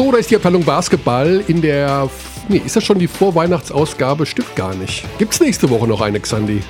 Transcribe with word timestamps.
So, 0.00 0.10
da 0.10 0.16
ist 0.16 0.30
die 0.30 0.36
Abteilung 0.36 0.64
Basketball 0.64 1.44
in 1.46 1.60
der. 1.60 2.08
Nee, 2.48 2.62
ist 2.64 2.74
das 2.74 2.82
schon 2.82 2.98
die 2.98 3.06
Vorweihnachtsausgabe? 3.06 4.24
Stimmt 4.24 4.56
gar 4.56 4.74
nicht. 4.74 5.04
Gibt 5.18 5.34
es 5.34 5.40
nächste 5.40 5.68
Woche 5.68 5.86
noch 5.86 6.00
eine, 6.00 6.18
Xandi? 6.18 6.62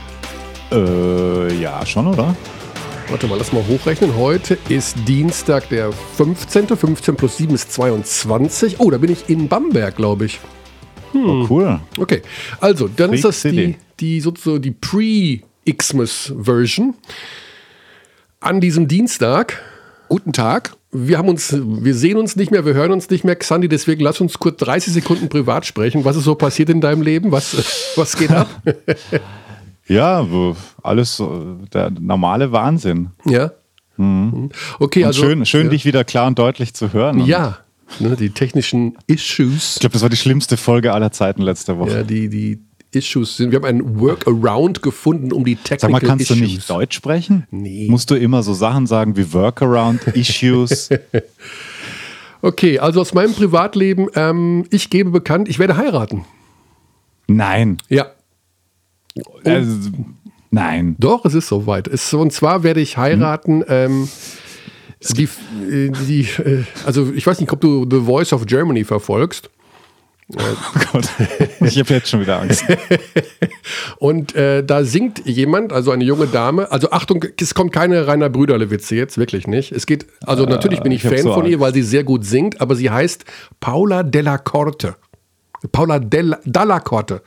Äh, 0.73 1.55
ja, 1.55 1.87
schon, 1.87 2.09
oder? 2.09 2.35
Warte 3.09 3.29
mal, 3.29 3.39
lass 3.39 3.53
mal 3.53 3.63
hochrechnen. 3.69 4.17
Heute 4.17 4.59
ist 4.69 4.97
Dienstag, 5.07 5.69
der 5.69 5.93
15. 5.93 6.77
15 6.77 7.15
plus 7.15 7.37
7 7.37 7.55
ist 7.55 7.73
22. 7.73 8.81
Oh, 8.81 8.91
da 8.91 8.99
bin 8.99 9.13
ich 9.13 9.29
in 9.29 9.47
Bamberg, 9.47 9.95
glaube 9.95 10.25
ich. 10.25 10.41
Hm. 11.13 11.25
Oh, 11.25 11.47
cool. 11.49 11.79
Okay, 11.99 12.23
also, 12.59 12.89
dann 12.89 13.11
Freak 13.11 13.19
ist 13.19 13.25
das 13.25 13.43
die, 13.43 13.77
die, 14.01 14.21
sozusagen 14.21 14.61
die 14.61 14.73
Pre-Xmas-Version. 14.73 16.95
An 18.41 18.61
diesem 18.61 18.89
Dienstag. 18.89 19.63
Guten 20.11 20.35
Tag 20.35 20.77
wir 20.93 21.19
haben 21.19 21.29
uns, 21.29 21.55
wir 21.57 21.95
sehen 21.95 22.17
uns 22.17 22.37
nicht 22.37 22.51
mehr, 22.51 22.65
wir 22.65 22.75
hören 22.75 22.91
uns 22.91 23.09
nicht 23.11 23.25
mehr, 23.25 23.37
Xandi, 23.37 23.69
deswegen 23.69 24.03
lass 24.03 24.21
uns 24.21 24.39
kurz 24.39 24.59
30 24.59 24.93
Sekunden 24.93 25.29
privat 25.29 25.65
sprechen. 25.65 26.05
Was 26.05 26.17
ist 26.17 26.25
so 26.25 26.35
passiert 26.35 26.69
in 26.69 26.81
deinem 26.81 27.03
Leben? 27.03 27.31
Was, 27.31 27.93
was 27.97 28.17
geht 28.17 28.33
ab? 28.33 28.49
ja, 29.87 30.27
alles 30.83 31.23
der 31.73 31.91
normale 31.91 32.51
Wahnsinn. 32.51 33.11
Ja. 33.25 33.53
Mhm. 33.97 34.51
Okay, 34.79 35.03
und 35.03 35.07
also. 35.07 35.23
Schön, 35.23 35.47
schön 35.47 35.67
ja. 35.67 35.71
dich 35.71 35.85
wieder 35.85 36.05
klar 36.05 36.27
und 36.27 36.39
deutlich 36.39 36.75
zu 36.75 36.93
hören. 36.93 37.25
Ja. 37.25 37.59
Ne, 37.99 38.17
die 38.17 38.31
technischen 38.31 38.97
Issues. 39.07 39.75
Ich 39.75 39.81
glaube, 39.81 39.95
das 39.95 40.03
war 40.03 40.09
die 40.09 40.17
schlimmste 40.17 40.57
Folge 40.57 40.93
aller 40.93 41.11
Zeiten 41.11 41.43
letzte 41.43 41.77
Woche. 41.79 41.91
Ja, 41.91 42.03
die, 42.05 42.29
die 42.29 42.61
Issues 42.93 43.37
sind. 43.37 43.53
Wir 43.53 43.57
haben 43.57 43.65
einen 43.65 44.01
Workaround 44.01 44.83
gefunden, 44.83 45.33
um 45.33 45.45
die 45.45 45.57
Technical 45.57 45.81
Sag 45.81 45.91
mal, 45.91 46.01
kannst 46.01 46.31
Issues. 46.31 46.39
du 46.39 46.45
nicht 46.45 46.71
Deutsch 46.71 46.97
sprechen? 46.97 47.47
Nee. 47.51 47.87
Musst 47.89 48.11
du 48.11 48.17
immer 48.17 48.43
so 48.43 48.55
Sachen 48.55 48.87
sagen 48.87 49.17
wie 49.17 49.33
Workaround, 49.33 50.07
Issues? 50.15 50.91
okay, 52.43 52.79
also 52.79 53.01
aus 53.01 53.15
meinem 53.15 53.33
Privatleben, 53.33 54.09
ähm, 54.15 54.67
ich 54.71 54.91
gebe 54.91 55.11
bekannt, 55.11 55.49
ich 55.49 55.59
werde 55.59 55.77
heiraten. 55.77 56.25
Nein. 57.29 57.79
Ja. 57.89 58.07
Also, 59.45 59.91
nein. 60.51 60.97
Doch, 60.99 61.25
es 61.25 61.35
ist 61.35 61.47
soweit. 61.49 61.87
Es, 61.87 62.13
und 62.13 62.33
zwar 62.33 62.65
werde 62.65 62.81
ich 62.81 62.97
heiraten. 62.97 63.61
Hm. 63.61 63.67
Ähm, 63.69 64.09
die, 65.17 65.25
äh, 65.25 65.91
die, 66.07 66.23
äh, 66.43 66.65
also 66.85 67.13
ich 67.13 67.27
weiß 67.27 67.41
nicht, 67.41 67.53
ob 67.53 67.61
du 67.61 67.87
The 67.89 68.01
Voice 68.01 68.33
of 68.33 68.47
Germany 68.47 68.85
verfolgst. 68.85 69.49
Oh 70.37 70.79
Gott, 70.93 71.09
ich 71.61 71.79
habe 71.79 71.95
jetzt 71.95 72.09
schon 72.09 72.21
wieder 72.21 72.41
Angst. 72.41 72.65
und 73.99 74.35
äh, 74.35 74.63
da 74.65 74.85
singt 74.85 75.27
jemand, 75.27 75.73
also 75.73 75.91
eine 75.91 76.05
junge 76.05 76.27
Dame. 76.27 76.71
Also 76.71 76.91
Achtung, 76.91 77.25
es 77.41 77.55
kommt 77.55 77.73
keine 77.73 78.07
Rainer 78.07 78.31
Brüderle-Witze 78.31 78.95
jetzt, 78.95 79.19
wirklich 79.19 79.47
nicht. 79.47 79.73
Es 79.73 79.87
geht, 79.87 80.07
also 80.25 80.45
äh, 80.45 80.51
natürlich 80.51 80.81
bin 80.81 80.93
ich, 80.93 81.05
ich 81.05 81.11
Fan 81.11 81.23
so 81.23 81.33
von 81.33 81.43
Angst. 81.43 81.53
ihr, 81.53 81.61
weil 81.61 81.75
sie 81.75 81.83
sehr 81.83 82.05
gut 82.05 82.25
singt, 82.25 82.61
aber 82.61 82.77
sie 82.77 82.91
heißt 82.91 83.25
Paula 83.59 84.03
Della 84.03 84.39
Corte. 84.39 84.97
Paula 85.73 85.99
Della, 85.99 86.39
Dalla 86.45 86.81
Corte. 86.81 87.23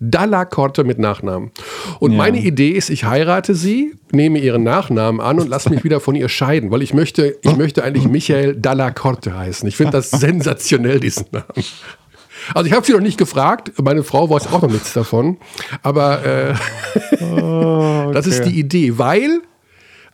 Dalla 0.00 0.44
Corte 0.44 0.84
mit 0.84 0.98
Nachnamen. 0.98 1.50
Und 1.98 2.12
ja. 2.12 2.18
meine 2.18 2.40
Idee 2.40 2.70
ist, 2.70 2.90
ich 2.90 3.04
heirate 3.04 3.54
sie, 3.54 3.94
nehme 4.12 4.38
ihren 4.38 4.62
Nachnamen 4.62 5.20
an 5.20 5.38
und 5.38 5.48
lasse 5.48 5.70
mich 5.70 5.84
wieder 5.84 6.00
von 6.00 6.14
ihr 6.14 6.28
scheiden, 6.28 6.70
weil 6.70 6.82
ich 6.82 6.94
möchte, 6.94 7.36
ich 7.42 7.56
möchte 7.56 7.84
eigentlich 7.84 8.08
Michael 8.08 8.56
Dalla 8.56 8.90
Corte 8.90 9.36
heißen. 9.36 9.68
Ich 9.68 9.76
finde 9.76 9.92
das 9.92 10.10
sensationell, 10.10 11.00
diesen 11.00 11.26
Namen. 11.32 11.46
Also 12.52 12.66
ich 12.66 12.72
habe 12.74 12.84
sie 12.84 12.92
noch 12.92 13.00
nicht 13.00 13.18
gefragt, 13.18 13.72
meine 13.82 14.02
Frau 14.02 14.28
weiß 14.28 14.52
auch 14.52 14.62
noch 14.62 14.70
nichts 14.70 14.92
davon, 14.92 15.38
aber 15.82 16.24
äh, 16.24 16.54
oh, 17.20 18.04
okay. 18.06 18.14
das 18.14 18.26
ist 18.26 18.42
die 18.44 18.58
Idee, 18.58 18.98
weil 18.98 19.40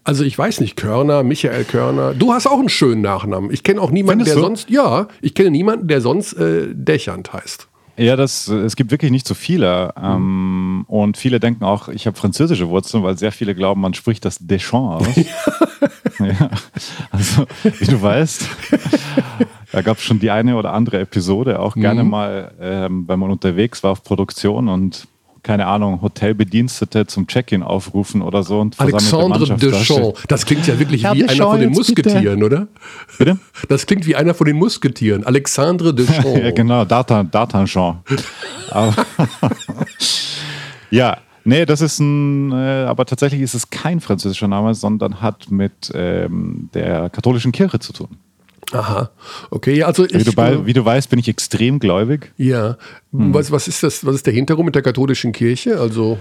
also 0.03 0.25
ich 0.25 0.37
weiß 0.37 0.61
nicht, 0.61 0.77
Körner, 0.77 1.23
Michael 1.23 1.65
Körner. 1.65 2.15
Du 2.15 2.33
hast 2.33 2.47
auch 2.47 2.59
einen 2.59 2.71
schönen 2.71 3.03
Nachnamen. 3.03 3.51
Ich 3.53 3.63
kenne 3.63 3.81
auch 3.81 3.91
niemanden, 3.91 4.25
Findest 4.25 4.37
der 4.37 4.37
du? 4.37 4.43
sonst, 4.43 4.71
ja, 4.71 5.09
ich 5.21 5.35
kenne 5.35 5.51
niemanden, 5.51 5.89
der 5.89 6.01
sonst 6.01 6.33
äh, 6.33 6.69
Dächernd 6.73 7.33
heißt. 7.33 7.69
Ja, 7.97 8.17
das, 8.17 8.49
es 8.49 8.77
gibt 8.77 8.93
wirklich 8.93 9.11
nicht 9.11 9.27
so 9.27 9.35
viele. 9.35 9.93
Ähm, 10.03 10.87
und 10.89 11.19
viele 11.19 11.39
denken 11.39 11.65
auch, 11.65 11.89
ich 11.89 12.07
habe 12.07 12.17
französische 12.17 12.71
Wurzeln, 12.71 13.03
weil 13.03 13.19
sehr 13.19 13.31
viele 13.31 13.55
glauben, 13.55 13.83
man 13.83 13.93
spricht 13.93 14.25
das 14.25 14.39
Deschamps 14.41 15.07
aus. 15.07 15.15
ja, 16.41 16.51
also, 17.11 17.47
wie 17.63 17.87
du 17.87 18.01
weißt, 18.01 18.49
da 19.73 19.83
gab 19.83 19.99
es 19.99 20.05
schon 20.05 20.19
die 20.19 20.31
eine 20.31 20.57
oder 20.57 20.73
andere 20.73 21.01
Episode, 21.01 21.59
auch 21.59 21.77
mhm. 21.77 21.81
gerne 21.81 22.05
mal, 22.05 22.53
ähm, 22.61 23.05
wenn 23.07 23.19
man 23.19 23.31
unterwegs 23.31 23.83
war 23.83 23.93
auf 23.93 24.03
Produktion 24.03 24.69
und 24.69 25.07
keine 25.43 25.67
Ahnung, 25.67 26.03
Hotelbedienstete 26.03 27.07
zum 27.07 27.27
Check-in 27.27 27.63
aufrufen 27.63 28.23
oder 28.23 28.43
so. 28.43 28.61
Und 28.61 28.79
Alexandre 28.79 29.57
Deschamps. 29.57 30.23
Das 30.29 30.45
klingt 30.45 30.67
ja 30.67 30.79
wirklich 30.79 31.05
Herr 31.05 31.15
wie 31.15 31.21
Deschamps 31.21 31.41
einer 31.41 31.51
von 31.51 31.61
den 31.61 31.71
Musketieren, 31.71 32.41
bitte. 32.41 32.45
oder? 32.45 32.69
Bitte? 33.19 33.39
Das 33.69 33.87
klingt 33.87 34.07
wie 34.07 34.17
einer 34.17 34.35
von 34.35 34.47
den 34.47 34.57
Musketieren. 34.57 35.25
Alexandre 35.25 35.95
Deschamps. 35.95 36.39
ja, 36.43 36.51
genau, 36.51 36.83
D'Artagnan. 36.83 37.97
ja, 40.91 41.17
nee, 41.45 41.65
das 41.67 41.81
ist 41.81 41.99
ein, 42.01 42.53
äh, 42.53 42.85
aber 42.85 43.07
tatsächlich 43.07 43.41
ist 43.41 43.55
es 43.55 43.71
kein 43.71 44.01
französischer 44.01 44.49
Name, 44.49 44.75
sondern 44.75 45.21
hat 45.21 45.51
mit 45.51 45.93
ähm, 45.95 46.69
der 46.75 47.11
katholischen 47.11 47.53
Kirche 47.53 47.79
zu 47.79 47.93
tun. 47.93 48.09
Aha, 48.73 49.11
okay, 49.51 49.83
also 49.83 50.05
ich, 50.05 50.15
wie 50.15 50.25
du, 50.25 50.33
bei, 50.33 50.65
wie 50.65 50.73
du 50.73 50.85
weißt, 50.85 51.11
bin 51.11 51.19
ich 51.19 51.29
extrem 51.29 51.81
gläubig. 51.81 52.33
Ja, 52.37 52.77
hm. 53.13 53.35
was, 53.35 53.51
was 53.51 53.67
ist 53.67 53.83
das? 53.83 54.07
Was 54.07 54.17
ist 54.17 54.27
der 54.27 54.33
Hintergrund 54.33 54.67
mit 54.67 54.75
der 54.75 54.83
katholischen 54.83 55.33
Kirche? 55.33 55.81
Also 55.81 56.19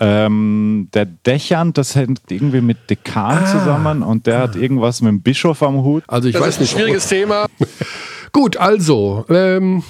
ähm, 0.00 0.88
der 0.94 1.06
Dächern, 1.06 1.72
das 1.72 1.94
hängt 1.94 2.22
irgendwie 2.30 2.60
mit 2.60 2.90
Dekan 2.90 3.38
ah. 3.38 3.46
zusammen 3.46 4.02
und 4.02 4.26
der 4.26 4.38
ah. 4.38 4.42
hat 4.42 4.56
irgendwas 4.56 5.02
mit 5.02 5.10
dem 5.10 5.22
Bischof 5.22 5.62
am 5.62 5.82
Hut. 5.82 6.04
Also 6.06 6.28
ich 6.28 6.34
das 6.34 6.42
weiß 6.42 6.60
nicht. 6.60 6.70
Schwieriges 6.70 7.08
Thema. 7.08 7.46
Gut, 8.32 8.56
also 8.56 9.24
ähm, 9.28 9.82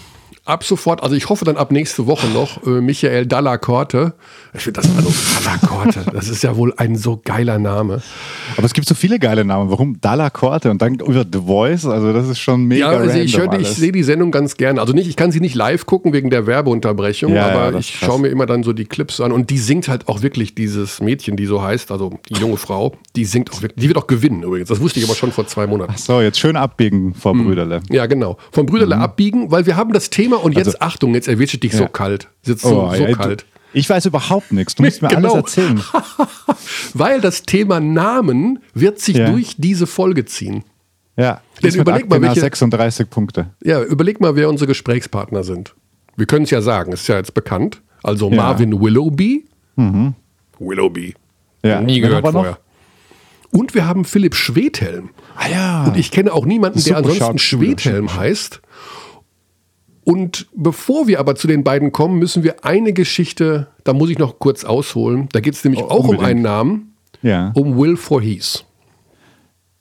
ab 0.48 0.64
sofort, 0.64 1.02
also 1.02 1.14
ich 1.14 1.28
hoffe 1.28 1.44
dann 1.44 1.56
ab 1.56 1.70
nächste 1.70 2.06
Woche 2.06 2.26
noch, 2.28 2.66
äh, 2.66 2.80
Michael 2.80 3.26
Dallacorte. 3.26 4.14
Ich 4.54 4.62
finde 4.62 4.80
das 4.80 4.96
also 4.96 5.12
Dallacorte, 5.44 6.04
das 6.12 6.28
ist 6.28 6.42
ja 6.42 6.56
wohl 6.56 6.72
ein 6.78 6.96
so 6.96 7.20
geiler 7.22 7.58
Name. 7.58 8.00
Aber 8.56 8.64
es 8.64 8.72
gibt 8.72 8.88
so 8.88 8.94
viele 8.94 9.18
geile 9.18 9.44
Namen. 9.44 9.70
Warum 9.70 10.00
Dallacorte 10.00 10.70
und 10.70 10.80
dann 10.80 10.94
über 10.94 11.26
The 11.30 11.40
Voice? 11.40 11.84
Also 11.84 12.14
das 12.14 12.28
ist 12.28 12.38
schon 12.38 12.64
mega. 12.64 12.92
Ja, 12.92 12.98
also 12.98 13.18
ich, 13.18 13.36
ich 13.36 13.68
sehe 13.68 13.92
die 13.92 14.02
Sendung 14.02 14.30
ganz 14.30 14.56
gerne. 14.56 14.80
Also 14.80 14.94
nicht, 14.94 15.06
ich 15.06 15.16
kann 15.16 15.30
sie 15.30 15.40
nicht 15.40 15.54
live 15.54 15.84
gucken 15.84 16.14
wegen 16.14 16.30
der 16.30 16.46
Werbeunterbrechung, 16.46 17.34
ja, 17.34 17.46
aber 17.48 17.72
ja, 17.72 17.78
ich 17.78 17.98
schaue 17.98 18.18
mir 18.20 18.28
immer 18.28 18.46
dann 18.46 18.62
so 18.62 18.72
die 18.72 18.86
Clips 18.86 19.20
an 19.20 19.32
und 19.32 19.50
die 19.50 19.58
singt 19.58 19.88
halt 19.88 20.08
auch 20.08 20.22
wirklich 20.22 20.54
dieses 20.54 21.00
Mädchen, 21.00 21.36
die 21.36 21.44
so 21.44 21.62
heißt, 21.62 21.92
also 21.92 22.18
die 22.30 22.40
junge 22.40 22.56
Frau, 22.56 22.94
die 23.16 23.26
singt 23.26 23.52
auch 23.52 23.60
wirklich, 23.60 23.82
die 23.82 23.88
wird 23.88 23.98
auch 23.98 24.06
gewinnen 24.06 24.42
übrigens. 24.42 24.70
Das 24.70 24.80
wusste 24.80 24.98
ich 24.98 25.04
aber 25.04 25.14
schon 25.14 25.30
vor 25.30 25.46
zwei 25.46 25.66
Monaten. 25.66 25.92
Ach 25.94 25.98
so, 25.98 26.22
jetzt 26.22 26.38
schön 26.38 26.56
abbiegen 26.56 27.12
vor 27.14 27.32
hm. 27.32 27.44
Brüderle. 27.44 27.82
Ja, 27.90 28.06
genau. 28.06 28.38
Vom 28.50 28.64
Brüderle 28.64 28.96
mhm. 28.96 29.02
abbiegen, 29.02 29.50
weil 29.50 29.66
wir 29.66 29.76
haben 29.76 29.92
das 29.92 30.08
Thema 30.08 30.37
und 30.42 30.52
jetzt, 30.56 30.66
also, 30.66 30.78
Achtung, 30.80 31.14
jetzt 31.14 31.28
erwischt 31.28 31.62
dich 31.62 31.72
ja. 31.72 31.78
so 31.78 31.86
kalt. 31.86 32.28
Sitzt 32.42 32.62
so, 32.62 32.82
oh, 32.82 32.94
so 32.94 33.02
ja, 33.02 33.14
kalt. 33.14 33.46
Ich 33.72 33.88
weiß 33.88 34.06
überhaupt 34.06 34.52
nichts. 34.52 34.74
Du 34.74 34.82
musst 34.82 35.02
mir 35.02 35.08
genau. 35.08 35.34
alles 35.34 35.56
erzählen. 35.56 35.82
Weil 36.94 37.20
das 37.20 37.42
Thema 37.42 37.80
Namen 37.80 38.60
wird 38.74 38.98
sich 38.98 39.16
ja. 39.16 39.30
durch 39.30 39.56
diese 39.58 39.86
Folge 39.86 40.24
ziehen. 40.24 40.64
Ja, 41.16 41.40
Denn 41.62 41.74
überleg 41.74 42.08
mal, 42.08 42.22
welche, 42.22 42.40
36 42.40 43.10
Punkte. 43.10 43.50
Ja, 43.62 43.82
überleg 43.82 44.20
mal, 44.20 44.36
wer 44.36 44.48
unsere 44.48 44.68
Gesprächspartner 44.68 45.42
sind. 45.42 45.74
Wir 46.16 46.26
können 46.26 46.44
es 46.44 46.50
ja 46.50 46.62
sagen, 46.62 46.92
ist 46.92 47.08
ja 47.08 47.16
jetzt 47.16 47.34
bekannt. 47.34 47.82
Also 48.02 48.30
ja. 48.30 48.36
Marvin 48.36 48.80
Willoughby. 48.80 49.44
Mhm. 49.76 50.14
Willoughby. 50.58 51.14
Ja. 51.64 51.80
Nie 51.80 52.00
gehört 52.00 52.26
vorher. 52.28 52.58
Und 53.50 53.74
wir 53.74 53.86
haben 53.86 54.04
Philipp 54.04 54.34
Schwedhelm. 54.34 55.10
Ah 55.36 55.48
ja. 55.48 55.84
Und 55.84 55.96
ich 55.96 56.10
kenne 56.10 56.32
auch 56.32 56.44
niemanden, 56.44 56.82
der 56.82 56.98
ansonsten 56.98 57.38
Schwedhelm 57.38 58.14
heißt. 58.14 58.60
Und 60.08 60.46
bevor 60.54 61.06
wir 61.06 61.20
aber 61.20 61.34
zu 61.34 61.46
den 61.46 61.64
beiden 61.64 61.92
kommen, 61.92 62.18
müssen 62.18 62.42
wir 62.42 62.64
eine 62.64 62.94
Geschichte, 62.94 63.66
da 63.84 63.92
muss 63.92 64.08
ich 64.08 64.16
noch 64.16 64.38
kurz 64.38 64.64
ausholen. 64.64 65.28
Da 65.32 65.40
geht 65.40 65.52
es 65.52 65.62
nämlich 65.62 65.82
oh, 65.82 65.88
auch 65.88 66.08
um 66.08 66.18
einen 66.20 66.40
Namen, 66.40 66.94
ja. 67.20 67.52
um 67.54 67.76
Will 67.76 67.98
Voorhees. 67.98 68.64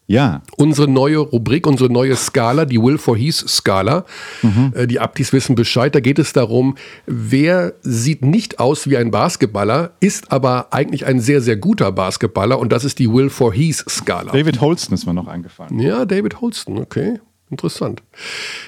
Ja. 0.06 0.42
Unsere 0.58 0.90
neue 0.90 1.20
Rubrik, 1.20 1.66
unsere 1.66 1.90
neue 1.90 2.18
Skala, 2.18 2.66
die 2.66 2.78
Will 2.78 2.98
Voorhees 2.98 3.38
Skala. 3.38 4.04
Mhm. 4.42 4.74
Äh, 4.76 4.88
die 4.88 5.00
Abdis 5.00 5.32
wissen 5.32 5.56
Bescheid. 5.56 5.96
Da 5.96 6.02
geht 6.02 6.20
es 6.20 6.34
darum, 6.34 6.76
wer 7.06 7.76
sieht 7.82 8.26
nicht 8.26 8.60
aus 8.60 8.90
wie 8.90 8.98
ein 8.98 9.12
Basketballer, 9.12 9.92
ist 10.02 10.34
aber 10.34 10.74
eigentlich 10.74 11.06
ein 11.06 11.22
sehr, 11.22 11.40
sehr 11.40 11.56
guter 11.56 11.94
Basketballer. 11.94 12.60
Und 12.60 12.74
das 12.74 12.84
ist 12.84 13.00
die 13.00 13.10
Will 13.10 13.30
Voorhees 13.30 13.86
Skala. 13.88 14.34
David 14.34 14.60
Holston 14.60 14.94
ist 14.94 15.06
mir 15.06 15.14
noch 15.14 15.28
eingefallen. 15.28 15.80
Ja, 15.80 16.04
David 16.04 16.42
Holston, 16.42 16.80
okay. 16.80 17.22
Interessant. 17.50 18.04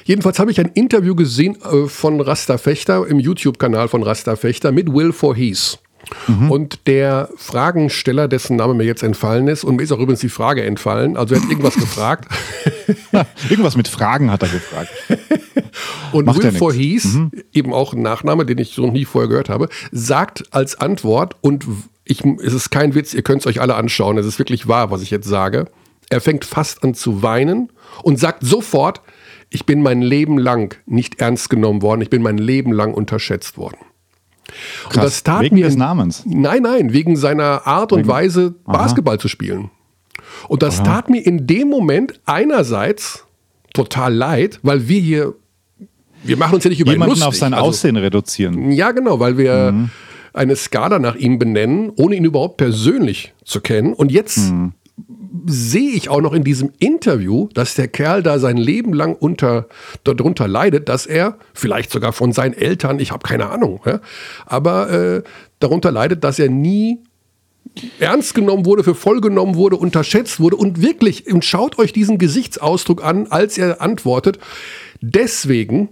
Jedenfalls 0.06 0.40
habe 0.40 0.52
ich 0.52 0.60
ein 0.60 0.72
Interview 0.74 1.16
gesehen 1.16 1.58
äh, 1.62 1.88
von 1.88 2.22
Rasta 2.22 2.58
Fechter 2.58 3.06
im 3.08 3.20
YouTube-Kanal 3.20 3.90
von 3.90 4.04
Rasta 4.04 4.36
Fechter 4.36 4.72
mit 4.72 4.94
Will 4.94 5.12
Voorhees. 5.12 5.80
Mhm. 6.28 6.52
Und 6.52 6.88
der 6.88 7.30
Fragensteller, 7.36 8.28
dessen 8.28 8.56
Name 8.56 8.74
mir 8.74 8.86
jetzt 8.86 9.04
entfallen 9.04 9.48
ist, 9.48 9.64
und 9.64 9.76
mir 9.76 9.84
ist 9.84 9.92
auch 9.92 10.00
übrigens 10.00 10.22
die 10.22 10.30
Frage 10.30 10.64
entfallen, 10.64 11.18
also 11.18 11.36
er 11.36 11.42
hat 11.42 11.50
irgendwas 11.50 11.76
gefragt. 11.80 12.30
irgendwas 13.50 13.76
mit 13.76 13.88
Fragen 13.88 14.31
hat 14.31 14.44
er 14.44 14.50
gefragt. 14.50 14.92
und 16.12 16.26
Macht 16.26 16.42
Will 16.42 16.52
Voorhees, 16.54 17.06
mhm. 17.14 17.31
eben 17.54 17.74
auch 17.74 17.94
ein 17.94 18.02
Nachname, 18.02 18.46
den 18.46 18.58
ich 18.58 18.74
so 18.74 18.90
nie 18.90 19.06
vorher 19.06 19.28
gehört 19.28 19.50
habe, 19.50 19.70
sagt 19.92 20.46
als 20.52 20.80
Antwort, 20.80 21.36
und 21.42 21.66
ich, 22.06 22.24
es 22.44 22.54
ist 22.54 22.72
kein 22.72 22.96
Witz, 22.96 23.14
ihr 23.14 23.22
könnt 23.22 23.42
es 23.42 23.48
euch 23.48 23.62
alle 23.62 23.76
anschauen, 23.76 24.18
es 24.18 24.26
ist 24.26 24.40
wirklich 24.40 24.68
wahr, 24.68 24.90
was 24.90 25.02
ich 25.02 25.12
jetzt 25.12 25.28
sage, 25.28 25.66
er 26.10 26.22
fängt 26.22 26.46
fast 26.46 26.84
an 26.84 26.94
zu 26.94 27.22
weinen 27.22 27.72
und 28.04 28.20
sagt 28.20 28.44
sofort, 28.44 29.02
ich 29.50 29.66
bin 29.66 29.82
mein 29.82 30.02
Leben 30.02 30.38
lang 30.38 30.78
nicht 30.86 31.20
ernst 31.20 31.50
genommen 31.50 31.82
worden, 31.82 32.02
ich 32.02 32.10
bin 32.10 32.22
mein 32.22 32.38
Leben 32.38 32.72
lang 32.72 32.94
unterschätzt 32.94 33.58
worden. 33.58 33.78
Krass, 34.90 34.96
und 34.96 35.04
das 35.04 35.24
tat 35.24 35.42
wegen 35.42 35.56
mir 35.56 35.66
des 35.66 35.76
Namens. 35.76 36.24
Nein, 36.26 36.64
nein, 36.64 36.94
wegen 36.94 37.16
seiner 37.16 37.68
Art 37.68 37.92
und 37.92 38.00
wegen, 38.00 38.10
Weise 38.10 38.56
Basketball 38.66 39.16
aha. 39.16 39.22
zu 39.22 39.28
spielen. 39.28 39.70
Und 40.48 40.64
das 40.64 40.80
aha. 40.80 40.86
tat 40.86 41.10
mir 41.10 41.26
in 41.26 41.46
dem 41.46 41.70
Moment 41.70 42.20
einerseits 42.26 43.26
total 43.74 44.14
leid, 44.14 44.60
weil 44.64 44.88
wir 44.88 45.00
hier 45.00 45.36
wir 46.24 46.38
machen 46.38 46.56
uns 46.56 46.64
ja 46.64 46.70
nicht 46.70 46.80
über 46.80 46.92
Jemanden 46.92 47.16
ihn 47.16 47.22
lustig. 47.22 47.28
auf 47.28 47.36
sein 47.36 47.54
also, 47.54 47.68
Aussehen 47.68 47.96
reduzieren. 47.96 48.72
Ja, 48.72 48.92
genau, 48.92 49.20
weil 49.20 49.38
wir 49.38 49.72
mhm. 49.72 49.90
eine 50.34 50.56
Skala 50.56 51.00
nach 51.00 51.16
ihm 51.16 51.40
benennen, 51.40 51.92
ohne 51.96 52.16
ihn 52.16 52.26
überhaupt 52.26 52.58
persönlich 52.58 53.34
zu 53.46 53.62
kennen. 53.62 53.94
Und 53.94 54.12
jetzt 54.12 54.52
mhm. 54.52 54.74
Sehe 55.46 55.92
ich 55.92 56.10
auch 56.10 56.22
noch 56.22 56.34
in 56.34 56.44
diesem 56.44 56.72
Interview, 56.80 57.50
dass 57.54 57.75
der 57.75 57.88
Kerl 57.88 58.24
da 58.24 58.40
sein 58.40 58.57
Leben 58.57 58.94
lang 58.94 59.16
unter, 59.16 59.68
darunter 60.04 60.48
leidet, 60.48 60.90
dass 60.90 61.06
er 61.06 61.38
vielleicht 61.54 61.92
sogar 61.92 62.13
von 62.13 62.34
seinen 62.34 62.54
Eltern, 62.54 63.00
ich 63.00 63.12
habe 63.12 63.28
keine 63.28 63.50
Ahnung, 63.50 63.81
ja, 63.86 64.00
aber 64.46 64.92
äh, 64.92 65.24
darunter 65.60 65.92
leidet, 65.92 66.24
dass 66.24 66.40
er 66.40 66.50
nie 66.50 67.00
ernst 68.00 68.34
genommen 68.34 68.66
wurde, 68.66 68.84
für 68.84 68.96
voll 68.96 69.22
genommen 69.22 69.56
wurde, 69.56 69.78
unterschätzt 69.78 70.40
wurde 70.40 70.56
und 70.56 70.81
wirklich, 70.81 71.31
und 71.31 71.45
schaut 71.45 71.78
euch 71.80 71.94
diesen 71.94 72.18
Gesichtsausdruck 72.18 73.04
an, 73.04 73.28
als 73.28 73.57
er 73.57 73.81
antwortet. 73.81 74.40
Deswegen 75.02 75.90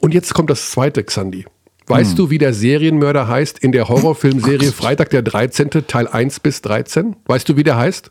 und 0.00 0.14
jetzt 0.14 0.34
kommt 0.34 0.50
das 0.50 0.70
zweite, 0.70 1.04
Xandi. 1.04 1.44
Weißt 1.86 2.10
hm. 2.10 2.16
du, 2.16 2.30
wie 2.30 2.38
der 2.38 2.54
Serienmörder 2.54 3.28
heißt 3.28 3.58
in 3.58 3.72
der 3.72 3.88
Horrorfilmserie 3.88 4.70
oh 4.70 4.72
Freitag 4.72 5.10
der 5.10 5.22
13. 5.22 5.70
Teil 5.86 6.06
1 6.08 6.40
bis 6.40 6.62
13? 6.62 7.16
Weißt 7.26 7.48
du, 7.48 7.56
wie 7.56 7.64
der 7.64 7.76
heißt? 7.76 8.10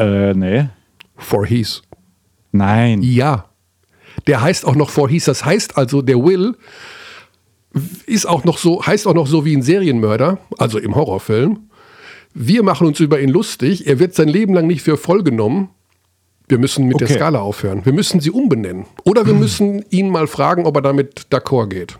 Äh, 0.00 0.34
nee. 0.34 0.68
Voorhees. 1.16 1.82
Nein. 2.52 3.02
Ja. 3.02 3.50
Der 4.26 4.40
heißt 4.40 4.64
auch 4.64 4.74
noch 4.74 4.90
Voorhees. 4.90 5.26
Das 5.26 5.44
heißt 5.44 5.76
also, 5.76 6.00
der 6.00 6.16
Will 6.24 6.56
ist 8.06 8.26
auch 8.26 8.44
noch 8.44 8.58
so, 8.58 8.84
heißt 8.84 9.06
auch 9.06 9.14
noch 9.14 9.26
so 9.26 9.44
wie 9.44 9.54
ein 9.54 9.62
Serienmörder, 9.62 10.38
also 10.58 10.78
im 10.78 10.94
Horrorfilm. 10.94 11.70
Wir 12.32 12.62
machen 12.62 12.86
uns 12.86 12.98
über 13.00 13.20
ihn 13.20 13.28
lustig. 13.28 13.86
Er 13.86 13.98
wird 13.98 14.14
sein 14.14 14.28
Leben 14.28 14.54
lang 14.54 14.66
nicht 14.66 14.82
für 14.82 14.96
voll 14.96 15.22
genommen. 15.22 15.68
Wir 16.48 16.58
müssen 16.58 16.86
mit 16.86 16.96
okay. 16.96 17.06
der 17.06 17.16
Skala 17.16 17.40
aufhören. 17.40 17.84
Wir 17.84 17.92
müssen 17.92 18.20
sie 18.20 18.30
umbenennen. 18.30 18.86
Oder 19.04 19.26
wir 19.26 19.34
müssen 19.34 19.84
ihn 19.90 20.08
mal 20.08 20.26
fragen, 20.26 20.64
ob 20.66 20.76
er 20.76 20.82
damit 20.82 21.26
d'accord 21.30 21.68
geht. 21.68 21.98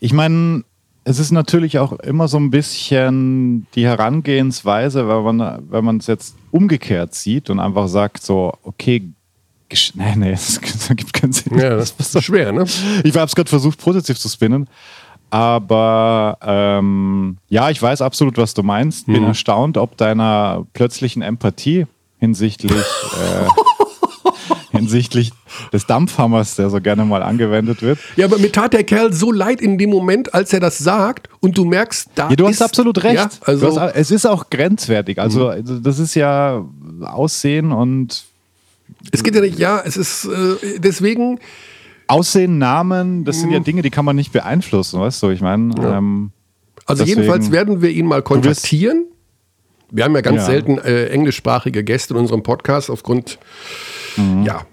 Ich 0.00 0.12
meine, 0.12 0.64
es 1.04 1.18
ist 1.18 1.30
natürlich 1.30 1.78
auch 1.78 1.92
immer 1.92 2.28
so 2.28 2.38
ein 2.38 2.50
bisschen 2.50 3.66
die 3.74 3.84
Herangehensweise, 3.84 5.06
wenn 5.06 5.36
man 5.36 5.62
wenn 5.68 5.84
man 5.84 5.96
es 5.98 6.06
jetzt 6.06 6.34
umgekehrt 6.50 7.14
sieht 7.14 7.50
und 7.50 7.60
einfach 7.60 7.88
sagt 7.88 8.22
so, 8.22 8.54
okay, 8.62 9.10
nein, 9.94 10.20
nee, 10.20 10.30
das, 10.30 10.60
gibt 10.96 11.12
keinen 11.12 11.32
Sinn. 11.32 11.58
Ja, 11.58 11.70
das 11.76 11.92
ist 11.98 12.22
schwer, 12.22 12.52
ne? 12.52 12.64
Ich 13.02 13.14
habe 13.14 13.26
es 13.26 13.34
gerade 13.34 13.48
versucht, 13.48 13.78
positiv 13.78 14.18
zu 14.18 14.28
spinnen. 14.28 14.68
Aber 15.30 16.38
ähm, 16.42 17.38
ja, 17.48 17.68
ich 17.70 17.82
weiß 17.82 18.02
absolut, 18.02 18.38
was 18.38 18.54
du 18.54 18.62
meinst. 18.62 19.06
Bin 19.06 19.22
mhm. 19.22 19.28
erstaunt, 19.28 19.76
ob 19.76 19.96
deiner 19.96 20.64
plötzlichen 20.74 21.22
Empathie 21.22 21.86
hinsichtlich, 22.18 22.72
äh, 22.72 23.48
hinsichtlich 24.74 25.32
des 25.72 25.86
Dampfhammers, 25.86 26.56
der 26.56 26.70
so 26.70 26.80
gerne 26.80 27.04
mal 27.04 27.22
angewendet 27.22 27.82
wird. 27.82 27.98
Ja, 28.16 28.26
aber 28.26 28.38
mir 28.38 28.52
tat 28.52 28.72
der 28.72 28.84
Kerl 28.84 29.12
so 29.12 29.32
leid 29.32 29.60
in 29.60 29.78
dem 29.78 29.90
Moment, 29.90 30.34
als 30.34 30.52
er 30.52 30.60
das 30.60 30.78
sagt 30.78 31.28
und 31.40 31.56
du 31.56 31.64
merkst, 31.64 32.10
da 32.14 32.28
ja, 32.28 32.36
du 32.36 32.46
hast 32.46 32.62
absolut 32.62 33.02
recht. 33.02 33.16
Ja, 33.16 33.30
also 33.42 33.80
hast, 33.80 33.94
es 33.94 34.10
ist 34.10 34.26
auch 34.26 34.50
grenzwertig. 34.50 35.18
Also, 35.18 35.52
mhm. 35.52 35.82
das 35.82 35.98
ist 35.98 36.14
ja 36.14 36.64
Aussehen 37.02 37.72
und 37.72 38.24
es 39.10 39.22
geht 39.22 39.34
ja 39.34 39.40
nicht, 39.40 39.58
ja, 39.58 39.82
es 39.84 39.96
ist 39.96 40.26
äh, 40.26 40.78
deswegen. 40.78 41.38
Aussehen, 42.06 42.58
Namen, 42.58 43.24
das 43.24 43.40
sind 43.40 43.50
ja 43.50 43.60
mhm. 43.60 43.64
Dinge, 43.64 43.82
die 43.82 43.88
kann 43.88 44.04
man 44.04 44.14
nicht 44.14 44.30
beeinflussen, 44.30 45.00
weißt 45.00 45.22
du? 45.22 45.30
Ich 45.30 45.40
meine. 45.40 45.74
Ja. 45.80 45.96
Ähm, 45.96 46.32
also 46.84 47.02
deswegen, 47.02 47.22
jedenfalls 47.22 47.50
werden 47.50 47.80
wir 47.80 47.88
ihn 47.88 48.04
mal 48.04 48.20
kontaktieren 48.20 49.06
wir 49.94 50.02
haben 50.02 50.14
ja 50.14 50.22
ganz 50.22 50.38
ja. 50.38 50.46
selten 50.46 50.78
äh, 50.78 51.06
englischsprachige 51.06 51.84
Gäste 51.84 52.14
in 52.14 52.20
unserem 52.20 52.42
Podcast 52.42 52.90
aufgrund, 52.90 53.38
mhm. 54.16 54.44
ja, 54.44 54.66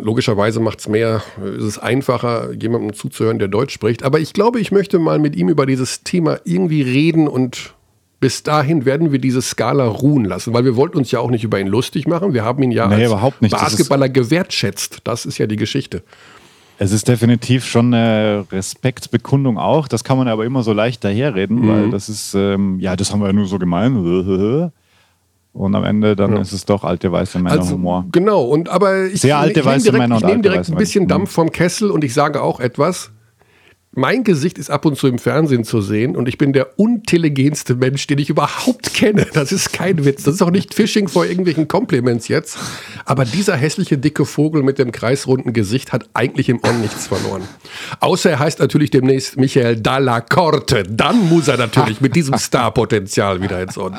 logischerweise 0.00 0.60
macht 0.60 0.80
es 0.80 0.88
mehr, 0.88 1.22
ist 1.56 1.64
es 1.64 1.78
einfacher, 1.78 2.52
jemandem 2.52 2.94
zuzuhören, 2.94 3.38
der 3.38 3.48
Deutsch 3.48 3.74
spricht. 3.74 4.02
Aber 4.02 4.20
ich 4.20 4.32
glaube, 4.32 4.60
ich 4.60 4.72
möchte 4.72 4.98
mal 4.98 5.18
mit 5.18 5.36
ihm 5.36 5.48
über 5.48 5.66
dieses 5.66 6.02
Thema 6.02 6.38
irgendwie 6.44 6.82
reden 6.82 7.28
und 7.28 7.74
bis 8.20 8.42
dahin 8.42 8.84
werden 8.84 9.12
wir 9.12 9.18
diese 9.18 9.40
Skala 9.40 9.86
ruhen 9.86 10.26
lassen, 10.26 10.52
weil 10.52 10.64
wir 10.64 10.76
wollten 10.76 10.98
uns 10.98 11.10
ja 11.10 11.20
auch 11.20 11.30
nicht 11.30 11.42
über 11.42 11.58
ihn 11.58 11.66
lustig 11.66 12.06
machen. 12.06 12.34
Wir 12.34 12.44
haben 12.44 12.62
ihn 12.62 12.70
ja 12.70 12.86
nee, 12.86 13.06
als 13.06 13.50
Basketballer 13.50 14.10
gewertschätzt. 14.10 14.98
Das 15.04 15.24
ist 15.24 15.38
ja 15.38 15.46
die 15.46 15.56
Geschichte. 15.56 16.02
Es 16.78 16.92
ist 16.92 17.08
definitiv 17.08 17.66
schon 17.66 17.92
eine 17.92 18.46
Respektbekundung 18.52 19.58
auch. 19.58 19.88
Das 19.88 20.04
kann 20.04 20.16
man 20.18 20.28
aber 20.28 20.44
immer 20.44 20.62
so 20.62 20.72
leicht 20.72 21.02
daherreden, 21.04 21.62
mhm. 21.62 21.68
weil 21.68 21.90
das 21.90 22.08
ist, 22.08 22.34
ähm, 22.34 22.78
ja, 22.78 22.94
das 22.96 23.12
haben 23.12 23.20
wir 23.20 23.26
ja 23.26 23.32
nur 23.32 23.46
so 23.46 23.58
gemeint. 23.58 23.96
Und 25.52 25.74
am 25.74 25.84
Ende 25.84 26.14
dann 26.14 26.34
ja. 26.34 26.40
ist 26.40 26.52
es 26.52 26.64
doch 26.64 26.84
alte 26.84 27.10
weiße 27.10 27.38
Männer 27.38 27.60
also, 27.60 27.74
Humor. 27.74 28.06
Genau, 28.12 28.44
und 28.44 28.68
aber 28.68 29.06
ich, 29.06 29.20
Sehr 29.20 29.38
alte 29.38 29.60
ich 29.60 29.66
weiße 29.66 29.90
direkt, 29.90 29.98
Männer 29.98 30.16
Ich 30.18 30.24
nehme 30.24 30.42
direkt 30.42 30.68
ein 30.68 30.76
bisschen 30.76 31.08
Dampf 31.08 31.32
vom 31.32 31.50
Kessel 31.50 31.90
und 31.90 32.04
ich 32.04 32.14
sage 32.14 32.42
auch 32.42 32.60
etwas 32.60 33.10
mein 33.92 34.22
Gesicht 34.22 34.58
ist 34.58 34.70
ab 34.70 34.84
und 34.84 34.96
zu 34.96 35.08
im 35.08 35.18
Fernsehen 35.18 35.64
zu 35.64 35.80
sehen 35.80 36.14
und 36.14 36.28
ich 36.28 36.38
bin 36.38 36.52
der 36.52 36.78
unintelligentste 36.78 37.74
Mensch, 37.74 38.06
den 38.06 38.18
ich 38.18 38.30
überhaupt 38.30 38.94
kenne. 38.94 39.26
Das 39.32 39.50
ist 39.50 39.72
kein 39.72 40.04
Witz. 40.04 40.22
Das 40.22 40.34
ist 40.34 40.42
auch 40.42 40.50
nicht 40.50 40.74
Phishing 40.74 41.08
vor 41.08 41.26
irgendwelchen 41.26 41.66
Compliments 41.66 42.28
jetzt. 42.28 42.56
Aber 43.04 43.24
dieser 43.24 43.56
hässliche 43.56 43.98
dicke 43.98 44.26
Vogel 44.26 44.62
mit 44.62 44.78
dem 44.78 44.92
kreisrunden 44.92 45.52
Gesicht 45.52 45.92
hat 45.92 46.08
eigentlich 46.14 46.48
im 46.48 46.60
On 46.62 46.80
nichts 46.80 47.08
verloren. 47.08 47.42
Außer 47.98 48.30
er 48.30 48.38
heißt 48.38 48.60
natürlich 48.60 48.90
demnächst 48.90 49.36
Michael 49.36 49.80
Dalla 49.80 50.20
Corte. 50.20 50.84
Dann 50.84 51.28
muss 51.28 51.48
er 51.48 51.56
natürlich 51.56 52.00
mit 52.00 52.14
diesem 52.14 52.38
Starpotenzial 52.38 53.42
wieder 53.42 53.60
ins 53.60 53.76
On. 53.76 53.96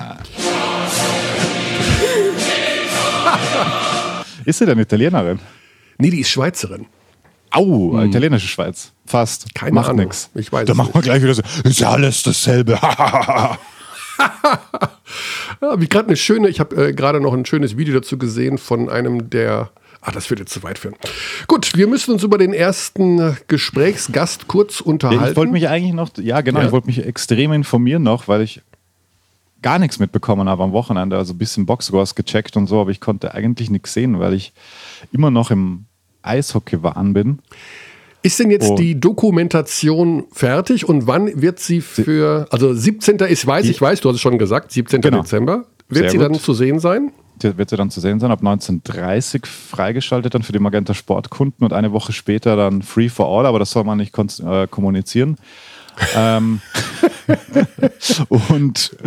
Ist 4.46 4.60
sie 4.60 4.66
denn 4.66 4.80
Italienerin? 4.80 5.40
Nee, 5.98 6.10
die 6.10 6.22
ist 6.22 6.30
Schweizerin. 6.30 6.86
Au, 7.52 7.94
hm. 7.94 8.10
italienische 8.10 8.48
Schweiz. 8.48 8.94
Fast. 9.06 9.54
Keine 9.54 9.74
Macht 9.74 9.90
Ahnung. 9.90 10.06
nix. 10.06 10.30
Ich 10.36 10.52
weiß. 10.52 10.66
Da 10.66 10.74
machen 10.74 10.94
wir 10.94 11.02
gleich 11.02 11.22
wieder 11.22 11.34
so. 11.34 11.42
Ist 11.64 11.80
ja 11.80 11.92
alles 11.92 12.24
dasselbe. 12.24 12.80
wie 15.78 15.88
gerade 15.88 16.08
eine 16.08 16.18
schöne, 16.18 16.50
ich 16.50 16.60
habe 16.60 16.88
äh, 16.88 16.94
gerade 16.94 17.20
noch 17.20 17.34
ein 17.34 17.46
schönes 17.46 17.78
Video 17.78 17.96
dazu 17.96 18.18
gesehen 18.18 18.58
von 18.58 18.90
einem 18.90 19.30
der. 19.30 19.72
Ah, 20.04 20.12
das 20.12 20.32
wird 20.32 20.40
jetzt 20.40 20.52
zu 20.52 20.64
weit 20.64 20.80
führen. 20.80 20.96
Gut, 21.48 21.78
wir 21.78 21.86
müssen 21.86 22.12
uns 22.12 22.24
über 22.24 22.40
den 22.40 22.54
ersten 22.54 23.38
Gesprächsgast 23.48 24.48
kurz 24.48 24.82
unterhalten. 24.82 25.30
Ich 25.30 25.36
wollte 25.36 25.52
mich 25.52 25.68
eigentlich 25.68 25.94
noch, 25.94 26.10
ja 26.18 26.42
genau, 26.42 26.60
ja. 26.60 26.66
ich 26.66 26.72
wollte 26.72 26.88
mich 26.88 27.06
extrem 27.06 27.52
informieren 27.52 28.02
noch, 28.02 28.28
weil 28.28 28.42
ich 28.42 28.62
gar 29.62 29.80
nichts 29.80 30.00
mitbekommen 30.00 30.50
habe 30.50 30.64
am 30.64 30.72
Wochenende. 30.72 31.18
Also 31.18 31.34
ein 31.34 31.38
bisschen 31.38 31.66
Boxscores 31.66 32.16
gecheckt 32.16 32.58
und 32.58 32.68
so, 32.68 32.82
aber 32.82 32.92
ich 32.92 33.00
konnte 33.00 33.34
eigentlich 33.34 33.70
nichts 33.70 33.94
sehen, 33.94 34.20
weil 34.20 34.34
ich 34.34 34.54
immer 35.12 35.32
noch 35.32 35.52
im 35.52 35.86
Eishockey-Wahn 36.24 37.14
bin. 37.14 37.40
Ist 38.24 38.40
denn 38.40 38.52
jetzt 38.52 38.70
oh. 38.70 38.76
die 38.76 39.00
Dokumentation 39.00 40.26
fertig 40.32 40.88
und 40.88 41.08
wann 41.08 41.42
wird 41.42 41.60
sie 41.60 41.82
für, 41.82 42.48
also 42.52 42.72
17. 42.72 43.18
ist, 43.18 43.48
weiß 43.48 43.68
ich, 43.68 43.82
weiß, 43.82 44.02
du 44.02 44.10
hast 44.10 44.16
es 44.16 44.22
schon 44.22 44.38
gesagt, 44.38 44.72
17. 44.72 45.02
Genau. 45.02 45.22
Dezember. 45.22 45.66
Wird 45.90 46.04
Sehr 46.04 46.12
sie 46.12 46.18
gut. 46.18 46.26
dann 46.28 46.36
zu 46.36 46.54
sehen 46.54 46.80
sein? 46.80 47.12
Wird 47.42 47.72
sie 47.72 47.76
dann 47.76 47.90
zu 47.90 48.00
sehen 48.00 48.20
sein, 48.20 48.30
ab 48.30 48.40
1930 48.40 49.48
freigeschaltet 49.48 50.36
dann 50.36 50.44
für 50.44 50.54
die 50.54 50.60
Magenta 50.60 50.94
Sportkunden 50.94 51.66
und 51.66 51.74
eine 51.74 51.92
Woche 51.92 52.14
später 52.14 52.56
dann 52.56 52.84
Free 52.84 53.10
for 53.10 53.28
All, 53.28 53.48
aber 53.48 53.58
das 53.58 53.72
soll 53.72 53.84
man 53.84 53.98
nicht 53.98 54.16
äh, 54.18 54.68
kommunizieren. 54.68 55.38
Ähm, 56.16 56.62
und 58.30 58.98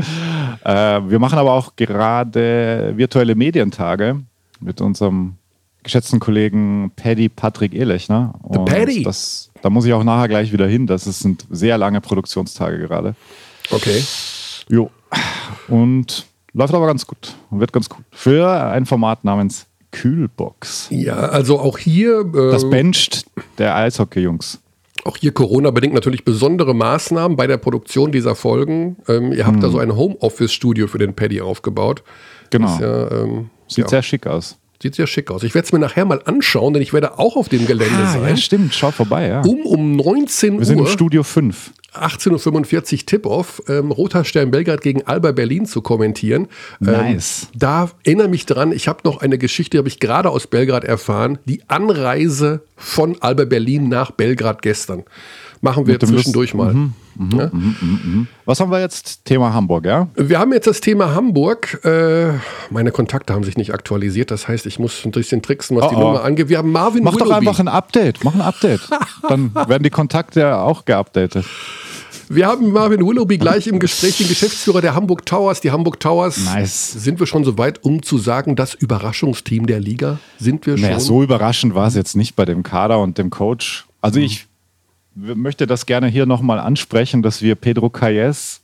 äh, 0.65 1.01
wir 1.09 1.19
machen 1.19 1.39
aber 1.39 1.53
auch 1.53 1.77
gerade 1.77 2.93
virtuelle 2.97 3.35
Medientage 3.35 4.21
mit 4.61 4.81
unserem 4.81 5.35
geschätzten 5.83 6.19
Kollegen 6.19 6.91
Paddy 6.97 7.29
Patrick 7.29 7.75
Ehlechner. 7.75 8.35
The 8.51 8.59
Paddy? 8.65 9.03
Das, 9.03 9.51
da 9.63 9.71
muss 9.71 9.85
ich 9.85 9.93
auch 9.93 10.03
nachher 10.03 10.29
gleich 10.29 10.53
wieder 10.53 10.67
hin. 10.67 10.87
Das 10.87 11.05
sind 11.05 11.47
sehr 11.51 11.79
lange 11.79 12.01
Produktionstage 12.01 12.79
gerade. 12.79 13.15
Okay. 13.71 14.03
Jo. 14.69 14.91
Und 15.69 16.27
läuft 16.53 16.75
aber 16.75 16.87
ganz 16.87 17.07
gut. 17.07 17.35
Wird 17.51 17.73
ganz 17.73 17.89
gut. 17.89 18.05
Für 18.11 18.51
ein 18.71 18.87
Format 18.87 19.25
namens 19.25 19.67
Kühlbox. 19.93 20.89
Ja, 20.91 21.15
also 21.15 21.61
auch 21.61 21.79
hier. 21.79 22.21
Äh, 22.21 22.51
das 22.51 22.69
bencht 22.69 23.27
der 23.59 23.77
Eishockey-Jungs. 23.77 24.61
Auch 25.05 25.17
hier 25.19 25.33
Corona-bedingt 25.33 25.95
natürlich 25.95 26.25
besondere 26.25 26.75
Maßnahmen 26.75 27.37
bei 27.37 27.47
der 27.47 27.59
Produktion 27.59 28.11
dieser 28.11 28.35
Folgen. 28.35 28.97
Ähm, 29.07 29.33
ihr 29.33 29.47
habt 29.47 29.57
hm. 29.57 29.61
da 29.61 29.69
so 29.69 29.79
ein 29.79 29.95
Homeoffice-Studio 29.95 30.87
für 30.87 30.99
den 30.99 31.15
Paddy 31.15 31.41
aufgebaut. 31.41 32.03
Genau. 32.51 32.79
Ja, 32.81 33.11
ähm, 33.11 33.51
Sieht 33.69 33.85
ja. 33.85 33.89
sehr 33.89 34.03
schick 34.03 34.27
aus. 34.27 34.59
Sieht 34.83 34.95
sehr 34.95 35.07
schick 35.07 35.31
aus. 35.31 35.43
Ich 35.43 35.55
werde 35.55 35.67
es 35.67 35.73
mir 35.73 35.79
nachher 35.79 36.05
mal 36.05 36.21
anschauen, 36.25 36.75
denn 36.75 36.83
ich 36.83 36.93
werde 36.93 37.19
auch 37.19 37.37
auf 37.37 37.49
dem 37.49 37.67
Gelände 37.67 37.97
ah, 37.97 38.13
sein. 38.13 38.29
Ja, 38.29 38.37
stimmt. 38.37 38.75
Schau 38.75 38.91
vorbei, 38.91 39.29
ja. 39.29 39.41
Um, 39.43 39.65
um 39.65 39.97
19 39.97 40.55
Uhr. 40.55 40.59
Wir 40.61 40.67
sind 40.67 40.79
im 40.79 40.87
Studio 40.87 41.23
5. 41.23 41.73
18.45 41.95 42.93
Uhr 42.93 43.07
Tip-Off, 43.07 43.63
ähm, 43.69 43.93
Roter 43.93 44.25
Stern 44.25 44.51
Belgrad 44.51 44.81
gegen 44.81 45.07
Alba 45.07 45.33
Berlin 45.33 45.65
zu 45.65 45.81
kommentieren. 45.81 46.49
Ähm, 46.81 46.93
nice. 46.93 47.49
Da 47.55 47.91
erinnere 48.05 48.29
mich 48.29 48.47
dran, 48.47 48.73
ich 48.73 48.89
habe 48.89 49.01
noch 49.05 49.21
eine 49.21 49.39
Geschichte, 49.39 49.73
die 49.73 49.79
habe 49.79 49.89
ich 49.89 50.01
gerade 50.01 50.29
aus 50.31 50.49
Belgrad 50.49 50.85
erfahren. 50.85 51.39
Die 51.45 51.63
Anreise 51.69 52.63
von 52.77 53.17
Alba 53.21 53.45
Berlin 53.45 53.89
nach 53.89 54.11
Belgrad 54.11 54.63
gestern. 54.63 55.05
Machen 55.61 55.87
wir 55.87 56.01
zwischendurch 56.01 56.53
Lust. 56.53 56.55
mal. 56.55 56.75
Mhm. 56.75 56.95
Mhm, 57.17 57.39
ja? 57.39 57.51
mhm, 57.53 57.77
mhm, 57.81 58.01
mhm. 58.05 58.27
Was 58.45 58.61
haben 58.61 58.71
wir 58.71 58.81
jetzt? 58.81 59.25
Thema 59.25 59.53
Hamburg, 59.53 59.87
ja? 59.87 60.09
Wir 60.17 60.39
haben 60.39 60.53
jetzt 60.53 60.67
das 60.67 60.81
Thema 60.81 61.15
Hamburg. 61.15 61.85
Äh, 61.85 62.33
meine 62.71 62.91
Kontakte 62.91 63.33
haben 63.33 63.45
sich 63.45 63.57
nicht 63.57 63.73
aktualisiert. 63.73 64.31
Das 64.31 64.49
heißt, 64.49 64.67
ich 64.67 64.79
muss 64.79 65.05
ein 65.05 65.11
bisschen 65.13 65.43
tricksen, 65.43 65.77
was 65.77 65.87
oh, 65.87 65.89
die 65.91 65.97
Nummer 65.97 66.25
angeht. 66.25 66.49
Wir 66.49 66.59
haben 66.59 66.73
Marvin 66.73 67.05
Mach 67.05 67.15
Willoughby. 67.15 67.31
doch 67.31 67.37
einfach 67.37 67.59
ein 67.61 67.69
Update. 67.69 68.25
Mach 68.25 68.35
ein 68.35 68.41
Update. 68.41 68.81
Dann 69.29 69.55
werden 69.55 69.83
die 69.83 69.91
Kontakte 69.91 70.57
auch 70.59 70.85
geupdatet. 70.85 71.45
Wir 72.29 72.47
haben 72.47 72.73
Marvin 72.73 73.07
Willoughby 73.07 73.39
gleich 73.39 73.67
im 73.67 73.79
Gespräch, 73.79 74.17
den 74.19 74.29
Geschäftsführer 74.29 74.81
der 74.81 74.95
Hamburg 74.95 75.27
Towers. 75.27 75.61
Die 75.61 75.71
Hamburg 75.71 76.01
Towers. 76.01 76.39
Nice. 76.45 76.93
Sind 76.93 77.21
wir 77.21 77.27
schon 77.27 77.45
so 77.45 77.59
weit, 77.59 77.85
um 77.85 78.03
zu 78.03 78.19
sagen, 78.19 78.57
das 78.57 78.75
Überraschungsteam 78.75 79.67
der 79.67 79.81
Liga? 79.81 80.19
Sind 80.39 80.67
wir 80.67 80.77
schon? 80.77 80.87
Naja, 80.87 81.01
so 81.01 81.23
überraschend 81.23 81.75
war 81.75 81.89
es 81.89 81.95
jetzt 81.95 82.17
nicht 82.17 82.35
bei 82.35 82.45
dem 82.45 82.63
Kader 82.63 82.99
und 83.01 83.19
dem 83.19 83.31
Coach. 83.31 83.87
Also 84.01 84.19
mhm. 84.19 84.27
ich 84.27 84.47
möchte 85.15 85.67
das 85.67 85.87
gerne 85.87 86.09
hier 86.09 86.27
nochmal 86.27 86.59
ansprechen, 86.59 87.23
dass 87.23 87.43
wir 87.43 87.55
Pedro 87.55 87.91
Calles 87.91 88.61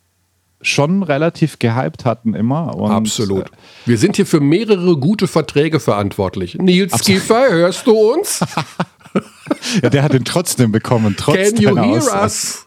schon 0.63 1.03
relativ 1.03 1.59
gehypt 1.59 2.05
hatten 2.05 2.35
immer. 2.35 2.75
Und 2.77 2.91
Absolut. 2.91 3.47
Äh, 3.47 3.87
wir 3.87 3.99
sind 3.99 4.17
hier 4.17 4.27
für 4.27 4.41
mehrere 4.41 4.97
gute 4.97 5.27
Verträge 5.27 5.81
verantwortlich. 5.81 6.57
Nils 6.57 7.01
Kiefer, 7.01 7.51
hörst 7.51 7.87
du 7.87 7.93
uns? 7.93 8.41
ja, 9.83 9.89
der 9.89 10.03
hat 10.03 10.15
ihn 10.15 10.25
trotzdem 10.25 10.71
bekommen, 10.71 11.15
trotz 11.17 11.37
Can 11.37 11.57
you 11.57 11.77
hear 11.77 11.97
Aussage. 11.97 12.23
us? 12.23 12.67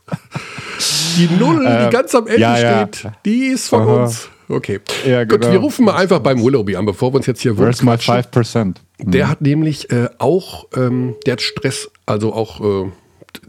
Die 1.17 1.29
Null, 1.39 1.65
äh, 1.65 1.85
die 1.85 1.91
ganz 1.91 2.15
am 2.15 2.25
Ende 2.25 2.41
ja, 2.41 2.57
ja. 2.57 2.87
steht, 2.87 3.11
die 3.25 3.45
ist 3.45 3.69
von 3.69 3.81
Aha. 3.81 4.03
uns. 4.03 4.29
Okay. 4.49 4.81
Ja, 5.05 5.23
genau. 5.23 5.37
Gut, 5.39 5.51
wir 5.51 5.59
rufen 5.59 5.85
mal 5.85 5.95
einfach 5.95 6.19
beim 6.19 6.43
Willoughby 6.43 6.75
an, 6.75 6.85
bevor 6.85 7.13
wir 7.13 7.17
uns 7.17 7.27
jetzt 7.27 7.41
hier 7.41 7.57
Where's 7.57 7.81
my 7.81 7.93
5%? 7.93 8.65
Mhm. 8.65 9.11
Der 9.11 9.29
hat 9.29 9.41
nämlich 9.41 9.89
äh, 9.91 10.09
auch, 10.17 10.65
ähm, 10.75 11.15
der 11.25 11.33
hat 11.33 11.41
Stress, 11.41 11.89
also 12.05 12.33
auch 12.33 12.59
äh, 12.59 12.91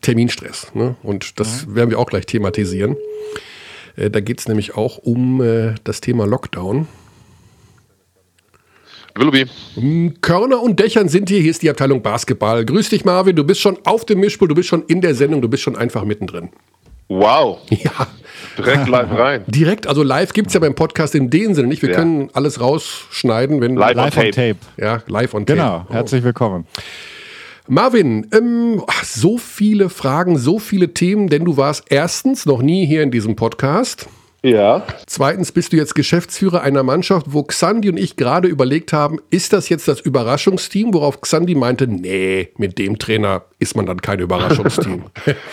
Terminstress. 0.00 0.74
Ne? 0.74 0.96
Und 1.02 1.40
das 1.40 1.66
mhm. 1.66 1.74
werden 1.74 1.90
wir 1.90 1.98
auch 1.98 2.06
gleich 2.06 2.26
thematisieren. 2.26 2.96
Äh, 3.96 4.10
da 4.10 4.20
geht 4.20 4.40
es 4.40 4.48
nämlich 4.48 4.76
auch 4.76 4.98
um 4.98 5.40
äh, 5.40 5.74
das 5.84 6.00
Thema 6.00 6.26
Lockdown. 6.26 6.88
Willoughby. 9.16 9.46
Körner 10.20 10.60
und 10.60 10.80
Dächern 10.80 11.08
sind 11.08 11.28
hier. 11.28 11.40
Hier 11.40 11.50
ist 11.50 11.62
die 11.62 11.70
Abteilung 11.70 12.02
Basketball. 12.02 12.64
Grüß 12.64 12.88
dich, 12.88 13.04
Marvin. 13.04 13.36
Du 13.36 13.44
bist 13.44 13.60
schon 13.60 13.78
auf 13.84 14.04
dem 14.04 14.18
Mischpult, 14.18 14.50
du 14.50 14.56
bist 14.56 14.68
schon 14.68 14.84
in 14.86 15.00
der 15.00 15.14
Sendung, 15.14 15.40
du 15.40 15.48
bist 15.48 15.62
schon 15.62 15.76
einfach 15.76 16.04
mittendrin. 16.04 16.50
Wow. 17.08 17.58
Ja. 17.70 18.08
Direkt 18.58 18.88
live 18.88 19.10
rein. 19.18 19.44
Direkt, 19.46 19.86
also 19.86 20.02
live 20.02 20.32
gibt 20.32 20.48
es 20.48 20.54
ja 20.54 20.60
beim 20.60 20.74
Podcast 20.74 21.14
in 21.14 21.30
dem 21.30 21.54
Sinne 21.54 21.68
nicht. 21.68 21.82
Wir 21.82 21.90
ja. 21.90 21.96
können 21.96 22.30
alles 22.32 22.60
rausschneiden, 22.60 23.60
wenn. 23.60 23.76
Live, 23.76 23.94
live 23.94 24.16
on, 24.16 24.22
tape. 24.22 24.30
tape. 24.30 24.56
Ja, 24.76 25.02
live 25.06 25.34
on 25.34 25.44
genau. 25.44 25.62
tape. 25.62 25.84
Genau, 25.86 25.94
herzlich 25.94 26.24
willkommen. 26.24 26.66
Marvin, 27.66 28.26
ähm, 28.32 28.82
so 29.02 29.38
viele 29.38 29.88
Fragen, 29.88 30.36
so 30.36 30.58
viele 30.58 30.92
Themen, 30.92 31.28
denn 31.28 31.46
du 31.46 31.56
warst 31.56 31.84
erstens 31.88 32.44
noch 32.44 32.60
nie 32.60 32.86
hier 32.86 33.02
in 33.02 33.10
diesem 33.10 33.36
Podcast. 33.36 34.06
Ja. 34.42 34.86
Zweitens 35.06 35.50
bist 35.50 35.72
du 35.72 35.78
jetzt 35.78 35.94
Geschäftsführer 35.94 36.60
einer 36.60 36.82
Mannschaft, 36.82 37.28
wo 37.30 37.42
Xandi 37.42 37.88
und 37.88 37.96
ich 37.96 38.16
gerade 38.16 38.48
überlegt 38.48 38.92
haben, 38.92 39.18
ist 39.30 39.54
das 39.54 39.70
jetzt 39.70 39.88
das 39.88 40.00
Überraschungsteam? 40.00 40.92
Worauf 40.92 41.22
Xandi 41.22 41.54
meinte, 41.54 41.86
nee, 41.86 42.50
mit 42.58 42.78
dem 42.78 42.98
Trainer 42.98 43.44
ist 43.58 43.74
man 43.74 43.86
dann 43.86 44.02
kein 44.02 44.18
Überraschungsteam. 44.18 45.04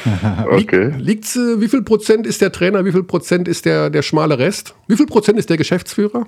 okay. 0.51 0.91
Liegt, 0.97 1.33
äh, 1.37 1.61
wie 1.61 1.69
viel 1.69 1.83
Prozent 1.83 2.27
ist 2.27 2.41
der 2.41 2.51
Trainer, 2.51 2.83
wie 2.83 2.91
viel 2.91 3.03
Prozent 3.03 3.47
ist 3.47 3.63
der, 3.63 3.89
der 3.89 4.01
schmale 4.01 4.37
Rest? 4.37 4.75
Wie 4.89 4.97
viel 4.97 5.05
Prozent 5.05 5.39
ist 5.39 5.49
der 5.49 5.55
Geschäftsführer? 5.55 6.27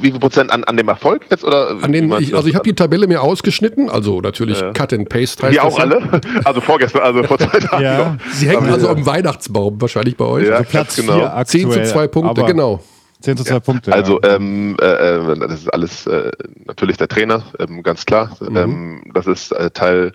Wie 0.00 0.10
viel 0.10 0.20
Prozent 0.20 0.50
an, 0.50 0.64
an 0.64 0.76
dem 0.76 0.88
Erfolg 0.88 1.26
jetzt? 1.30 1.44
Oder 1.44 1.76
an 1.82 1.92
den, 1.92 2.12
ich, 2.18 2.34
also 2.34 2.48
ich 2.48 2.54
habe 2.54 2.64
die 2.64 2.74
Tabelle 2.74 3.06
mir 3.06 3.22
ausgeschnitten, 3.22 3.88
also 3.90 4.20
natürlich 4.20 4.60
ja. 4.60 4.72
Cut 4.72 4.92
and 4.92 5.08
Paste 5.08 5.42
heißt 5.42 5.54
Die 5.54 5.60
auch 5.60 5.78
alle? 5.78 6.20
Also 6.44 6.60
vorgestern, 6.60 7.02
also 7.02 7.22
vor 7.24 7.38
zwei 7.38 7.58
Tagen. 7.60 7.82
ja. 7.82 8.16
Sie 8.32 8.48
hängen 8.48 8.68
also 8.70 8.88
am 8.88 9.04
Weihnachtsbaum 9.06 9.80
wahrscheinlich 9.80 10.16
bei 10.16 10.24
euch. 10.24 10.46
Ja, 10.46 10.56
also 10.56 10.70
Platz 10.70 10.96
genau. 10.96 11.24
Aktuell, 11.24 11.70
10 11.70 11.72
zu 11.72 11.82
2 11.84 12.08
Punkte, 12.08 12.44
genau. 12.44 12.80
10 13.20 13.36
zu 13.36 13.44
2 13.44 13.52
ja. 13.52 13.60
Punkte. 13.60 13.92
Also 13.92 14.20
ähm, 14.22 14.76
äh, 14.80 14.84
äh, 14.84 15.38
das 15.38 15.60
ist 15.60 15.72
alles 15.72 16.06
äh, 16.06 16.30
natürlich 16.66 16.96
der 16.96 17.08
Trainer, 17.08 17.44
ähm, 17.58 17.82
ganz 17.82 18.06
klar. 18.06 18.36
Mhm. 18.40 18.56
Ähm, 18.56 19.02
das 19.14 19.26
ist 19.26 19.52
äh, 19.52 19.70
Teil 19.70 20.12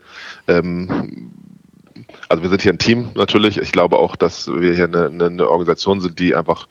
ähm, 0.48 1.31
also 2.29 2.43
wir 2.43 2.50
sind 2.50 2.62
hier 2.62 2.74
ein 2.74 2.79
Team 2.79 3.10
natürlich. 3.15 3.57
Ich 3.57 3.72
glaube 3.72 3.98
auch, 3.98 4.15
dass 4.15 4.48
wir 4.48 4.74
hier 4.74 4.86
eine, 4.86 5.25
eine 5.25 5.50
Organisation 5.50 6.01
sind, 6.01 6.19
die 6.19 6.36
einfach 6.36 6.67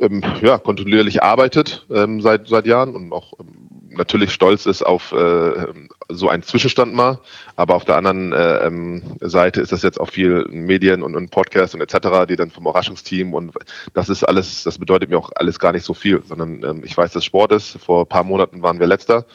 ähm, 0.00 0.22
ja, 0.42 0.58
kontinuierlich 0.58 1.22
arbeitet 1.22 1.86
ähm, 1.90 2.20
seit, 2.20 2.48
seit 2.48 2.66
Jahren 2.66 2.94
und 2.94 3.12
auch 3.12 3.34
ähm, 3.40 3.70
natürlich 3.90 4.32
stolz 4.32 4.66
ist 4.66 4.82
auf 4.82 5.12
äh, 5.12 5.66
so 6.08 6.28
einen 6.28 6.42
Zwischenstand 6.42 6.94
mal, 6.94 7.20
aber 7.60 7.74
auf 7.74 7.84
der 7.84 7.96
anderen 7.96 8.32
äh, 8.32 8.66
ähm, 8.66 9.02
Seite 9.20 9.60
ist 9.60 9.70
das 9.70 9.82
jetzt 9.82 10.00
auch 10.00 10.08
viel 10.08 10.46
Medien 10.48 11.02
und, 11.02 11.14
und 11.14 11.30
Podcasts 11.30 11.74
und 11.74 11.82
etc., 11.82 12.26
die 12.26 12.36
dann 12.36 12.50
vom 12.50 12.64
Überraschungsteam 12.64 13.34
und 13.34 13.52
das 13.92 14.08
ist 14.08 14.24
alles, 14.24 14.64
das 14.64 14.78
bedeutet 14.78 15.10
mir 15.10 15.18
auch 15.18 15.30
alles 15.34 15.58
gar 15.58 15.72
nicht 15.72 15.84
so 15.84 15.92
viel, 15.92 16.22
sondern 16.26 16.64
ähm, 16.64 16.82
ich 16.84 16.96
weiß, 16.96 17.12
dass 17.12 17.22
Sport 17.22 17.52
ist. 17.52 17.78
Vor 17.84 18.04
ein 18.04 18.08
paar 18.08 18.24
Monaten 18.24 18.62
waren 18.62 18.80
wir 18.80 18.86
letzter 18.86 19.26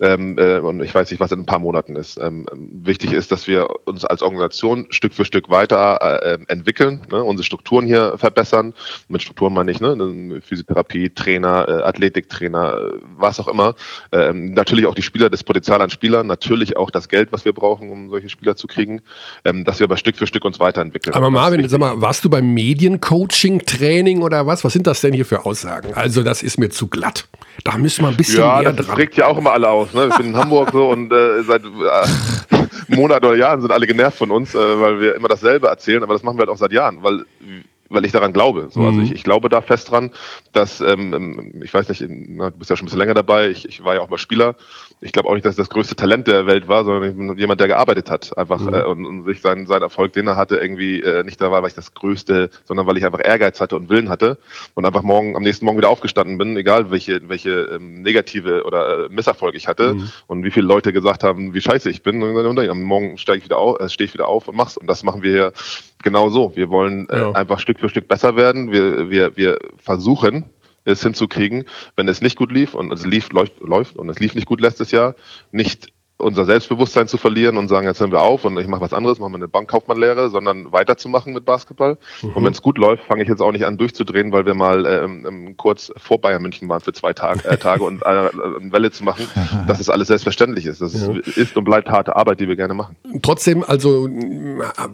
ähm, 0.00 0.38
äh, 0.38 0.58
und 0.58 0.82
ich 0.82 0.94
weiß 0.94 1.10
nicht, 1.10 1.20
was 1.20 1.32
in 1.32 1.40
ein 1.40 1.46
paar 1.46 1.58
Monaten 1.58 1.94
ist. 1.94 2.18
Ähm, 2.18 2.46
wichtig 2.52 3.12
ist, 3.12 3.30
dass 3.32 3.46
wir 3.46 3.68
uns 3.84 4.04
als 4.04 4.22
Organisation 4.22 4.86
Stück 4.90 5.14
für 5.14 5.24
Stück 5.24 5.48
weiter 5.48 6.00
äh, 6.22 6.38
entwickeln, 6.48 7.02
ne, 7.10 7.22
unsere 7.22 7.44
Strukturen 7.44 7.86
hier 7.86 8.16
verbessern. 8.16 8.74
Mit 9.08 9.22
Strukturen 9.22 9.54
meine 9.54 9.70
ich 9.70 9.80
ne, 9.80 10.40
Physiotherapie, 10.44 11.10
Trainer, 11.10 11.68
äh, 11.68 11.82
Athletiktrainer, 11.82 12.74
äh, 12.74 12.98
was 13.16 13.38
auch 13.40 13.48
immer. 13.48 13.74
Ähm, 14.12 14.54
natürlich 14.54 14.86
auch 14.86 14.94
die 14.94 15.02
Spieler, 15.02 15.30
das 15.30 15.44
Potenzial 15.44 15.80
an 15.80 15.90
Spielern, 15.90 16.26
natürlich 16.26 16.76
auch 16.76 16.90
das 16.90 17.08
Geld, 17.08 17.32
was 17.32 17.44
wir 17.44 17.52
brauchen, 17.52 17.67
um 17.70 18.10
solche 18.10 18.28
Spieler 18.28 18.56
zu 18.56 18.66
kriegen, 18.66 19.00
ähm, 19.44 19.64
dass 19.64 19.78
wir 19.78 19.84
aber 19.84 19.96
Stück 19.96 20.16
für 20.16 20.26
Stück 20.26 20.44
uns 20.44 20.60
weiterentwickeln. 20.60 21.14
Aber 21.14 21.30
Marvin, 21.30 21.68
sag 21.68 21.80
mal, 21.80 22.00
warst 22.00 22.24
du 22.24 22.30
beim 22.30 22.52
Mediencoaching, 22.54 23.60
Training 23.64 24.22
oder 24.22 24.46
was? 24.46 24.64
Was 24.64 24.72
sind 24.72 24.86
das 24.86 25.00
denn 25.00 25.12
hier 25.12 25.24
für 25.24 25.44
Aussagen? 25.44 25.94
Also 25.94 26.22
das 26.22 26.42
ist 26.42 26.58
mir 26.58 26.70
zu 26.70 26.88
glatt. 26.88 27.28
Da 27.64 27.76
müssen 27.76 28.02
wir 28.02 28.08
ein 28.08 28.16
bisschen 28.16 28.40
ja, 28.40 28.60
mehr 28.60 28.72
dran. 28.72 28.76
Das 28.76 28.96
regt 28.96 29.16
ja 29.16 29.26
auch 29.26 29.38
immer 29.38 29.52
alle 29.52 29.68
aus. 29.68 29.92
Ne? 29.92 30.08
Ich 30.10 30.16
bin 30.16 30.28
in 30.28 30.36
Hamburg 30.36 30.70
so 30.72 30.90
und 30.90 31.12
äh, 31.12 31.42
seit 31.42 31.62
äh, 31.64 32.56
Monaten 32.88 33.26
oder 33.26 33.36
Jahren 33.36 33.60
sind 33.60 33.72
alle 33.72 33.86
genervt 33.86 34.18
von 34.18 34.30
uns, 34.30 34.54
äh, 34.54 34.80
weil 34.80 35.00
wir 35.00 35.14
immer 35.16 35.28
dasselbe 35.28 35.68
erzählen, 35.68 36.02
aber 36.02 36.14
das 36.14 36.22
machen 36.22 36.36
wir 36.36 36.42
halt 36.42 36.50
auch 36.50 36.58
seit 36.58 36.72
Jahren, 36.72 37.02
weil 37.02 37.24
weil 37.90 38.04
ich 38.04 38.12
daran 38.12 38.32
glaube. 38.32 38.68
So, 38.70 38.80
also 38.80 38.98
mhm. 38.98 39.04
ich, 39.04 39.12
ich 39.12 39.24
glaube 39.24 39.48
da 39.48 39.60
fest 39.60 39.90
dran, 39.90 40.10
dass, 40.52 40.80
ähm, 40.80 41.14
ähm, 41.14 41.62
ich 41.62 41.72
weiß 41.72 41.88
nicht, 41.88 42.04
na, 42.08 42.50
du 42.50 42.58
bist 42.58 42.70
ja 42.70 42.76
schon 42.76 42.84
ein 42.84 42.86
bisschen 42.86 42.98
länger 42.98 43.14
dabei, 43.14 43.48
ich, 43.48 43.68
ich 43.68 43.82
war 43.82 43.94
ja 43.94 44.00
auch 44.00 44.10
mal 44.10 44.18
Spieler. 44.18 44.56
Ich 45.00 45.12
glaube 45.12 45.28
auch 45.28 45.34
nicht, 45.34 45.44
dass 45.44 45.52
ich 45.52 45.58
das 45.58 45.70
größte 45.70 45.94
Talent 45.94 46.26
der 46.26 46.46
Welt 46.46 46.66
war, 46.66 46.84
sondern 46.84 47.36
jemand, 47.38 47.60
der 47.60 47.68
gearbeitet 47.68 48.10
hat. 48.10 48.36
Einfach 48.36 48.60
mhm. 48.60 48.74
äh, 48.74 48.82
und, 48.82 49.06
und, 49.06 49.24
sich 49.24 49.40
seinen, 49.40 49.66
seinen 49.66 49.82
Erfolg, 49.82 50.12
den 50.12 50.26
er 50.26 50.36
hatte, 50.36 50.56
irgendwie 50.56 51.00
äh, 51.00 51.22
nicht 51.22 51.40
da 51.40 51.50
war, 51.50 51.62
weil 51.62 51.68
ich 51.68 51.74
das 51.74 51.94
Größte, 51.94 52.50
sondern 52.64 52.86
weil 52.86 52.96
ich 52.96 53.06
einfach 53.06 53.24
Ehrgeiz 53.24 53.60
hatte 53.60 53.76
und 53.76 53.88
Willen 53.88 54.08
hatte 54.08 54.38
und 54.74 54.84
einfach 54.84 55.02
morgen, 55.02 55.36
am 55.36 55.42
nächsten 55.42 55.64
Morgen 55.64 55.78
wieder 55.78 55.88
aufgestanden 55.88 56.38
bin, 56.38 56.56
egal 56.56 56.90
welche, 56.90 57.28
welche 57.28 57.50
ähm, 57.50 58.02
negative 58.02 58.64
oder 58.64 59.06
äh, 59.06 59.08
Misserfolg 59.08 59.54
ich 59.54 59.68
hatte 59.68 59.94
mhm. 59.94 60.10
und 60.26 60.44
wie 60.44 60.50
viele 60.50 60.66
Leute 60.66 60.92
gesagt 60.92 61.22
haben, 61.22 61.54
wie 61.54 61.60
scheiße 61.60 61.90
ich 61.90 62.02
bin. 62.02 62.22
Und, 62.22 62.36
und, 62.36 62.46
und 62.46 62.68
am 62.68 62.82
Morgen 62.82 63.18
steige 63.18 63.38
ich 63.38 63.44
wieder 63.44 63.58
auf, 63.58 63.80
äh, 63.80 63.88
stehe 63.88 64.06
ich 64.06 64.14
wieder 64.14 64.28
auf 64.28 64.48
und 64.48 64.56
mach's. 64.56 64.76
Und 64.76 64.88
das 64.88 65.04
machen 65.04 65.22
wir 65.22 65.30
hier 65.30 65.52
genau 66.02 66.30
so. 66.30 66.56
Wir 66.56 66.70
wollen 66.70 67.08
äh, 67.08 67.18
ja. 67.18 67.32
einfach 67.32 67.60
Stück 67.60 67.78
für 67.80 67.88
Stück 67.88 68.08
besser 68.08 68.36
werden. 68.36 68.72
Wir, 68.72 69.10
wir, 69.10 69.36
wir 69.36 69.58
versuchen, 69.76 70.44
es 70.84 71.02
hinzukriegen, 71.02 71.64
wenn 71.96 72.08
es 72.08 72.20
nicht 72.20 72.36
gut 72.36 72.52
lief 72.52 72.74
und 72.74 72.92
es 72.92 73.04
lief, 73.04 73.30
läuft, 73.32 73.60
läuft 73.60 73.96
und 73.96 74.08
es 74.08 74.18
lief 74.18 74.34
nicht 74.34 74.46
gut 74.46 74.60
letztes 74.60 74.90
Jahr, 74.90 75.14
nicht 75.52 75.92
unser 76.18 76.44
Selbstbewusstsein 76.44 77.06
zu 77.06 77.16
verlieren 77.16 77.56
und 77.56 77.68
sagen, 77.68 77.86
jetzt 77.86 78.00
hören 78.00 78.10
wir 78.10 78.22
auf 78.22 78.44
und 78.44 78.58
ich 78.58 78.66
mache 78.66 78.80
was 78.80 78.92
anderes, 78.92 79.20
machen 79.20 79.32
wir 79.32 79.36
eine 79.36 79.48
Bankkaufmannlehre, 79.48 80.30
sondern 80.30 80.72
weiterzumachen 80.72 81.32
mit 81.32 81.44
Basketball. 81.44 81.96
Mhm. 82.22 82.30
Und 82.30 82.44
wenn 82.44 82.52
es 82.52 82.60
gut 82.60 82.76
läuft, 82.76 83.04
fange 83.04 83.22
ich 83.22 83.28
jetzt 83.28 83.40
auch 83.40 83.52
nicht 83.52 83.64
an 83.64 83.78
durchzudrehen, 83.78 84.32
weil 84.32 84.44
wir 84.44 84.54
mal 84.54 84.84
ähm, 84.84 85.54
kurz 85.56 85.92
vor 85.96 86.20
Bayern 86.20 86.42
München 86.42 86.68
waren 86.68 86.80
für 86.80 86.92
zwei 86.92 87.12
Tag, 87.12 87.44
äh, 87.44 87.56
Tage 87.56 87.84
und 87.84 88.02
äh, 88.02 88.06
eine 88.06 88.30
Welle 88.72 88.90
zu 88.90 89.04
machen, 89.04 89.26
dass 89.68 89.78
es 89.78 89.88
alles 89.88 90.08
selbstverständlich 90.08 90.66
ist. 90.66 90.80
Das 90.80 90.92
ja. 90.94 91.14
ist 91.36 91.56
und 91.56 91.64
bleibt 91.64 91.88
harte 91.88 92.16
Arbeit, 92.16 92.40
die 92.40 92.48
wir 92.48 92.56
gerne 92.56 92.74
machen. 92.74 92.96
Trotzdem, 93.22 93.62
also 93.62 94.08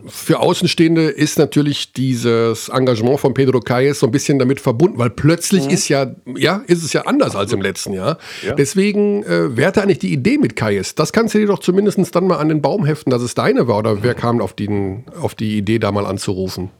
für 0.06 0.40
Außenstehende 0.40 1.04
ist 1.04 1.38
natürlich 1.38 1.94
dieses 1.94 2.68
Engagement 2.68 3.20
von 3.20 3.32
Pedro 3.32 3.60
Calles 3.60 4.00
so 4.00 4.06
ein 4.06 4.12
bisschen 4.12 4.38
damit 4.38 4.60
verbunden, 4.60 4.98
weil 4.98 5.10
plötzlich 5.10 5.64
mhm. 5.64 5.70
ist 5.70 5.88
ja, 5.88 6.14
ja, 6.36 6.62
ist 6.66 6.84
es 6.84 6.92
ja 6.92 7.02
anders 7.02 7.34
als 7.34 7.52
im 7.52 7.62
letzten 7.62 7.94
Jahr. 7.94 8.18
Ja. 8.42 8.54
Deswegen 8.54 9.22
äh, 9.22 9.56
wäre 9.56 9.74
eigentlich 9.80 10.00
die 10.00 10.12
Idee 10.12 10.36
mit 10.36 10.54
Calles, 10.54 10.94
das 10.94 11.13
kannst 11.14 11.34
du 11.34 11.38
dir 11.38 11.46
doch 11.46 11.60
zumindest 11.60 12.14
dann 12.14 12.26
mal 12.26 12.38
an 12.38 12.48
den 12.50 12.60
Baum 12.60 12.84
heften, 12.84 13.10
dass 13.10 13.22
es 13.22 13.34
deine 13.34 13.68
war. 13.68 13.78
Oder 13.78 14.02
wer 14.02 14.14
kam 14.14 14.40
auf 14.40 14.52
die, 14.52 15.04
auf 15.18 15.34
die 15.34 15.56
Idee, 15.56 15.78
da 15.78 15.92
mal 15.92 16.04
anzurufen? 16.04 16.70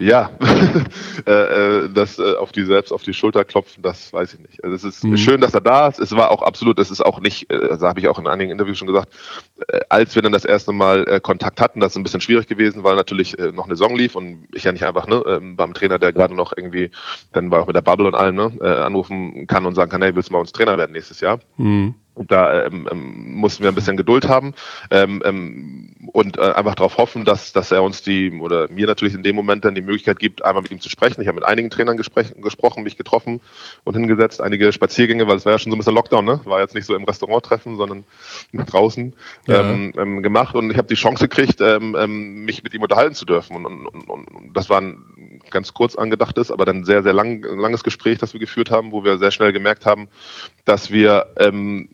Ja, 0.00 0.30
äh, 1.26 1.32
äh, 1.32 1.88
das 1.92 2.20
äh, 2.20 2.36
auf 2.36 2.52
die 2.52 2.62
selbst 2.62 2.92
auf 2.92 3.02
die 3.02 3.12
Schulter 3.12 3.44
klopfen, 3.44 3.82
das 3.82 4.12
weiß 4.12 4.34
ich 4.34 4.40
nicht. 4.40 4.62
Also 4.62 4.76
es 4.76 4.84
ist 4.84 5.02
mhm. 5.02 5.16
schön, 5.16 5.40
dass 5.40 5.54
er 5.54 5.60
da 5.60 5.88
ist. 5.88 5.98
Es 5.98 6.14
war 6.14 6.30
auch 6.30 6.42
absolut, 6.42 6.78
es 6.78 6.92
ist 6.92 7.04
auch 7.04 7.18
nicht, 7.20 7.50
äh, 7.50 7.68
das 7.68 7.82
habe 7.82 7.98
ich 7.98 8.06
auch 8.06 8.18
in 8.20 8.28
einigen 8.28 8.52
Interviews 8.52 8.78
schon 8.78 8.86
gesagt, 8.86 9.12
äh, 9.66 9.80
als 9.88 10.14
wir 10.14 10.22
dann 10.22 10.30
das 10.30 10.44
erste 10.44 10.70
Mal 10.70 11.04
äh, 11.08 11.18
Kontakt 11.18 11.60
hatten, 11.60 11.80
das 11.80 11.92
ist 11.92 11.96
ein 11.96 12.04
bisschen 12.04 12.20
schwierig 12.20 12.46
gewesen, 12.46 12.84
weil 12.84 12.94
natürlich 12.94 13.36
äh, 13.40 13.50
noch 13.50 13.64
eine 13.64 13.74
Saison 13.74 13.96
lief 13.96 14.14
und 14.14 14.46
ich 14.54 14.62
ja 14.62 14.70
nicht 14.70 14.84
einfach 14.84 15.08
ne, 15.08 15.16
äh, 15.16 15.40
beim 15.40 15.74
Trainer, 15.74 15.98
der 15.98 16.12
gerade 16.12 16.34
noch 16.34 16.52
irgendwie, 16.56 16.92
dann 17.32 17.50
war 17.50 17.62
auch 17.62 17.66
mit 17.66 17.74
der 17.74 17.82
Bubble 17.82 18.06
und 18.06 18.14
allem, 18.14 18.36
ne, 18.36 18.52
äh, 18.60 18.68
anrufen 18.68 19.48
kann 19.48 19.66
und 19.66 19.74
sagen 19.74 19.90
kann, 19.90 20.02
hey, 20.02 20.14
willst 20.14 20.28
du 20.28 20.34
mal 20.34 20.38
uns 20.40 20.52
Trainer 20.52 20.78
werden 20.78 20.92
nächstes 20.92 21.20
Jahr? 21.20 21.40
Mhm. 21.56 21.96
Und 22.18 22.32
da 22.32 22.64
ähm, 22.64 22.88
ähm, 22.90 23.34
mussten 23.34 23.62
wir 23.62 23.70
ein 23.70 23.76
bisschen 23.76 23.96
Geduld 23.96 24.28
haben 24.28 24.52
ähm, 24.90 25.22
ähm, 25.24 25.94
und 26.12 26.36
äh, 26.36 26.50
einfach 26.52 26.74
darauf 26.74 26.98
hoffen, 26.98 27.24
dass, 27.24 27.52
dass 27.52 27.70
er 27.70 27.84
uns 27.84 28.02
die, 28.02 28.32
oder 28.32 28.68
mir 28.70 28.88
natürlich 28.88 29.14
in 29.14 29.22
dem 29.22 29.36
Moment 29.36 29.64
dann 29.64 29.76
die 29.76 29.82
Möglichkeit 29.82 30.18
gibt, 30.18 30.44
einmal 30.44 30.62
mit 30.62 30.72
ihm 30.72 30.80
zu 30.80 30.88
sprechen. 30.88 31.20
Ich 31.20 31.28
habe 31.28 31.36
mit 31.36 31.44
einigen 31.44 31.70
Trainern 31.70 31.96
gesprochen, 31.96 32.82
mich 32.82 32.96
getroffen 32.96 33.40
und 33.84 33.94
hingesetzt, 33.94 34.40
einige 34.40 34.72
Spaziergänge, 34.72 35.28
weil 35.28 35.36
es 35.36 35.44
war 35.44 35.52
ja 35.52 35.58
schon 35.60 35.70
so 35.70 35.76
ein 35.76 35.78
bisschen 35.78 35.94
Lockdown, 35.94 36.24
ne? 36.24 36.40
War 36.44 36.58
jetzt 36.58 36.74
nicht 36.74 36.86
so 36.86 36.96
im 36.96 37.04
Restaurant 37.04 37.44
treffen, 37.44 37.76
sondern 37.76 38.02
draußen 38.52 39.14
ja. 39.46 39.60
ähm, 39.60 39.92
ähm, 39.96 40.22
gemacht. 40.22 40.56
Und 40.56 40.72
ich 40.72 40.76
habe 40.76 40.88
die 40.88 40.96
Chance 40.96 41.28
gekriegt, 41.28 41.60
ähm, 41.60 41.96
ähm, 41.96 42.44
mich 42.44 42.64
mit 42.64 42.74
ihm 42.74 42.82
unterhalten 42.82 43.14
zu 43.14 43.26
dürfen. 43.26 43.54
Und, 43.54 43.64
und, 43.64 44.10
und, 44.10 44.28
und 44.28 44.56
das 44.56 44.68
war 44.68 44.80
ein 44.80 45.40
ganz 45.50 45.72
kurz 45.72 45.94
angedachtes, 45.94 46.50
aber 46.50 46.64
dann 46.64 46.84
sehr, 46.84 47.04
sehr 47.04 47.12
lang, 47.12 47.42
langes 47.42 47.84
Gespräch, 47.84 48.18
das 48.18 48.32
wir 48.32 48.40
geführt 48.40 48.72
haben, 48.72 48.90
wo 48.90 49.04
wir 49.04 49.18
sehr 49.18 49.30
schnell 49.30 49.52
gemerkt 49.52 49.86
haben, 49.86 50.08
dass 50.64 50.90
wir 50.90 51.28
ähm, 51.38 51.90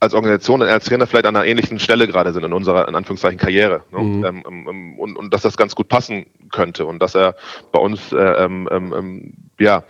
als 0.00 0.14
Organisation 0.14 0.62
und 0.62 0.68
als 0.68 0.84
Trainer 0.84 1.06
vielleicht 1.06 1.26
an 1.26 1.36
einer 1.36 1.44
ähnlichen 1.44 1.78
Stelle 1.78 2.06
gerade 2.06 2.32
sind 2.32 2.44
in 2.44 2.52
unserer, 2.52 2.88
in 2.88 2.94
Anführungszeichen, 2.94 3.38
Karriere. 3.38 3.82
Ne? 3.90 3.98
Mhm. 3.98 4.24
Ähm, 4.24 4.44
ähm, 4.46 4.98
und, 4.98 5.16
und 5.16 5.34
dass 5.34 5.42
das 5.42 5.56
ganz 5.56 5.74
gut 5.74 5.88
passen 5.88 6.26
könnte 6.52 6.86
und 6.86 7.00
dass 7.00 7.14
er 7.14 7.34
bei 7.72 7.80
uns, 7.80 8.12
äh, 8.12 8.16
ähm, 8.16 8.68
ähm, 8.70 8.94
ähm 8.96 9.34
ja, 9.58 9.82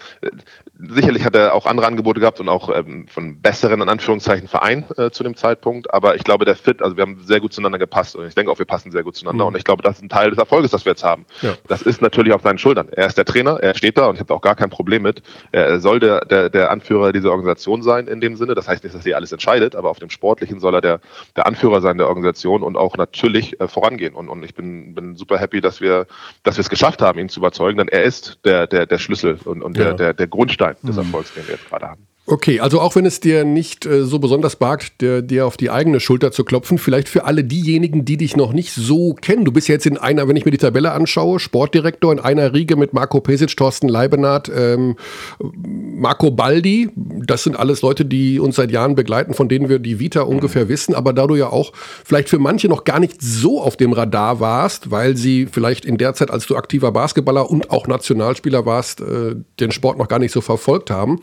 sicherlich 0.79 1.25
hat 1.25 1.35
er 1.35 1.55
auch 1.55 1.67
andere 1.67 1.87
Angebote 1.87 2.21
gehabt 2.21 2.41
und 2.41 2.49
auch 2.49 2.75
ähm, 2.75 3.07
von 3.09 3.41
besseren, 3.41 3.81
in 3.81 3.89
Anführungszeichen, 3.89 4.47
Verein 4.47 4.85
äh, 4.97 5.11
zu 5.11 5.25
dem 5.25 5.35
Zeitpunkt. 5.35 5.93
Aber 5.93 6.15
ich 6.15 6.25
glaube, 6.25 6.45
der 6.45 6.55
Fit, 6.55 6.83
also 6.83 6.97
wir 6.97 7.03
haben 7.03 7.21
sehr 7.23 7.41
gut 7.41 7.53
zueinander 7.53 7.79
gepasst 7.79 8.15
und 8.15 8.27
ich 8.27 8.35
denke 8.35 8.53
auch, 8.53 8.59
wir 8.59 8.67
passen 8.67 8.93
sehr 8.93 9.03
gut 9.03 9.17
zueinander. 9.17 9.45
Mhm. 9.45 9.49
Und 9.49 9.57
ich 9.57 9.65
glaube, 9.65 9.83
das 9.83 9.97
ist 9.97 10.03
ein 10.03 10.09
Teil 10.09 10.31
des 10.31 10.39
Erfolges, 10.39 10.71
das 10.71 10.85
wir 10.85 10.93
jetzt 10.93 11.05
haben. 11.05 11.27
Ja. 11.43 11.55
Das 11.67 11.83
ist 11.83 12.01
natürlich 12.01 12.33
auf 12.33 12.43
seinen 12.43 12.59
Schultern. 12.59 12.89
Er 12.93 13.07
ist 13.07 13.19
der 13.19 13.25
Trainer, 13.25 13.59
er 13.61 13.75
steht 13.75 13.99
da 13.99 14.07
und 14.07 14.15
ich 14.15 14.21
habe 14.21 14.33
auch 14.35 14.41
gar 14.41 14.55
kein 14.55 14.71
Problem 14.71 15.03
mit. 15.03 15.23
Er 15.51 15.81
soll 15.81 15.99
der, 15.99 16.25
der, 16.25 16.49
der 16.49 16.71
Anführer 16.71 17.13
dieser 17.13 17.31
Organisation 17.31 17.83
sein 17.83 18.07
in 18.07 18.21
dem 18.21 18.37
Sinne. 18.37 18.55
Das 18.55 18.69
heißt 18.69 18.85
nicht, 18.85 18.95
dass 18.95 19.05
er 19.05 19.17
alles 19.17 19.33
entscheidet, 19.33 19.75
aber 19.75 19.91
auf 19.91 19.99
dem 19.99 20.11
Sportlichen 20.11 20.61
soll 20.61 20.75
er 20.75 20.81
der, 20.81 21.01
der 21.37 21.47
Anführer 21.47 21.81
sein 21.81 21.99
der 21.99 22.09
Organisation 22.09 22.63
und 22.63 22.77
auch 22.77 22.97
natürlich 22.97 23.61
äh, 23.61 23.67
vorangehen. 23.67 24.15
Und, 24.15 24.29
und 24.29 24.45
ich 24.45 24.55
bin, 24.55 24.95
bin 24.95 25.17
super 25.17 25.39
happy, 25.39 25.61
dass 25.61 25.81
wir, 25.81 26.07
dass 26.45 26.57
wir 26.57 26.61
es 26.61 26.71
geschafft 26.71 27.03
haben, 27.03 27.19
ihn 27.19 27.29
zu 27.29 27.41
überzeugen, 27.41 27.79
denn 27.79 27.89
er 27.89 28.05
ist 28.05 28.39
der, 28.45 28.69
der, 28.69 28.87
der 28.87 28.99
Schlüssel 28.99 29.39
und, 29.45 29.63
und 29.63 29.77
ja. 29.77 29.85
der, 29.85 29.95
der, 29.95 30.15
der 30.15 30.27
Grundstein 30.29 30.68
des 30.75 30.97
mhm. 30.97 30.99
Erfolgs, 30.99 31.35
den 31.35 31.47
wir 31.47 31.55
jetzt 31.55 31.69
gerade 31.69 31.89
haben. 31.89 32.07
Okay, 32.31 32.61
also 32.61 32.83
auch 32.83 32.95
wenn 32.95 33.07
es 33.07 33.21
dir 33.21 33.47
nicht 33.47 33.87
äh, 33.87 34.05
so 34.05 34.19
besonders 34.19 34.61
wagt, 34.61 35.01
dir, 35.01 35.23
dir 35.23 35.47
auf 35.47 35.57
die 35.57 35.71
eigene 35.71 35.99
Schulter 35.99 36.31
zu 36.31 36.45
klopfen, 36.45 36.77
vielleicht 36.77 37.09
für 37.09 37.25
alle 37.25 37.43
diejenigen, 37.43 38.05
die 38.05 38.19
dich 38.19 38.37
noch 38.37 38.53
nicht 38.53 38.75
so 38.75 39.15
kennen. 39.15 39.47
Du 39.47 39.53
bist 39.53 39.67
jetzt 39.67 39.87
in 39.87 39.97
einer, 39.97 40.29
wenn 40.29 40.37
ich 40.37 40.45
mir 40.45 40.51
die 40.51 40.59
Tabelle 40.59 40.93
anschaue, 40.93 41.41
Sportdirektor 41.41 42.13
in 42.13 42.19
einer 42.19 42.53
Riege 42.53 42.77
mit 42.77 42.93
Marco 42.93 43.23
Pesic, 43.23 43.57
Thorsten 43.57 43.89
Leibenhardt, 43.89 44.53
ähm, 44.55 44.97
Marco 45.41 46.31
Baldi. 46.31 46.91
Das 46.95 47.45
sind 47.45 47.59
alles 47.59 47.81
Leute, 47.81 48.05
die 48.05 48.39
uns 48.39 48.57
seit 48.57 48.73
Jahren 48.73 48.95
begleiten, 48.95 49.33
von 49.33 49.49
denen 49.49 49.71
wir 49.71 49.79
die 49.79 49.99
Vita 49.99 50.21
ungefähr 50.21 50.69
wissen. 50.69 50.95
Aber 50.95 51.15
da 51.15 51.27
du 51.27 51.35
ja 51.35 51.49
auch 51.49 51.73
vielleicht 52.05 52.29
für 52.29 52.39
manche 52.39 52.69
noch 52.69 52.85
gar 52.85 53.01
nicht 53.01 53.23
so 53.23 53.63
auf 53.63 53.79
dem 53.79 53.95
Radar 53.95 54.39
warst, 54.39 54.91
weil 54.91 55.17
sie 55.17 55.47
vielleicht 55.51 55.87
in 55.87 55.97
der 55.97 56.13
Zeit, 56.13 56.31
als 56.31 56.45
du 56.45 56.57
aktiver 56.57 56.93
Basketballer 56.93 57.51
und 57.51 57.71
auch 57.71 57.87
Nationalspieler 57.87 58.67
warst, 58.67 59.01
äh, 59.01 59.35
den 59.61 59.73
Sport 59.73 59.97
noch 59.97 60.09
gar 60.09 60.19
nicht 60.19 60.33
so 60.33 60.43
verfolgt 60.43 60.91
haben. 60.91 61.23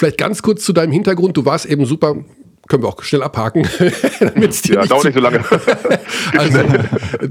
Vielleicht 0.00 0.16
ganz 0.16 0.40
kurz 0.40 0.64
zu 0.64 0.72
deinem 0.72 0.92
Hintergrund. 0.92 1.36
Du 1.36 1.44
warst 1.44 1.66
eben 1.66 1.84
super 1.84 2.16
können 2.68 2.84
wir 2.84 2.88
auch 2.88 3.02
schnell 3.02 3.22
abhaken. 3.22 3.68
ja, 3.80 4.86
dauert 4.86 5.04
nicht 5.04 5.14
so 5.14 5.20
lange. 5.20 5.44
also, 6.38 6.60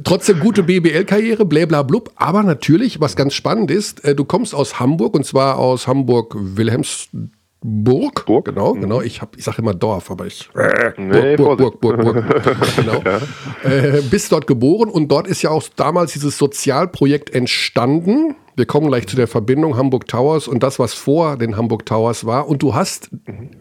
trotzdem 0.03 0.39
gute 0.39 0.63
BBL-Karriere, 0.63 1.45
bla 1.45 1.81
blub. 1.81 2.11
Aber 2.15 2.43
natürlich, 2.43 2.99
was 2.99 3.15
ganz 3.15 3.33
spannend 3.33 3.71
ist, 3.71 4.03
äh, 4.03 4.13
du 4.13 4.23
kommst 4.23 4.53
aus 4.53 4.79
Hamburg 4.79 5.15
und 5.15 5.25
zwar 5.25 5.57
aus 5.57 5.87
Hamburg-Wilhelmsburg. 5.87 7.31
Burg, 7.61 8.25
genau, 8.45 8.75
mhm. 8.75 8.81
genau. 8.81 9.01
Ich, 9.01 9.21
ich 9.35 9.43
sage 9.43 9.61
immer 9.61 9.73
Dorf, 9.73 10.11
aber 10.11 10.27
ich. 10.27 10.49
Äh, 10.55 10.91
nee, 10.97 11.37
Burg, 11.37 11.57
Burg, 11.57 11.81
Burg, 11.81 12.01
Burg, 12.01 12.27
Burg. 12.27 12.57
genau. 12.75 13.01
Ja. 13.03 13.69
Äh, 13.69 14.01
bist 14.01 14.31
dort 14.31 14.45
geboren 14.45 14.89
und 14.89 15.09
dort 15.09 15.27
ist 15.27 15.41
ja 15.41 15.49
auch 15.49 15.63
damals 15.75 16.13
dieses 16.13 16.37
Sozialprojekt 16.37 17.33
entstanden. 17.33 18.35
Wir 18.59 18.65
kommen 18.65 18.89
gleich 18.89 19.07
zu 19.07 19.15
der 19.15 19.27
Verbindung 19.27 19.77
Hamburg 19.77 20.05
Towers 20.05 20.49
und 20.49 20.63
das, 20.63 20.79
was 20.79 20.93
vor 20.93 21.37
den 21.37 21.55
Hamburg 21.55 21.85
Towers 21.85 22.25
war. 22.25 22.49
Und 22.49 22.61
du 22.61 22.75
hast, 22.75 23.09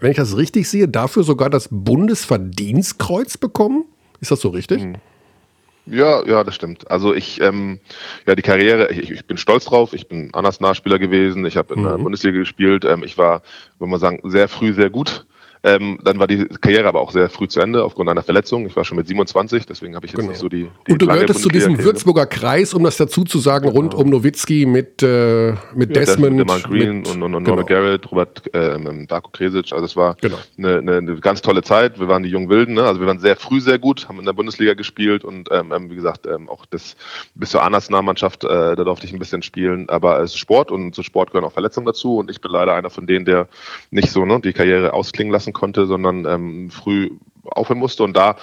wenn 0.00 0.10
ich 0.10 0.16
das 0.16 0.36
richtig 0.36 0.68
sehe, 0.68 0.88
dafür 0.88 1.22
sogar 1.22 1.50
das 1.50 1.68
Bundesverdienstkreuz 1.70 3.36
bekommen. 3.36 3.84
Ist 4.20 4.32
das 4.32 4.40
so 4.40 4.48
richtig? 4.48 4.82
Mhm. 4.82 4.96
Ja, 5.86 6.26
ja, 6.26 6.42
das 6.42 6.56
stimmt. 6.56 6.90
Also 6.90 7.14
ich, 7.14 7.40
ähm, 7.40 7.78
ja, 8.26 8.34
die 8.34 8.42
Karriere, 8.42 8.90
ich, 8.90 9.12
ich 9.12 9.24
bin 9.24 9.36
stolz 9.36 9.66
drauf. 9.66 9.92
Ich 9.92 10.08
bin 10.08 10.34
Anas-Nahspieler 10.34 10.98
gewesen. 10.98 11.46
Ich 11.46 11.56
habe 11.56 11.74
in 11.74 11.82
mhm. 11.82 11.84
der 11.84 11.98
Bundesliga 11.98 12.36
gespielt. 12.36 12.84
Ähm, 12.84 13.04
ich 13.04 13.16
war, 13.16 13.42
würde 13.78 13.92
man 13.92 14.00
sagen, 14.00 14.18
sehr 14.24 14.48
früh 14.48 14.74
sehr 14.74 14.90
gut. 14.90 15.27
Ähm, 15.64 15.98
dann 16.04 16.18
war 16.18 16.26
die 16.26 16.46
Karriere 16.46 16.88
aber 16.88 17.00
auch 17.00 17.10
sehr 17.10 17.28
früh 17.28 17.48
zu 17.48 17.60
Ende 17.60 17.84
aufgrund 17.84 18.08
einer 18.08 18.22
Verletzung. 18.22 18.66
Ich 18.66 18.76
war 18.76 18.84
schon 18.84 18.96
mit 18.96 19.08
27, 19.08 19.66
deswegen 19.66 19.94
habe 19.96 20.06
ich 20.06 20.12
jetzt 20.12 20.20
genau. 20.20 20.30
nicht 20.30 20.40
so 20.40 20.48
die, 20.48 20.68
die 20.86 20.92
Und 20.92 21.02
du 21.02 21.06
gehörtest 21.06 21.42
zu 21.42 21.48
diesem 21.48 21.82
Würzburger 21.82 22.26
Kreis, 22.26 22.74
um 22.74 22.84
das 22.84 22.96
dazu 22.96 23.24
zu 23.24 23.38
sagen, 23.38 23.66
genau. 23.66 23.76
rund 23.76 23.94
um 23.94 24.08
Nowitzki 24.08 24.66
mit, 24.66 25.02
äh, 25.02 25.54
mit 25.74 25.96
ja, 25.96 26.04
Desmond. 26.04 26.36
Mit 26.36 26.64
Green 26.64 26.98
mit, 26.98 27.08
und, 27.08 27.22
und, 27.22 27.34
und 27.34 27.44
genau. 27.44 27.64
Garrett, 27.64 28.10
Robert 28.10 28.54
äh, 28.54 28.78
Darko 29.06 29.30
Kresic. 29.30 29.72
Also 29.72 29.84
es 29.84 29.96
war 29.96 30.16
genau. 30.20 30.36
eine, 30.56 30.78
eine, 30.78 30.96
eine, 30.98 31.16
ganz 31.16 31.42
tolle 31.42 31.62
Zeit. 31.62 31.98
Wir 31.98 32.08
waren 32.08 32.22
die 32.22 32.30
jungen 32.30 32.48
Wilden, 32.48 32.74
ne? 32.74 32.84
also 32.84 33.00
wir 33.00 33.06
waren 33.06 33.18
sehr 33.18 33.36
früh 33.36 33.60
sehr 33.60 33.78
gut, 33.78 34.08
haben 34.08 34.18
in 34.18 34.24
der 34.24 34.32
Bundesliga 34.32 34.74
gespielt 34.74 35.24
und 35.24 35.48
ähm, 35.50 35.72
ähm 35.72 35.90
wie 35.90 35.96
gesagt, 35.96 36.26
ähm, 36.26 36.48
auch 36.48 36.66
das 36.66 36.96
bis 37.34 37.50
zur 37.50 37.62
Anas-Nahmannschaft, 37.62 38.44
äh, 38.44 38.48
da 38.48 38.84
durfte 38.84 39.06
ich 39.06 39.12
ein 39.12 39.18
bisschen 39.18 39.42
spielen. 39.42 39.88
Aber 39.88 40.20
es 40.20 40.32
ist 40.32 40.38
Sport 40.38 40.70
und 40.70 40.94
zu 40.94 41.02
Sport 41.02 41.30
gehören 41.30 41.44
auch 41.44 41.52
Verletzungen 41.52 41.86
dazu 41.86 42.18
und 42.18 42.30
ich 42.30 42.40
bin 42.40 42.50
leider 42.50 42.74
einer 42.74 42.90
von 42.90 43.06
denen, 43.06 43.24
der 43.24 43.48
nicht 43.90 44.10
so 44.10 44.24
ne, 44.24 44.40
die 44.40 44.52
Karriere 44.52 44.92
ausklingen 44.92 45.32
lassen 45.32 45.47
konnte, 45.52 45.86
sondern 45.86 46.24
ähm, 46.26 46.70
früh 46.70 47.10
aufhören 47.44 47.78
musste. 47.78 48.02
Und 48.02 48.16
da 48.16 48.36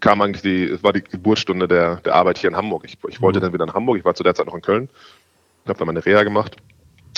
kam 0.00 0.20
eigentlich 0.22 0.42
die, 0.42 0.64
es 0.64 0.82
war 0.82 0.92
die 0.92 1.02
Geburtsstunde 1.02 1.68
der, 1.68 1.96
der 1.96 2.14
Arbeit 2.14 2.38
hier 2.38 2.50
in 2.50 2.56
Hamburg. 2.56 2.84
Ich, 2.84 2.98
ich 3.08 3.20
wollte 3.20 3.38
mhm. 3.38 3.42
dann 3.42 3.52
wieder 3.52 3.64
in 3.64 3.74
Hamburg. 3.74 3.98
Ich 3.98 4.04
war 4.04 4.14
zu 4.14 4.22
der 4.22 4.34
Zeit 4.34 4.46
noch 4.46 4.54
in 4.54 4.62
Köln. 4.62 4.88
Ich 5.64 5.68
habe 5.68 5.78
dann 5.78 5.86
meine 5.86 6.04
Reha 6.04 6.22
gemacht. 6.22 6.56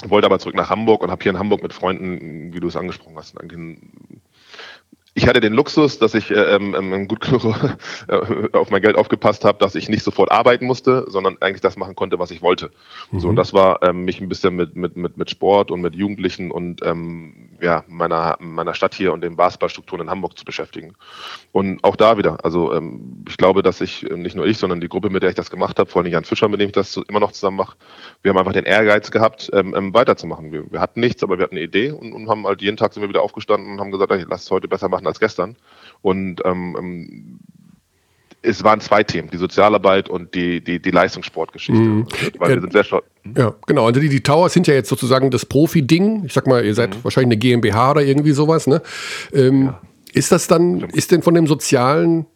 Wollte 0.07 0.27
aber 0.27 0.39
zurück 0.39 0.57
nach 0.57 0.71
Hamburg 0.71 1.03
und 1.03 1.11
habe 1.11 1.23
hier 1.23 1.33
in 1.33 1.39
Hamburg 1.39 1.63
mit 1.63 1.73
Freunden, 1.73 2.53
wie 2.53 2.61
du 2.61 2.69
es 2.69 2.77
angesprochen 2.77 3.17
hast, 3.17 3.41
eigentlich 3.41 3.79
ich 5.17 5.29
hatte 5.29 5.41
den 5.41 5.53
Luxus, 5.53 5.99
dass 5.99 6.15
ich 6.15 6.31
äh, 6.31 6.57
ähm, 6.57 6.75
ähm 6.75 7.09
gut 7.09 7.21
genug 7.21 7.45
äh, 8.09 8.49
auf 8.53 8.71
mein 8.71 8.83
Geld 8.83 8.97
aufgepasst 8.97 9.45
habe, 9.45 9.59
dass 9.59 9.77
ich 9.77 9.89
nicht 9.89 10.03
sofort 10.03 10.33
arbeiten 10.33 10.67
musste, 10.67 11.05
sondern 11.09 11.37
eigentlich 11.41 11.61
das 11.61 11.77
machen 11.77 11.95
konnte, 11.95 12.19
was 12.19 12.33
ich 12.33 12.43
wollte. 12.43 12.71
Mhm. 13.13 13.21
So, 13.21 13.29
und 13.29 13.37
das 13.37 13.53
war 13.53 13.83
ähm, 13.83 14.05
mich 14.05 14.21
ein 14.21 14.29
bisschen 14.29 14.57
mit, 14.57 14.75
mit, 14.75 14.97
mit, 14.97 15.17
mit 15.17 15.31
Sport 15.31 15.71
und 15.71 15.81
mit 15.81 15.95
Jugendlichen 15.95 16.51
und 16.51 16.85
ähm, 16.85 17.51
ja, 17.61 17.85
meiner, 17.87 18.37
meiner 18.41 18.75
Stadt 18.75 18.95
hier 18.95 19.13
und 19.13 19.23
den 19.23 19.37
Basketballstrukturen 19.37 20.03
in 20.03 20.11
Hamburg 20.11 20.37
zu 20.37 20.45
beschäftigen. 20.45 20.95
Und 21.53 21.83
auch 21.85 21.97
da 21.97 22.19
wieder, 22.19 22.45
also 22.45 22.73
ähm, 22.73 23.25
ich 23.29 23.37
glaube, 23.37 23.63
dass 23.63 23.81
ich, 23.81 24.11
äh, 24.11 24.17
nicht 24.17 24.35
nur 24.35 24.47
ich, 24.47 24.59
sondern 24.59 24.81
die 24.81 24.89
Gruppe, 24.89 25.11
mit 25.11 25.23
der 25.23 25.31
ich 25.31 25.37
das 25.37 25.51
gemacht 25.51 25.79
habe, 25.79 25.89
vor 25.89 26.03
allem 26.03 26.11
Jan 26.11 26.25
Fischer, 26.25 26.49
mit 26.49 26.61
dem 26.61 26.67
ich 26.67 26.73
das 26.73 26.97
immer 27.09 27.21
noch 27.21 27.33
zusammen 27.33 27.57
mache, 27.57 27.77
wir 28.23 28.31
haben 28.31 28.39
einfach 28.39 28.53
den 28.53 28.65
Ehrgeiz 28.65 29.13
gehabt, 29.13 29.49
ähm, 29.53 29.75
ähm, 29.77 29.95
weiterzumachen. 29.95 30.51
Wir, 30.51 30.71
wir 30.73 30.81
hatten 30.81 30.99
nichts, 30.99 31.23
aber 31.23 31.39
wir 31.39 31.45
hatten 31.45 31.55
eine 31.57 31.65
Idee 31.65 31.93
und, 31.93 32.13
und 32.13 32.29
haben 32.29 32.47
halt 32.47 32.63
jeden 32.63 32.77
Tag 32.77 32.93
sind 32.93 33.03
wir 33.03 33.09
wieder 33.09 33.23
aufgestanden 33.23 33.73
und 33.73 33.81
haben 33.81 33.93
gesagt, 33.93 34.11
hey, 34.11 34.25
lass 34.29 34.43
es 34.43 34.51
heute 34.51 34.67
besser 34.67 34.89
machen 34.89 35.04
als 35.07 35.21
gestern. 35.21 35.57
Und 36.03 36.43
ähm, 36.45 36.77
ähm, 36.79 37.41
es 38.43 38.63
waren 38.63 38.81
zwei 38.81 39.03
Themen, 39.03 39.31
die 39.31 39.39
Sozialarbeit 39.39 40.09
und 40.09 40.35
die, 40.35 40.63
die, 40.63 40.81
die 40.81 40.91
Leistungssportgeschichte. 40.91 41.81
Mhm. 41.81 42.07
Weil 42.39 42.51
ja, 42.51 42.57
wir 42.57 42.61
sind 42.61 42.73
sehr 42.73 42.85
stolz. 42.85 43.05
Hm? 43.23 43.35
Ja, 43.37 43.55
genau. 43.67 43.87
Also 43.87 44.01
die, 44.01 44.09
die 44.09 44.23
Towers 44.23 44.53
sind 44.53 44.67
ja 44.67 44.75
jetzt 44.75 44.89
sozusagen 44.89 45.31
das 45.31 45.47
Profi-Ding. 45.47 46.25
Ich 46.27 46.35
sag 46.35 46.47
mal, 46.47 46.65
ihr 46.65 46.75
seid 46.75 46.91
mhm. 46.91 47.05
wahrscheinlich 47.05 47.29
eine 47.29 47.39
GmbH 47.39 47.93
oder 47.93 48.03
irgendwie 48.03 48.33
sowas, 48.33 48.67
ne? 48.67 48.83
Ähm, 49.33 49.67
ja. 49.67 49.81
Ist 50.13 50.31
das 50.31 50.47
dann, 50.47 50.81
ist 50.91 51.11
denn 51.11 51.23
von 51.23 51.35
dem 51.35 51.47
sozialen 51.47 52.27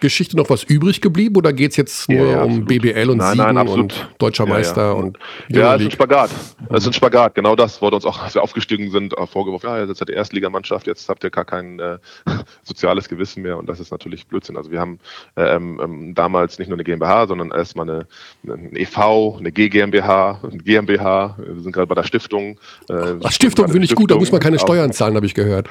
Geschichte 0.00 0.36
noch 0.36 0.48
was 0.50 0.62
übrig 0.62 1.00
geblieben 1.00 1.36
oder 1.36 1.52
geht 1.52 1.72
es 1.72 1.76
jetzt 1.76 2.08
nur 2.08 2.26
ja, 2.26 2.32
ja, 2.32 2.42
um 2.42 2.64
BBL 2.64 3.10
und 3.10 3.18
nein, 3.18 3.36
Siegen 3.36 3.54
nein, 3.54 3.68
und 3.68 4.08
Deutscher 4.18 4.46
Meister 4.46 4.82
ja, 4.82 4.92
und 4.92 5.18
Ja, 5.48 5.74
es 5.74 5.80
ist 5.80 5.86
ein 5.86 5.90
Spagat. 5.92 6.30
Es 6.70 6.82
ist 6.82 6.86
ein 6.88 6.92
Spagat. 6.92 7.34
Genau 7.34 7.56
das 7.56 7.82
wurde 7.82 7.96
uns 7.96 8.04
auch, 8.04 8.22
als 8.22 8.34
wir 8.34 8.42
aufgestiegen 8.42 8.90
sind, 8.90 9.16
äh, 9.16 9.26
vorgeworfen. 9.26 9.66
Ja, 9.66 9.84
jetzt 9.84 10.00
hat 10.00 10.08
die 10.08 10.12
Erstligamannschaft, 10.12 10.86
jetzt 10.86 11.08
habt 11.08 11.24
ihr 11.24 11.30
gar 11.30 11.44
kein 11.44 11.80
äh, 11.80 11.98
soziales 12.62 13.08
Gewissen 13.08 13.42
mehr 13.42 13.58
und 13.58 13.68
das 13.68 13.80
ist 13.80 13.90
natürlich 13.90 14.26
Blödsinn. 14.26 14.56
Also 14.56 14.70
wir 14.70 14.80
haben 14.80 15.00
ähm, 15.36 15.80
ähm, 15.82 16.14
damals 16.14 16.58
nicht 16.58 16.68
nur 16.68 16.76
eine 16.76 16.84
GmbH, 16.84 17.26
sondern 17.26 17.50
erstmal 17.50 17.88
eine, 17.88 18.06
eine 18.46 18.78
EV, 18.78 19.38
eine 19.38 19.52
GmbH, 19.52 20.40
eine 20.42 20.58
GmbH. 20.58 21.36
Wir 21.38 21.62
sind 21.62 21.72
gerade 21.72 21.86
bei 21.86 21.94
der 21.94 22.04
Stiftung. 22.04 22.58
Äh, 22.88 23.14
Ach, 23.22 23.32
Stiftung 23.32 23.68
finde 23.68 23.84
ich 23.86 23.94
gut, 23.94 24.10
da 24.10 24.16
muss 24.16 24.30
man 24.30 24.40
keine 24.40 24.58
Steuern 24.58 24.92
zahlen, 24.92 25.16
habe 25.16 25.26
ich 25.26 25.34
gehört. 25.34 25.68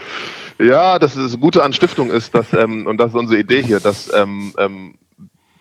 Ja, 0.60 1.00
das, 1.00 1.15
ist, 1.15 1.34
das 1.34 1.39
Gute 1.39 1.63
an 1.63 1.74
Stiftung 1.74 2.12
ist, 2.12 2.36
dass, 2.36 2.54
ähm, 2.54 2.86
und 2.86 2.97
das 2.97 3.10
ist 3.10 3.15
unsere 3.15 3.39
Idee 3.39 3.63
hier, 3.63 3.80
dass 3.80 4.01
ähm, 4.14 4.54
ähm, 4.58 4.96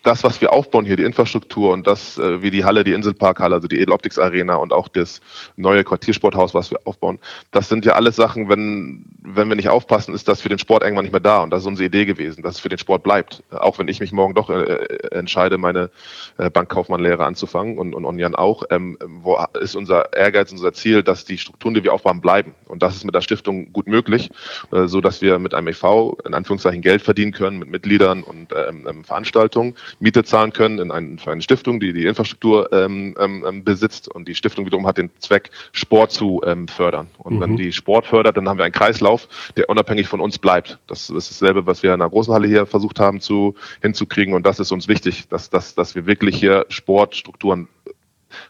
das, 0.03 0.23
was 0.23 0.41
wir 0.41 0.51
aufbauen 0.51 0.85
hier, 0.85 0.97
die 0.97 1.03
Infrastruktur 1.03 1.71
und 1.73 1.85
das, 1.87 2.17
äh, 2.17 2.41
wie 2.41 2.51
die 2.51 2.65
Halle, 2.65 2.83
die 2.83 2.93
Inselparkhalle, 2.93 3.55
also 3.55 3.67
die 3.67 3.77
Edeloptics 3.77 4.17
Arena 4.17 4.55
und 4.55 4.73
auch 4.73 4.87
das 4.87 5.21
neue 5.55 5.83
Quartiersporthaus, 5.83 6.53
was 6.53 6.71
wir 6.71 6.79
aufbauen, 6.85 7.19
das 7.51 7.69
sind 7.69 7.85
ja 7.85 7.93
alles 7.93 8.15
Sachen, 8.15 8.49
wenn, 8.49 9.05
wenn 9.21 9.49
wir 9.49 9.55
nicht 9.55 9.69
aufpassen, 9.69 10.13
ist 10.13 10.27
das 10.27 10.41
für 10.41 10.49
den 10.49 10.59
Sport 10.59 10.83
irgendwann 10.83 11.05
nicht 11.05 11.11
mehr 11.11 11.21
da. 11.21 11.43
Und 11.43 11.51
das 11.51 11.61
ist 11.61 11.67
unsere 11.67 11.87
Idee 11.87 12.05
gewesen, 12.05 12.41
dass 12.41 12.55
es 12.55 12.61
für 12.61 12.69
den 12.69 12.77
Sport 12.77 13.03
bleibt. 13.03 13.43
Auch 13.51 13.79
wenn 13.79 13.87
ich 13.87 13.99
mich 13.99 14.11
morgen 14.11 14.33
doch 14.33 14.49
äh, 14.49 14.61
äh 14.61 15.11
entscheide, 15.11 15.57
meine 15.57 15.89
äh, 16.37 16.49
Bankkaufmannlehre 16.49 17.25
anzufangen 17.25 17.77
und, 17.77 17.93
und, 17.93 18.05
und 18.05 18.17
Jan 18.17 18.35
auch, 18.35 18.63
ähm, 18.69 18.97
wo 19.05 19.37
ist 19.59 19.75
unser 19.75 20.13
Ehrgeiz, 20.13 20.51
unser 20.51 20.73
Ziel, 20.73 21.03
dass 21.03 21.25
die 21.25 21.37
Strukturen, 21.37 21.73
die 21.73 21.83
wir 21.83 21.93
aufbauen, 21.93 22.21
bleiben. 22.21 22.55
Und 22.67 22.81
das 22.81 22.95
ist 22.95 23.05
mit 23.05 23.13
der 23.13 23.21
Stiftung 23.21 23.71
gut 23.73 23.87
möglich, 23.87 24.29
äh, 24.71 24.87
so 24.87 25.01
dass 25.01 25.21
wir 25.21 25.39
mit 25.39 25.53
einem 25.53 25.67
e.V. 25.67 26.17
in 26.25 26.33
Anführungszeichen 26.33 26.81
Geld 26.81 27.01
verdienen 27.01 27.31
können 27.31 27.59
mit 27.59 27.69
Mitgliedern 27.69 28.23
und 28.23 28.53
ähm, 28.53 28.87
ähm 28.89 29.03
Veranstaltungen, 29.03 29.75
Miete 29.99 30.23
zahlen 30.23 30.53
können 30.53 30.79
in 30.79 30.91
ein, 30.91 31.19
für 31.19 31.31
eine 31.31 31.41
Stiftung, 31.41 31.79
die 31.79 31.93
die 31.93 32.05
Infrastruktur 32.05 32.71
ähm, 32.73 33.15
ähm, 33.19 33.45
ähm, 33.47 33.63
besitzt. 33.63 34.07
Und 34.07 34.27
die 34.27 34.35
Stiftung 34.35 34.65
wiederum 34.65 34.87
hat 34.87 34.97
den 34.97 35.09
Zweck, 35.19 35.51
Sport 35.71 36.11
zu 36.11 36.41
ähm, 36.45 36.67
fördern. 36.67 37.07
Und 37.17 37.35
mhm. 37.35 37.39
wenn 37.41 37.57
die 37.57 37.71
Sport 37.71 38.05
fördert, 38.05 38.37
dann 38.37 38.47
haben 38.47 38.57
wir 38.57 38.65
einen 38.65 38.73
Kreislauf, 38.73 39.27
der 39.57 39.69
unabhängig 39.69 40.07
von 40.07 40.21
uns 40.21 40.37
bleibt. 40.37 40.79
Das 40.87 41.09
ist 41.09 41.29
dasselbe, 41.29 41.65
was 41.65 41.83
wir 41.83 41.93
in 41.93 41.99
der 41.99 42.09
großen 42.09 42.33
Halle 42.33 42.47
hier 42.47 42.65
versucht 42.65 42.99
haben 42.99 43.19
zu, 43.19 43.55
hinzukriegen. 43.81 44.33
Und 44.33 44.45
das 44.45 44.59
ist 44.59 44.71
uns 44.71 44.87
wichtig, 44.87 45.27
dass, 45.29 45.49
dass, 45.49 45.75
dass 45.75 45.95
wir 45.95 46.05
wirklich 46.05 46.37
hier 46.37 46.65
Sportstrukturen 46.69 47.67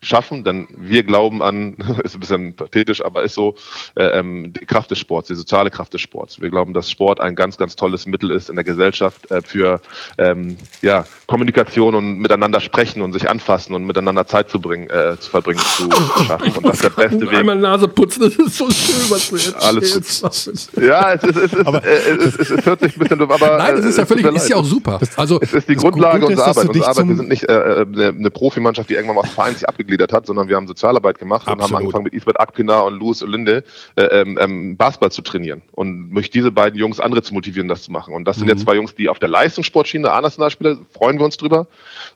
schaffen, 0.01 0.43
denn 0.43 0.67
wir 0.77 1.03
glauben 1.03 1.41
an, 1.41 1.75
ist 2.03 2.15
ein 2.15 2.19
bisschen 2.19 2.55
pathetisch, 2.55 3.03
aber 3.03 3.23
ist 3.23 3.35
so, 3.35 3.55
äh, 3.95 4.19
ähm, 4.19 4.53
die 4.53 4.65
Kraft 4.65 4.91
des 4.91 4.99
Sports, 4.99 5.27
die 5.27 5.35
soziale 5.35 5.69
Kraft 5.69 5.93
des 5.93 6.01
Sports. 6.01 6.41
Wir 6.41 6.49
glauben, 6.49 6.73
dass 6.73 6.89
Sport 6.89 7.19
ein 7.19 7.35
ganz, 7.35 7.57
ganz 7.57 7.75
tolles 7.75 8.05
Mittel 8.05 8.31
ist 8.31 8.49
in 8.49 8.55
der 8.55 8.63
Gesellschaft 8.63 9.29
äh, 9.31 9.41
für 9.41 9.81
ähm, 10.17 10.57
ja, 10.81 11.05
Kommunikation 11.27 11.95
und 11.95 12.19
miteinander 12.19 12.59
sprechen 12.59 13.01
und 13.01 13.13
sich 13.13 13.29
anfassen 13.29 13.73
und 13.73 13.85
miteinander 13.85 14.25
Zeit 14.27 14.49
zu 14.49 14.59
bringen, 14.59 14.89
äh, 14.89 15.17
zu 15.19 15.29
verbringen, 15.29 15.59
zu 15.59 15.89
schaffen. 16.25 16.51
Und 16.57 16.65
das 16.65 16.75
ist 16.75 16.83
der 16.83 16.89
beste 17.07 17.21
Weg. 17.21 17.39
Einmal 17.39 17.57
Nase 17.57 17.87
putzen, 17.87 18.21
das 18.21 18.35
ist 18.35 18.57
so 18.57 18.69
schön, 18.69 19.09
was 19.09 19.29
du 19.29 19.35
jetzt 19.37 19.55
Alles 19.55 19.93
gut. 19.93 20.83
Ja, 20.83 21.13
es, 21.13 21.23
ist, 21.23 21.37
es, 21.37 21.53
ist, 21.53 21.67
aber, 21.67 21.83
äh, 21.83 22.11
es, 22.11 22.35
es, 22.35 22.49
es, 22.49 22.65
hört 22.65 22.81
sich 22.81 22.95
ein 22.95 22.99
bisschen 22.99 23.19
doof, 23.19 23.31
aber 23.31 23.57
Nein, 23.57 23.77
es 23.77 23.85
ist 23.85 23.97
ja 23.97 24.05
völlig, 24.05 24.25
ist 24.25 24.49
ja 24.49 24.57
auch 24.57 24.65
super. 24.65 24.99
Also, 25.15 25.39
es 25.41 25.53
ist 25.53 25.69
die 25.69 25.75
Grundlage 25.75 26.25
unserer 26.25 26.47
Arbeit. 26.47 26.67
Unsere 26.67 26.87
Arbeit, 26.87 27.07
wir 27.07 27.15
sind 27.15 27.29
nicht 27.29 27.43
äh, 27.43 27.85
eine, 27.87 28.07
eine 28.09 28.31
Profimannschaft, 28.31 28.89
die 28.89 28.95
irgendwann 28.95 29.15
mal 29.15 29.27
Verein 29.27 29.55
sich 29.55 29.67
abgegliedert 29.71 30.13
hat, 30.13 30.25
sondern 30.25 30.47
wir 30.47 30.55
haben 30.55 30.67
Sozialarbeit 30.67 31.17
gemacht 31.17 31.47
Absolut. 31.47 31.59
und 31.59 31.63
haben 31.63 31.75
angefangen 31.77 32.03
mit 32.03 32.13
Isbeth 32.13 32.39
Akpina 32.39 32.81
und 32.81 32.99
Louis 32.99 33.23
Olinde 33.23 33.63
äh, 33.95 34.03
ähm, 34.03 34.37
ähm, 34.39 34.77
Basketball 34.77 35.11
zu 35.11 35.21
trainieren 35.21 35.61
und 35.71 36.11
möchte 36.11 36.33
diese 36.33 36.51
beiden 36.51 36.79
Jungs 36.79 36.99
andere 36.99 37.21
zu 37.21 37.33
motivieren, 37.33 37.67
das 37.67 37.83
zu 37.83 37.91
machen. 37.91 38.13
Und 38.13 38.25
das 38.25 38.37
sind 38.37 38.45
mhm. 38.45 38.51
jetzt 38.51 38.63
zwei 38.63 38.75
Jungs, 38.75 38.95
die 38.95 39.09
auf 39.09 39.19
der 39.19 39.29
Leistungssportschiene 39.29 40.11
A-Nationalspieler, 40.11 40.77
freuen 40.91 41.17
wir 41.17 41.25
uns 41.25 41.37
drüber, 41.37 41.67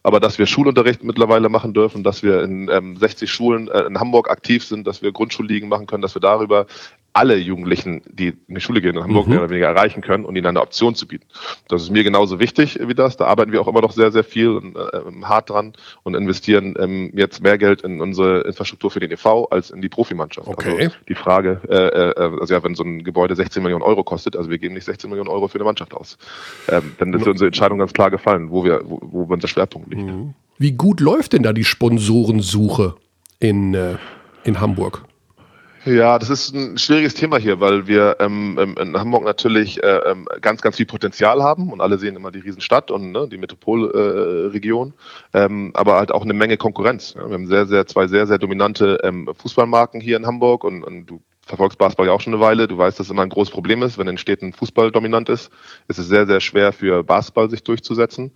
aber 0.04 0.20
dass 0.20 0.38
wir 0.38 0.46
Schulunterricht 0.46 1.04
mittlerweile 1.04 1.50
machen 1.50 1.74
dürfen, 1.74 2.04
dass 2.04 2.24
wir 2.24 2.44
in 2.44 2.70
ähm, 2.70 2.98
60 2.98 3.32
Schulen 3.32 3.68
äh, 3.70 3.82
in 3.84 4.00
Hamburg 4.00 4.30
aktiv 4.30 4.63
sind, 4.63 4.86
dass 4.86 5.02
wir 5.02 5.12
Grundschulligen 5.12 5.70
machen 5.70 5.88
können, 5.88 6.02
dass 6.02 6.15
wir 6.15 6.22
darüber 6.22 6.68
alle 7.15 7.38
Jugendlichen, 7.38 8.02
die 8.08 8.34
in 8.48 8.56
die 8.56 8.62
Schule 8.62 8.82
gehen 8.82 8.98
in 8.98 9.02
Hamburg, 9.02 9.26
mhm. 9.26 9.32
mehr 9.32 9.39
oder 9.39 9.50
weniger 9.50 9.68
erreichen 9.68 10.02
können 10.02 10.26
und 10.26 10.36
ihnen 10.36 10.48
eine 10.48 10.62
Option 10.62 10.96
zu 10.96 11.08
bieten. 11.08 11.26
Das 11.70 11.82
ist 11.82 11.89
mir 11.89 12.04
genauso 12.04 12.41
wichtig 12.41 12.78
wie 12.82 12.94
das. 12.94 13.15
Da 13.15 13.26
arbeiten 13.26 13.54
wir 13.54 13.62
auch 13.62 13.70
immer 13.70 13.80
noch 13.80 13.94
sehr, 13.94 14.12
sehr 14.12 14.26
viel 14.26 14.50
und 14.50 14.76
äh, 14.76 15.02
hart 15.24 15.50
dran 15.50 15.74
und 16.04 16.13
investieren 16.13 16.76
ähm, 16.78 17.12
jetzt 17.15 17.41
mehr 17.45 17.58
Geld 17.58 17.81
in 17.81 18.01
unsere 18.01 18.41
Infrastruktur 18.41 18.91
für 18.91 18.99
den 18.99 19.12
EV 19.12 19.47
als 19.49 19.69
in 19.69 19.81
die 19.81 19.89
Profimannschaft. 19.89 20.47
Okay. 20.47 20.86
Also 20.86 20.95
die 21.08 21.15
Frage, 21.15 21.62
äh, 21.69 21.75
äh, 21.75 22.39
also 22.41 22.53
ja, 22.53 22.63
wenn 22.63 22.75
so 22.75 22.84
ein 22.84 23.03
Gebäude 23.03 23.36
16 23.36 23.63
Millionen 23.63 23.84
Euro 23.84 24.03
kostet, 24.03 24.36
also 24.36 24.49
wir 24.49 24.58
geben 24.58 24.73
nicht 24.73 24.86
16 24.86 25.10
Millionen 25.10 25.29
Euro 25.29 25.47
für 25.47 25.55
eine 25.55 25.63
Mannschaft 25.63 25.93
aus, 25.93 26.17
ähm, 26.67 26.93
dann 26.97 27.13
ist 27.13 27.25
unsere 27.25 27.47
Entscheidung 27.47 27.79
ganz 27.79 27.93
klar 27.93 28.12
gefallen, 28.12 28.49
wo 28.49 28.65
wir, 28.65 28.81
wo, 28.84 28.99
wo 29.01 29.34
unser 29.34 29.47
Schwerpunkt 29.47 29.89
liegt. 29.89 30.01
Mhm. 30.01 30.34
Wie 30.58 30.71
gut 30.71 30.99
läuft 30.99 31.34
denn 31.34 31.43
da 31.43 31.53
die 31.53 31.63
Sponsorensuche 31.63 32.95
in, 33.39 33.73
äh, 33.73 33.95
in 34.43 34.60
Hamburg? 34.60 35.05
Ja, 35.86 36.17
das 36.17 36.32
ist 36.32 36.56
ein 36.56 36.80
schwieriges 36.80 37.13
Thema 37.13 37.38
hier, 37.38 37.60
weil 37.60 37.86
wir 37.86 38.17
ähm, 38.19 38.58
ähm, 38.60 38.76
in 38.80 38.98
Hamburg 38.98 39.24
natürlich 39.24 39.84
äh, 39.84 39.98
ähm, 39.98 40.28
ganz, 40.41 40.63
ganz 40.63 40.78
viel 40.78 40.88
Potenzial 40.88 41.43
haben 41.43 41.71
und 41.71 41.80
alle 41.80 42.00
sehen 42.00 42.15
immer 42.15 42.32
die 42.32 42.39
Riesenstadt 42.39 42.89
und 42.89 43.12
ne, 43.12 43.28
die 43.30 43.38
Metropolregion, 43.38 44.93
äh, 45.34 45.45
ähm, 45.45 45.69
aber 45.76 45.98
halt 45.98 46.12
auch 46.12 46.24
eine 46.24 46.34
Menge 46.34 46.58
Konkurrenz. 46.58 47.13
Ja. 47.13 47.28
Wir 47.28 47.36
haben 47.36 47.45
sehr, 47.45 47.67
sehr, 47.67 47.86
zwei 47.86 48.08
sehr, 48.08 48.26
sehr 48.26 48.39
dominante 48.39 49.00
ähm, 49.04 49.30
Fußballmarken 49.38 50.02
hier 50.02 50.17
in 50.17 50.26
Hamburg 50.26 50.63
und, 50.63 50.84
und 50.84 51.06
du 51.06 51.21
verfolgst 51.45 51.78
Basketball 51.78 52.08
ja 52.08 52.13
auch 52.13 52.21
schon 52.21 52.34
eine 52.34 52.41
Weile. 52.41 52.67
Du 52.67 52.80
weißt, 52.80 53.00
dass 53.00 53.06
es 53.06 53.12
immer 53.12 53.21
ein 53.21 53.30
großes 53.30 53.54
Problem 53.54 53.84
ist, 53.84 54.00
wenn 54.00 54.08
in 54.08 54.17
Städten 54.17 54.54
Fußball 54.54 54.91
dominant 54.91 55.30
ist. 55.30 55.52
ist 55.88 56.00
Es 56.00 56.08
sehr, 56.08 56.26
sehr 56.26 56.39
schwer 56.39 56.74
für 56.74 57.04
Basketball 57.04 57.48
sich 57.52 57.63
durchzusetzen. 57.63 58.32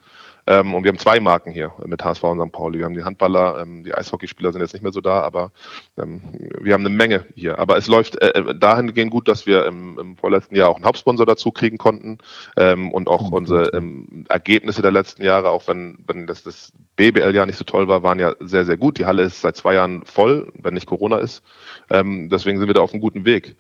Ähm, 0.50 0.74
und 0.74 0.84
wir 0.84 0.90
haben 0.90 0.98
zwei 0.98 1.20
Marken 1.20 1.52
hier 1.52 1.72
mit 1.86 2.04
HSV 2.04 2.24
und 2.24 2.42
St. 2.42 2.52
Pauli. 2.52 2.80
Wir 2.80 2.86
haben 2.86 2.96
die 2.96 3.04
Handballer, 3.04 3.62
ähm, 3.62 3.84
die 3.84 3.94
Eishockeyspieler 3.94 4.52
sind 4.52 4.62
jetzt 4.62 4.74
nicht 4.74 4.82
mehr 4.82 4.92
so 4.92 5.00
da, 5.00 5.22
aber 5.22 5.52
ähm, 5.96 6.22
wir 6.60 6.74
haben 6.74 6.84
eine 6.84 6.96
Menge 6.96 7.28
hier. 7.36 7.60
Aber 7.60 7.78
es 7.78 7.88
läuft 7.88 8.20
äh, 8.20 8.30
äh 8.30 8.56
dahingehend 8.58 9.12
gut, 9.12 9.28
dass 9.28 9.46
wir 9.46 9.68
im, 9.68 10.00
im 10.00 10.18
vorletzten 10.18 10.56
Jahr 10.56 10.70
auch 10.70 10.78
einen 10.78 10.86
Hauptsponsor 10.86 11.28
dazu 11.28 11.52
kriegen 11.52 11.78
konnten 11.78 12.18
ähm, 12.58 12.92
und 12.92 13.08
auch 13.08 13.32
unsere 13.32 13.68
ähm, 13.76 14.26
Ergebnisse 14.28 14.82
der 14.82 14.92
letzten 14.92 15.24
Jahre, 15.24 15.52
auch 15.52 15.68
wenn, 15.68 16.00
wenn 16.08 16.26
das, 16.26 16.42
das 16.42 16.74
BBL-Jahr 16.96 17.46
nicht 17.46 17.58
so 17.58 17.64
toll 17.64 17.88
war, 17.88 18.02
waren 18.02 18.20
ja 18.20 18.34
sehr, 18.40 18.66
sehr 18.66 18.78
gut. 18.78 18.98
Die 18.98 19.06
Halle 19.06 19.22
ist 19.22 19.42
seit 19.42 19.56
zwei 19.56 19.76
Jahren 19.76 20.04
voll, 20.04 20.52
wenn 20.56 20.74
nicht 20.74 20.88
Corona 20.88 21.20
ist. 21.20 21.44
Ähm, 21.92 22.28
deswegen 22.30 22.58
sind 22.58 22.68
wir 22.68 22.74
da 22.74 22.82
auf 22.82 22.92
einem 22.92 23.02
guten 23.02 23.24
Weg. 23.24 23.56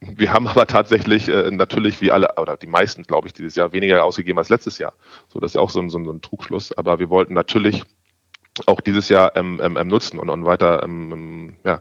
Wir 0.00 0.32
haben 0.32 0.46
aber 0.46 0.66
tatsächlich 0.66 1.28
äh, 1.28 1.50
natürlich 1.50 2.00
wie 2.00 2.12
alle, 2.12 2.34
oder 2.36 2.56
die 2.56 2.66
meisten, 2.66 3.02
glaube 3.02 3.26
ich, 3.26 3.32
dieses 3.32 3.56
Jahr 3.56 3.72
weniger 3.72 4.04
ausgegeben 4.04 4.38
als 4.38 4.48
letztes 4.48 4.78
Jahr. 4.78 4.94
So, 5.28 5.40
das 5.40 5.50
ist 5.50 5.54
ja 5.56 5.60
auch 5.60 5.70
so 5.70 5.80
ein, 5.80 5.90
so 5.90 5.98
ein 5.98 6.20
Trugschluss. 6.20 6.72
Aber 6.76 6.98
wir 6.98 7.10
wollten 7.10 7.34
natürlich 7.34 7.82
auch 8.66 8.80
dieses 8.80 9.08
Jahr 9.08 9.36
ähm, 9.36 9.60
ähm, 9.62 9.76
ähm 9.76 9.88
nutzen 9.88 10.18
und, 10.18 10.30
und 10.30 10.44
weiter 10.44 10.82
ähm, 10.82 11.12
ähm, 11.12 11.56
ja, 11.64 11.80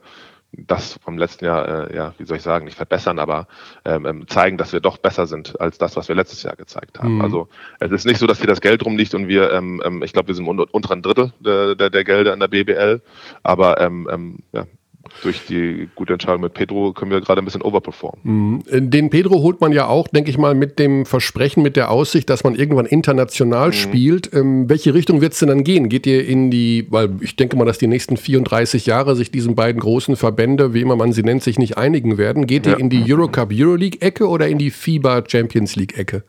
das 0.51 0.97
vom 1.03 1.17
letzten 1.17 1.45
Jahr, 1.45 1.89
äh, 1.89 1.95
ja, 1.95 2.13
wie 2.17 2.25
soll 2.25 2.38
ich 2.38 2.43
sagen, 2.43 2.65
nicht 2.65 2.77
verbessern, 2.77 3.19
aber 3.19 3.47
ähm, 3.86 4.06
ähm 4.06 4.27
zeigen, 4.27 4.58
dass 4.58 4.73
wir 4.73 4.80
doch 4.80 4.97
besser 4.97 5.27
sind 5.27 5.60
als 5.60 5.77
das, 5.77 5.95
was 5.95 6.08
wir 6.08 6.15
letztes 6.15 6.43
Jahr 6.43 6.56
gezeigt 6.56 6.99
haben. 6.99 7.15
Mhm. 7.15 7.21
Also 7.21 7.49
es 7.80 7.91
ist 7.91 8.06
nicht 8.06 8.19
so, 8.19 8.27
dass 8.27 8.39
hier 8.39 8.47
das 8.47 8.62
Geld 8.62 8.86
rumliegt 8.86 9.13
und 9.13 9.27
wir, 9.27 9.51
ähm, 9.51 9.82
ähm, 9.86 10.03
ich 10.03 10.13
glaube, 10.13 10.30
wir 10.30 10.36
sind 10.36 10.47
im 10.47 10.60
unteren 10.60 11.01
Drittel 11.01 11.34
der, 11.39 11.75
der, 11.75 11.89
der 11.89 12.03
Gelder 12.03 12.34
in 12.34 12.39
der 12.39 12.47
BBL, 12.47 13.01
aber 13.43 13.80
ähm, 13.82 14.08
ähm, 14.12 14.39
ja, 14.53 14.65
durch 15.23 15.45
die 15.47 15.89
gute 15.95 16.13
Entscheidung 16.13 16.41
mit 16.41 16.53
Pedro 16.53 16.93
können 16.93 17.12
wir 17.12 17.21
gerade 17.21 17.41
ein 17.41 17.45
bisschen 17.45 17.62
overperformen. 17.62 18.19
Mhm. 18.23 18.89
Den 18.89 19.10
Pedro 19.10 19.41
holt 19.41 19.62
man 19.62 19.71
ja 19.71 19.88
auch, 19.88 20.07
denke 20.07 20.29
ich 20.29 20.38
mal, 20.38 20.55
mit 20.55 20.79
dem 20.79 21.05
Versprechen, 21.05 21.63
mit 21.63 21.75
der 21.75 21.91
Aussicht, 21.91 22.29
dass 22.29 22.43
man 22.43 22.55
irgendwann 22.55 22.86
international 22.86 23.69
mhm. 23.69 23.73
spielt. 23.73 24.33
Ähm, 24.33 24.69
welche 24.69 24.93
Richtung 24.93 25.21
wird 25.21 25.33
es 25.33 25.39
denn 25.39 25.49
dann 25.49 25.63
gehen? 25.63 25.89
Geht 25.89 26.05
ihr 26.07 26.27
in 26.27 26.51
die, 26.51 26.88
weil 26.89 27.10
ich 27.21 27.36
denke 27.36 27.55
mal, 27.57 27.65
dass 27.65 27.77
die 27.77 27.88
nächsten 27.88 28.17
34 28.17 28.86
Jahre 28.86 29.15
sich 29.15 29.31
diesen 29.31 29.55
beiden 29.55 29.81
großen 29.81 30.15
Verbände, 30.15 30.73
wie 30.73 30.81
immer 30.81 30.95
man 30.95 31.13
sie 31.13 31.23
nennt, 31.23 31.43
sich 31.43 31.57
nicht 31.57 31.77
einigen 31.77 32.17
werden. 32.17 32.47
Geht 32.47 32.65
ja. 32.65 32.73
ihr 32.73 32.79
in 32.79 32.89
die 32.89 33.03
Eurocup 33.12 33.49
Euroleague-Ecke 33.51 34.27
oder 34.27 34.47
in 34.47 34.57
die 34.57 34.71
FIBA 34.71 35.23
Champions 35.27 35.75
League-Ecke? 35.75 36.23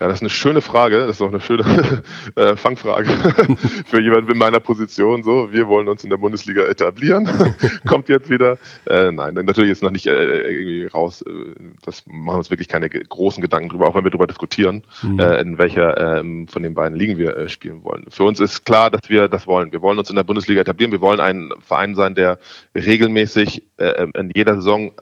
Ja, 0.00 0.08
das 0.08 0.16
ist 0.18 0.22
eine 0.22 0.30
schöne 0.30 0.60
Frage. 0.60 0.98
Das 0.98 1.16
ist 1.16 1.22
auch 1.22 1.28
eine 1.28 1.40
schöne 1.40 2.02
äh, 2.36 2.56
Fangfrage 2.56 3.08
für 3.86 4.00
jemanden 4.00 4.32
in 4.32 4.38
meiner 4.38 4.60
Position. 4.60 5.22
So, 5.22 5.52
wir 5.52 5.68
wollen 5.68 5.88
uns 5.88 6.04
in 6.04 6.10
der 6.10 6.16
Bundesliga 6.16 6.62
etablieren. 6.62 7.28
Kommt 7.86 8.08
jetzt 8.08 8.30
wieder. 8.30 8.58
Äh, 8.86 9.12
nein, 9.12 9.34
natürlich 9.34 9.70
ist 9.70 9.82
noch 9.82 9.90
nicht 9.90 10.06
äh, 10.06 10.40
irgendwie 10.40 10.86
raus. 10.86 11.22
Äh, 11.22 11.54
das 11.84 12.04
machen 12.06 12.38
uns 12.38 12.50
wirklich 12.50 12.68
keine 12.68 12.88
großen 12.88 13.42
Gedanken 13.42 13.70
drüber, 13.70 13.88
auch 13.88 13.94
wenn 13.94 14.04
wir 14.04 14.10
darüber 14.10 14.26
diskutieren, 14.26 14.82
mhm. 15.02 15.18
äh, 15.18 15.40
in 15.40 15.58
welcher 15.58 16.18
ähm, 16.18 16.48
von 16.48 16.62
den 16.62 16.74
beiden 16.74 16.98
Ligen 16.98 17.18
wir 17.18 17.48
spielen 17.48 17.84
wollen. 17.84 18.06
Für 18.10 18.24
uns 18.24 18.40
ist 18.40 18.64
klar, 18.64 18.90
dass 18.90 19.08
wir 19.08 19.28
das 19.28 19.46
wollen. 19.46 19.72
Wir 19.72 19.82
wollen 19.82 19.98
uns 19.98 20.10
in 20.10 20.16
der 20.16 20.24
Bundesliga 20.24 20.60
etablieren. 20.60 20.92
Wir 20.92 21.00
wollen 21.00 21.20
ein 21.20 21.50
Verein 21.60 21.94
sein, 21.94 22.14
der 22.14 22.38
regelmäßig 22.74 23.62
in 24.14 24.30
jeder 24.34 24.56
Saison 24.56 24.92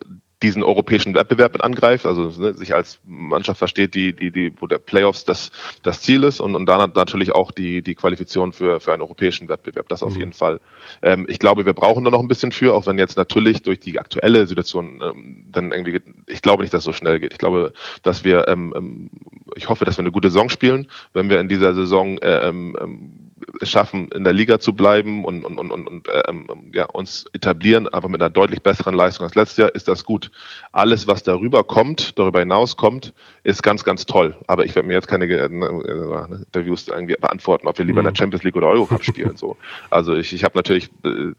diesen 0.43 0.63
europäischen 0.63 1.15
Wettbewerb 1.15 1.53
mit 1.53 1.63
angreift, 1.63 2.05
also 2.05 2.33
ne, 2.41 2.55
sich 2.55 2.75
als 2.75 3.01
Mannschaft 3.07 3.59
versteht, 3.59 3.95
die, 3.95 4.13
die, 4.13 4.31
die, 4.31 4.53
wo 4.61 4.67
der 4.67 4.79
Playoffs 4.79 5.25
das, 5.25 5.53
das 5.83 6.03
Ziel 6.03 6.25
ist 6.25 6.41
und, 6.41 6.55
und 6.55 6.67
dann 6.67 6.93
natürlich 6.95 7.33
auch 7.33 7.53
die, 7.53 7.83
die 7.83 7.95
Qualifikation 7.95 8.53
für, 8.53 8.81
für 8.81 8.93
einen 8.93 9.03
europäischen 9.03 9.49
Wettbewerb. 9.49 9.89
Das 9.89 10.03
auf 10.03 10.15
mhm. 10.15 10.21
jeden 10.21 10.33
Fall. 10.33 10.61
Ähm, 11.03 11.27
ich 11.29 11.39
glaube, 11.39 11.65
wir 11.65 11.75
brauchen 11.75 12.05
da 12.05 12.11
noch 12.11 12.21
ein 12.21 12.29
bisschen 12.29 12.53
für, 12.53 12.75
auch 12.75 12.87
wenn 12.87 12.99
jetzt 12.99 13.17
natürlich 13.17 13.63
durch 13.63 13.81
die 13.81 13.99
aktuelle 13.99 14.47
Situation 14.47 15.01
ähm, 15.03 15.47
dann 15.51 15.73
irgendwie, 15.73 16.01
ich 16.27 16.43
glaube 16.43 16.63
nicht, 16.63 16.75
dass 16.75 16.81
es 16.81 16.85
so 16.87 16.93
schnell 16.93 17.21
geht. 17.21 17.33
Ich 17.33 17.39
glaube, 17.39 17.73
dass 18.03 18.25
wir, 18.25 18.49
ähm, 18.49 18.75
ähm 18.77 19.11
ich 19.55 19.69
hoffe, 19.69 19.85
dass 19.85 19.97
wir 19.97 20.03
eine 20.03 20.13
gute 20.13 20.31
Saison 20.31 20.49
spielen. 20.49 20.89
Wenn 21.13 21.31
wir 21.31 21.41
in 21.41 21.49
dieser 21.49 21.75
Saison 21.75 22.19
äh, 22.19 22.49
ähm, 22.49 22.77
ähm 22.81 23.32
es 23.61 23.71
schaffen, 23.71 24.09
in 24.09 24.25
der 24.25 24.33
Liga 24.33 24.59
zu 24.59 24.75
bleiben 24.75 25.25
und, 25.25 25.45
und, 25.45 25.59
und, 25.59 25.71
und 25.71 26.09
ähm, 26.29 26.47
ja, 26.73 26.87
uns 26.87 27.27
etablieren, 27.33 27.89
aber 27.89 28.09
mit 28.09 28.21
einer 28.21 28.31
deutlich 28.31 28.63
besseren 28.63 28.95
Leistung 28.95 29.25
als 29.27 29.35
letztes 29.35 29.57
Jahr, 29.57 29.75
ist 29.75 29.89
das 29.89 30.05
gut. 30.05 30.31
Alles, 30.73 31.07
was 31.07 31.23
darüber 31.23 31.65
kommt, 31.65 32.19
darüber 32.19 32.41
hinaus 32.41 32.77
kommt, 32.77 33.13
ist 33.45 33.63
ganz, 33.63 33.85
ganz 33.85 34.07
toll. 34.07 34.37
Aber 34.47 34.65
ich 34.65 34.75
werde 34.75 34.89
mir 34.89 34.95
jetzt 34.95 35.09
keine 35.09 35.27
äh, 35.27 35.47
äh, 35.47 36.35
Interviews 36.45 36.89
irgendwie 36.89 37.17
beantworten, 37.21 37.67
ob 37.67 37.79
wir 37.79 37.85
lieber 37.85 38.01
in 38.01 38.05
der 38.05 38.13
mhm. 38.13 38.17
Champions 38.17 38.45
League 38.45 38.57
oder 38.57 38.69
Eurocup 38.69 39.05
spielen. 39.05 39.37
So. 39.37 39.57
Also 39.91 40.15
ich, 40.15 40.33
ich 40.33 40.45
habe 40.45 40.57
natürlich 40.57 40.91
äh, 41.05 41.33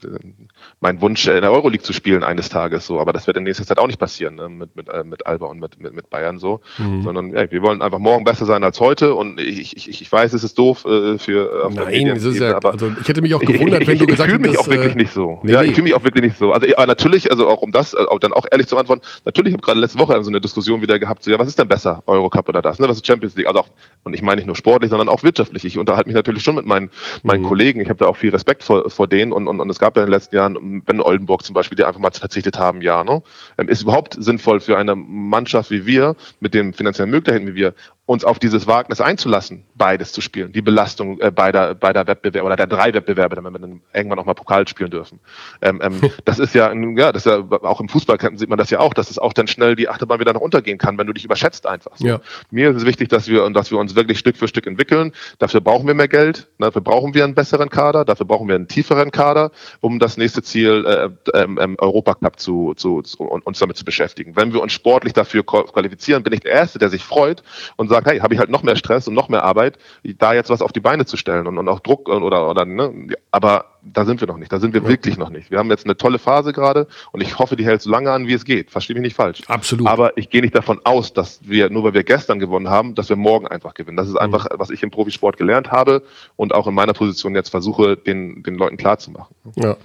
meinen 0.79 1.01
Wunsch, 1.01 1.27
in 1.27 1.41
der 1.41 1.51
Euroleague 1.51 1.83
zu 1.83 1.93
spielen 1.93 2.23
eines 2.23 2.49
Tages 2.49 2.85
so, 2.85 2.99
aber 2.99 3.13
das 3.13 3.27
wird 3.27 3.37
in 3.37 3.43
nächster 3.43 3.65
Zeit 3.65 3.79
auch 3.79 3.87
nicht 3.87 3.99
passieren 3.99 4.35
ne? 4.35 4.49
mit, 4.49 4.75
mit, 4.75 4.89
äh, 4.89 5.03
mit 5.03 5.25
Alba 5.25 5.47
und 5.47 5.59
mit, 5.59 5.79
mit, 5.79 5.93
mit 5.93 6.09
Bayern 6.09 6.39
so. 6.39 6.61
Mhm. 6.77 7.03
Sondern 7.03 7.33
ja, 7.33 7.49
wir 7.49 7.61
wollen 7.61 7.81
einfach 7.81 7.99
morgen 7.99 8.23
besser 8.23 8.45
sein 8.45 8.63
als 8.63 8.79
heute 8.79 9.15
und 9.15 9.39
ich, 9.39 9.77
ich, 9.77 10.01
ich 10.01 10.11
weiß, 10.11 10.33
es 10.33 10.43
ist 10.43 10.57
doof 10.57 10.85
äh, 10.85 11.17
für 11.17 11.71
äh, 11.71 11.92
Nein, 11.93 12.17
es 12.17 12.23
ist 12.23 12.39
ja, 12.39 12.57
also 12.57 12.91
ich 13.01 13.07
hätte 13.07 13.21
mich 13.21 13.33
auch 13.33 13.39
gewundert, 13.45 13.87
wenn 13.87 13.97
du 13.97 14.05
gesagt 14.05 14.31
hättest. 14.31 14.45
Ich 14.45 14.51
fühle 14.51 14.51
mich 14.51 14.59
auch 14.59 14.67
wirklich 14.67 14.95
nicht 14.95 15.13
so. 15.13 15.39
Nee, 15.43 15.53
ja, 15.53 15.63
ich 15.63 15.71
fühle 15.71 15.83
mich 15.83 15.93
auch 15.93 16.03
wirklich 16.03 16.23
nicht 16.23 16.37
so. 16.37 16.51
Also 16.51 16.67
aber 16.75 16.87
natürlich, 16.87 17.31
also 17.31 17.47
auch 17.47 17.61
um 17.61 17.71
das 17.71 17.95
auch 17.95 18.19
dann 18.19 18.33
auch 18.33 18.45
ehrlich 18.51 18.67
zu 18.67 18.77
antworten, 18.77 19.01
natürlich 19.25 19.53
habe 19.53 19.61
ich 19.61 19.65
gerade 19.65 19.79
letzte 19.79 19.99
Woche 19.99 20.21
so 20.23 20.29
eine 20.29 20.41
Diskussion 20.41 20.81
wieder 20.81 20.99
gehabt, 20.99 21.23
so, 21.23 21.31
ja, 21.31 21.39
was 21.39 21.47
ist 21.47 21.59
denn 21.59 21.67
besser, 21.67 22.03
Eurocup 22.05 22.49
oder 22.49 22.61
das? 22.61 22.79
Ne? 22.79 22.87
Was 22.87 22.97
ist 22.97 23.07
Champions 23.07 23.35
League? 23.35 23.47
Also 23.47 23.61
auch, 23.61 23.67
und 24.03 24.13
ich 24.13 24.21
meine 24.21 24.37
nicht 24.37 24.47
nur 24.47 24.55
sportlich, 24.55 24.89
sondern 24.89 25.09
auch 25.09 25.23
wirtschaftlich. 25.23 25.65
Ich 25.65 25.77
unterhalte 25.77 26.07
mich 26.07 26.15
natürlich 26.15 26.43
schon 26.43 26.55
mit 26.55 26.65
meinen, 26.65 26.89
meinen 27.23 27.43
mhm. 27.43 27.47
Kollegen. 27.47 27.81
Ich 27.81 27.89
habe 27.89 27.99
da 27.99 28.05
auch 28.05 28.17
viel 28.17 28.31
Respekt 28.31 28.63
vor, 28.63 28.89
vor 28.89 29.07
denen 29.07 29.31
und, 29.31 29.47
und, 29.47 29.59
und 29.59 29.69
es 29.69 29.79
gab 29.79 29.95
ja 29.95 30.03
in 30.03 30.07
den 30.07 30.13
letzten 30.13 30.35
Jahren, 30.35 30.83
wenn 30.85 31.01
Oldenburg 31.01 31.43
zum 31.43 31.53
Beispiel, 31.53 31.75
die 31.75 31.83
einfach 31.83 31.99
mal 31.99 32.11
verzichtet 32.11 32.57
haben, 32.57 32.81
ja, 32.81 33.03
ne? 33.03 33.21
Ähm, 33.57 33.69
ist 33.69 33.81
überhaupt 33.81 34.15
sinnvoll 34.19 34.59
für 34.59 34.77
eine 34.77 34.95
Mannschaft 34.95 35.71
wie 35.71 35.85
wir, 35.85 36.15
mit 36.39 36.53
den 36.53 36.73
finanziellen 36.73 37.11
Möglichkeiten 37.11 37.47
wie 37.47 37.55
wir, 37.55 37.73
uns 38.05 38.25
auf 38.25 38.37
dieses 38.37 38.67
Wagnis 38.67 38.99
einzulassen, 38.99 39.63
beides 39.75 40.11
zu 40.11 40.19
spielen, 40.19 40.51
die 40.51 40.61
Belastung 40.61 41.21
äh, 41.21 41.31
beider, 41.31 41.73
beider 41.73 42.05
Wettbewerbe 42.05 42.45
oder 42.45 42.57
der 42.57 42.67
drei 42.67 42.93
Wettbewerbe, 42.93 43.35
damit 43.35 43.53
wir 43.53 43.59
dann 43.59 43.81
irgendwann 43.93 44.19
auch 44.19 44.25
mal 44.25 44.33
Pokal 44.33 44.67
spielen 44.67 44.91
dürfen. 44.91 45.21
Ähm, 45.61 45.79
ähm, 45.81 46.01
das 46.25 46.37
ist 46.39 46.53
ja, 46.53 46.73
ja, 46.73 47.13
das 47.13 47.25
ist 47.25 47.31
ja 47.31 47.59
auch 47.61 47.79
im 47.79 47.87
Fußball 47.87 48.17
sieht 48.35 48.49
man 48.49 48.57
das 48.57 48.69
ja 48.71 48.79
auch, 48.79 48.93
dass 48.93 49.09
es 49.09 49.19
auch 49.19 49.31
dann 49.31 49.47
schnell 49.47 49.77
die 49.77 49.87
Achterbahn 49.87 50.19
wieder 50.19 50.33
noch 50.33 50.41
untergehen 50.41 50.77
kann, 50.77 50.97
wenn 50.97 51.07
du 51.07 51.13
dich 51.13 51.23
überschätzt 51.23 51.65
einfach. 51.65 51.95
So. 51.95 52.05
Ja. 52.05 52.19
Mir 52.51 52.71
ist 52.71 52.77
es 52.77 52.85
wichtig, 52.85 53.07
dass 53.07 53.29
wir 53.29 53.45
und 53.45 53.53
dass 53.53 53.71
wir 53.71 53.77
uns 53.77 53.95
wirklich 53.95 54.19
Stück 54.19 54.35
für 54.35 54.49
Stück 54.49 54.67
entwickeln. 54.67 55.13
Dafür 55.39 55.61
brauchen 55.61 55.87
wir 55.87 55.93
mehr 55.93 56.09
Geld, 56.09 56.49
dafür 56.59 56.81
brauchen 56.81 57.13
wir 57.13 57.23
einen 57.23 57.35
besseren 57.35 57.69
Kader, 57.69 58.03
dafür 58.03 58.25
brauchen 58.25 58.49
wir 58.49 58.55
einen 58.55 58.67
tieferen 58.67 59.11
Kader, 59.11 59.51
um 59.79 59.99
das 59.99 60.17
nächste 60.17 60.43
Ziel 60.43 60.85
äh, 60.85 61.37
ähm, 61.41 61.57
ähm 61.61 61.77
Europacup 61.79 62.37
zu, 62.37 62.73
zu, 62.75 63.01
zu 63.01 63.23
uns 63.23 63.59
damit 63.59 63.77
zu 63.77 63.85
beschäftigen. 63.85 64.35
Wenn 64.35 64.51
wir 64.51 64.61
uns 64.61 64.73
sportlich 64.73 65.13
dafür 65.13 65.45
qualifizieren, 65.45 66.23
bin 66.23 66.33
ich 66.33 66.41
der 66.41 66.51
Erste, 66.51 66.79
der 66.79 66.89
sich 66.89 67.03
freut 67.03 67.43
und 67.77 67.92
sagt, 67.93 68.07
hey, 68.07 68.19
habe 68.19 68.33
ich 68.33 68.39
halt 68.39 68.49
noch 68.49 68.63
mehr 68.63 68.75
Stress 68.75 69.07
und 69.07 69.13
noch 69.13 69.29
mehr 69.29 69.43
Arbeit, 69.43 69.77
da 70.03 70.33
jetzt 70.33 70.49
was 70.49 70.61
auf 70.61 70.71
die 70.71 70.79
Beine 70.79 71.05
zu 71.05 71.17
stellen 71.17 71.47
und, 71.47 71.57
und 71.57 71.67
auch 71.69 71.79
Druck 71.79 72.09
oder, 72.09 72.49
oder 72.49 72.65
ne? 72.65 73.07
aber 73.31 73.72
da 73.85 74.05
sind 74.05 74.21
wir 74.21 74.27
noch 74.27 74.37
nicht, 74.37 74.51
da 74.51 74.59
sind 74.59 74.73
wir 74.73 74.81
ja. 74.81 74.87
wirklich 74.87 75.17
noch 75.17 75.29
nicht. 75.29 75.51
Wir 75.51 75.59
haben 75.59 75.69
jetzt 75.69 75.85
eine 75.85 75.97
tolle 75.97 76.19
Phase 76.19 76.53
gerade 76.53 76.87
und 77.11 77.21
ich 77.21 77.37
hoffe, 77.39 77.55
die 77.55 77.65
hält 77.65 77.81
so 77.81 77.89
lange 77.89 78.11
an, 78.11 78.27
wie 78.27 78.33
es 78.33 78.45
geht. 78.45 78.71
Verstehe 78.71 78.95
mich 78.95 79.03
nicht 79.03 79.15
falsch. 79.15 79.41
Absolut. 79.47 79.87
Aber 79.87 80.17
ich 80.17 80.29
gehe 80.29 80.41
nicht 80.41 80.55
davon 80.55 80.79
aus, 80.83 81.13
dass 81.13 81.39
wir, 81.43 81.69
nur 81.69 81.83
weil 81.83 81.93
wir 81.93 82.03
gestern 82.03 82.39
gewonnen 82.39 82.69
haben, 82.69 82.95
dass 82.95 83.09
wir 83.09 83.15
morgen 83.15 83.47
einfach 83.47 83.73
gewinnen. 83.73 83.97
Das 83.97 84.07
ist 84.07 84.13
mhm. 84.13 84.19
einfach, 84.19 84.47
was 84.51 84.69
ich 84.69 84.83
im 84.83 84.91
Profisport 84.91 85.37
gelernt 85.37 85.71
habe 85.71 86.03
und 86.35 86.53
auch 86.53 86.67
in 86.67 86.73
meiner 86.73 86.93
Position 86.93 87.35
jetzt 87.35 87.49
versuche, 87.49 87.97
den, 87.97 88.43
den 88.43 88.55
Leuten 88.55 88.77
klarzumachen. 88.77 89.35
Ja. 89.55 89.75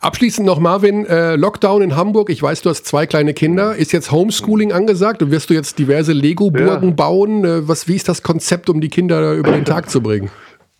Abschließend 0.00 0.46
noch, 0.46 0.60
Marvin, 0.60 1.06
äh, 1.06 1.36
Lockdown 1.36 1.82
in 1.82 1.96
Hamburg. 1.96 2.30
Ich 2.30 2.42
weiß, 2.42 2.62
du 2.62 2.70
hast 2.70 2.86
zwei 2.86 3.06
kleine 3.06 3.34
Kinder. 3.34 3.74
Ist 3.74 3.92
jetzt 3.92 4.12
Homeschooling 4.12 4.72
angesagt 4.72 5.22
und 5.22 5.30
wirst 5.30 5.50
du 5.50 5.54
jetzt 5.54 5.78
diverse 5.78 6.12
Lego-Burgen 6.12 6.88
ja. 6.90 6.94
bauen? 6.94 7.44
Äh, 7.44 7.68
was, 7.68 7.88
wie 7.88 7.96
ist 7.96 8.08
das 8.08 8.22
Konzept, 8.22 8.70
um 8.70 8.80
die 8.80 8.88
Kinder 8.88 9.34
über 9.34 9.52
den 9.52 9.64
Tag 9.64 9.90
zu 9.90 10.00
bringen? 10.00 10.30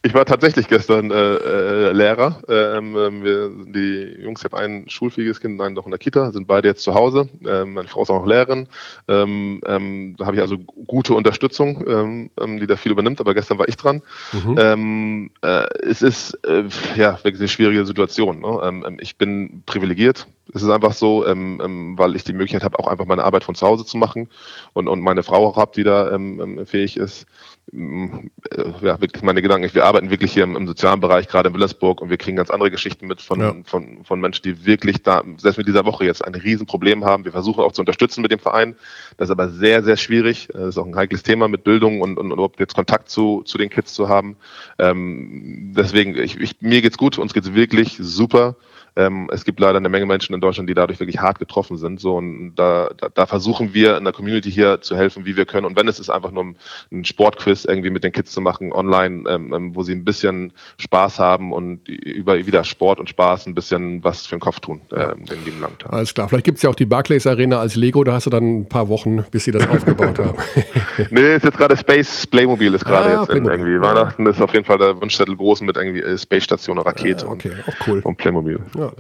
Ich 0.02 0.14
war 0.14 0.24
tatsächlich 0.24 0.68
gestern 0.68 1.10
äh, 1.10 1.34
äh, 1.34 1.92
Lehrer. 1.92 2.40
Ähm, 2.48 2.96
ähm, 2.96 3.24
wir, 3.24 3.50
die 3.66 4.22
Jungs, 4.22 4.40
ich 4.40 4.44
habe 4.44 4.56
ein 4.56 4.88
schulfähiges 4.88 5.40
Kind 5.40 5.58
und 5.58 5.66
einen 5.66 5.74
noch 5.74 5.86
in 5.86 5.90
der 5.90 5.98
Kita, 5.98 6.30
sind 6.30 6.46
beide 6.46 6.68
jetzt 6.68 6.84
zu 6.84 6.94
Hause. 6.94 7.28
Ähm, 7.44 7.74
meine 7.74 7.88
Frau 7.88 8.02
ist 8.02 8.10
auch 8.10 8.20
noch 8.20 8.26
Lehrerin. 8.26 8.68
Ähm, 9.08 9.60
ähm, 9.66 10.14
da 10.16 10.26
habe 10.26 10.36
ich 10.36 10.42
also 10.42 10.56
gute 10.56 11.14
Unterstützung, 11.14 11.84
ähm, 11.88 12.30
ähm, 12.40 12.60
die 12.60 12.68
da 12.68 12.76
viel 12.76 12.92
übernimmt, 12.92 13.20
aber 13.20 13.34
gestern 13.34 13.58
war 13.58 13.68
ich 13.68 13.76
dran. 13.76 14.02
Mhm. 14.32 14.56
Ähm, 14.56 15.30
äh, 15.42 15.66
es 15.82 16.02
ist 16.02 16.38
äh, 16.46 16.64
ja 16.94 17.18
wirklich 17.24 17.40
eine 17.40 17.48
schwierige 17.48 17.84
Situation. 17.84 18.38
Ne? 18.38 18.60
Ähm, 18.62 18.84
ähm 18.86 18.98
ich 19.00 19.16
bin 19.16 19.64
privilegiert. 19.66 20.28
Es 20.54 20.62
ist 20.62 20.70
einfach 20.70 20.92
so, 20.92 21.26
ähm, 21.26 21.60
ähm, 21.62 21.98
weil 21.98 22.14
ich 22.14 22.22
die 22.22 22.32
Möglichkeit 22.32 22.62
habe, 22.62 22.78
auch 22.78 22.86
einfach 22.86 23.04
meine 23.04 23.24
Arbeit 23.24 23.42
von 23.42 23.56
zu 23.56 23.66
Hause 23.66 23.84
zu 23.84 23.96
machen 23.96 24.28
und, 24.74 24.86
und 24.86 25.00
meine 25.00 25.24
Frau 25.24 25.44
auch 25.44 25.56
habe, 25.56 25.72
die 25.74 25.82
da 25.82 26.12
ähm, 26.12 26.40
ähm 26.40 26.66
fähig 26.66 26.96
ist. 26.96 27.26
Mm, 27.70 28.28
äh, 28.50 28.64
ja, 28.82 29.00
wirklich 29.00 29.22
meine 29.22 29.42
Gedanken. 29.42 29.72
Wir 29.74 29.84
arbeiten 29.84 30.10
wirklich 30.10 30.32
hier 30.32 30.44
im, 30.44 30.56
im, 30.56 30.66
sozialen 30.66 31.00
Bereich, 31.00 31.28
gerade 31.28 31.48
in 31.48 31.54
Willersburg, 31.54 32.00
und 32.00 32.08
wir 32.08 32.16
kriegen 32.16 32.36
ganz 32.36 32.50
andere 32.50 32.70
Geschichten 32.70 33.06
mit 33.06 33.20
von, 33.20 33.40
ja. 33.40 33.54
von, 33.64 34.04
von 34.04 34.20
Menschen, 34.20 34.42
die 34.42 34.64
wirklich 34.64 35.02
da, 35.02 35.22
selbst 35.36 35.58
mit 35.58 35.68
dieser 35.68 35.84
Woche 35.84 36.04
jetzt 36.04 36.24
ein 36.24 36.34
Riesenproblem 36.34 37.04
haben. 37.04 37.24
Wir 37.24 37.32
versuchen 37.32 37.62
auch 37.62 37.72
zu 37.72 37.82
unterstützen 37.82 38.22
mit 38.22 38.30
dem 38.30 38.38
Verein. 38.38 38.74
Das 39.16 39.28
ist 39.28 39.32
aber 39.32 39.50
sehr, 39.50 39.82
sehr 39.82 39.96
schwierig. 39.96 40.48
Das 40.52 40.68
ist 40.68 40.78
auch 40.78 40.86
ein 40.86 40.96
heikles 40.96 41.22
Thema 41.22 41.48
mit 41.48 41.64
Bildung 41.64 42.00
und, 42.00 42.16
und, 42.16 42.26
und 42.26 42.32
überhaupt 42.32 42.60
jetzt 42.60 42.74
Kontakt 42.74 43.10
zu, 43.10 43.42
zu 43.44 43.58
den 43.58 43.68
Kids 43.68 43.92
zu 43.92 44.08
haben. 44.08 44.36
Ähm, 44.78 45.74
deswegen, 45.76 46.16
ich, 46.16 46.38
ich, 46.38 46.56
mir 46.60 46.80
geht's 46.80 46.98
gut, 46.98 47.18
uns 47.18 47.34
geht's 47.34 47.54
wirklich 47.54 47.98
super. 48.00 48.56
Ähm, 48.96 49.28
es 49.32 49.44
gibt 49.44 49.60
leider 49.60 49.78
eine 49.78 49.88
Menge 49.88 50.06
Menschen 50.06 50.34
in 50.34 50.40
Deutschland, 50.40 50.68
die 50.68 50.74
dadurch 50.74 51.00
wirklich 51.00 51.18
hart 51.20 51.38
getroffen 51.38 51.76
sind. 51.76 52.00
So, 52.00 52.16
und 52.16 52.54
da, 52.54 52.90
da, 52.96 53.08
da 53.08 53.26
versuchen 53.26 53.74
wir 53.74 53.96
in 53.96 54.04
der 54.04 54.12
Community 54.12 54.50
hier 54.50 54.80
zu 54.80 54.96
helfen, 54.96 55.24
wie 55.24 55.36
wir 55.36 55.46
können. 55.46 55.66
Und 55.66 55.76
wenn 55.76 55.88
es 55.88 56.00
ist 56.00 56.10
einfach 56.10 56.30
nur 56.30 56.54
ein 56.92 57.04
Sportquiz 57.04 57.64
irgendwie 57.64 57.90
mit 57.90 58.04
den 58.04 58.12
Kids 58.12 58.32
zu 58.32 58.40
machen, 58.40 58.72
online, 58.72 59.28
ähm, 59.28 59.52
ähm, 59.52 59.74
wo 59.74 59.82
sie 59.82 59.92
ein 59.92 60.04
bisschen 60.04 60.52
Spaß 60.78 61.18
haben 61.18 61.52
und 61.52 61.88
über 61.88 62.46
wieder 62.46 62.64
Sport 62.64 63.00
und 63.00 63.08
Spaß 63.08 63.46
ein 63.46 63.54
bisschen 63.54 64.02
was 64.04 64.26
für 64.26 64.36
den 64.36 64.40
Kopf 64.40 64.60
tun, 64.60 64.80
äh, 64.90 65.14
den 65.16 65.44
lieben 65.44 65.60
langen 65.60 65.78
Tag. 65.78 65.92
Alles 65.92 66.14
klar. 66.14 66.28
Vielleicht 66.28 66.44
gibt 66.44 66.58
es 66.58 66.62
ja 66.62 66.70
auch 66.70 66.74
die 66.74 66.86
Barclays 66.86 67.26
Arena 67.26 67.58
als 67.58 67.76
Lego, 67.76 68.04
da 68.04 68.12
hast 68.12 68.26
du 68.26 68.30
dann 68.30 68.60
ein 68.60 68.68
paar 68.68 68.88
Wochen, 68.88 69.24
bis 69.30 69.44
sie 69.44 69.52
das 69.52 69.68
aufgebaut 69.68 70.18
haben. 70.18 70.38
nee, 71.10 71.36
ist 71.36 71.44
jetzt 71.44 71.58
gerade 71.58 71.76
Space 71.76 72.26
Playmobil 72.26 72.74
ist 72.74 72.84
gerade 72.84 73.18
ah, 73.18 73.20
jetzt 73.22 73.34
in, 73.34 73.44
irgendwie. 73.44 73.80
Weihnachten 73.80 74.26
ist 74.26 74.40
auf 74.40 74.52
jeden 74.52 74.64
Fall 74.64 74.78
der 74.78 75.00
Wunschzettel 75.00 75.36
groß 75.36 75.62
mit 75.62 75.76
irgendwie 75.76 76.00
äh, 76.00 76.18
Space 76.18 76.44
Station, 76.44 76.78
Rakete 76.78 77.26
ah, 77.26 77.32
okay. 77.32 77.52
und, 77.66 77.76
cool. 77.86 78.00
und 78.04 78.16
Playmobil. 78.16 78.60
Ja. 78.78 78.92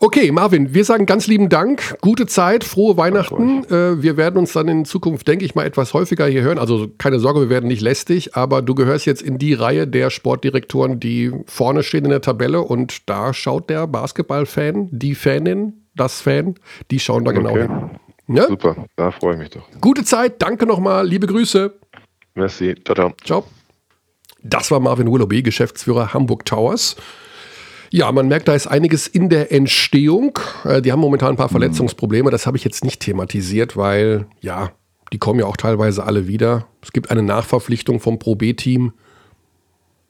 Okay, 0.00 0.30
Marvin, 0.30 0.74
wir 0.74 0.84
sagen 0.84 1.06
ganz 1.06 1.26
lieben 1.26 1.48
Dank. 1.48 1.96
Gute 2.00 2.26
Zeit, 2.26 2.62
frohe 2.62 2.96
Weihnachten. 2.96 3.64
Äh, 3.64 4.00
wir 4.00 4.16
werden 4.16 4.36
uns 4.36 4.52
dann 4.52 4.68
in 4.68 4.84
Zukunft, 4.84 5.26
denke 5.26 5.44
ich 5.44 5.56
mal, 5.56 5.66
etwas 5.66 5.92
häufiger 5.92 6.26
hier 6.26 6.42
hören. 6.42 6.58
Also 6.58 6.88
keine 6.98 7.18
Sorge, 7.18 7.40
wir 7.40 7.50
werden 7.50 7.66
nicht 7.66 7.82
lästig, 7.82 8.36
aber 8.36 8.62
du 8.62 8.76
gehörst 8.76 9.06
jetzt 9.06 9.22
in 9.22 9.38
die 9.38 9.54
Reihe 9.54 9.88
der 9.88 10.10
Sportdirektoren, 10.10 11.00
die 11.00 11.32
vorne 11.46 11.82
stehen 11.82 12.04
in 12.04 12.10
der 12.10 12.20
Tabelle 12.20 12.62
und 12.62 13.08
da 13.08 13.34
schaut 13.34 13.70
der 13.70 13.88
Basketballfan, 13.88 14.88
die 14.92 15.16
Fanin, 15.16 15.84
das 15.96 16.20
Fan, 16.20 16.54
die 16.92 17.00
schauen 17.00 17.24
da 17.24 17.32
genau 17.32 17.50
okay. 17.50 17.62
hin. 17.62 18.36
Ja? 18.36 18.46
Super, 18.46 18.86
da 18.94 19.10
freue 19.10 19.32
ich 19.32 19.38
mich 19.40 19.50
doch. 19.50 19.66
Gute 19.80 20.04
Zeit, 20.04 20.40
danke 20.40 20.64
nochmal, 20.64 21.08
liebe 21.08 21.26
Grüße. 21.26 21.74
Merci, 22.34 22.76
ciao, 22.84 22.94
ciao. 22.94 23.12
Ciao. 23.24 23.44
Das 24.44 24.70
war 24.70 24.78
Marvin 24.78 25.10
Willoughby, 25.10 25.42
Geschäftsführer 25.42 26.14
Hamburg 26.14 26.44
Towers. 26.44 26.94
Ja, 27.90 28.12
man 28.12 28.28
merkt, 28.28 28.48
da 28.48 28.54
ist 28.54 28.66
einiges 28.66 29.06
in 29.06 29.28
der 29.28 29.52
Entstehung. 29.52 30.38
Äh, 30.64 30.82
die 30.82 30.92
haben 30.92 31.00
momentan 31.00 31.30
ein 31.30 31.36
paar 31.36 31.48
Verletzungsprobleme. 31.48 32.30
Das 32.30 32.46
habe 32.46 32.56
ich 32.56 32.64
jetzt 32.64 32.84
nicht 32.84 33.00
thematisiert, 33.00 33.76
weil, 33.76 34.26
ja, 34.40 34.72
die 35.12 35.18
kommen 35.18 35.40
ja 35.40 35.46
auch 35.46 35.56
teilweise 35.56 36.04
alle 36.04 36.26
wieder. 36.26 36.66
Es 36.82 36.92
gibt 36.92 37.10
eine 37.10 37.22
Nachverpflichtung 37.22 38.00
vom 38.00 38.18
Pro 38.18 38.34
B-Team. 38.34 38.92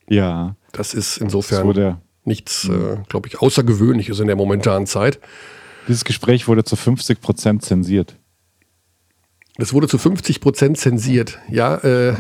Ja. 0.09 0.57
Das 0.73 0.95
ist 0.95 1.19
insofern 1.19 1.73
das 1.73 1.97
nichts, 2.25 2.69
äh, 2.69 2.99
glaube 3.09 3.29
ich, 3.29 3.41
Außergewöhnliches 3.41 4.21
in 4.21 4.27
der 4.27 4.37
momentanen 4.37 4.87
Zeit. 4.87 5.21
Dieses 5.87 6.05
Gespräch 6.05 6.49
wurde 6.49 6.65
zu 6.65 6.77
50 6.77 7.21
Prozent 7.21 7.65
zensiert. 7.65 8.17
Das 9.59 9.73
wurde 9.73 9.89
zu 9.89 9.99
50 9.99 10.41
Prozent 10.41 10.79
zensiert. 10.79 11.41
Ja, 11.51 11.75
äh. 11.79 12.15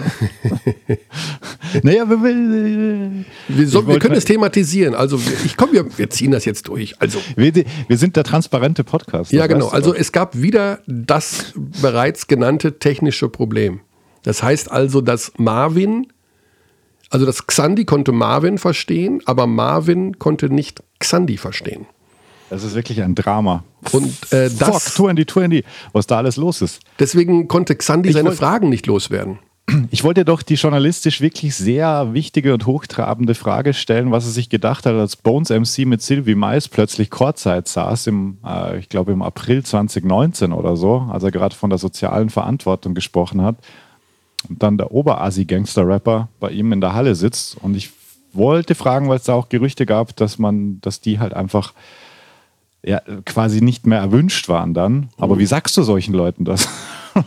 naja, 1.84 2.10
wir, 2.10 2.20
wir, 3.46 3.68
so, 3.68 3.86
wir 3.86 4.00
können 4.00 4.16
es 4.16 4.24
thematisieren. 4.24 4.96
Also 4.96 5.20
ich 5.44 5.56
komme, 5.56 5.72
wir, 5.72 5.98
wir 5.98 6.10
ziehen 6.10 6.32
das 6.32 6.44
jetzt 6.44 6.66
durch. 6.66 7.00
Also 7.00 7.20
wir, 7.36 7.52
wir 7.54 7.96
sind 7.96 8.16
der 8.16 8.24
transparente 8.24 8.82
Podcast. 8.82 9.30
Ja, 9.30 9.46
genau. 9.46 9.68
Also 9.68 9.94
es 9.94 10.10
gab 10.10 10.36
wieder 10.36 10.80
das 10.88 11.52
bereits 11.80 12.26
genannte 12.26 12.80
technische 12.80 13.28
Problem. 13.28 13.82
Das 14.24 14.42
heißt 14.42 14.72
also, 14.72 15.00
dass 15.00 15.30
Marvin, 15.36 16.08
also 17.08 17.24
das 17.24 17.46
Xandi 17.46 17.84
konnte 17.84 18.10
Marvin 18.10 18.58
verstehen, 18.58 19.22
aber 19.26 19.46
Marvin 19.46 20.18
konnte 20.18 20.52
nicht 20.52 20.82
Xandi 20.98 21.36
verstehen. 21.36 21.86
Das 22.50 22.64
ist 22.64 22.74
wirklich 22.74 23.02
ein 23.02 23.14
Drama. 23.14 23.64
Und 23.92 24.32
äh, 24.32 24.50
das, 24.50 24.68
Fuck, 24.68 24.80
2020, 24.80 25.64
was 25.92 26.06
da 26.06 26.18
alles 26.18 26.36
los 26.36 26.62
ist. 26.62 26.80
Deswegen 26.98 27.48
konnte 27.48 27.76
Xandi 27.76 28.10
ich 28.10 28.14
seine 28.14 28.32
Fragen 28.32 28.68
nicht 28.68 28.86
loswerden. 28.86 29.38
Ich 29.90 30.02
wollte 30.02 30.24
doch 30.24 30.40
die 30.40 30.54
journalistisch 30.54 31.20
wirklich 31.20 31.54
sehr 31.54 32.14
wichtige 32.14 32.54
und 32.54 32.64
hochtrabende 32.64 33.34
Frage 33.34 33.74
stellen, 33.74 34.10
was 34.10 34.24
er 34.24 34.30
sich 34.30 34.48
gedacht 34.48 34.86
hat, 34.86 34.94
als 34.94 35.16
Bones 35.16 35.50
MC 35.50 35.86
mit 35.86 36.00
Sylvie 36.00 36.34
Mais 36.34 36.68
plötzlich 36.68 37.10
Chorzeit 37.10 37.68
saß, 37.68 38.06
im, 38.06 38.38
äh, 38.46 38.78
ich 38.78 38.88
glaube 38.88 39.12
im 39.12 39.20
April 39.20 39.62
2019 39.62 40.52
oder 40.52 40.76
so, 40.76 41.06
als 41.10 41.22
er 41.22 41.30
gerade 41.30 41.54
von 41.54 41.68
der 41.68 41.78
sozialen 41.78 42.30
Verantwortung 42.30 42.94
gesprochen 42.94 43.42
hat. 43.42 43.56
Und 44.48 44.62
dann 44.62 44.78
der 44.78 44.92
Oberasi-Gangster-Rapper 44.92 46.28
bei 46.40 46.50
ihm 46.50 46.72
in 46.72 46.80
der 46.80 46.94
Halle 46.94 47.14
sitzt. 47.14 47.56
Und 47.60 47.76
ich 47.76 47.90
wollte 48.32 48.74
fragen, 48.74 49.08
weil 49.08 49.18
es 49.18 49.24
da 49.24 49.34
auch 49.34 49.48
Gerüchte 49.48 49.84
gab, 49.84 50.16
dass 50.16 50.38
man, 50.38 50.80
dass 50.80 51.00
die 51.00 51.18
halt 51.18 51.34
einfach 51.34 51.74
ja, 52.84 53.00
quasi 53.24 53.60
nicht 53.60 53.86
mehr 53.86 53.98
erwünscht 53.98 54.48
waren 54.48 54.74
dann. 54.74 55.08
Aber 55.16 55.34
mhm. 55.34 55.40
wie 55.40 55.46
sagst 55.46 55.76
du 55.76 55.82
solchen 55.82 56.14
Leuten 56.14 56.44
das? 56.44 56.68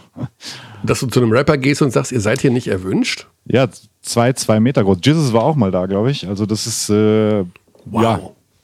Dass 0.84 1.02
du 1.02 1.08
zu 1.08 1.22
einem 1.22 1.32
Rapper 1.32 1.58
gehst 1.58 1.82
und 1.82 1.92
sagst, 1.92 2.12
ihr 2.12 2.22
seid 2.22 2.42
hier 2.42 2.52
nicht 2.52 2.68
erwünscht? 2.68 3.28
Ja, 3.46 3.68
zwei, 4.02 4.34
zwei 4.34 4.60
Meter 4.60 4.84
groß. 4.84 4.98
Jesus 5.04 5.34
war 5.34 5.44
auch 5.44 5.56
mal 5.56 5.72
da, 5.72 5.86
glaube 5.86 6.10
ich. 6.10 6.28
Also 6.28 6.46
das 6.46 6.66
ist 6.66 6.90
äh, 6.90 7.44
wow. 7.86 8.02
ja, 8.02 8.20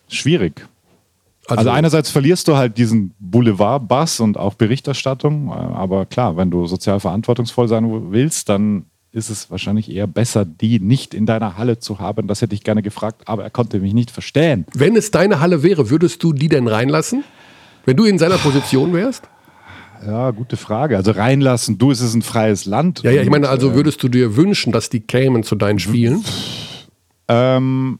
schwierig. 0.08 0.68
Also, 1.48 1.60
also, 1.60 1.70
einerseits 1.70 2.10
verlierst 2.10 2.48
du 2.50 2.58
halt 2.58 2.78
diesen 2.78 3.14
Boulevard-Bass 3.20 4.20
und 4.20 4.38
auch 4.38 4.56
Berichterstattung, 4.56 5.50
aber 5.50 6.06
klar, 6.06 6.36
wenn 6.36 6.52
du 6.52 6.66
sozial 6.68 7.00
verantwortungsvoll 7.00 7.70
sein 7.70 8.12
willst, 8.12 8.50
dann 8.50 8.88
ist 9.18 9.30
es 9.30 9.52
wahrscheinlich 9.52 9.92
eher 9.92 10.08
besser, 10.08 10.46
die 10.46 10.80
nicht 10.80 11.14
in 11.14 11.26
deiner 11.26 11.58
Halle 11.58 11.80
zu 11.80 12.00
haben. 12.00 12.28
Das 12.28 12.42
hätte 12.42 12.56
ich 12.56 12.64
gerne 12.64 12.82
gefragt, 12.82 13.24
aber 13.26 13.44
er 13.44 13.50
konnte 13.50 13.80
mich 13.80 13.94
nicht 13.94 14.12
verstehen. 14.12 14.66
Wenn 14.74 14.96
es 14.96 15.12
deine 15.12 15.40
Halle 15.40 15.64
wäre, 15.64 15.90
würdest 15.90 16.24
du 16.24 16.32
die 16.32 16.48
denn 16.48 16.68
reinlassen? 16.68 17.24
Wenn 17.86 17.98
du 17.98 18.06
in 18.06 18.20
seiner 18.20 18.38
Position 18.38 18.94
wärst? 18.94 19.28
Ja, 20.06 20.32
gute 20.32 20.58
Frage. 20.58 20.96
Also 20.96 21.12
reinlassen, 21.12 21.78
du, 21.78 21.92
es 21.92 22.02
ist 22.02 22.14
ein 22.14 22.22
freies 22.22 22.66
Land. 22.66 23.02
Ja, 23.04 23.12
ja, 23.12 23.22
ich 23.22 23.30
meine, 23.30 23.50
also 23.50 23.72
äh, 23.72 23.76
würdest 23.76 24.04
du 24.04 24.10
dir 24.10 24.36
wünschen, 24.36 24.72
dass 24.72 24.90
die 24.90 25.00
kämen 25.00 25.44
zu 25.44 25.56
deinen 25.56 25.80
Spielen? 25.80 26.24
Ähm, 27.28 28.00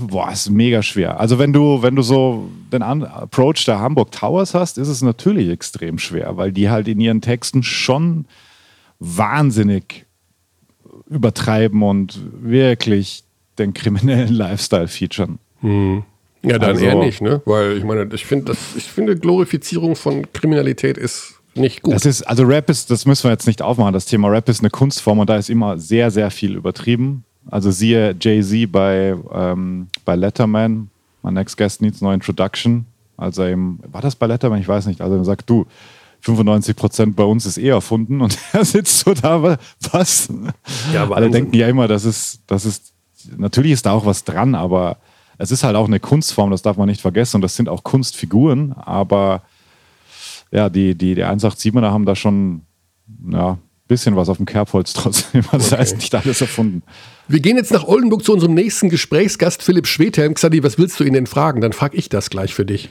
boah, 0.00 0.32
ist 0.32 0.50
mega 0.50 0.82
schwer. 0.82 1.20
Also 1.20 1.38
wenn 1.38 1.52
du, 1.52 1.82
wenn 1.82 1.94
du 1.94 2.02
so 2.02 2.48
den 2.72 2.82
Approach 2.82 3.64
der 3.66 3.78
Hamburg 3.78 4.12
Towers 4.12 4.54
hast, 4.54 4.78
ist 4.78 4.88
es 4.88 5.02
natürlich 5.02 5.48
extrem 5.48 5.98
schwer, 5.98 6.36
weil 6.36 6.52
die 6.52 6.70
halt 6.70 6.88
in 6.88 7.00
ihren 7.00 7.20
Texten 7.20 7.62
schon 7.62 8.24
wahnsinnig 8.98 10.06
übertreiben 11.08 11.82
und 11.82 12.20
wirklich 12.42 13.24
den 13.58 13.74
kriminellen 13.74 14.32
Lifestyle 14.34 14.88
featuren. 14.88 15.38
Hm. 15.60 16.04
Ja, 16.42 16.58
dann 16.58 16.70
also, 16.70 16.84
eher 16.84 16.94
nicht, 16.94 17.20
ne? 17.20 17.42
Weil 17.46 17.76
ich 17.76 17.84
meine, 17.84 18.08
ich 18.14 18.24
finde, 18.24 18.52
ich 18.76 18.84
finde, 18.84 19.16
Glorifizierung 19.16 19.96
von 19.96 20.32
Kriminalität 20.32 20.96
ist 20.96 21.34
nicht 21.54 21.82
gut. 21.82 21.94
Das 21.94 22.06
ist, 22.06 22.22
also 22.22 22.44
Rap 22.44 22.70
ist, 22.70 22.90
das 22.90 23.06
müssen 23.06 23.24
wir 23.24 23.32
jetzt 23.32 23.46
nicht 23.46 23.60
aufmachen. 23.60 23.92
Das 23.92 24.06
Thema 24.06 24.28
Rap 24.28 24.48
ist 24.48 24.60
eine 24.60 24.70
Kunstform 24.70 25.18
und 25.18 25.28
da 25.28 25.36
ist 25.36 25.50
immer 25.50 25.78
sehr, 25.78 26.10
sehr 26.10 26.30
viel 26.30 26.54
übertrieben. 26.54 27.24
Also 27.50 27.70
siehe 27.70 28.14
Jay-Z 28.20 28.70
bei, 28.70 29.16
ähm, 29.32 29.88
bei 30.04 30.14
Letterman, 30.14 30.90
My 31.22 31.32
Next 31.32 31.56
Guest 31.56 31.82
Needs 31.82 32.00
No 32.00 32.12
Introduction. 32.12 32.86
Also 33.16 33.44
eben, 33.44 33.80
war 33.90 34.00
das 34.00 34.14
bei 34.14 34.26
Letterman? 34.26 34.60
Ich 34.60 34.68
weiß 34.68 34.86
nicht. 34.86 35.00
Also 35.00 35.16
er 35.16 35.24
sagt, 35.24 35.50
du, 35.50 35.66
95 36.20 36.76
Prozent 36.76 37.16
bei 37.16 37.24
uns 37.24 37.46
ist 37.46 37.58
eh 37.58 37.68
erfunden 37.68 38.20
und 38.20 38.38
er 38.52 38.64
sitzt 38.64 39.00
so 39.00 39.14
da, 39.14 39.58
was? 39.92 40.28
Ja, 40.92 41.02
aber 41.02 41.16
Alle 41.16 41.30
denken 41.30 41.54
ja 41.54 41.68
immer, 41.68 41.88
das 41.88 42.04
ist, 42.04 42.40
das 42.46 42.64
ist, 42.64 42.92
natürlich 43.36 43.72
ist 43.72 43.86
da 43.86 43.92
auch 43.92 44.06
was 44.06 44.24
dran, 44.24 44.54
aber 44.54 44.98
es 45.38 45.50
ist 45.50 45.62
halt 45.62 45.76
auch 45.76 45.86
eine 45.86 46.00
Kunstform, 46.00 46.50
das 46.50 46.62
darf 46.62 46.76
man 46.76 46.88
nicht 46.88 47.00
vergessen 47.00 47.36
und 47.36 47.42
das 47.42 47.56
sind 47.56 47.68
auch 47.68 47.84
Kunstfiguren, 47.84 48.72
aber 48.72 49.42
ja, 50.50 50.68
die, 50.68 50.94
die, 50.94 51.14
die 51.14 51.24
187er 51.24 51.90
haben 51.90 52.06
da 52.06 52.16
schon, 52.16 52.62
ja, 53.30 53.58
bisschen 53.88 54.16
was 54.16 54.28
auf 54.28 54.36
dem 54.36 54.46
Kerbholz 54.46 54.92
trotzdem. 54.92 55.42
Also 55.50 55.72
okay. 55.72 55.80
heißt 55.80 55.96
nicht 55.96 56.14
alles 56.14 56.40
erfunden. 56.40 56.82
Wir 57.26 57.40
gehen 57.40 57.56
jetzt 57.56 57.72
nach 57.72 57.84
Oldenburg 57.84 58.22
zu 58.22 58.32
unserem 58.32 58.54
nächsten 58.54 58.90
Gesprächsgast, 58.90 59.62
Philipp 59.62 59.86
Schwedhelm. 59.86 60.34
Xadi, 60.34 60.62
was 60.62 60.78
willst 60.78 61.00
du 61.00 61.04
ihn 61.04 61.14
denn 61.14 61.26
fragen? 61.26 61.60
Dann 61.60 61.72
frage 61.72 61.96
ich 61.96 62.08
das 62.08 62.30
gleich 62.30 62.54
für 62.54 62.66
dich. 62.66 62.90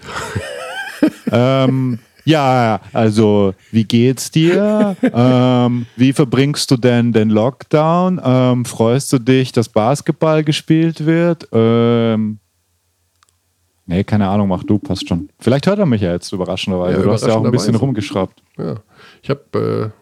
ähm, 1.32 2.00
ja, 2.28 2.82
also 2.92 3.54
wie 3.72 3.86
geht's 3.86 4.30
dir? 4.32 4.98
ähm, 5.14 5.86
wie 5.96 6.12
verbringst 6.12 6.70
du 6.70 6.76
denn 6.76 7.14
den 7.14 7.30
Lockdown? 7.30 8.20
Ähm, 8.22 8.66
freust 8.66 9.14
du 9.14 9.20
dich, 9.20 9.54
dass 9.54 9.70
Basketball 9.70 10.44
gespielt 10.44 11.06
wird? 11.06 11.48
Ähm, 11.54 12.40
nee, 13.86 14.04
keine 14.04 14.28
Ahnung, 14.28 14.50
mach 14.50 14.64
du, 14.64 14.78
passt 14.78 15.08
schon. 15.08 15.30
Vielleicht 15.40 15.68
hört 15.68 15.80
er 15.80 15.86
mich 15.86 16.02
ja 16.02 16.12
jetzt 16.12 16.34
überraschenderweise. 16.34 16.98
Ja, 16.98 17.04
du 17.04 17.12
hast 17.14 17.26
ja 17.26 17.34
auch 17.34 17.46
ein 17.46 17.52
bisschen 17.52 17.76
rumgeschraubt. 17.76 18.44
Ja, 18.58 18.76
ich 19.22 19.30
habe 19.30 19.94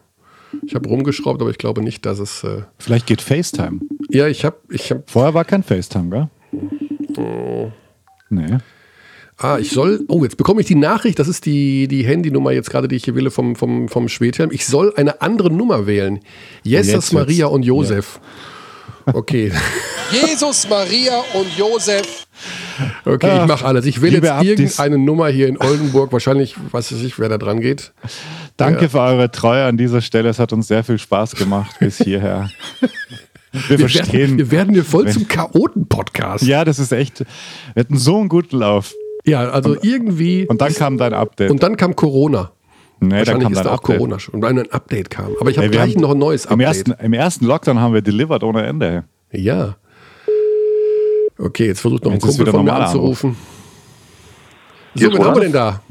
äh, 0.52 0.58
ich 0.66 0.74
hab 0.74 0.84
rumgeschraubt, 0.88 1.40
aber 1.40 1.50
ich 1.50 1.58
glaube 1.58 1.80
nicht, 1.80 2.04
dass 2.04 2.18
es. 2.18 2.42
Äh 2.42 2.62
Vielleicht 2.78 3.06
geht 3.06 3.22
FaceTime. 3.22 3.80
Ja, 4.10 4.26
ich 4.26 4.44
habe. 4.44 4.56
Ich 4.70 4.90
hab 4.90 5.08
Vorher 5.08 5.32
war 5.32 5.44
kein 5.44 5.62
FaceTime, 5.62 6.10
gell? 6.10 6.28
Oh. 7.18 7.70
Nee. 8.30 8.58
Ah, 9.38 9.58
ich 9.58 9.70
soll, 9.70 10.02
oh, 10.08 10.22
jetzt 10.22 10.38
bekomme 10.38 10.62
ich 10.62 10.66
die 10.66 10.76
Nachricht, 10.76 11.18
das 11.18 11.28
ist 11.28 11.44
die, 11.44 11.88
die 11.88 12.06
Handynummer 12.06 12.52
jetzt 12.52 12.70
gerade, 12.70 12.88
die 12.88 12.96
ich 12.96 13.04
hier 13.04 13.14
wähle 13.14 13.30
vom, 13.30 13.54
vom, 13.54 13.88
vom 13.88 14.08
Schwedhelm. 14.08 14.50
Ich 14.50 14.64
soll 14.64 14.94
eine 14.96 15.20
andere 15.20 15.50
Nummer 15.50 15.86
wählen. 15.86 16.20
Jesus, 16.62 17.12
Maria 17.12 17.46
und 17.46 17.62
Josef. 17.62 18.18
Ja. 19.06 19.14
Okay. 19.14 19.52
Jesus, 20.10 20.68
Maria 20.68 21.22
und 21.34 21.56
Josef. 21.56 22.26
Okay, 23.04 23.28
Ach, 23.30 23.42
ich 23.42 23.48
mache 23.48 23.64
alles. 23.64 23.86
Ich 23.86 24.00
wähle 24.00 24.18
jetzt 24.18 24.42
irgendeine 24.42 24.98
Nummer 24.98 25.28
hier 25.28 25.48
in 25.48 25.58
Oldenburg. 25.58 26.12
Wahrscheinlich 26.12 26.56
weiß 26.72 26.92
ich 26.92 27.02
nicht, 27.02 27.18
wer 27.18 27.28
da 27.28 27.38
dran 27.38 27.60
geht. 27.60 27.92
Danke 28.56 28.82
ja. 28.82 28.88
für 28.88 29.00
eure 29.00 29.30
Treue 29.30 29.64
an 29.64 29.76
dieser 29.76 30.00
Stelle. 30.00 30.28
Es 30.28 30.38
hat 30.38 30.52
uns 30.52 30.68
sehr 30.68 30.82
viel 30.82 30.98
Spaß 30.98 31.36
gemacht 31.36 31.76
bis 31.80 31.98
hierher. 31.98 32.50
Wir, 33.52 33.78
wir 33.78 33.88
verstehen. 33.88 34.12
Werden, 34.12 34.38
wir 34.38 34.50
werden 34.50 34.74
hier 34.74 34.84
voll 34.84 35.08
zum 35.08 35.28
Chaoten-Podcast. 35.28 36.44
Ja, 36.44 36.64
das 36.64 36.78
ist 36.78 36.92
echt. 36.92 37.20
Wir 37.74 37.80
hatten 37.80 37.98
so 37.98 38.18
einen 38.18 38.28
guten 38.28 38.58
Lauf. 38.58 38.94
Ja, 39.26 39.50
also 39.50 39.70
und, 39.70 39.84
irgendwie. 39.84 40.46
Und 40.46 40.60
dann 40.60 40.72
kam 40.74 40.98
dein 40.98 41.12
Update. 41.12 41.50
Und 41.50 41.62
dann 41.62 41.76
kam 41.76 41.96
Corona. 41.96 42.52
Nee, 43.00 43.24
dann 43.24 43.40
kam 43.40 43.52
ist 43.52 43.64
da 43.64 43.70
auch 43.70 43.74
Update. 43.78 43.98
Corona 43.98 44.18
schon. 44.18 44.34
Und 44.34 44.40
dann 44.40 44.58
ein 44.58 44.70
Update 44.70 45.10
kam. 45.10 45.32
Aber 45.40 45.50
ich 45.50 45.58
habe 45.58 45.68
gleich 45.68 45.94
haben, 45.94 46.00
noch 46.00 46.12
ein 46.12 46.18
neues 46.18 46.46
Update. 46.46 46.54
Im 46.54 46.60
ersten, 46.60 46.90
Im 46.92 47.12
ersten 47.12 47.44
Lockdown 47.44 47.78
haben 47.78 47.92
wir 47.92 48.02
delivered 48.02 48.42
ohne 48.42 48.64
Ende. 48.64 49.04
Ja. 49.32 49.76
Okay, 51.38 51.66
jetzt 51.66 51.80
versucht 51.80 52.04
noch 52.04 52.12
jetzt 52.12 52.24
ein 52.24 52.28
Kumpel 52.28 52.46
von 52.46 52.64
mir 52.64 52.72
anzurufen. 52.72 53.36
So, 54.94 55.12
wen 55.12 55.24
haben 55.24 55.34
wir 55.34 55.42
denn 55.42 55.52
da? 55.52 55.82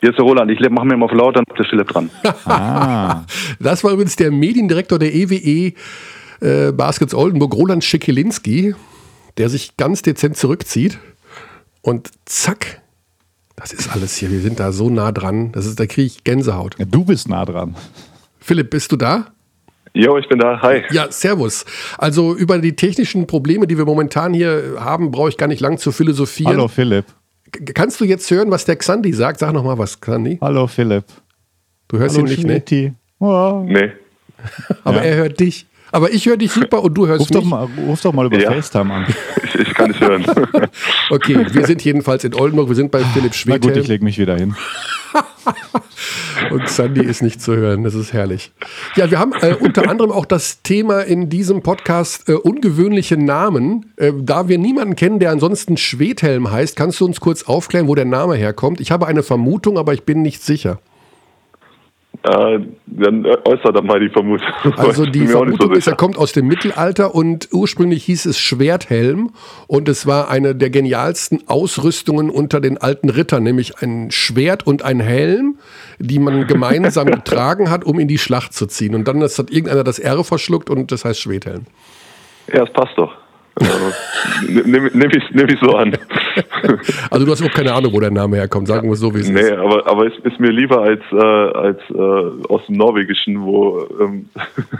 Hier 0.00 0.10
ist 0.10 0.18
der 0.18 0.24
Roland. 0.24 0.50
Ich 0.50 0.60
mache 0.70 0.86
mir 0.86 0.96
mal 0.96 1.06
auf 1.06 1.12
laut, 1.12 1.34
dann 1.34 1.44
ist 1.48 1.58
der 1.58 1.64
Philipp 1.64 1.88
dran. 1.88 2.10
ah. 2.44 3.24
Das 3.58 3.82
war 3.82 3.92
übrigens 3.92 4.14
der 4.16 4.30
Mediendirektor 4.30 4.98
der 4.98 5.12
EWE 5.14 5.72
äh, 6.40 6.72
Baskets 6.72 7.14
Oldenburg, 7.14 7.54
Roland 7.54 7.82
Schikilinski, 7.82 8.74
der 9.38 9.48
sich 9.48 9.76
ganz 9.76 10.02
dezent 10.02 10.36
zurückzieht. 10.36 10.98
Und 11.84 12.12
zack, 12.24 12.80
das 13.56 13.74
ist 13.74 13.94
alles 13.94 14.16
hier. 14.16 14.30
Wir 14.30 14.40
sind 14.40 14.58
da 14.58 14.72
so 14.72 14.88
nah 14.88 15.12
dran. 15.12 15.52
Das 15.52 15.66
ist, 15.66 15.78
da 15.78 15.84
kriege 15.84 16.06
ich 16.06 16.24
Gänsehaut. 16.24 16.76
Ja, 16.78 16.86
du 16.86 17.04
bist 17.04 17.28
nah 17.28 17.44
dran. 17.44 17.76
Philipp, 18.40 18.70
bist 18.70 18.90
du 18.90 18.96
da? 18.96 19.26
Jo, 19.92 20.16
ich 20.16 20.26
bin 20.26 20.38
da. 20.38 20.62
Hi. 20.62 20.82
Ja, 20.90 21.12
servus. 21.12 21.66
Also 21.98 22.34
über 22.34 22.58
die 22.58 22.74
technischen 22.74 23.26
Probleme, 23.26 23.66
die 23.66 23.76
wir 23.76 23.84
momentan 23.84 24.32
hier 24.32 24.76
haben, 24.80 25.10
brauche 25.10 25.28
ich 25.28 25.36
gar 25.36 25.46
nicht 25.46 25.60
lang 25.60 25.76
zu 25.76 25.92
philosophieren. 25.92 26.54
Hallo 26.54 26.68
Philipp. 26.68 27.04
Kannst 27.74 28.00
du 28.00 28.06
jetzt 28.06 28.30
hören, 28.30 28.50
was 28.50 28.64
der 28.64 28.76
Xandi 28.76 29.12
sagt? 29.12 29.40
Sag 29.40 29.52
noch 29.52 29.62
mal 29.62 29.76
was, 29.76 30.00
Xandi. 30.00 30.38
Hallo 30.40 30.66
Philipp. 30.66 31.04
Du 31.88 31.98
hörst 31.98 32.16
Hallo, 32.16 32.26
ihn 32.26 32.46
nicht, 32.46 32.72
ne? 32.72 32.94
Oh. 33.18 33.62
Nee. 33.66 33.92
Aber 34.84 35.04
ja. 35.04 35.10
er 35.10 35.16
hört 35.16 35.38
dich. 35.38 35.66
Aber 35.94 36.12
ich 36.12 36.26
höre 36.26 36.36
dich 36.36 36.50
super 36.50 36.82
und 36.82 36.92
du 36.94 37.06
hörst 37.06 37.20
ruf 37.20 37.30
mich. 37.30 37.38
Doch 37.38 37.44
mal, 37.44 37.68
ruf 37.86 38.00
doch 38.00 38.12
mal 38.12 38.26
über 38.26 38.36
ja. 38.36 38.50
FaceTime 38.50 38.92
an. 38.92 39.06
Ich, 39.44 39.54
ich 39.54 39.74
kann 39.74 39.92
es 39.92 40.00
hören. 40.00 40.26
okay, 41.10 41.46
wir 41.52 41.66
sind 41.66 41.84
jedenfalls 41.84 42.24
in 42.24 42.34
Oldenburg, 42.34 42.68
wir 42.68 42.74
sind 42.74 42.90
bei 42.90 42.98
Philipp 42.98 43.32
Schwedhelm. 43.32 43.60
Na 43.62 43.74
gut, 43.74 43.80
ich 43.80 43.86
lege 43.86 44.02
mich 44.02 44.18
wieder 44.18 44.36
hin. 44.36 44.56
und 46.50 46.68
Sandy 46.68 47.04
ist 47.04 47.22
nicht 47.22 47.40
zu 47.40 47.54
hören, 47.54 47.84
das 47.84 47.94
ist 47.94 48.12
herrlich. 48.12 48.50
Ja, 48.96 49.08
wir 49.08 49.20
haben 49.20 49.34
äh, 49.40 49.54
unter 49.54 49.88
anderem 49.88 50.10
auch 50.10 50.26
das 50.26 50.62
Thema 50.62 51.02
in 51.02 51.28
diesem 51.28 51.62
Podcast 51.62 52.28
äh, 52.28 52.32
ungewöhnliche 52.32 53.16
Namen. 53.16 53.92
Äh, 53.94 54.14
da 54.20 54.48
wir 54.48 54.58
niemanden 54.58 54.96
kennen, 54.96 55.20
der 55.20 55.30
ansonsten 55.30 55.76
Schwedhelm 55.76 56.50
heißt, 56.50 56.74
kannst 56.74 56.98
du 56.98 57.04
uns 57.04 57.20
kurz 57.20 57.44
aufklären, 57.44 57.86
wo 57.86 57.94
der 57.94 58.04
Name 58.04 58.34
herkommt? 58.34 58.80
Ich 58.80 58.90
habe 58.90 59.06
eine 59.06 59.22
Vermutung, 59.22 59.78
aber 59.78 59.94
ich 59.94 60.02
bin 60.02 60.22
nicht 60.22 60.42
sicher. 60.42 60.80
Äh, 62.24 62.60
dann 62.86 63.26
äußert 63.26 63.76
er 63.76 63.82
mal 63.82 64.00
die 64.00 64.08
Vermutung. 64.08 64.48
Also 64.78 65.04
die 65.04 65.26
Vermutung 65.26 65.72
so 65.72 65.74
ist, 65.74 65.86
er 65.86 65.94
kommt 65.94 66.16
aus 66.16 66.32
dem 66.32 66.46
Mittelalter 66.46 67.14
und 67.14 67.50
ursprünglich 67.52 68.04
hieß 68.04 68.24
es 68.24 68.38
Schwerthelm 68.38 69.32
und 69.66 69.90
es 69.90 70.06
war 70.06 70.30
eine 70.30 70.54
der 70.54 70.70
genialsten 70.70 71.46
Ausrüstungen 71.48 72.30
unter 72.30 72.60
den 72.60 72.78
alten 72.78 73.10
Rittern, 73.10 73.42
nämlich 73.42 73.82
ein 73.82 74.10
Schwert 74.10 74.66
und 74.66 74.82
ein 74.82 75.00
Helm, 75.00 75.58
die 75.98 76.18
man 76.18 76.46
gemeinsam 76.46 77.06
getragen 77.10 77.70
hat, 77.70 77.84
um 77.84 77.98
in 77.98 78.08
die 78.08 78.18
Schlacht 78.18 78.54
zu 78.54 78.66
ziehen. 78.66 78.94
Und 78.94 79.06
dann 79.06 79.22
hat 79.22 79.50
irgendeiner 79.50 79.84
das 79.84 79.98
R 79.98 80.24
verschluckt 80.24 80.70
und 80.70 80.92
das 80.92 81.04
heißt 81.04 81.20
Schwerthelm. 81.20 81.66
Ja, 82.50 82.64
das 82.64 82.72
passt 82.72 82.96
doch. 82.96 83.12
Nehme 84.48 84.90
nehm 84.94 85.10
ich, 85.10 85.30
nehm 85.30 85.48
ich 85.48 85.60
so 85.60 85.76
an. 85.76 85.96
Also 87.10 87.26
du 87.26 87.32
hast 87.32 87.42
auch 87.42 87.54
keine 87.54 87.72
Ahnung, 87.72 87.92
wo 87.92 88.00
der 88.00 88.10
Name 88.10 88.36
herkommt, 88.36 88.66
sagen 88.66 88.88
wir 88.88 88.96
so, 88.96 89.14
wie 89.14 89.20
es 89.20 89.28
nee, 89.28 89.40
ist. 89.40 89.50
Nee, 89.50 89.56
aber, 89.56 89.86
aber 89.86 90.06
es 90.06 90.14
ist 90.24 90.40
mir 90.40 90.50
lieber 90.50 90.80
als, 90.80 91.02
äh, 91.12 91.16
als 91.16 91.78
äh, 91.90 92.48
aus 92.48 92.66
dem 92.66 92.76
Norwegischen, 92.76 93.44
wo 93.44 93.86
ähm, 94.00 94.28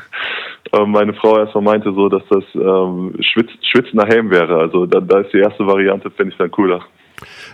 äh, 0.73 0.87
meine 0.87 1.15
Frau 1.15 1.39
erstmal 1.39 1.63
meinte, 1.63 1.93
so, 1.93 2.09
dass 2.09 2.23
das 2.31 2.45
ähm, 2.55 3.15
Schwitz, 3.21 3.51
schwitzender 3.71 4.07
Helm 4.07 4.31
wäre. 4.31 4.59
Also 4.59 4.87
da, 4.87 5.01
da 5.01 5.21
ist 5.21 5.33
die 5.33 5.39
erste 5.39 5.67
Variante, 5.67 6.11
finde 6.11 6.33
ich 6.33 6.39
dann 6.39 6.51
cooler. 6.51 6.81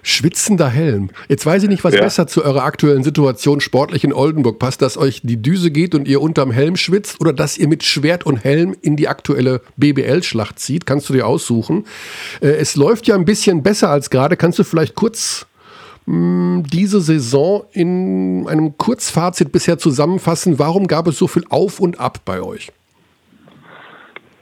Schwitzender 0.02 0.68
Helm. 0.68 1.10
Jetzt 1.28 1.46
weiß 1.46 1.62
ich 1.64 1.68
nicht, 1.68 1.84
was 1.84 1.94
ja. 1.94 2.00
besser 2.00 2.26
zu 2.26 2.44
eurer 2.44 2.64
aktuellen 2.64 3.02
Situation 3.02 3.60
sportlich 3.60 4.04
in 4.04 4.12
Oldenburg 4.12 4.58
passt, 4.58 4.82
dass 4.82 4.96
euch 4.96 5.20
die 5.22 5.40
Düse 5.40 5.70
geht 5.70 5.94
und 5.94 6.08
ihr 6.08 6.20
unterm 6.20 6.50
Helm 6.50 6.76
schwitzt 6.76 7.20
oder 7.20 7.32
dass 7.32 7.58
ihr 7.58 7.68
mit 7.68 7.84
Schwert 7.84 8.26
und 8.26 8.44
Helm 8.44 8.74
in 8.80 8.96
die 8.96 9.08
aktuelle 9.08 9.62
BBL-Schlacht 9.76 10.58
zieht. 10.58 10.86
Kannst 10.86 11.08
du 11.08 11.12
dir 11.12 11.26
aussuchen. 11.26 11.84
Äh, 12.40 12.48
es 12.48 12.76
läuft 12.76 13.06
ja 13.06 13.14
ein 13.14 13.24
bisschen 13.24 13.62
besser 13.62 13.90
als 13.90 14.10
gerade. 14.10 14.36
Kannst 14.36 14.58
du 14.58 14.64
vielleicht 14.64 14.94
kurz 14.94 15.46
mh, 16.06 16.64
diese 16.72 17.00
Saison 17.00 17.64
in 17.72 18.46
einem 18.48 18.76
Kurzfazit 18.76 19.52
bisher 19.52 19.78
zusammenfassen? 19.78 20.58
Warum 20.58 20.86
gab 20.86 21.06
es 21.06 21.18
so 21.18 21.26
viel 21.26 21.44
Auf 21.48 21.80
und 21.80 22.00
Ab 22.00 22.20
bei 22.24 22.40
euch? 22.40 22.72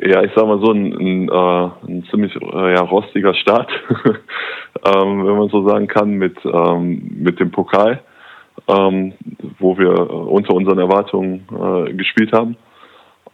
Ja, 0.00 0.22
ich 0.22 0.30
sag 0.36 0.46
mal 0.46 0.60
so, 0.60 0.70
ein, 0.70 0.92
ein, 0.92 1.28
äh, 1.28 1.70
ein 1.88 2.04
ziemlich 2.10 2.34
äh, 2.36 2.74
ja, 2.74 2.82
rostiger 2.82 3.34
Start, 3.34 3.68
ähm, 4.84 5.26
wenn 5.26 5.36
man 5.36 5.48
so 5.48 5.66
sagen 5.68 5.88
kann, 5.88 6.10
mit, 6.12 6.36
ähm, 6.44 7.16
mit 7.18 7.40
dem 7.40 7.50
Pokal, 7.50 8.00
ähm, 8.68 9.14
wo 9.58 9.76
wir 9.76 9.90
unter 10.10 10.54
unseren 10.54 10.78
Erwartungen 10.78 11.46
äh, 11.50 11.92
gespielt 11.94 12.32
haben. 12.32 12.56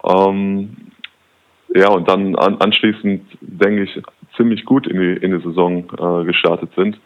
Ähm, 0.04 0.76
ja, 1.74 1.90
und 1.90 2.08
dann 2.08 2.34
an, 2.36 2.56
anschließend, 2.58 3.22
denke 3.42 3.82
ich, 3.82 4.02
ziemlich 4.36 4.64
gut 4.64 4.86
in 4.86 4.98
die, 4.98 5.22
in 5.22 5.36
die 5.36 5.44
Saison 5.44 5.84
äh, 5.98 6.24
gestartet 6.24 6.70
sind. 6.76 6.98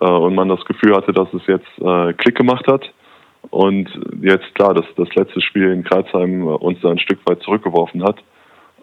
Äh, 0.00 0.06
und 0.06 0.34
man 0.34 0.48
das 0.48 0.64
Gefühl 0.64 0.96
hatte, 0.96 1.12
dass 1.12 1.32
es 1.34 1.46
jetzt 1.46 1.68
äh, 1.78 2.14
Klick 2.14 2.36
gemacht 2.36 2.66
hat. 2.66 2.90
Und 3.50 3.88
jetzt 4.22 4.52
klar, 4.56 4.74
dass 4.74 4.86
das 4.96 5.14
letzte 5.14 5.40
Spiel 5.40 5.70
in 5.70 5.84
Kreuzheim 5.84 6.46
uns 6.46 6.80
da 6.80 6.90
ein 6.90 6.98
Stück 6.98 7.20
weit 7.26 7.42
zurückgeworfen 7.42 8.02
hat. 8.02 8.16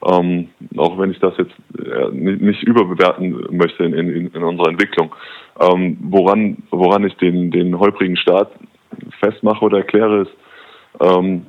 Ähm, 0.06 0.50
auch 0.78 0.98
wenn 1.00 1.12
ich 1.12 1.20
das 1.20 1.34
jetzt 1.38 1.54
äh, 1.80 2.10
nicht 2.12 2.64
überbewerten 2.64 3.48
möchte 3.50 3.84
in, 3.86 3.94
in, 3.94 4.28
in 4.28 4.44
unserer 4.44 4.70
Entwicklung. 4.70 5.16
Ähm, 5.60 5.98
woran, 6.02 6.58
woran 6.70 7.06
ich 7.06 7.16
den, 7.16 7.50
den 7.50 7.80
holprigen 7.80 8.18
Start 8.18 8.52
festmache 9.20 9.66
oder 9.66 9.80
erkläre, 9.80 10.22
ist 10.22 10.32
ähm, 11.02 11.48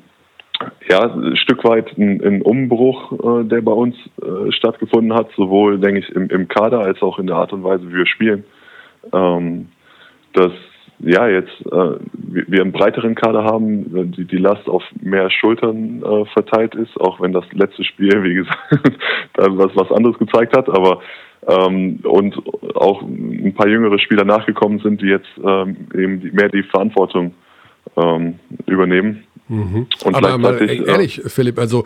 ja, 0.89 1.13
ein 1.13 1.37
Stück 1.37 1.65
weit 1.65 1.97
ein, 1.99 2.23
ein 2.25 2.43
Umbruch, 2.43 3.13
äh, 3.13 3.45
der 3.45 3.61
bei 3.61 3.73
uns 3.73 3.95
äh, 4.23 4.51
stattgefunden 4.53 5.13
hat, 5.13 5.29
sowohl, 5.37 5.79
denke 5.79 6.01
ich, 6.01 6.09
im, 6.11 6.29
im 6.31 6.49
Kader 6.49 6.81
als 6.81 7.03
auch 7.03 7.19
in 7.19 7.27
der 7.27 7.37
Art 7.37 7.53
und 7.53 7.63
Weise, 7.63 7.87
wie 7.89 7.97
wir 7.97 8.07
spielen. 8.07 8.45
Ähm, 9.13 9.69
das 10.33 10.53
ja 10.99 11.29
jetzt 11.29 11.53
äh, 11.67 11.99
wir 12.13 12.63
einen 12.63 12.73
breiteren 12.73 13.15
Kader 13.15 13.45
haben, 13.45 14.13
die, 14.13 14.25
die 14.25 14.39
Last 14.39 14.69
auf 14.69 14.83
mehr 15.01 15.31
Schultern 15.31 16.03
äh, 16.03 16.25
verteilt 16.27 16.75
ist, 16.75 16.99
auch 17.01 17.21
wenn 17.21 17.33
das 17.33 17.45
letzte 17.53 17.85
Spiel, 17.85 18.23
wie 18.23 18.35
gesagt, 18.35 18.59
was, 19.37 19.75
was 19.75 19.93
anderes 19.93 20.19
gezeigt 20.19 20.57
hat, 20.57 20.69
aber 20.69 21.01
ähm, 21.47 22.01
und 22.03 22.37
auch 22.75 23.03
ein 23.03 23.55
paar 23.55 23.69
jüngere 23.69 23.99
Spieler 23.99 24.25
nachgekommen 24.25 24.81
sind, 24.81 25.01
die 25.01 25.07
jetzt 25.07 25.29
ähm, 25.45 25.77
eben 25.95 26.31
mehr 26.33 26.49
die 26.49 26.65
Verantwortung 26.65 27.35
ähm, 27.97 28.39
übernehmen. 28.67 29.25
Mhm. 29.49 29.87
Aber 30.03 30.39
mal, 30.39 30.69
ehrlich, 30.69 31.25
äh, 31.25 31.29
Philipp, 31.29 31.59
also 31.59 31.85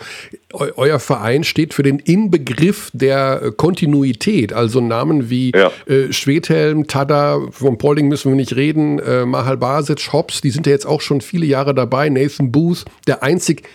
eu 0.53 0.71
euer 0.77 0.99
Verein 0.99 1.45
steht 1.45 1.75
für 1.75 1.83
den 1.83 1.99
Inbegriff 1.99 2.91
der 2.95 3.43
äh, 3.43 3.53
Kontinuität. 3.53 4.53
Also 4.53 4.81
Namen 4.81 5.29
wie 5.29 5.53
ja. 5.55 5.71
äh, 5.87 6.13
Schwedhelm, 6.13 6.87
Tada, 6.87 7.41
von 7.51 7.77
Pauling 7.77 8.09
müssen 8.09 8.31
wir 8.31 8.37
nicht 8.37 8.57
reden, 8.57 8.99
äh, 8.99 9.27
Mahal 9.27 9.59
Basic, 9.59 10.13
Hobbs, 10.13 10.41
die 10.41 10.51
sind 10.51 10.67
ja 10.67 10.73
jetzt 10.73 10.87
auch 10.87 11.03
schon 11.03 11.21
viele 11.21 11.45
Jahre 11.45 11.75
dabei, 11.75 12.09
Nathan 12.09 12.51
Booth, 12.51 12.85
der 13.07 13.23
einzig 13.23 13.69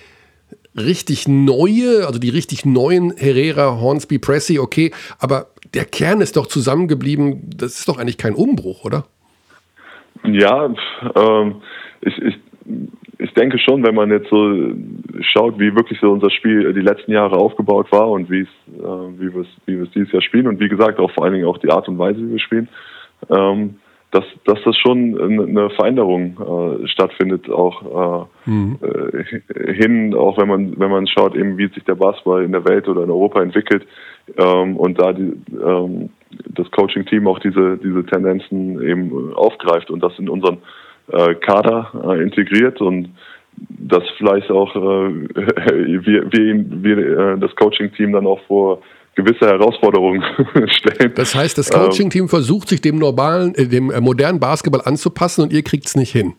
richtig 0.76 1.28
neue, 1.28 2.08
also 2.08 2.20
die 2.20 2.30
richtig 2.30 2.66
neuen 2.66 3.16
Herrera, 3.16 3.80
Hornsby, 3.80 4.20
Pressy, 4.20 4.60
okay, 4.60 4.92
aber 5.20 5.48
der 5.74 5.86
Kern 5.86 6.22
ist 6.22 6.38
doch 6.38 6.48
zusammengeblieben, 6.48 7.50
das 7.56 7.80
ist 7.80 7.88
doch 7.88 7.98
eigentlich 7.98 8.18
kein 8.18 8.34
Umbruch, 8.34 8.84
oder? 8.84 9.06
Ja, 10.24 10.74
ähm, 11.16 11.62
ich, 12.02 12.18
ich 12.18 12.36
ich 13.18 13.34
denke 13.34 13.60
schon, 13.60 13.84
wenn 13.86 13.96
man 13.96 14.12
jetzt 14.12 14.30
so 14.30 14.72
schaut, 15.22 15.60
wie 15.60 15.76
wirklich 15.76 16.00
so 16.00 16.12
unser 16.12 16.30
Spiel 16.30 16.74
die 16.74 16.82
letzten 16.82 17.12
Jahre 17.12 17.38
aufgebaut 17.38 17.92
war 17.92 18.10
und 18.10 18.30
wie 18.30 18.42
es, 18.42 18.48
äh, 18.78 19.20
wie 19.20 19.34
wir 19.34 19.42
es, 19.42 19.48
wie 19.66 19.78
wir 19.78 19.84
es 19.84 19.92
dieses 19.92 20.12
Jahr 20.12 20.22
spielen 20.22 20.48
und 20.48 20.60
wie 20.60 20.70
gesagt 20.70 21.00
auch 21.00 21.12
vor 21.12 21.24
allen 21.24 21.34
Dingen 21.34 21.48
auch 21.48 21.58
die 21.58 21.70
Art 21.70 21.88
und 21.88 21.98
Weise, 21.98 22.20
wie 22.20 22.32
wir 22.32 22.40
spielen, 22.40 22.68
ähm, 23.30 23.76
dass, 24.12 24.24
dass 24.46 24.60
das 24.64 24.78
schon 24.78 25.20
eine 25.20 25.70
Veränderung 25.72 26.38
äh, 26.84 26.88
stattfindet, 26.88 27.50
auch 27.50 28.28
äh, 28.46 28.50
mhm. 28.50 28.78
äh, 28.82 29.74
hin, 29.74 30.14
auch 30.16 30.38
wenn 30.38 30.48
man 30.48 30.80
wenn 30.80 30.90
man 30.90 31.08
schaut, 31.08 31.36
eben 31.36 31.58
wie 31.58 31.68
sich 31.68 31.84
der 31.84 31.96
Basketball 31.96 32.44
in 32.44 32.52
der 32.52 32.66
Welt 32.66 32.88
oder 32.88 33.04
in 33.04 33.10
Europa 33.10 33.42
entwickelt 33.42 33.86
ähm, 34.38 34.78
und 34.78 35.02
da 35.02 35.12
die, 35.12 35.34
ähm, 35.52 36.10
das 36.50 36.70
Coaching-Team 36.72 37.28
auch 37.28 37.40
diese 37.40 37.78
diese 37.78 38.06
Tendenzen 38.06 38.82
eben 38.82 39.34
aufgreift 39.34 39.90
und 39.90 40.02
das 40.02 40.18
in 40.18 40.30
unseren 40.30 40.60
Kader 41.08 41.92
äh, 42.04 42.22
integriert 42.24 42.82
und 42.82 43.10
dass 43.58 44.04
vielleicht 44.18 44.50
auch 44.52 44.76
äh, 44.76 44.80
wir, 46.06 46.32
wir, 46.32 46.66
wir 46.84 46.98
äh, 46.98 47.40
das 47.40 47.56
Coaching-Team 47.56 48.14
dann 48.14 48.28
auch 48.28 48.40
vor 48.48 48.82
gewisse 49.16 49.46
Herausforderungen 49.48 50.24
stellen. 50.68 51.14
Das 51.16 51.36
heißt, 51.36 51.58
das 51.58 51.70
Coaching-Team 51.72 52.24
ähm, 52.24 52.30
versucht 52.30 52.68
sich 52.68 52.82
dem 52.82 52.98
normalen, 52.98 53.56
äh, 53.56 53.68
dem 53.68 53.92
äh, 53.92 54.02
modernen 54.02 54.40
Basketball 54.40 54.82
anzupassen 54.84 55.44
und 55.44 55.54
ihr 55.54 55.64
kriegt 55.64 55.86
es 55.86 55.96
nicht 55.96 56.12
hin. 56.12 56.34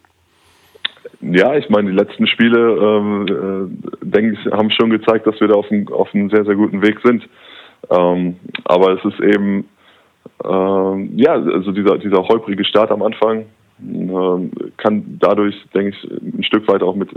Ja, 1.22 1.56
ich 1.56 1.68
meine, 1.70 1.90
die 1.90 1.96
letzten 1.96 2.26
Spiele, 2.26 2.58
ähm, 2.58 3.26
äh, 3.26 4.06
denke 4.06 4.38
ich, 4.38 4.52
haben 4.52 4.70
schon 4.70 4.90
gezeigt, 4.90 5.26
dass 5.26 5.40
wir 5.40 5.48
da 5.48 5.54
auf, 5.54 5.70
ein, 5.70 5.88
auf 5.88 6.14
einem 6.14 6.28
sehr, 6.28 6.44
sehr 6.44 6.54
guten 6.54 6.82
Weg 6.82 6.98
sind. 7.02 7.26
Ähm, 7.90 8.36
aber 8.64 8.92
es 8.92 9.04
ist 9.04 9.20
eben, 9.20 9.64
ähm, 10.44 11.12
ja, 11.16 11.32
also 11.32 11.72
dieser, 11.72 11.98
dieser 11.98 12.22
holprige 12.28 12.64
Start 12.64 12.90
am 12.90 13.02
Anfang, 13.02 13.46
kann 14.76 15.18
dadurch, 15.20 15.54
denke 15.74 15.90
ich, 15.90 16.10
ein 16.10 16.42
Stück 16.42 16.66
weit 16.68 16.82
auch 16.82 16.94
mit 16.94 17.10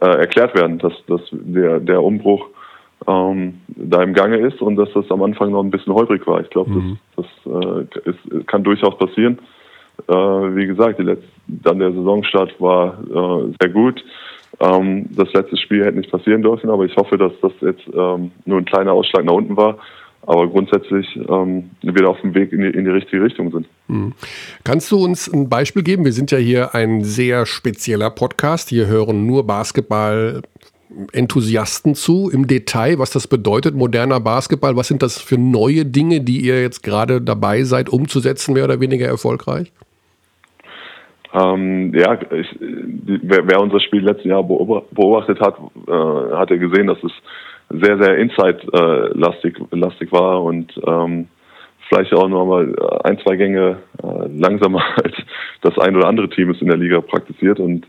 äh, 0.00 0.06
erklärt 0.06 0.54
werden, 0.54 0.78
dass, 0.78 0.92
dass 1.06 1.20
der, 1.30 1.80
der 1.80 2.02
Umbruch 2.02 2.48
ähm, 3.06 3.60
da 3.68 4.02
im 4.02 4.14
Gange 4.14 4.38
ist 4.38 4.60
und 4.62 4.76
dass 4.76 4.92
das 4.94 5.10
am 5.10 5.22
Anfang 5.22 5.50
noch 5.50 5.62
ein 5.62 5.70
bisschen 5.70 5.92
holprig 5.92 6.26
war. 6.26 6.40
Ich 6.40 6.50
glaube, 6.50 6.70
mhm. 6.70 6.98
das, 7.16 7.26
das 7.44 7.64
äh, 7.64 8.10
ist, 8.10 8.46
kann 8.46 8.64
durchaus 8.64 8.96
passieren. 8.96 9.38
Äh, 10.08 10.12
wie 10.12 10.66
gesagt, 10.66 10.98
die 10.98 11.04
letzte, 11.04 11.28
dann 11.46 11.78
der 11.78 11.92
Saisonstart 11.92 12.60
war 12.60 12.98
äh, 13.04 13.52
sehr 13.60 13.70
gut. 13.70 14.02
Ähm, 14.60 15.06
das 15.14 15.32
letzte 15.32 15.56
Spiel 15.56 15.84
hätte 15.84 15.98
nicht 15.98 16.10
passieren 16.10 16.42
dürfen, 16.42 16.70
aber 16.70 16.84
ich 16.84 16.96
hoffe, 16.96 17.18
dass 17.18 17.32
das 17.40 17.52
jetzt 17.60 17.86
ähm, 17.92 18.30
nur 18.44 18.58
ein 18.58 18.64
kleiner 18.64 18.92
Ausschlag 18.92 19.24
nach 19.24 19.34
unten 19.34 19.56
war 19.56 19.78
aber 20.24 20.48
grundsätzlich 20.48 21.06
ähm, 21.28 21.70
wieder 21.82 22.08
auf 22.08 22.20
dem 22.20 22.34
Weg 22.34 22.52
in 22.52 22.60
die, 22.60 22.68
in 22.68 22.84
die 22.84 22.90
richtige 22.90 23.22
Richtung 23.22 23.50
sind. 23.50 23.66
Mhm. 23.88 24.12
Kannst 24.64 24.90
du 24.92 25.02
uns 25.02 25.32
ein 25.32 25.48
Beispiel 25.48 25.82
geben? 25.82 26.04
Wir 26.04 26.12
sind 26.12 26.30
ja 26.30 26.38
hier 26.38 26.74
ein 26.74 27.02
sehr 27.02 27.46
spezieller 27.46 28.10
Podcast. 28.10 28.68
Hier 28.68 28.86
hören 28.86 29.26
nur 29.26 29.46
Basketball. 29.46 30.42
Enthusiasten 31.12 31.94
zu 31.94 32.28
im 32.30 32.46
Detail, 32.46 32.98
was 32.98 33.10
das 33.10 33.26
bedeutet, 33.26 33.74
moderner 33.74 34.20
Basketball. 34.20 34.76
Was 34.76 34.88
sind 34.88 35.02
das 35.02 35.18
für 35.18 35.38
neue 35.38 35.86
Dinge, 35.86 36.20
die 36.20 36.40
ihr 36.40 36.60
jetzt 36.60 36.82
gerade 36.82 37.22
dabei 37.22 37.62
seid, 37.62 37.88
umzusetzen, 37.88 38.52
mehr 38.52 38.64
oder 38.64 38.78
weniger 38.78 39.06
erfolgreich? 39.06 39.72
Ähm, 41.34 41.94
ja, 41.94 42.18
ich, 42.30 42.46
wer, 42.60 43.48
wer, 43.48 43.60
unser 43.60 43.80
Spiel 43.80 44.04
letzten 44.04 44.28
Jahr 44.28 44.42
beobachtet 44.42 45.40
hat, 45.40 45.56
äh, 45.88 46.36
hat 46.36 46.50
ja 46.50 46.56
gesehen, 46.56 46.88
dass 46.88 47.02
es 47.02 47.12
sehr, 47.80 47.98
sehr 47.98 48.16
Inside-lastig 48.18 49.58
lastig 49.70 50.12
war 50.12 50.42
und 50.42 50.72
ähm, 50.86 51.28
vielleicht 51.88 52.12
auch 52.14 52.28
nochmal 52.28 52.74
ein, 53.04 53.18
zwei 53.20 53.36
Gänge 53.36 53.78
äh, 54.02 54.28
langsamer 54.28 54.82
als 55.04 55.14
das 55.62 55.78
ein 55.78 55.96
oder 55.96 56.08
andere 56.08 56.28
Team 56.30 56.50
es 56.50 56.60
in 56.60 56.68
der 56.68 56.76
Liga 56.76 57.00
praktiziert. 57.00 57.60
Und 57.60 57.86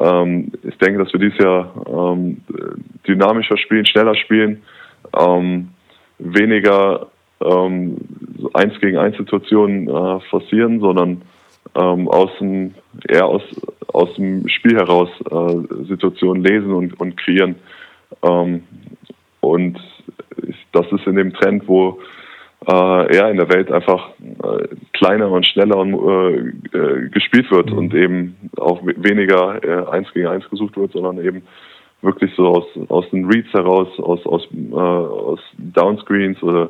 ähm, 0.00 0.52
ich 0.62 0.76
denke, 0.78 1.02
dass 1.02 1.12
wir 1.12 1.20
dieses 1.20 1.38
Jahr 1.38 1.72
ähm, 1.86 2.40
dynamischer 3.06 3.58
spielen, 3.58 3.86
schneller 3.86 4.14
spielen, 4.14 4.62
ähm, 5.18 5.68
weniger 6.18 7.08
ähm, 7.44 7.96
eins 8.54 8.78
gegen 8.80 8.96
eins 8.96 9.16
Situationen 9.16 9.88
äh, 9.88 10.20
forcieren, 10.30 10.80
sondern 10.80 11.22
ähm, 11.74 12.08
aus 12.08 12.30
dem, 12.38 12.74
eher 13.08 13.26
aus, 13.26 13.42
aus 13.88 14.14
dem 14.14 14.48
Spiel 14.48 14.76
heraus 14.76 15.08
äh, 15.30 15.84
Situationen 15.88 16.42
lesen 16.42 16.72
und, 16.72 16.98
und 17.00 17.16
kreieren. 17.16 17.56
Ähm, 18.22 18.62
und 19.42 19.78
das 20.72 20.86
ist 20.92 21.06
in 21.06 21.16
dem 21.16 21.34
Trend, 21.34 21.66
wo 21.66 21.98
äh, 22.66 23.16
ja 23.16 23.28
in 23.28 23.36
der 23.36 23.48
Welt 23.48 23.70
einfach 23.70 24.10
äh, 24.20 24.68
kleiner 24.92 25.30
und 25.30 25.46
schneller 25.46 25.76
und, 25.76 25.94
äh, 25.94 26.78
äh, 26.78 27.08
gespielt 27.08 27.50
wird 27.50 27.70
mhm. 27.70 27.78
und 27.78 27.94
eben 27.94 28.36
auch 28.56 28.80
weniger 28.84 29.62
äh, 29.64 29.90
eins 29.90 30.08
gegen 30.14 30.28
eins 30.28 30.48
gesucht 30.48 30.76
wird, 30.76 30.92
sondern 30.92 31.24
eben 31.24 31.42
wirklich 32.02 32.32
so 32.36 32.48
aus, 32.48 32.64
aus 32.88 33.04
den 33.10 33.26
Reads 33.26 33.52
heraus, 33.52 33.88
aus, 33.98 34.24
aus, 34.26 34.42
äh, 34.52 34.76
aus 34.76 35.40
Downscreens 35.58 36.42
oder 36.42 36.68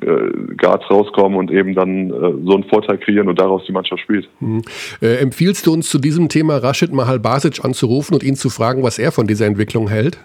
äh, 0.00 0.54
Guards 0.56 0.90
rauskommen 0.90 1.38
und 1.38 1.50
eben 1.50 1.74
dann 1.74 2.10
äh, 2.10 2.12
so 2.44 2.54
einen 2.54 2.64
Vorteil 2.64 2.98
kreieren 2.98 3.28
und 3.28 3.38
daraus 3.38 3.62
die 3.66 3.72
Mannschaft 3.72 4.02
spielt. 4.02 4.28
Mhm. 4.40 4.62
Äh, 5.00 5.16
empfiehlst 5.16 5.66
du 5.66 5.72
uns 5.72 5.88
zu 5.88 5.98
diesem 5.98 6.28
Thema 6.28 6.56
Rashid 6.58 6.92
Mahal 6.92 7.18
Basic 7.18 7.64
anzurufen 7.64 8.14
und 8.14 8.22
ihn 8.22 8.36
zu 8.36 8.50
fragen, 8.50 8.82
was 8.82 8.98
er 8.98 9.12
von 9.12 9.26
dieser 9.26 9.46
Entwicklung 9.46 9.88
hält? 9.88 10.18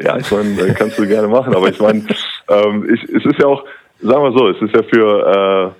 Ja, 0.00 0.16
ich 0.16 0.30
meine, 0.30 0.60
äh, 0.60 0.74
kannst 0.74 0.98
du 0.98 1.06
gerne 1.06 1.28
machen, 1.28 1.54
aber 1.54 1.68
ich 1.68 1.80
meine, 1.80 2.04
ähm, 2.48 2.88
ich, 2.92 3.02
es 3.04 3.24
ist 3.24 3.38
ja 3.38 3.46
auch, 3.46 3.64
sagen 4.00 4.22
wir 4.22 4.32
so, 4.32 4.48
es 4.48 4.62
ist 4.62 4.74
ja 4.74 4.82
für, 4.82 5.74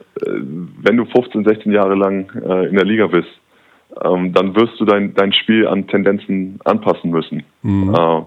wenn 0.82 0.96
du 0.96 1.04
15, 1.06 1.44
16 1.44 1.72
Jahre 1.72 1.94
lang 1.94 2.30
äh, 2.36 2.68
in 2.68 2.76
der 2.76 2.84
Liga 2.84 3.06
bist, 3.06 3.28
ähm, 4.04 4.32
dann 4.32 4.54
wirst 4.56 4.78
du 4.78 4.84
dein, 4.84 5.14
dein 5.14 5.32
Spiel 5.32 5.66
an 5.66 5.86
Tendenzen 5.86 6.58
anpassen 6.64 7.10
müssen. 7.10 7.42
Mhm. 7.62 7.94
Äh, 7.94 8.22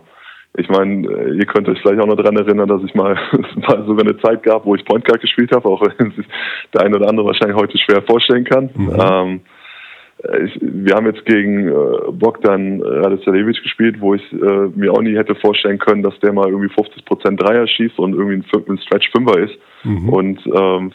ich 0.57 0.69
meine, 0.69 1.07
äh, 1.07 1.37
ihr 1.37 1.45
könnt 1.45 1.67
euch 1.67 1.79
vielleicht 1.81 2.01
auch 2.01 2.07
noch 2.07 2.15
daran 2.15 2.37
erinnern, 2.37 2.67
dass 2.67 2.83
ich 2.83 2.93
mal, 2.93 3.15
mal 3.55 3.85
sogar 3.85 4.05
eine 4.05 4.17
Zeit 4.19 4.43
gab, 4.43 4.65
wo 4.65 4.75
ich 4.75 4.85
Point 4.85 5.05
Guard 5.05 5.21
gespielt 5.21 5.51
habe, 5.51 5.67
auch 5.67 5.81
wenn 5.81 6.11
sich 6.11 6.25
der 6.73 6.81
eine 6.81 6.97
oder 6.97 7.09
andere 7.09 7.27
wahrscheinlich 7.27 7.57
heute 7.57 7.77
schwer 7.77 8.01
vorstellen 8.03 8.43
kann. 8.43 8.69
Mhm. 8.73 8.97
Ähm, 8.99 9.41
ich, 10.45 10.59
wir 10.61 10.95
haben 10.95 11.05
jetzt 11.05 11.25
gegen 11.25 11.67
äh, 11.67 12.11
Bogdan 12.11 12.81
Radicelevic 12.81 13.61
gespielt, 13.63 13.99
wo 13.99 14.15
ich 14.15 14.33
äh, 14.33 14.69
mir 14.75 14.93
auch 14.93 15.01
nie 15.01 15.15
hätte 15.15 15.35
vorstellen 15.35 15.79
können, 15.79 16.03
dass 16.03 16.17
der 16.19 16.33
mal 16.33 16.49
irgendwie 16.49 16.73
50 16.73 17.05
Prozent 17.05 17.41
Dreier 17.41 17.67
schießt 17.67 17.99
und 17.99 18.13
irgendwie 18.13 18.35
ein, 18.35 18.63
ein 18.69 18.77
Stretch 18.79 19.09
Fünfer 19.11 19.39
ist 19.39 19.57
mhm. 19.83 20.09
und 20.09 20.39
ähm, 20.47 20.91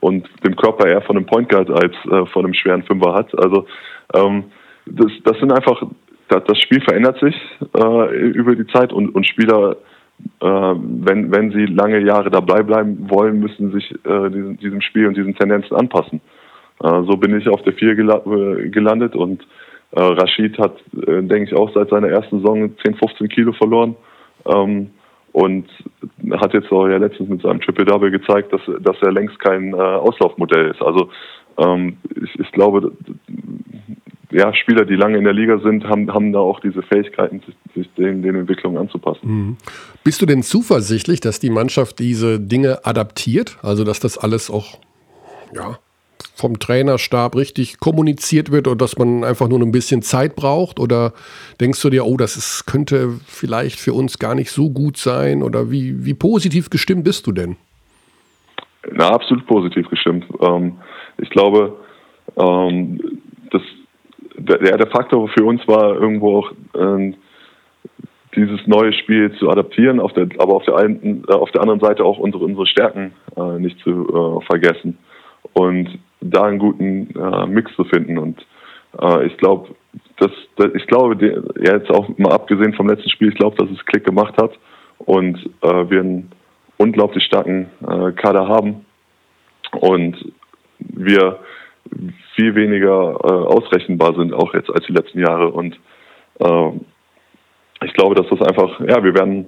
und 0.00 0.28
dem 0.44 0.56
Körper 0.56 0.86
eher 0.86 1.02
von 1.02 1.16
einem 1.16 1.26
Point 1.26 1.48
Guard 1.48 1.70
als 1.70 1.94
äh, 2.10 2.26
von 2.26 2.44
einem 2.44 2.54
schweren 2.54 2.82
Fünfer 2.82 3.14
hat. 3.14 3.36
Also 3.38 3.66
ähm, 4.14 4.44
das, 4.86 5.12
das 5.24 5.38
sind 5.38 5.52
einfach 5.52 5.82
das 6.28 6.58
Spiel 6.58 6.80
verändert 6.80 7.18
sich 7.20 7.36
äh, 7.76 8.28
über 8.30 8.56
die 8.56 8.66
Zeit 8.66 8.92
und, 8.92 9.14
und 9.14 9.26
Spieler, 9.26 9.76
äh, 10.40 10.46
wenn, 10.46 11.32
wenn 11.32 11.52
sie 11.52 11.66
lange 11.66 12.00
Jahre 12.00 12.30
dabei 12.30 12.62
bleiben 12.62 13.08
wollen, 13.08 13.40
müssen 13.40 13.72
sich 13.72 13.92
äh, 14.04 14.30
diesem, 14.30 14.56
diesem 14.58 14.80
Spiel 14.80 15.06
und 15.06 15.16
diesen 15.16 15.36
Tendenzen 15.36 15.76
anpassen. 15.76 16.20
Äh, 16.82 17.02
so 17.04 17.16
bin 17.16 17.38
ich 17.38 17.48
auf 17.48 17.62
der 17.62 17.72
4 17.72 17.90
äh, 17.90 18.68
gelandet 18.68 19.14
und 19.14 19.42
äh, 19.92 20.00
Rashid 20.00 20.58
hat, 20.58 20.76
denke 20.92 21.44
ich, 21.44 21.54
auch 21.54 21.72
seit 21.72 21.90
seiner 21.90 22.08
ersten 22.08 22.40
Saison 22.40 22.70
10, 22.84 22.96
15 22.96 23.28
Kilo 23.28 23.52
verloren. 23.52 23.96
Ähm, 24.46 24.90
und 25.32 25.66
hat 26.40 26.54
jetzt 26.54 26.72
auch 26.72 26.88
ja 26.88 26.96
letztens 26.96 27.28
mit 27.28 27.42
seinem 27.42 27.60
Triple 27.60 27.84
Double 27.84 28.10
gezeigt, 28.10 28.54
dass, 28.54 28.62
dass 28.80 28.96
er 29.02 29.12
längst 29.12 29.38
kein 29.38 29.74
Auslaufmodell 29.74 30.70
ist. 30.70 30.80
Also 30.80 31.10
ähm, 31.58 31.98
ich, 32.14 32.40
ich 32.40 32.52
glaube, 32.52 32.92
ja, 34.30 34.54
Spieler, 34.54 34.86
die 34.86 34.94
lange 34.94 35.18
in 35.18 35.24
der 35.24 35.34
Liga 35.34 35.58
sind, 35.58 35.84
haben, 35.84 36.12
haben 36.12 36.32
da 36.32 36.38
auch 36.38 36.60
diese 36.60 36.82
Fähigkeiten, 36.82 37.40
sich, 37.40 37.54
sich 37.74 37.94
den, 37.94 38.22
den 38.22 38.34
Entwicklungen 38.34 38.78
anzupassen. 38.78 39.28
Mhm. 39.28 39.56
Bist 40.04 40.22
du 40.22 40.26
denn 40.26 40.42
zuversichtlich, 40.42 41.20
dass 41.20 41.38
die 41.38 41.50
Mannschaft 41.50 41.98
diese 41.98 42.40
Dinge 42.40 42.84
adaptiert? 42.84 43.58
Also, 43.62 43.84
dass 43.84 44.00
das 44.00 44.16
alles 44.16 44.50
auch 44.50 44.78
ja, 45.54 45.78
vom 46.36 46.58
Trainerstab 46.58 47.34
richtig 47.34 47.80
kommuniziert 47.80 48.52
wird 48.52 48.68
und 48.68 48.80
dass 48.82 48.98
man 48.98 49.24
einfach 49.24 49.48
nur 49.48 49.58
ein 49.60 49.72
bisschen 49.72 50.02
Zeit 50.02 50.36
braucht? 50.36 50.78
Oder 50.78 51.14
denkst 51.60 51.80
du 51.80 51.90
dir, 51.90 52.04
oh, 52.04 52.16
das 52.16 52.36
ist, 52.36 52.66
könnte 52.66 53.14
vielleicht 53.26 53.80
für 53.80 53.94
uns 53.94 54.18
gar 54.18 54.34
nicht 54.34 54.50
so 54.50 54.70
gut 54.70 54.98
sein? 54.98 55.42
Oder 55.42 55.70
wie, 55.70 56.04
wie 56.04 56.14
positiv 56.14 56.68
gestimmt 56.70 57.04
bist 57.04 57.26
du 57.26 57.32
denn? 57.32 57.56
Na, 58.92 59.08
absolut 59.08 59.46
positiv 59.46 59.88
gestimmt. 59.88 60.26
Ähm, 60.40 60.76
ich 61.18 61.30
glaube, 61.30 61.74
ähm, 62.36 63.00
das 63.50 63.62
der, 64.38 64.76
der 64.76 64.86
Faktor 64.88 65.28
für 65.28 65.44
uns 65.44 65.66
war 65.66 65.94
irgendwo 65.94 66.38
auch 66.38 66.52
äh, 66.74 67.14
dieses 68.34 68.66
neue 68.66 68.92
Spiel 68.92 69.32
zu 69.38 69.48
adaptieren, 69.48 69.98
auf 69.98 70.12
der, 70.12 70.28
aber 70.38 70.54
auf 70.54 70.64
der, 70.64 70.76
einen, 70.76 71.24
äh, 71.28 71.32
auf 71.32 71.50
der 71.52 71.62
anderen 71.62 71.80
Seite 71.80 72.04
auch 72.04 72.18
unsere, 72.18 72.44
unsere 72.44 72.66
Stärken 72.66 73.12
äh, 73.36 73.58
nicht 73.58 73.78
zu 73.80 73.90
äh, 73.90 74.44
vergessen 74.44 74.98
und 75.54 75.98
da 76.20 76.44
einen 76.44 76.58
guten 76.58 77.14
äh, 77.16 77.46
Mix 77.46 77.74
zu 77.74 77.84
finden. 77.84 78.18
Und 78.18 78.44
äh, 79.00 79.26
ich 79.26 79.36
glaube, 79.36 79.74
das, 80.18 80.30
das, 80.56 80.68
ich 80.74 80.86
glaube, 80.86 81.42
ja, 81.60 81.74
jetzt 81.74 81.90
auch 81.90 82.08
mal 82.18 82.32
abgesehen 82.32 82.74
vom 82.74 82.88
letzten 82.88 83.10
Spiel, 83.10 83.28
ich 83.28 83.38
glaube, 83.38 83.56
dass 83.56 83.70
es 83.70 83.84
Klick 83.86 84.04
gemacht 84.04 84.34
hat 84.40 84.52
und 84.98 85.38
äh, 85.62 85.90
wir 85.90 86.00
einen 86.00 86.30
unglaublich 86.78 87.24
starken 87.24 87.70
äh, 87.86 88.12
Kader 88.12 88.48
haben 88.48 88.84
und 89.72 90.32
wir 90.78 91.38
viel 92.34 92.54
weniger 92.54 93.18
äh, 93.22 93.46
ausrechenbar 93.46 94.14
sind, 94.14 94.32
auch 94.34 94.52
jetzt 94.54 94.70
als 94.70 94.86
die 94.86 94.92
letzten 94.92 95.20
Jahre. 95.20 95.50
Und 95.50 95.78
äh, 96.40 96.70
ich 97.84 97.92
glaube, 97.94 98.14
dass 98.14 98.28
das 98.28 98.40
einfach, 98.42 98.80
ja, 98.80 99.02
wir 99.02 99.14
werden, 99.14 99.46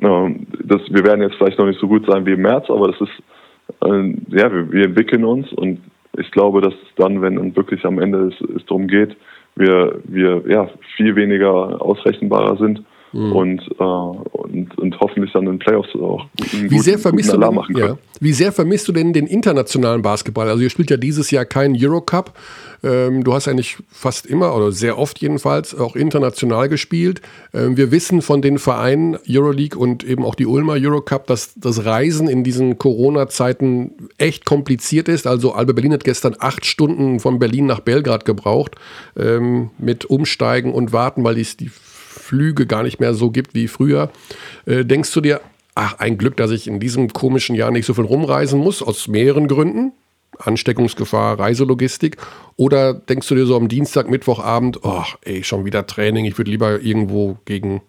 äh, 0.00 0.34
das, 0.64 0.82
wir 0.88 1.04
werden 1.04 1.22
jetzt 1.22 1.36
vielleicht 1.36 1.58
noch 1.58 1.66
nicht 1.66 1.80
so 1.80 1.88
gut 1.88 2.06
sein 2.06 2.24
wie 2.26 2.32
im 2.32 2.42
März, 2.42 2.70
aber 2.70 2.88
das 2.88 3.00
ist, 3.00 3.22
äh, 3.84 4.38
ja, 4.38 4.52
wir, 4.52 4.72
wir 4.72 4.84
entwickeln 4.86 5.24
uns 5.24 5.52
und 5.52 5.80
ich 6.18 6.30
glaube, 6.30 6.60
dass 6.60 6.74
dann, 6.96 7.22
wenn 7.22 7.56
wirklich 7.56 7.84
am 7.84 7.98
Ende 7.98 8.28
es, 8.28 8.40
es 8.56 8.64
darum 8.66 8.86
geht, 8.86 9.16
wir, 9.54 10.00
wir 10.04 10.42
ja, 10.46 10.68
viel 10.96 11.14
weniger 11.16 11.80
ausrechenbarer 11.82 12.56
sind 12.56 12.82
mhm. 13.12 13.32
und, 13.32 13.60
äh, 13.78 13.82
und, 13.82 14.78
und 14.78 15.00
hoffentlich 15.00 15.32
dann 15.32 15.44
in 15.44 15.52
den 15.52 15.58
Playoffs 15.58 15.88
auch 15.94 16.26
einen 16.52 16.70
wie 16.70 16.78
sehr 16.78 16.98
vermisst 16.98 17.32
du 17.32 17.38
denn, 17.38 17.54
machen 17.54 17.74
können. 17.74 17.88
Ja. 17.94 17.98
Wie 18.20 18.32
sehr 18.32 18.52
vermisst 18.52 18.88
du 18.88 18.92
denn 18.92 19.12
den 19.12 19.26
internationalen 19.26 20.02
Basketball? 20.02 20.48
Also 20.48 20.62
ihr 20.62 20.70
spielt 20.70 20.90
ja 20.90 20.96
dieses 20.96 21.30
Jahr 21.30 21.44
keinen 21.44 21.76
Eurocup. 21.78 22.32
Ähm, 22.84 23.24
du 23.24 23.32
hast 23.32 23.48
eigentlich 23.48 23.78
fast 23.88 24.26
immer 24.26 24.54
oder 24.56 24.72
sehr 24.72 24.98
oft 24.98 25.20
jedenfalls 25.20 25.78
auch 25.78 25.96
international 25.96 26.68
gespielt. 26.68 27.22
Ähm, 27.54 27.76
wir 27.76 27.90
wissen 27.90 28.22
von 28.22 28.42
den 28.42 28.58
Vereinen 28.58 29.18
Euroleague 29.28 29.78
und 29.78 30.04
eben 30.04 30.24
auch 30.24 30.34
die 30.34 30.46
Ulmer 30.46 30.74
Eurocup, 30.74 31.26
dass 31.26 31.54
das 31.54 31.84
Reisen 31.84 32.28
in 32.28 32.44
diesen 32.44 32.78
Corona-Zeiten 32.78 34.08
echt 34.18 34.44
kompliziert 34.44 35.08
ist. 35.08 35.26
Also 35.26 35.52
Albe 35.52 35.74
Berlin 35.74 35.92
hat 35.92 36.04
gestern 36.04 36.36
acht 36.38 36.66
Stunden 36.66 37.20
von 37.20 37.38
Berlin 37.38 37.66
nach 37.66 37.80
Belgrad 37.80 38.24
gebraucht 38.24 38.76
ähm, 39.16 39.70
mit 39.78 40.04
Umsteigen 40.04 40.72
und 40.72 40.92
Warten, 40.92 41.24
weil 41.24 41.36
die, 41.36 41.46
die 41.56 41.70
Flüge 42.32 42.66
gar 42.66 42.82
nicht 42.82 42.98
mehr 42.98 43.12
so 43.12 43.30
gibt 43.30 43.54
wie 43.54 43.68
früher. 43.68 44.08
Äh, 44.64 44.86
denkst 44.86 45.12
du 45.12 45.20
dir, 45.20 45.42
ach, 45.74 45.98
ein 45.98 46.16
Glück, 46.16 46.38
dass 46.38 46.50
ich 46.50 46.66
in 46.66 46.80
diesem 46.80 47.12
komischen 47.12 47.54
Jahr 47.54 47.70
nicht 47.70 47.84
so 47.84 47.92
viel 47.92 48.06
rumreisen 48.06 48.58
muss, 48.58 48.82
aus 48.82 49.06
mehreren 49.06 49.48
Gründen? 49.48 49.92
Ansteckungsgefahr, 50.38 51.38
Reiselogistik? 51.38 52.16
Oder 52.56 52.94
denkst 52.94 53.28
du 53.28 53.34
dir 53.34 53.44
so 53.44 53.54
am 53.54 53.68
Dienstag, 53.68 54.08
Mittwochabend, 54.08 54.80
ach, 54.82 55.16
ey, 55.26 55.44
schon 55.44 55.66
wieder 55.66 55.86
Training, 55.86 56.24
ich 56.24 56.38
würde 56.38 56.50
lieber 56.50 56.80
irgendwo 56.80 57.36
gegen 57.44 57.82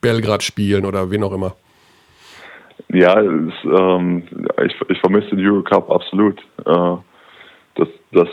Belgrad 0.00 0.44
spielen 0.44 0.86
oder 0.86 1.10
wen 1.10 1.24
auch 1.24 1.32
immer? 1.32 1.56
Ja, 2.92 3.20
es, 3.20 3.52
ähm, 3.64 4.22
ich, 4.64 4.74
ich 4.88 4.98
vermisse 5.00 5.34
den 5.34 5.44
Eurocup 5.44 5.90
absolut. 5.90 6.38
Äh, 6.64 6.96
das, 7.74 7.88
das, 8.12 8.28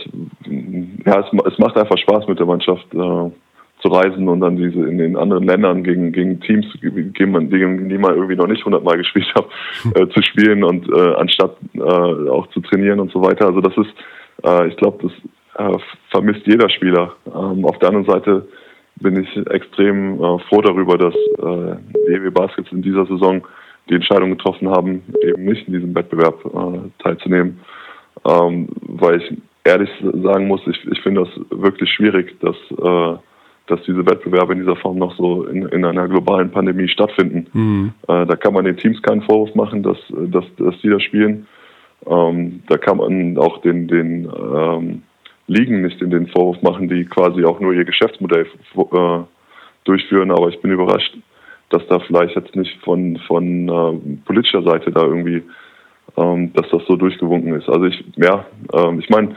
ja, 1.06 1.20
es, 1.22 1.54
es, 1.54 1.58
macht 1.58 1.76
einfach 1.76 1.98
Spaß 1.98 2.28
mit 2.28 2.38
der 2.38 2.46
Mannschaft. 2.46 2.86
Äh, 2.94 3.32
zu 3.82 3.90
reisen 3.90 4.28
und 4.28 4.42
dann 4.42 4.58
diese 4.58 4.88
in 4.88 4.98
den 4.98 5.16
anderen 5.16 5.44
Ländern 5.44 5.84
gegen, 5.84 6.12
gegen 6.12 6.40
Teams, 6.42 6.66
gegen, 6.82 7.32
man, 7.32 7.50
gegen 7.50 7.90
die 7.90 7.98
man 7.98 8.16
irgendwie 8.16 8.36
noch 8.36 8.48
nicht 8.48 8.66
hundertmal 8.66 8.98
gespielt 8.98 9.32
hat, 9.36 9.46
äh, 9.96 10.08
zu 10.10 10.22
spielen 10.22 10.64
und 10.64 10.88
äh, 10.90 11.14
anstatt 11.16 11.58
äh, 11.74 11.80
auch 11.80 12.48
zu 12.48 12.62
trainieren 12.62 13.00
und 13.00 13.12
so 13.12 13.22
weiter. 13.22 13.48
Also 13.48 13.62
das 13.62 13.78
ist, 13.78 13.94
äh, 14.44 14.68
ich 14.68 14.78
glaube, 14.78 15.08
das 15.08 15.12
äh, 15.58 15.80
vermisst 16.10 16.46
jeder 16.46 16.70
Spieler. 16.70 17.14
Ähm, 17.28 17.66
auf 17.66 17.78
der 17.80 17.90
anderen 17.90 18.08
Seite 18.08 18.48
bin 19.00 19.22
ich 19.22 19.38
extrem 19.52 20.16
äh, 20.16 20.40
froh 20.50 20.62
darüber, 20.62 20.98
dass 20.98 21.14
äh, 21.14 21.78
die 21.94 22.14
EW 22.14 22.32
Baskets 22.32 22.72
in 22.72 22.82
dieser 22.82 23.06
Saison 23.06 23.46
die 23.90 23.96
Entscheidung 23.96 24.32
getroffen 24.32 24.70
haben, 24.70 25.04
eben 25.22 25.46
nicht 25.46 25.68
in 25.68 25.74
diesem 25.74 25.96
Wettbewerb 25.96 26.44
äh, 26.46 27.04
teilzunehmen. 27.04 27.60
Ähm, 28.26 28.68
weil 28.82 29.22
ich 29.22 29.38
ehrlich 29.64 29.90
sagen 30.02 30.48
muss, 30.48 30.62
ich, 30.66 30.80
ich 30.92 31.02
finde 31.02 31.24
das 31.26 31.62
wirklich 31.62 31.90
schwierig, 31.92 32.40
dass 32.40 32.56
äh, 32.72 33.18
dass 33.68 33.82
diese 33.84 34.06
Wettbewerbe 34.06 34.54
in 34.54 34.60
dieser 34.60 34.76
Form 34.78 34.98
noch 34.98 35.16
so 35.18 35.44
in, 35.46 35.64
in 35.68 35.86
einer 35.86 36.08
globalen 36.08 36.52
Pandemie 36.52 36.88
stattfinden. 36.88 37.48
Mhm. 37.54 37.94
Äh, 38.08 38.26
da 38.26 38.36
kann 38.36 38.54
man 38.54 38.66
den 38.66 38.78
Teams 38.78 39.02
keinen 39.02 39.22
Vorwurf 39.22 39.54
machen, 39.56 39.84
dass, 39.84 39.98
dass, 40.10 40.46
dass 40.58 40.80
die 40.82 40.90
da 40.90 41.00
spielen. 41.00 41.48
Ähm, 42.06 42.64
da 42.68 42.78
kann 42.78 42.98
man 42.98 43.38
auch 43.38 43.62
den, 43.62 43.88
den 43.88 44.26
ähm, 44.26 45.04
Ligen 45.48 45.82
nicht 45.82 46.02
in 46.02 46.10
den 46.10 46.28
Vorwurf 46.28 46.62
machen, 46.62 46.88
die 46.88 47.06
quasi 47.06 47.44
auch 47.44 47.60
nur 47.60 47.74
ihr 47.74 47.86
Geschäftsmodell 47.86 48.46
äh, 48.46 49.20
durchführen. 49.84 50.32
Aber 50.32 50.50
ich 50.50 50.62
bin 50.62 50.72
überrascht, 50.72 51.18
dass 51.70 51.86
da 51.88 52.00
vielleicht 52.00 52.36
jetzt 52.36 52.56
nicht 52.56 52.78
von, 52.84 53.18
von 53.28 53.68
äh, 53.68 54.18
politischer 54.26 54.64
Seite 54.64 54.92
da 54.92 55.02
irgendwie, 55.04 55.44
ähm, 56.16 56.54
dass 56.54 56.70
das 56.70 56.86
so 56.88 56.96
durchgewunken 56.96 57.54
ist. 57.54 57.68
Also 57.68 57.86
ich, 57.86 58.04
ja, 58.16 58.46
ähm, 58.74 59.00
ich 59.00 59.10
meine, 59.10 59.36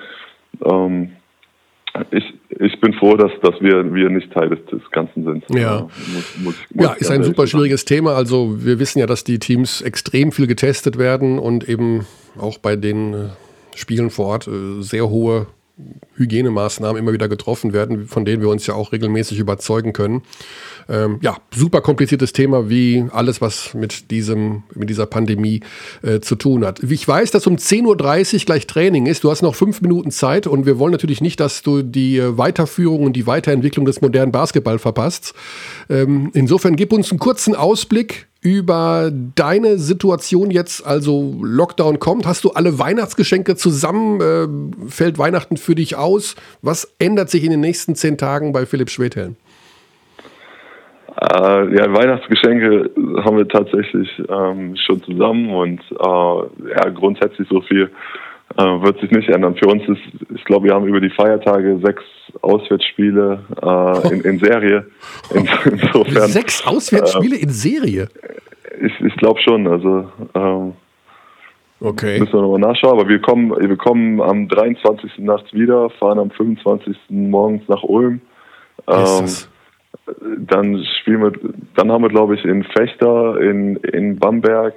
ähm, 0.64 1.12
ich, 2.11 2.24
ich 2.49 2.80
bin 2.80 2.93
froh, 2.95 3.16
dass, 3.16 3.32
dass 3.43 3.61
wir, 3.61 3.93
wir 3.95 4.11
nicht 4.11 4.32
Teil 4.32 4.49
des, 4.51 4.64
des 4.66 4.91
Ganzen 4.91 5.24
sind. 5.24 5.45
Ja, 5.51 5.82
muss, 5.82 6.36
muss, 6.38 6.55
muss 6.72 6.84
ja 6.86 6.93
ist 6.93 7.11
ein 7.11 7.24
super 7.24 7.47
schwieriges 7.47 7.84
Thema. 7.84 8.14
Also 8.14 8.64
wir 8.64 8.78
wissen 8.78 8.99
ja, 8.99 9.07
dass 9.07 9.24
die 9.24 9.38
Teams 9.38 9.80
extrem 9.82 10.32
viel 10.32 10.47
getestet 10.47 10.99
werden 10.99 11.38
und 11.38 11.68
eben 11.68 12.07
auch 12.38 12.59
bei 12.59 12.76
den 12.76 13.14
äh, 13.14 13.16
Spielen 13.74 14.11
vor 14.11 14.26
Ort 14.26 14.49
äh, 14.49 14.82
sehr 14.82 15.09
hohe 15.09 15.47
Hygienemaßnahmen 16.21 16.99
immer 16.99 17.12
wieder 17.12 17.29
getroffen 17.29 17.73
werden, 17.73 18.07
von 18.07 18.25
denen 18.25 18.43
wir 18.43 18.49
uns 18.49 18.66
ja 18.66 18.75
auch 18.75 18.93
regelmäßig 18.93 19.39
überzeugen 19.39 19.93
können. 19.93 20.23
Ähm, 20.89 21.18
ja, 21.23 21.37
super 21.55 21.81
kompliziertes 21.81 22.33
Thema, 22.33 22.68
wie 22.68 23.05
alles, 23.11 23.41
was 23.41 23.75
mit 23.75 24.11
diesem, 24.11 24.64
mit 24.75 24.91
dieser 24.91 25.07
Pandemie 25.07 25.61
äh, 26.03 26.21
zu 26.21 26.37
tun 26.37 26.64
hat. 26.64 26.83
Ich 26.83 27.07
weiß, 27.07 27.31
dass 27.31 27.47
um 27.47 27.57
10.30 27.57 28.35
Uhr 28.35 28.45
gleich 28.45 28.66
Training 28.66 29.07
ist. 29.07 29.25
Du 29.25 29.31
hast 29.31 29.43
noch 29.43 29.55
fünf 29.55 29.81
Minuten 29.81 30.11
Zeit 30.11 30.47
und 30.47 30.66
wir 30.66 30.79
wollen 30.79 30.93
natürlich 30.93 31.21
nicht, 31.21 31.41
dass 31.41 31.62
du 31.62 31.83
die 31.83 32.18
äh, 32.18 32.37
Weiterführung 32.37 33.05
und 33.05 33.14
die 33.14 33.27
Weiterentwicklung 33.27 33.87
des 33.87 34.01
modernen 34.01 34.33
Basketball 34.33 34.79
verpasst. 34.79 35.35
Ähm, 35.89 36.31
insofern 36.35 36.77
gib 36.77 36.93
uns 36.93 37.11
einen 37.11 37.18
kurzen 37.18 37.55
Ausblick 37.55 38.27
über 38.43 39.12
deine 39.35 39.79
Situation 39.79 40.51
jetzt, 40.51 40.87
also 40.87 41.39
Lockdown 41.43 41.99
kommt. 41.99 42.27
Hast 42.27 42.45
du 42.45 42.53
alle 42.53 42.79
Weihnachtsgeschenke 42.79 43.55
zusammen? 43.55 44.21
Äh, 44.21 44.91
fällt 44.91 45.18
Weihnachten 45.18 45.59
für 45.59 45.75
dich 45.75 45.97
aus? 45.97 46.10
Was 46.63 46.95
ändert 46.99 47.31
sich 47.31 47.45
in 47.45 47.51
den 47.51 47.61
nächsten 47.61 47.95
zehn 47.95 48.19
Tagen 48.19 48.53
bei 48.53 48.67
Philipp 48.67 48.91
Schwedhelm? 48.91 49.37
Äh, 51.21 51.77
ja, 51.77 51.93
Weihnachtsgeschenke 51.93 52.91
haben 53.25 53.37
wir 53.37 53.49
tatsächlich 53.49 54.09
ähm, 54.29 54.75
schon 54.77 55.03
zusammen 55.03 55.51
und 55.51 55.81
äh, 55.91 56.71
ja, 56.71 56.89
grundsätzlich 56.95 57.49
so 57.49 57.61
viel 57.63 57.91
äh, 58.57 58.63
wird 58.63 59.01
sich 59.01 59.11
nicht 59.11 59.29
ändern. 59.29 59.55
Für 59.57 59.69
uns 59.69 59.83
ist, 59.89 60.01
ich 60.35 60.45
glaube, 60.45 60.67
wir 60.67 60.75
haben 60.75 60.87
über 60.87 61.01
die 61.01 61.11
Feiertage 61.11 61.79
sechs 61.85 62.03
Auswärtsspiele 62.43 63.41
äh, 63.63 64.15
in, 64.15 64.21
in 64.23 64.39
Serie. 64.39 64.87
In, 65.35 65.49
insofern, 65.65 66.29
sechs 66.29 66.67
Auswärtsspiele 66.67 67.37
äh, 67.37 67.43
in 67.43 67.51
Serie? 67.51 68.09
Ich, 68.81 69.01
ich 69.01 69.17
glaube 69.17 69.41
schon. 69.41 69.67
Also 69.67 70.11
ähm, 70.35 70.73
okay. 71.81 72.20
müssen 72.20 72.33
wir 72.33 72.43
nochmal 72.43 72.61
nachschauen. 72.61 72.99
Aber 72.99 73.09
wir 73.09 73.20
kommen, 73.20 73.51
wir 73.51 73.76
kommen 73.76 74.20
am 74.20 74.49
23. 74.49 75.18
nachts 75.18 75.53
wieder, 75.53 75.91
fahren 75.91 76.18
am 76.18 76.31
25. 76.31 76.97
morgens 77.09 77.62
nach 77.68 77.83
Ulm. 77.83 78.20
Ähm, 78.89 79.26
dann 80.39 80.85
spielen 81.01 81.22
wir, 81.22 81.33
dann 81.76 81.91
haben 81.93 82.03
wir, 82.03 82.09
glaube 82.09 82.35
ich, 82.35 82.45
in 82.45 82.64
Fechter, 82.64 83.41
in, 83.41 83.76
in 83.76 84.18
Bamberg. 84.18 84.74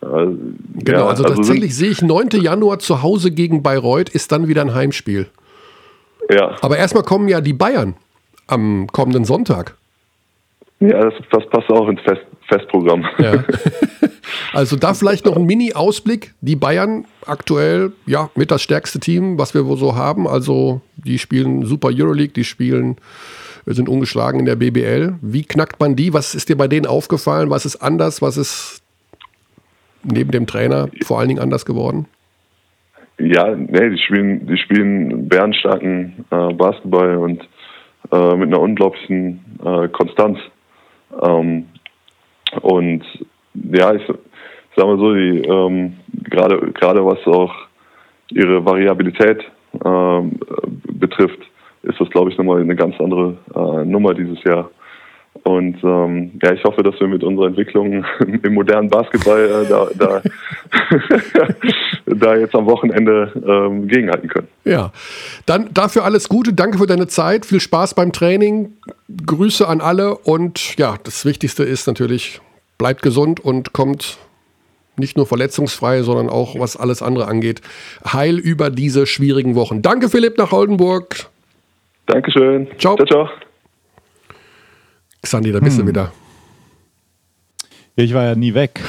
Äh, 0.00 0.06
genau, 0.06 0.38
ja, 0.84 1.06
also, 1.06 1.24
also 1.24 1.36
tatsächlich 1.36 1.76
sehe 1.76 1.90
ich 1.90 2.02
9. 2.02 2.28
Januar 2.32 2.78
zu 2.78 3.02
Hause 3.02 3.30
gegen 3.30 3.62
Bayreuth 3.62 4.08
ist 4.08 4.32
dann 4.32 4.48
wieder 4.48 4.62
ein 4.62 4.74
Heimspiel. 4.74 5.28
Ja. 6.30 6.56
Aber 6.62 6.76
erstmal 6.76 7.02
kommen 7.02 7.28
ja 7.28 7.40
die 7.40 7.52
Bayern 7.52 7.94
am 8.46 8.86
kommenden 8.92 9.24
Sonntag. 9.24 9.76
Ja, 10.80 11.00
das, 11.00 11.14
das 11.30 11.46
passt 11.48 11.70
auch 11.70 11.88
ins 11.88 12.00
Fest, 12.00 12.22
Festprogramm. 12.48 13.04
Ja. 13.18 13.44
Also 14.52 14.76
da 14.76 14.94
vielleicht 14.94 15.26
noch 15.26 15.36
ein 15.36 15.44
Mini-Ausblick. 15.44 16.32
Die 16.40 16.54
Bayern 16.54 17.06
aktuell, 17.26 17.92
ja, 18.06 18.30
mit 18.36 18.52
das 18.52 18.62
stärkste 18.62 19.00
Team, 19.00 19.36
was 19.36 19.52
wir 19.52 19.66
wohl 19.66 19.76
so 19.76 19.96
haben. 19.96 20.28
Also 20.28 20.80
die 20.96 21.18
spielen 21.18 21.66
Super 21.66 21.88
Euroleague, 21.92 22.32
die 22.32 22.44
spielen 22.44 22.96
wir 23.64 23.74
sind 23.74 23.88
ungeschlagen 23.88 24.40
in 24.40 24.46
der 24.46 24.56
BBL. 24.56 25.14
Wie 25.22 25.42
knackt 25.42 25.80
man 25.80 25.96
die? 25.96 26.12
Was 26.12 26.34
ist 26.34 26.48
dir 26.48 26.56
bei 26.56 26.68
denen 26.68 26.86
aufgefallen? 26.86 27.50
Was 27.50 27.64
ist 27.64 27.76
anders? 27.76 28.20
Was 28.20 28.36
ist 28.36 28.82
neben 30.02 30.30
dem 30.30 30.46
Trainer 30.46 30.88
vor 31.04 31.18
allen 31.18 31.28
Dingen 31.28 31.40
anders 31.40 31.64
geworden? 31.64 32.06
Ja, 33.18 33.54
nee, 33.54 33.90
die 33.90 33.98
spielen, 33.98 34.46
die 34.46 34.58
spielen 34.58 35.28
bärenstarken 35.28 36.26
äh, 36.30 36.52
Basketball 36.52 37.16
und 37.16 37.48
äh, 38.12 38.36
mit 38.36 38.48
einer 38.48 38.60
unglaublichen 38.60 39.40
äh, 39.64 39.88
Konstanz. 39.88 40.38
Ähm, 41.22 41.66
und 42.62 43.02
ja, 43.54 43.94
ich 43.94 44.02
sag 44.76 44.86
mal 44.86 44.98
so, 44.98 45.14
die 45.14 45.40
ähm, 45.40 45.94
gerade 46.30 46.58
gerade 46.72 47.04
was 47.04 47.24
auch 47.26 47.54
ihre 48.30 48.64
Variabilität 48.64 49.44
ähm, 49.84 50.38
betrifft, 50.84 51.40
ist 51.82 52.00
das, 52.00 52.08
glaube 52.10 52.30
ich, 52.30 52.38
nochmal 52.38 52.60
eine 52.60 52.76
ganz 52.76 52.98
andere 53.00 53.36
äh, 53.54 53.84
Nummer 53.84 54.14
dieses 54.14 54.42
Jahr. 54.44 54.70
Und 55.42 55.76
ähm, 55.82 56.30
ja, 56.42 56.52
ich 56.52 56.64
hoffe, 56.64 56.82
dass 56.82 56.98
wir 57.00 57.08
mit 57.08 57.22
unserer 57.24 57.48
Entwicklung 57.48 58.04
im 58.42 58.54
modernen 58.54 58.88
Basketball 58.88 59.64
äh, 59.64 59.68
da, 59.68 59.88
da, 59.98 60.22
da, 62.14 62.36
jetzt 62.36 62.54
am 62.54 62.66
Wochenende 62.66 63.32
ähm, 63.46 63.88
gegenhalten 63.88 64.28
können. 64.28 64.48
Ja, 64.64 64.92
dann 65.44 65.68
dafür 65.74 66.04
alles 66.04 66.28
Gute. 66.28 66.52
Danke 66.54 66.78
für 66.78 66.86
deine 66.86 67.08
Zeit. 67.08 67.44
Viel 67.44 67.60
Spaß 67.60 67.94
beim 67.94 68.12
Training. 68.12 68.72
Grüße 69.26 69.66
an 69.66 69.80
alle. 69.80 70.16
Und 70.16 70.76
ja, 70.78 70.94
das 71.02 71.26
Wichtigste 71.26 71.64
ist 71.64 71.86
natürlich, 71.86 72.40
bleibt 72.78 73.02
gesund 73.02 73.40
und 73.40 73.72
kommt 73.72 74.18
nicht 74.96 75.16
nur 75.16 75.26
verletzungsfrei, 75.26 76.02
sondern 76.02 76.28
auch 76.28 76.58
was 76.58 76.76
alles 76.76 77.02
andere 77.02 77.26
angeht, 77.26 77.60
heil 78.06 78.38
über 78.38 78.70
diese 78.70 79.06
schwierigen 79.06 79.56
Wochen. 79.56 79.82
Danke, 79.82 80.08
Philipp, 80.08 80.38
nach 80.38 80.52
Oldenburg. 80.52 81.26
Dankeschön. 82.06 82.68
Ciao. 82.78 82.96
Ciao, 82.96 83.06
ciao. 83.06 83.28
Xandi, 85.24 85.52
da 85.52 85.60
bist 85.60 85.78
hm. 85.78 85.86
du 85.86 85.90
wieder. 85.90 86.12
Ich 87.96 88.12
war 88.12 88.24
ja 88.24 88.34
nie 88.34 88.54
weg. 88.54 88.80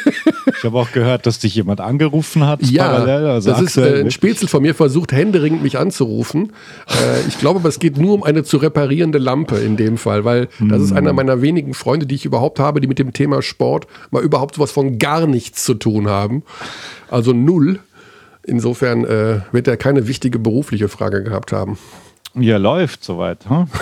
ich 0.58 0.64
habe 0.64 0.76
auch 0.76 0.90
gehört, 0.90 1.24
dass 1.24 1.38
dich 1.38 1.54
jemand 1.54 1.80
angerufen 1.80 2.46
hat. 2.46 2.62
Ja, 2.64 2.88
parallel, 2.88 3.26
also 3.26 3.50
das 3.50 3.62
ist 3.62 3.76
äh, 3.76 4.00
ein 4.00 4.10
Spätzle 4.10 4.48
von 4.48 4.62
mir, 4.62 4.74
versucht 4.74 5.12
händeringend 5.12 5.62
mich 5.62 5.78
anzurufen. 5.78 6.52
Äh, 6.88 7.28
ich 7.28 7.38
glaube 7.38 7.60
aber, 7.60 7.68
es 7.68 7.78
geht 7.78 7.96
nur 7.96 8.12
um 8.12 8.24
eine 8.24 8.42
zu 8.42 8.56
reparierende 8.56 9.18
Lampe 9.18 9.58
in 9.58 9.76
dem 9.76 9.98
Fall, 9.98 10.24
weil 10.24 10.48
das 10.58 10.82
ist 10.82 10.92
einer 10.92 11.10
hm. 11.10 11.16
meiner 11.16 11.42
wenigen 11.42 11.74
Freunde, 11.74 12.06
die 12.06 12.16
ich 12.16 12.24
überhaupt 12.24 12.58
habe, 12.58 12.80
die 12.80 12.88
mit 12.88 12.98
dem 12.98 13.12
Thema 13.12 13.40
Sport 13.40 13.86
mal 14.10 14.22
überhaupt 14.22 14.58
was 14.58 14.72
von 14.72 14.98
gar 14.98 15.28
nichts 15.28 15.64
zu 15.64 15.74
tun 15.74 16.08
haben. 16.08 16.42
Also 17.08 17.32
null. 17.32 17.78
Insofern 18.42 19.04
äh, 19.04 19.40
wird 19.52 19.68
er 19.68 19.76
keine 19.76 20.08
wichtige 20.08 20.38
berufliche 20.38 20.88
Frage 20.88 21.22
gehabt 21.22 21.52
haben. 21.52 21.78
Ja, 22.34 22.56
läuft 22.56 23.04
soweit. 23.04 23.48
Hm? 23.48 23.66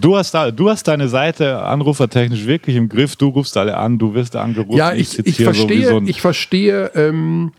Du 0.00 0.16
hast, 0.16 0.32
da, 0.32 0.50
du 0.50 0.70
hast 0.70 0.88
deine 0.88 1.08
Seite 1.08 1.62
anrufertechnisch 1.62 2.46
wirklich 2.46 2.76
im 2.76 2.88
Griff. 2.88 3.16
Du 3.16 3.28
rufst 3.28 3.56
alle 3.56 3.76
an, 3.76 3.98
du 3.98 4.14
wirst 4.14 4.36
angerufen. 4.36 4.76
Ja, 4.76 4.92
ich, 4.92 5.18
ich, 5.18 5.26
ich 5.26 5.44
verstehe, 5.44 5.88
so 5.88 6.02
ich 6.04 6.20
verstehe 6.20 6.90
ähm, 6.94 7.52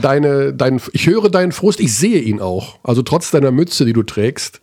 deine, 0.00 0.52
dein, 0.52 0.80
ich 0.92 1.06
höre 1.06 1.30
deinen 1.30 1.52
Frust, 1.52 1.80
ich 1.80 1.94
sehe 1.94 2.20
ihn 2.20 2.40
auch. 2.40 2.78
Also 2.82 3.02
trotz 3.02 3.30
deiner 3.30 3.50
Mütze, 3.50 3.84
die 3.84 3.92
du 3.92 4.02
trägst. 4.02 4.60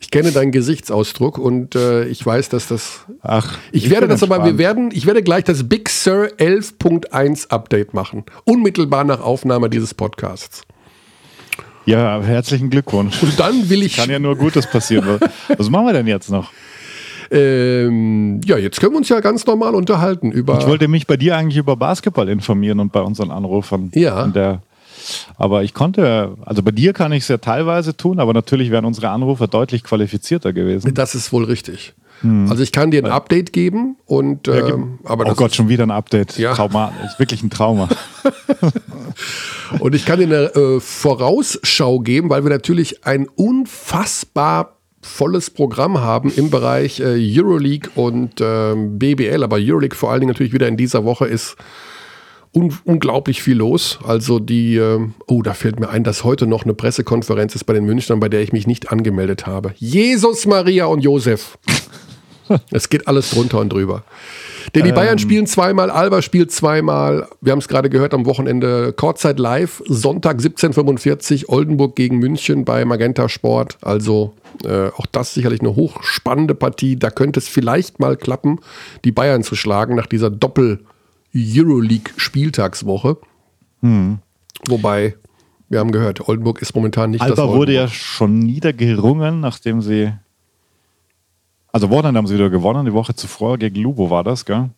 Ich 0.00 0.10
kenne 0.10 0.32
deinen 0.32 0.52
Gesichtsausdruck 0.52 1.38
und 1.38 1.76
äh, 1.76 2.04
ich 2.04 2.24
weiß, 2.24 2.50
dass 2.50 2.68
das. 2.68 3.06
Ach, 3.22 3.56
ich, 3.72 3.86
ich 3.86 3.90
werde 3.90 4.06
das 4.06 4.22
aber, 4.22 4.44
wir 4.44 4.58
werden, 4.58 4.90
ich 4.92 5.06
werde 5.06 5.22
gleich 5.22 5.44
das 5.44 5.66
Big 5.66 5.88
Sur 5.88 6.26
11.1 6.26 7.48
Update 7.48 7.94
machen. 7.94 8.24
Unmittelbar 8.44 9.04
nach 9.04 9.20
Aufnahme 9.20 9.70
dieses 9.70 9.94
Podcasts. 9.94 10.62
Ja, 11.86 12.22
herzlichen 12.22 12.70
Glückwunsch. 12.70 13.22
Und 13.22 13.38
dann 13.38 13.68
will 13.68 13.82
ich. 13.82 13.96
Kann 13.96 14.10
ja 14.10 14.18
nur 14.18 14.36
Gutes 14.36 14.66
passieren. 14.66 15.20
Was 15.56 15.68
machen 15.70 15.86
wir 15.86 15.92
denn 15.92 16.06
jetzt 16.06 16.30
noch? 16.30 16.50
Ähm, 17.30 18.40
ja, 18.44 18.56
jetzt 18.58 18.80
können 18.80 18.92
wir 18.92 18.98
uns 18.98 19.08
ja 19.08 19.20
ganz 19.20 19.46
normal 19.46 19.74
unterhalten 19.74 20.30
über. 20.30 20.58
Ich 20.58 20.66
wollte 20.66 20.88
mich 20.88 21.06
bei 21.06 21.16
dir 21.16 21.36
eigentlich 21.36 21.56
über 21.56 21.76
Basketball 21.76 22.28
informieren 22.28 22.80
und 22.80 22.92
bei 22.92 23.00
unseren 23.00 23.30
Anrufern. 23.30 23.90
Ja. 23.94 24.26
Der, 24.28 24.62
aber 25.36 25.62
ich 25.64 25.74
konnte, 25.74 26.36
also 26.44 26.62
bei 26.62 26.70
dir 26.70 26.92
kann 26.92 27.12
ich 27.12 27.24
es 27.24 27.28
ja 27.28 27.38
teilweise 27.38 27.96
tun, 27.96 28.20
aber 28.20 28.32
natürlich 28.32 28.70
wären 28.70 28.84
unsere 28.84 29.08
Anrufer 29.10 29.48
deutlich 29.48 29.82
qualifizierter 29.82 30.52
gewesen. 30.52 30.94
Das 30.94 31.14
ist 31.14 31.32
wohl 31.32 31.44
richtig. 31.44 31.94
Hm. 32.20 32.50
Also 32.50 32.62
ich 32.62 32.72
kann 32.72 32.90
dir 32.90 33.04
ein 33.04 33.10
Update 33.10 33.52
geben 33.52 33.96
und 34.06 34.46
ja, 34.46 34.68
ähm, 34.68 34.98
aber 35.04 35.26
oh 35.26 35.34
Gott, 35.34 35.54
schon 35.54 35.68
wieder 35.68 35.84
ein 35.84 35.90
Update. 35.90 36.38
Ja. 36.38 36.54
Trauma, 36.54 36.92
ist 37.04 37.18
wirklich 37.18 37.42
ein 37.42 37.50
Trauma. 37.50 37.88
und 39.80 39.94
ich 39.94 40.06
kann 40.06 40.18
dir 40.18 40.26
eine 40.26 40.54
äh, 40.54 40.80
Vorausschau 40.80 42.00
geben, 42.00 42.30
weil 42.30 42.44
wir 42.44 42.50
natürlich 42.50 43.04
ein 43.04 43.28
unfassbar 43.28 44.76
volles 45.02 45.50
Programm 45.50 46.00
haben 46.00 46.32
im 46.34 46.50
Bereich 46.50 47.00
äh, 47.00 47.16
Euroleague 47.18 47.90
und 47.94 48.40
äh, 48.40 48.74
BBL, 48.74 49.42
aber 49.42 49.58
Euroleague 49.60 49.96
vor 49.96 50.10
allen 50.10 50.20
Dingen 50.20 50.32
natürlich 50.32 50.52
wieder 50.52 50.66
in 50.66 50.76
dieser 50.76 51.04
Woche 51.04 51.26
ist 51.26 51.56
un 52.54 52.72
unglaublich 52.84 53.42
viel 53.42 53.56
los. 53.56 53.98
Also 54.06 54.38
die, 54.38 54.76
äh, 54.76 55.00
oh, 55.26 55.42
da 55.42 55.52
fällt 55.54 55.80
mir 55.80 55.90
ein, 55.90 56.04
dass 56.04 56.24
heute 56.24 56.46
noch 56.46 56.64
eine 56.64 56.74
Pressekonferenz 56.74 57.54
ist 57.54 57.64
bei 57.64 57.72
den 57.72 57.84
Münchnern, 57.84 58.20
bei 58.20 58.28
der 58.28 58.40
ich 58.40 58.52
mich 58.52 58.66
nicht 58.66 58.92
angemeldet 58.92 59.46
habe. 59.46 59.74
Jesus, 59.76 60.46
Maria 60.46 60.86
und 60.86 61.00
Josef. 61.00 61.58
Es 62.70 62.88
geht 62.88 63.08
alles 63.08 63.30
drunter 63.30 63.58
und 63.60 63.72
drüber. 63.72 64.02
Denn 64.74 64.84
die 64.84 64.90
ähm. 64.90 64.94
Bayern 64.94 65.18
spielen 65.18 65.46
zweimal, 65.46 65.90
Alba 65.90 66.22
spielt 66.22 66.50
zweimal. 66.52 67.28
Wir 67.40 67.52
haben 67.52 67.58
es 67.58 67.68
gerade 67.68 67.90
gehört 67.90 68.14
am 68.14 68.26
Wochenende 68.26 68.92
Kurzzeit 68.92 69.38
live. 69.38 69.82
Sonntag 69.86 70.38
17.45 70.38 71.48
Oldenburg 71.48 71.96
gegen 71.96 72.18
München 72.18 72.64
bei 72.64 72.84
Magenta 72.84 73.28
Sport. 73.28 73.78
Also 73.82 74.34
äh, 74.64 74.88
auch 74.88 75.06
das 75.06 75.34
sicherlich 75.34 75.60
eine 75.60 75.76
hochspannende 75.76 76.54
Partie. 76.54 76.96
Da 76.96 77.10
könnte 77.10 77.40
es 77.40 77.48
vielleicht 77.48 78.00
mal 78.00 78.16
klappen, 78.16 78.60
die 79.04 79.12
Bayern 79.12 79.42
zu 79.42 79.54
schlagen 79.54 79.94
nach 79.94 80.06
dieser 80.06 80.30
Doppel- 80.30 80.80
Euroleague-Spieltagswoche. 81.34 83.18
Hm. 83.80 84.18
Wobei, 84.68 85.16
wir 85.68 85.80
haben 85.80 85.92
gehört, 85.92 86.28
Oldenburg 86.28 86.62
ist 86.62 86.74
momentan 86.74 87.10
nicht 87.10 87.22
Alba 87.22 87.34
das 87.34 87.44
Alba 87.44 87.54
wurde 87.54 87.74
ja 87.74 87.88
schon 87.88 88.38
niedergerungen, 88.38 89.40
nachdem 89.40 89.82
sie. 89.82 90.12
Also 91.74 91.90
Wochenende 91.90 92.18
haben 92.18 92.28
sie 92.28 92.34
wieder 92.34 92.50
gewonnen, 92.50 92.86
die 92.86 92.92
Woche 92.92 93.16
zuvor 93.16 93.58
gegen 93.58 93.82
Lubo 93.82 94.08
war 94.08 94.22
das, 94.22 94.44
gell? 94.44 94.70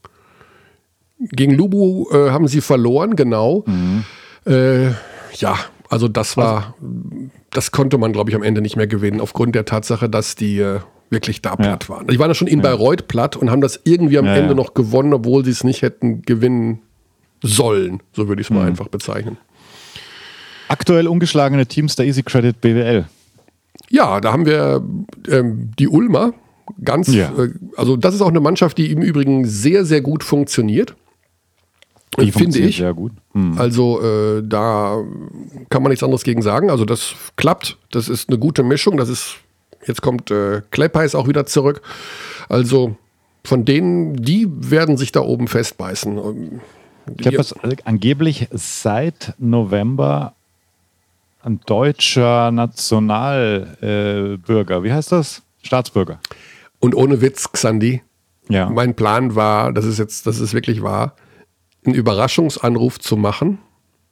Gegen 1.18 1.52
Lubo 1.52 2.08
äh, 2.10 2.30
haben 2.30 2.48
sie 2.48 2.62
verloren, 2.62 3.16
genau. 3.16 3.64
Mhm. 3.66 4.04
Äh, 4.46 4.86
ja, 5.34 5.58
also 5.90 6.08
das 6.08 6.38
war, 6.38 6.74
also, 6.80 7.28
das 7.50 7.70
konnte 7.70 7.98
man, 7.98 8.14
glaube 8.14 8.30
ich, 8.30 8.36
am 8.36 8.42
Ende 8.42 8.62
nicht 8.62 8.76
mehr 8.76 8.86
gewinnen, 8.86 9.20
aufgrund 9.20 9.54
der 9.54 9.66
Tatsache, 9.66 10.08
dass 10.08 10.36
die 10.36 10.58
äh, 10.58 10.80
wirklich 11.10 11.42
da 11.42 11.56
platt 11.56 11.84
ja. 11.84 11.88
waren. 11.90 12.06
Die 12.06 12.18
waren 12.18 12.30
ja 12.30 12.34
schon 12.34 12.48
in 12.48 12.60
ja. 12.60 12.62
Bayreuth 12.62 13.08
platt 13.08 13.36
und 13.36 13.50
haben 13.50 13.60
das 13.60 13.78
irgendwie 13.84 14.16
am 14.16 14.24
ja, 14.24 14.34
Ende 14.34 14.54
noch 14.54 14.72
gewonnen, 14.72 15.12
obwohl 15.12 15.44
sie 15.44 15.50
es 15.50 15.64
nicht 15.64 15.82
hätten 15.82 16.22
gewinnen 16.22 16.80
sollen. 17.42 18.02
So 18.14 18.26
würde 18.26 18.40
ich 18.40 18.46
es 18.46 18.50
mal 18.50 18.62
mhm. 18.62 18.68
einfach 18.68 18.88
bezeichnen. 18.88 19.36
Aktuell 20.68 21.08
ungeschlagene 21.08 21.66
Teams 21.66 21.94
der 21.94 22.06
Easy 22.06 22.22
Credit 22.22 22.58
BWL. 22.58 23.04
Ja, 23.90 24.18
da 24.22 24.32
haben 24.32 24.46
wir 24.46 24.82
ähm, 25.28 25.72
die 25.78 25.88
Ulmer. 25.88 26.32
Ganz, 26.82 27.08
äh, 27.08 27.28
also 27.76 27.96
das 27.96 28.14
ist 28.14 28.20
auch 28.20 28.28
eine 28.28 28.40
Mannschaft, 28.40 28.78
die 28.78 28.90
im 28.90 29.02
Übrigen 29.02 29.46
sehr, 29.46 29.84
sehr 29.84 30.00
gut 30.00 30.24
funktioniert. 30.24 30.94
Die 32.18 32.32
finde 32.32 32.58
ich. 32.60 32.78
Sehr 32.78 32.94
gut. 32.94 33.12
Hm. 33.32 33.58
Also 33.58 34.02
äh, 34.02 34.42
da 34.42 35.02
kann 35.68 35.82
man 35.82 35.90
nichts 35.90 36.02
anderes 36.02 36.24
gegen 36.24 36.42
sagen. 36.42 36.70
Also 36.70 36.84
das 36.84 37.14
klappt. 37.36 37.78
Das 37.90 38.08
ist 38.08 38.28
eine 38.28 38.38
gute 38.38 38.62
Mischung. 38.62 38.96
Das 38.96 39.08
ist 39.08 39.36
jetzt 39.86 40.02
kommt 40.02 40.30
äh, 40.30 40.62
Kleppeis 40.70 41.14
auch 41.14 41.28
wieder 41.28 41.46
zurück. 41.46 41.82
Also 42.48 42.96
von 43.44 43.64
denen, 43.64 44.16
die 44.16 44.46
werden 44.48 44.96
sich 44.96 45.12
da 45.12 45.20
oben 45.20 45.48
festbeißen. 45.48 46.18
Ähm, 46.18 46.60
Kleppers 47.18 47.54
angeblich 47.84 48.48
seit 48.50 49.34
November 49.38 50.34
ein 51.42 51.60
deutscher 51.64 52.50
Nationalbürger. 52.50 54.76
Äh, 54.76 54.82
Wie 54.82 54.92
heißt 54.92 55.12
das? 55.12 55.42
Staatsbürger. 55.62 56.18
Und 56.78 56.94
ohne 56.94 57.20
Witz, 57.20 57.52
Xandi. 57.52 58.02
Ja. 58.48 58.70
Mein 58.70 58.94
Plan 58.94 59.34
war, 59.34 59.72
das 59.72 59.84
ist 59.84 59.98
jetzt, 59.98 60.26
das 60.26 60.38
ist 60.38 60.54
wirklich 60.54 60.82
wahr 60.82 61.16
einen 61.86 61.94
Überraschungsanruf 61.94 62.98
zu 62.98 63.16
machen 63.16 63.58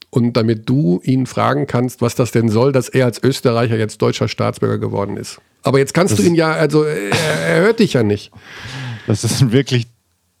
und 0.09 0.33
damit 0.33 0.67
du 0.69 1.01
ihn 1.03 1.25
fragen 1.25 1.67
kannst, 1.67 2.01
was 2.01 2.15
das 2.15 2.31
denn 2.31 2.49
soll, 2.49 2.71
dass 2.71 2.89
er 2.89 3.05
als 3.05 3.21
Österreicher 3.21 3.77
jetzt 3.77 4.01
deutscher 4.01 4.27
Staatsbürger 4.27 4.77
geworden 4.77 5.17
ist. 5.17 5.41
Aber 5.63 5.79
jetzt 5.79 5.93
kannst 5.93 6.13
das 6.13 6.21
du 6.21 6.27
ihn 6.27 6.35
ja, 6.35 6.51
also 6.51 6.83
er, 6.83 7.11
er, 7.47 7.61
hört 7.61 7.79
dich 7.79 7.93
ja 7.93 8.03
nicht. 8.03 8.31
Das 9.07 9.23
ist 9.23 9.41
ein 9.41 9.51
wirklich 9.51 9.87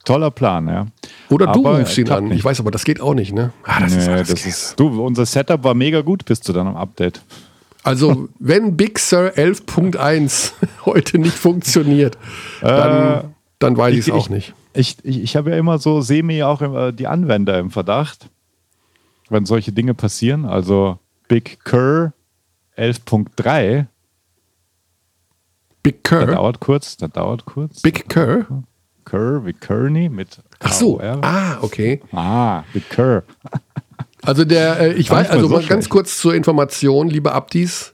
toller 0.05 0.31
Plan, 0.31 0.67
ja. 0.67 0.87
Oder 1.29 1.47
du 1.47 1.59
aber 1.67 1.79
rufst 1.79 1.97
ihn 1.97 2.09
an. 2.09 2.25
Nicht. 2.25 2.39
Ich 2.39 2.45
weiß 2.45 2.59
aber, 2.59 2.71
das 2.71 2.85
geht 2.85 3.01
auch 3.01 3.15
nicht, 3.15 3.33
ne? 3.33 3.51
Ah, 3.63 3.81
das 3.81 3.91
nee, 3.91 3.99
ist, 3.99 4.07
das 4.07 4.29
das 4.29 4.45
ist, 4.45 4.79
du, 4.79 5.03
unser 5.03 5.25
Setup 5.25 5.63
war 5.63 5.73
mega 5.73 6.01
gut 6.01 6.25
bis 6.25 6.41
zu 6.41 6.53
deinem 6.53 6.75
Update. 6.75 7.21
Also, 7.85 8.29
wenn 8.39 8.75
Big 8.75 8.99
Sur 8.99 9.29
11.1 9.29 10.51
heute 10.85 11.19
nicht 11.19 11.35
funktioniert, 11.35 12.17
dann, 12.61 13.13
äh, 13.13 13.23
dann 13.59 13.77
weiß 13.77 13.93
ich 13.93 14.07
es 14.07 14.11
auch 14.11 14.29
nicht 14.29 14.53
ich, 14.75 14.97
ich, 15.03 15.21
ich 15.21 15.35
habe 15.35 15.51
ja 15.51 15.57
immer 15.57 15.77
so 15.79 16.01
semi 16.01 16.43
auch 16.43 16.61
immer 16.61 16.91
die 16.91 17.07
Anwender 17.07 17.57
im 17.59 17.71
Verdacht, 17.71 18.29
wenn 19.29 19.45
solche 19.45 19.71
Dinge 19.71 19.93
passieren. 19.93 20.45
Also 20.45 20.99
Big 21.27 21.63
Cur 21.63 22.13
11.3. 22.77 23.87
Big 25.81 26.03
Cur? 26.03 26.25
Das 26.25 26.35
dauert 26.35 26.59
kurz, 26.59 26.97
das 26.97 27.11
dauert 27.11 27.45
kurz. 27.45 27.81
Big 27.81 28.09
Cur? 28.09 28.63
Cur 29.05 29.45
wie 29.45 29.53
Kearney 29.53 30.09
mit 30.09 30.41
Ach 30.59 30.73
so, 30.73 30.99
ah, 30.99 31.59
okay. 31.61 32.01
Ah, 32.11 32.63
Big 32.73 32.89
Cur. 32.89 33.23
Also 34.25 34.45
der, 34.45 34.79
äh, 34.79 34.93
ich 34.93 35.09
weiß, 35.09 35.29
also 35.29 35.47
so 35.47 35.55
mal 35.55 35.63
ganz 35.63 35.89
kurz 35.89 36.17
zur 36.17 36.35
Information, 36.35 37.09
liebe 37.09 37.31
Abdis, 37.31 37.93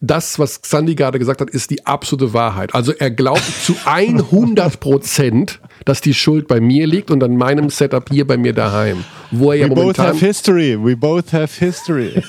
das, 0.00 0.38
was 0.38 0.60
Sandy 0.64 0.94
gerade 0.94 1.18
gesagt 1.18 1.40
hat, 1.40 1.50
ist 1.50 1.70
die 1.70 1.86
absolute 1.86 2.32
Wahrheit. 2.32 2.74
Also 2.74 2.92
er 2.92 3.10
glaubt 3.10 3.42
zu 3.62 3.76
100 3.84 4.80
Prozent, 4.80 5.60
dass 5.84 6.00
die 6.00 6.14
Schuld 6.14 6.48
bei 6.48 6.60
mir 6.60 6.86
liegt 6.86 7.10
und 7.10 7.22
an 7.22 7.36
meinem 7.36 7.70
Setup 7.70 8.08
hier 8.10 8.26
bei 8.26 8.36
mir 8.36 8.52
daheim. 8.52 9.04
Wo 9.30 9.52
er 9.52 9.58
ja 9.58 9.70
We 9.70 9.74
both 9.74 9.98
have 9.98 10.24
history. 10.24 10.78
We 10.82 10.96
both 10.96 11.32
have 11.32 11.52
history. 11.58 12.22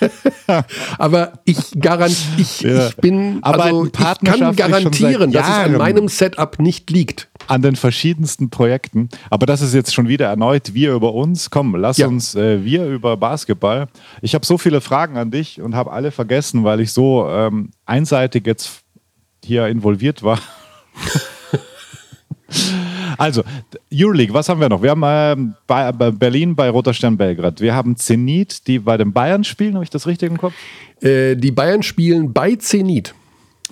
aber 0.98 1.32
ich 1.44 1.58
garantiere, 1.80 2.40
ich, 2.40 2.60
ja. 2.60 2.86
ich 2.86 2.96
bin, 2.96 3.38
aber 3.42 3.64
also 3.64 3.86
ich 3.86 3.92
kann 3.92 4.54
garantieren, 4.54 5.32
dass 5.32 5.46
es 5.46 5.54
an 5.54 5.72
meinem 5.76 6.06
Setup 6.06 6.60
nicht 6.60 6.90
liegt 6.90 7.28
an 7.48 7.62
den 7.62 7.76
verschiedensten 7.76 8.50
Projekten. 8.50 9.08
Aber 9.30 9.46
das 9.46 9.62
ist 9.62 9.74
jetzt 9.74 9.94
schon 9.94 10.08
wieder 10.08 10.26
erneut 10.26 10.74
wir 10.74 10.92
über 10.92 11.14
uns. 11.14 11.50
Komm, 11.50 11.74
lass 11.74 11.96
ja. 11.96 12.06
uns 12.06 12.34
äh, 12.34 12.64
wir 12.64 12.86
über 12.86 13.16
Basketball. 13.16 13.88
Ich 14.22 14.34
habe 14.34 14.44
so 14.44 14.58
viele 14.58 14.80
Fragen 14.80 15.16
an 15.16 15.30
dich 15.30 15.60
und 15.60 15.74
habe 15.74 15.92
alle 15.92 16.10
vergessen, 16.10 16.64
weil 16.64 16.80
ich 16.80 16.92
so 16.92 17.26
ähm, 17.28 17.70
einseitig 17.86 18.46
jetzt 18.46 18.82
hier 19.44 19.66
involviert 19.66 20.22
war. 20.22 20.38
Also, 23.18 23.42
Euroleague, 23.92 24.32
was 24.32 24.48
haben 24.48 24.60
wir 24.60 24.68
noch? 24.68 24.80
Wir 24.80 24.90
haben 24.90 25.02
äh, 25.02 25.54
bei, 25.66 25.90
bei 25.90 26.10
Berlin 26.12 26.54
bei 26.54 26.70
Roter 26.70 26.94
Stern 26.94 27.16
Belgrad. 27.16 27.60
Wir 27.60 27.74
haben 27.74 27.96
Zenit, 27.96 28.66
die 28.68 28.78
bei 28.78 28.96
den 28.96 29.12
Bayern 29.12 29.42
spielen. 29.42 29.74
Habe 29.74 29.82
ich 29.82 29.90
das 29.90 30.06
richtig 30.06 30.30
im 30.30 30.38
Kopf? 30.38 30.54
Äh, 31.02 31.34
die 31.34 31.50
Bayern 31.50 31.82
spielen 31.82 32.32
bei 32.32 32.54
Zenit. 32.54 33.14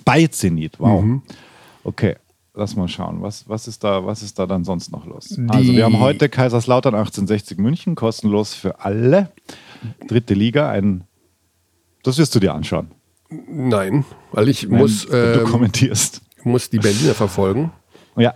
Bei 0.03 0.27
Zenit, 0.27 0.79
wow. 0.79 1.01
Mhm. 1.01 1.21
Okay 1.85 2.17
lass 2.57 2.75
mal 2.75 2.87
schauen, 2.87 3.21
was, 3.21 3.47
was, 3.47 3.67
ist 3.67 3.83
da, 3.83 4.05
was 4.05 4.23
ist 4.23 4.37
da 4.39 4.45
dann 4.45 4.63
sonst 4.63 4.91
noch 4.91 5.05
los? 5.05 5.29
Die 5.29 5.45
also 5.47 5.71
wir 5.71 5.85
haben 5.85 5.99
heute 5.99 6.27
Kaiserslautern 6.27 6.95
1860 6.95 7.57
München, 7.59 7.95
kostenlos 7.95 8.53
für 8.53 8.79
alle. 8.81 9.31
Dritte 10.07 10.33
Liga, 10.33 10.69
ein 10.69 11.03
das 12.03 12.17
wirst 12.17 12.33
du 12.35 12.39
dir 12.39 12.53
anschauen. 12.53 12.91
Nein, 13.29 14.05
weil 14.31 14.47
ich 14.47 14.67
Nein, 14.67 14.79
muss. 14.79 15.05
Äh, 15.05 15.39
du 15.39 15.43
kommentierst. 15.43 16.21
Muss 16.43 16.69
die 16.69 16.79
Berliner 16.79 17.13
verfolgen. 17.13 17.73
Ja. 18.15 18.35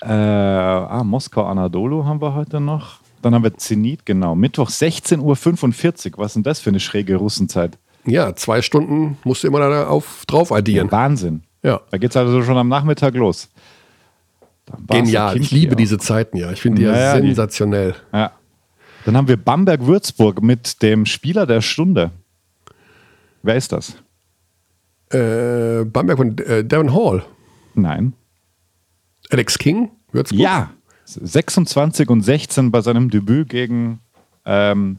Äh, 0.00 0.06
ah, 0.08 1.04
Moskau 1.04 1.44
Anadolu 1.44 2.06
haben 2.06 2.22
wir 2.22 2.34
heute 2.34 2.58
noch. 2.58 3.00
Dann 3.20 3.34
haben 3.34 3.44
wir 3.44 3.54
Zenit, 3.58 4.06
genau. 4.06 4.34
Mittwoch 4.34 4.70
16.45 4.70 6.12
Uhr. 6.12 6.18
Was 6.18 6.28
ist 6.28 6.36
denn 6.36 6.42
das 6.42 6.60
für 6.60 6.70
eine 6.70 6.80
schräge 6.80 7.16
Russenzeit? 7.16 7.78
Ja, 8.06 8.34
zwei 8.34 8.62
Stunden 8.62 9.18
musst 9.24 9.44
du 9.44 9.48
immer 9.48 9.60
da 9.60 9.86
auf, 9.86 10.24
drauf 10.26 10.50
addieren. 10.50 10.86
Ja, 10.86 10.92
Wahnsinn. 10.92 11.42
Ja. 11.62 11.80
Da 11.90 11.98
geht 11.98 12.10
es 12.10 12.16
also 12.16 12.42
schon 12.42 12.56
am 12.56 12.68
Nachmittag 12.68 13.14
los. 13.14 13.48
Genial, 14.88 15.40
ich 15.40 15.50
liebe 15.50 15.76
diese 15.76 15.98
Zeiten, 15.98 16.36
ja. 16.36 16.50
Ich 16.52 16.60
finde 16.60 16.80
die 16.80 16.86
ja, 16.86 16.96
ja 16.96 17.12
sensationell. 17.12 17.94
Die, 18.12 18.16
ja. 18.16 18.32
Dann 19.04 19.16
haben 19.16 19.28
wir 19.28 19.36
Bamberg-Würzburg 19.36 20.42
mit 20.42 20.82
dem 20.82 21.06
Spieler 21.06 21.46
der 21.46 21.60
Stunde. 21.60 22.12
Wer 23.42 23.56
ist 23.56 23.72
das? 23.72 23.96
Äh, 25.10 25.84
Bamberg 25.84 26.16
von 26.16 26.38
äh, 26.38 26.64
Darren 26.64 26.94
Hall. 26.94 27.24
Nein. 27.74 28.14
Alex 29.30 29.58
King, 29.58 29.90
Würzburg? 30.12 30.40
Ja. 30.40 30.70
26 31.04 32.08
und 32.08 32.22
16 32.22 32.70
bei 32.70 32.80
seinem 32.80 33.10
Debüt 33.10 33.48
gegen, 33.48 34.00
ähm, 34.46 34.98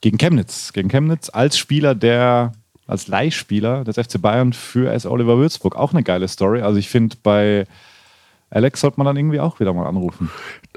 gegen 0.00 0.18
Chemnitz. 0.18 0.72
Gegen 0.72 0.88
Chemnitz 0.88 1.30
als 1.32 1.56
Spieler 1.56 1.94
der 1.94 2.52
als 2.86 3.08
Leihspieler 3.08 3.84
des 3.84 3.96
FC 3.96 4.20
Bayern 4.20 4.52
für 4.52 4.92
S. 4.92 5.06
Oliver 5.06 5.38
Würzburg. 5.38 5.76
Auch 5.76 5.92
eine 5.92 6.02
geile 6.02 6.28
Story. 6.28 6.62
Also 6.62 6.78
ich 6.78 6.88
finde, 6.88 7.16
bei 7.22 7.66
Alex 8.50 8.80
sollte 8.80 8.98
man 8.98 9.06
dann 9.06 9.16
irgendwie 9.16 9.40
auch 9.40 9.58
wieder 9.58 9.72
mal 9.72 9.86
anrufen. 9.86 10.30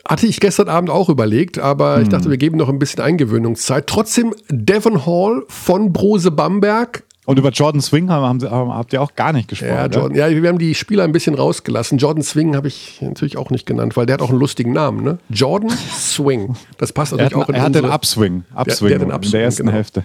Hatte 0.07 0.25
ich 0.25 0.39
gestern 0.39 0.67
Abend 0.67 0.89
auch 0.89 1.09
überlegt, 1.09 1.59
aber 1.59 1.97
hm. 1.97 2.03
ich 2.03 2.09
dachte, 2.09 2.29
wir 2.29 2.37
geben 2.37 2.57
noch 2.57 2.69
ein 2.69 2.79
bisschen 2.79 3.01
Eingewöhnungszeit. 3.01 3.87
Trotzdem 3.87 4.33
Devon 4.49 5.05
Hall 5.05 5.43
von 5.47 5.93
Brose 5.93 6.31
Bamberg. 6.31 7.03
Und 7.25 7.37
über 7.37 7.49
Jordan 7.49 7.81
Swing 7.81 8.09
haben, 8.09 8.41
haben, 8.49 8.73
habt 8.73 8.93
ihr 8.93 9.01
auch 9.01 9.13
gar 9.15 9.33
nicht 9.33 9.49
gesprochen. 9.49 9.73
Ja, 9.73 9.87
Jordan, 9.87 10.15
ja, 10.17 10.29
wir 10.29 10.47
haben 10.47 10.59
die 10.59 10.73
Spieler 10.73 11.03
ein 11.03 11.11
bisschen 11.11 11.35
rausgelassen. 11.35 11.97
Jordan 11.97 12.23
Swing 12.23 12.55
habe 12.55 12.69
ich 12.69 13.01
natürlich 13.01 13.37
auch 13.37 13.49
nicht 13.49 13.65
genannt, 13.65 13.97
weil 13.97 14.05
der 14.05 14.13
hat 14.13 14.21
auch 14.21 14.29
einen 14.29 14.39
lustigen 14.39 14.71
Namen. 14.71 15.03
Ne? 15.03 15.17
Jordan 15.29 15.69
Swing. 15.91 16.55
Das 16.77 16.93
passt 16.93 17.11
natürlich 17.11 17.35
auch 17.35 17.49
in 17.49 17.55
Er 17.55 17.63
hat 17.63 17.75
den 17.75 17.83
Upswing, 17.83 18.45
Upswing 18.55 18.89
der, 18.89 18.99
der 18.99 19.07
den 19.07 19.13
Upswing, 19.13 19.27
in 19.27 19.31
der 19.31 19.43
ersten 19.43 19.63
genau. 19.63 19.73
Hälfte. 19.73 20.03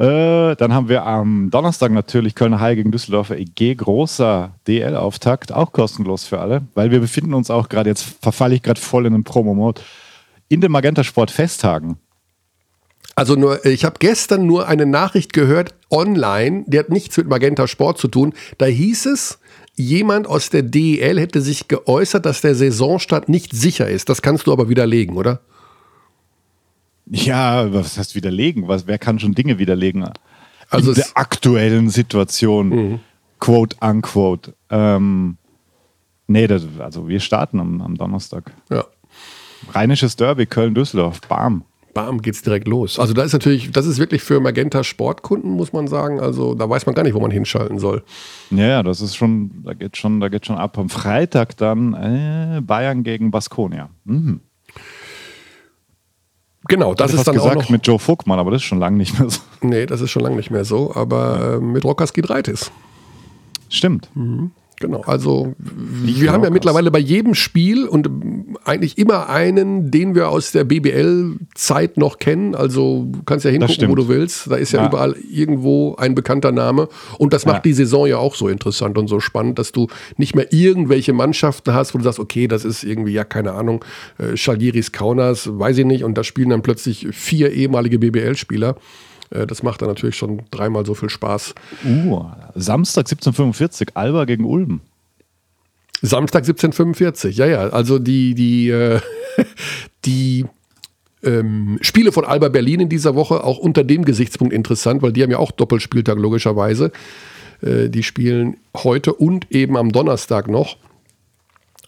Äh, 0.00 0.56
dann 0.56 0.72
haben 0.72 0.88
wir 0.88 1.04
am 1.04 1.50
Donnerstag 1.50 1.92
natürlich 1.92 2.34
Kölner 2.34 2.58
Haie 2.58 2.74
gegen 2.74 2.90
Düsseldorfer 2.90 3.36
EG. 3.36 3.74
Großer 3.74 4.54
DL-Auftakt, 4.66 5.52
auch 5.52 5.72
kostenlos 5.72 6.24
für 6.24 6.40
alle, 6.40 6.62
weil 6.74 6.90
wir 6.90 7.00
befinden 7.00 7.34
uns 7.34 7.50
auch 7.50 7.68
gerade, 7.68 7.90
jetzt 7.90 8.06
verfalle 8.22 8.54
ich 8.54 8.62
gerade 8.62 8.80
voll 8.80 9.04
in 9.04 9.12
den 9.12 9.24
Promo-Mode, 9.24 9.82
in 10.48 10.62
den 10.62 10.72
Magenta 10.72 11.04
Sport 11.04 11.30
Festtagen. 11.30 11.98
Also 13.14 13.34
nur, 13.34 13.66
ich 13.66 13.84
habe 13.84 13.96
gestern 13.98 14.46
nur 14.46 14.68
eine 14.68 14.86
Nachricht 14.86 15.34
gehört 15.34 15.74
online, 15.90 16.64
die 16.66 16.78
hat 16.78 16.88
nichts 16.88 17.18
mit 17.18 17.28
Magenta 17.28 17.66
Sport 17.66 17.98
zu 17.98 18.08
tun. 18.08 18.32
Da 18.56 18.64
hieß 18.64 19.04
es, 19.04 19.38
jemand 19.76 20.26
aus 20.26 20.48
der 20.48 20.62
DEL 20.62 21.20
hätte 21.20 21.42
sich 21.42 21.68
geäußert, 21.68 22.24
dass 22.24 22.40
der 22.40 22.54
Saisonstart 22.54 23.28
nicht 23.28 23.52
sicher 23.52 23.90
ist. 23.90 24.08
Das 24.08 24.22
kannst 24.22 24.46
du 24.46 24.52
aber 24.52 24.70
widerlegen, 24.70 25.18
oder? 25.18 25.40
Ja, 27.10 27.72
was 27.72 27.98
heißt 27.98 28.14
widerlegen? 28.14 28.68
Was, 28.68 28.86
wer 28.86 28.98
kann 28.98 29.18
schon 29.18 29.34
Dinge 29.34 29.58
widerlegen? 29.58 30.08
Also 30.70 30.90
in 30.90 30.96
der 30.96 31.08
aktuellen 31.14 31.90
Situation, 31.90 32.68
mhm. 32.68 33.00
quote 33.40 33.76
unquote. 33.80 34.54
Ähm, 34.70 35.36
nee, 36.28 36.46
das, 36.46 36.66
also 36.78 37.08
wir 37.08 37.20
starten 37.20 37.58
am, 37.58 37.80
am 37.80 37.96
Donnerstag. 37.96 38.52
Ja. 38.70 38.84
Rheinisches 39.72 40.16
Derby, 40.16 40.46
Köln-Düsseldorf, 40.46 41.20
bam. 41.22 41.64
Bam, 41.92 42.22
geht's 42.22 42.42
direkt 42.42 42.68
los. 42.68 43.00
Also 43.00 43.14
da 43.14 43.24
ist 43.24 43.32
natürlich, 43.32 43.72
das 43.72 43.84
ist 43.84 43.98
wirklich 43.98 44.22
für 44.22 44.38
Magenta 44.38 44.84
Sportkunden, 44.84 45.50
muss 45.50 45.72
man 45.72 45.88
sagen. 45.88 46.20
Also 46.20 46.54
da 46.54 46.70
weiß 46.70 46.86
man 46.86 46.94
gar 46.94 47.02
nicht, 47.02 47.14
wo 47.14 47.20
man 47.20 47.32
hinschalten 47.32 47.80
soll. 47.80 48.04
Ja, 48.50 48.66
ja, 48.66 48.82
das 48.84 49.00
ist 49.00 49.16
schon, 49.16 49.64
da 49.64 49.74
geht 49.74 49.96
schon, 49.96 50.20
da 50.20 50.28
geht 50.28 50.46
schon 50.46 50.56
ab. 50.56 50.78
Am 50.78 50.88
Freitag 50.88 51.56
dann 51.56 51.94
äh, 51.94 52.60
Bayern 52.62 53.02
gegen 53.02 53.32
Baskonia. 53.32 53.90
Mhm. 54.04 54.40
Genau, 56.68 56.94
das 56.94 57.14
ist 57.14 57.26
dann 57.26 57.34
gesagt 57.34 57.56
auch 57.56 57.62
noch, 57.62 57.70
mit 57.70 57.86
Joe 57.86 57.98
Vogtmann, 57.98 58.38
aber 58.38 58.50
das 58.50 58.62
ist 58.62 58.66
schon 58.66 58.78
lange 58.78 58.96
nicht 58.96 59.18
mehr 59.18 59.30
so. 59.30 59.40
Nee, 59.62 59.86
das 59.86 60.00
ist 60.00 60.10
schon 60.10 60.22
lange 60.22 60.36
nicht 60.36 60.50
mehr 60.50 60.64
so, 60.64 60.94
aber 60.94 61.54
äh, 61.54 61.60
mit 61.60 61.84
Rockers 61.84 62.12
Gidreitis. 62.12 62.70
Stimmt. 63.68 64.10
Mhm. 64.14 64.50
Genau, 64.80 65.02
also 65.02 65.54
wir 65.58 66.32
haben 66.32 66.42
ja 66.42 66.48
mittlerweile 66.48 66.90
bei 66.90 66.98
jedem 66.98 67.34
Spiel 67.34 67.86
und 67.86 68.08
eigentlich 68.64 68.96
immer 68.96 69.28
einen, 69.28 69.90
den 69.90 70.14
wir 70.14 70.30
aus 70.30 70.52
der 70.52 70.64
BBL-Zeit 70.64 71.98
noch 71.98 72.18
kennen. 72.18 72.54
Also 72.54 73.06
du 73.10 73.22
kannst 73.24 73.44
ja 73.44 73.50
hingucken, 73.50 73.90
wo 73.90 73.94
du 73.94 74.08
willst. 74.08 74.50
Da 74.50 74.56
ist 74.56 74.72
ja, 74.72 74.80
ja, 74.80 74.88
überall 74.88 75.16
irgendwo 75.30 75.96
ein 75.96 76.14
bekannter 76.14 76.50
Name. 76.50 76.88
Und 77.18 77.34
das 77.34 77.44
macht 77.44 77.56
ja. 77.56 77.62
die 77.62 77.72
Saison 77.74 78.06
ja 78.06 78.16
auch 78.16 78.34
so 78.34 78.48
interessant 78.48 78.96
und 78.96 79.06
so 79.08 79.20
spannend, 79.20 79.58
dass 79.58 79.70
du 79.70 79.88
nicht 80.16 80.34
mehr 80.34 80.50
irgendwelche 80.50 81.12
Mannschaften 81.12 81.74
hast, 81.74 81.92
wo 81.92 81.98
du 81.98 82.04
sagst, 82.04 82.18
okay, 82.18 82.48
das 82.48 82.64
ist 82.64 82.82
irgendwie, 82.82 83.12
ja, 83.12 83.24
keine 83.24 83.52
Ahnung, 83.52 83.84
äh, 84.16 84.34
Schalgiris 84.34 84.92
Kaunas, 84.92 85.46
weiß 85.58 85.76
ich 85.76 85.84
nicht. 85.84 86.04
Und 86.04 86.16
da 86.16 86.24
spielen 86.24 86.48
dann 86.48 86.62
plötzlich 86.62 87.06
vier 87.12 87.52
ehemalige 87.52 87.98
BBL-Spieler. 87.98 88.76
Äh, 89.30 89.46
das 89.46 89.62
macht 89.62 89.82
dann 89.82 89.88
natürlich 89.88 90.16
schon 90.16 90.42
dreimal 90.50 90.84
so 90.84 90.94
viel 90.94 91.10
Spaß. 91.10 91.54
Uh, 91.84 92.24
Samstag 92.54 93.06
17.45 93.06 93.90
Alba 93.94 94.24
gegen 94.24 94.44
Ulm. 94.44 94.80
Samstag 96.02 96.44
17.45, 96.44 97.30
ja, 97.30 97.46
ja. 97.46 97.68
Also 97.68 97.98
die, 97.98 98.34
die, 98.34 98.70
äh, 98.70 99.00
die 100.04 100.46
ähm, 101.22 101.78
Spiele 101.82 102.12
von 102.12 102.24
Alba 102.24 102.48
Berlin 102.48 102.80
in 102.80 102.88
dieser 102.88 103.14
Woche 103.14 103.44
auch 103.44 103.58
unter 103.58 103.84
dem 103.84 104.04
Gesichtspunkt 104.04 104.54
interessant, 104.54 105.02
weil 105.02 105.12
die 105.12 105.22
haben 105.22 105.30
ja 105.30 105.38
auch 105.38 105.50
Doppelspieltag 105.50 106.18
logischerweise. 106.18 106.92
Äh, 107.62 107.88
die 107.90 108.02
spielen 108.02 108.56
heute 108.76 109.12
und 109.12 109.50
eben 109.52 109.76
am 109.76 109.92
Donnerstag 109.92 110.48
noch. 110.48 110.76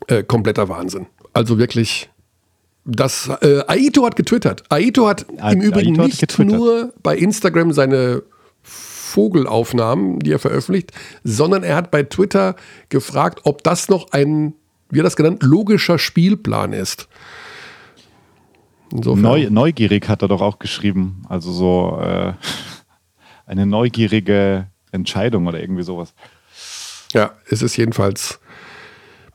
Äh, 0.08 0.24
kompletter 0.24 0.68
Wahnsinn. 0.68 1.06
Also 1.32 1.58
wirklich 1.58 2.10
das 2.84 3.30
äh, 3.42 3.62
Aito 3.66 4.04
hat 4.04 4.16
getwittert. 4.16 4.64
Aito 4.68 5.06
hat 5.08 5.26
A 5.38 5.52
im 5.52 5.60
Übrigen 5.60 6.00
Aito 6.00 6.06
nicht 6.06 6.38
nur 6.38 6.92
bei 7.02 7.16
Instagram 7.16 7.72
seine 7.72 8.22
Vogelaufnahmen, 8.62 10.18
die 10.20 10.32
er 10.32 10.38
veröffentlicht, 10.38 10.92
sondern 11.22 11.62
er 11.62 11.76
hat 11.76 11.90
bei 11.90 12.02
Twitter 12.02 12.56
gefragt, 12.88 13.40
ob 13.44 13.62
das 13.62 13.88
noch 13.88 14.10
ein, 14.12 14.54
wie 14.90 15.00
er 15.00 15.04
das 15.04 15.16
genannt, 15.16 15.42
logischer 15.42 15.98
Spielplan 15.98 16.72
ist. 16.72 17.08
Neu, 18.90 19.48
neugierig 19.48 20.08
hat 20.08 20.22
er 20.22 20.28
doch 20.28 20.42
auch 20.42 20.58
geschrieben. 20.58 21.22
Also 21.28 21.52
so 21.52 21.98
äh, 22.02 22.32
eine 23.46 23.66
neugierige 23.66 24.66
Entscheidung 24.90 25.46
oder 25.46 25.60
irgendwie 25.60 25.82
sowas. 25.82 26.14
Ja, 27.12 27.32
es 27.48 27.62
ist 27.62 27.76
jedenfalls 27.76 28.40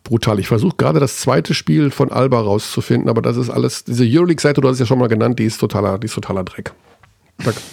brutal. 0.08 0.40
Ich 0.40 0.48
versuche 0.48 0.76
gerade 0.78 1.00
das 1.00 1.18
zweite 1.18 1.54
Spiel 1.54 1.92
von 1.92 2.12
Alba 2.12 2.40
rauszufinden, 2.40 3.10
aber 3.10 3.22
das 3.22 3.38
ist 3.38 3.50
alles, 3.50 3.84
diese 3.84 4.06
Euroleague-Seite, 4.06 4.62
du 4.62 4.68
hast 4.68 4.76
es 4.76 4.80
ja 4.80 4.86
schon 4.86 5.00
mal 5.00 5.08
genannt, 5.08 5.38
die 5.38 5.46
ist 5.46 5.60
totaler, 5.60 6.00
die 6.00 6.06
ist 6.06 6.16
totaler 6.16 6.44
Dreck. 6.44 6.74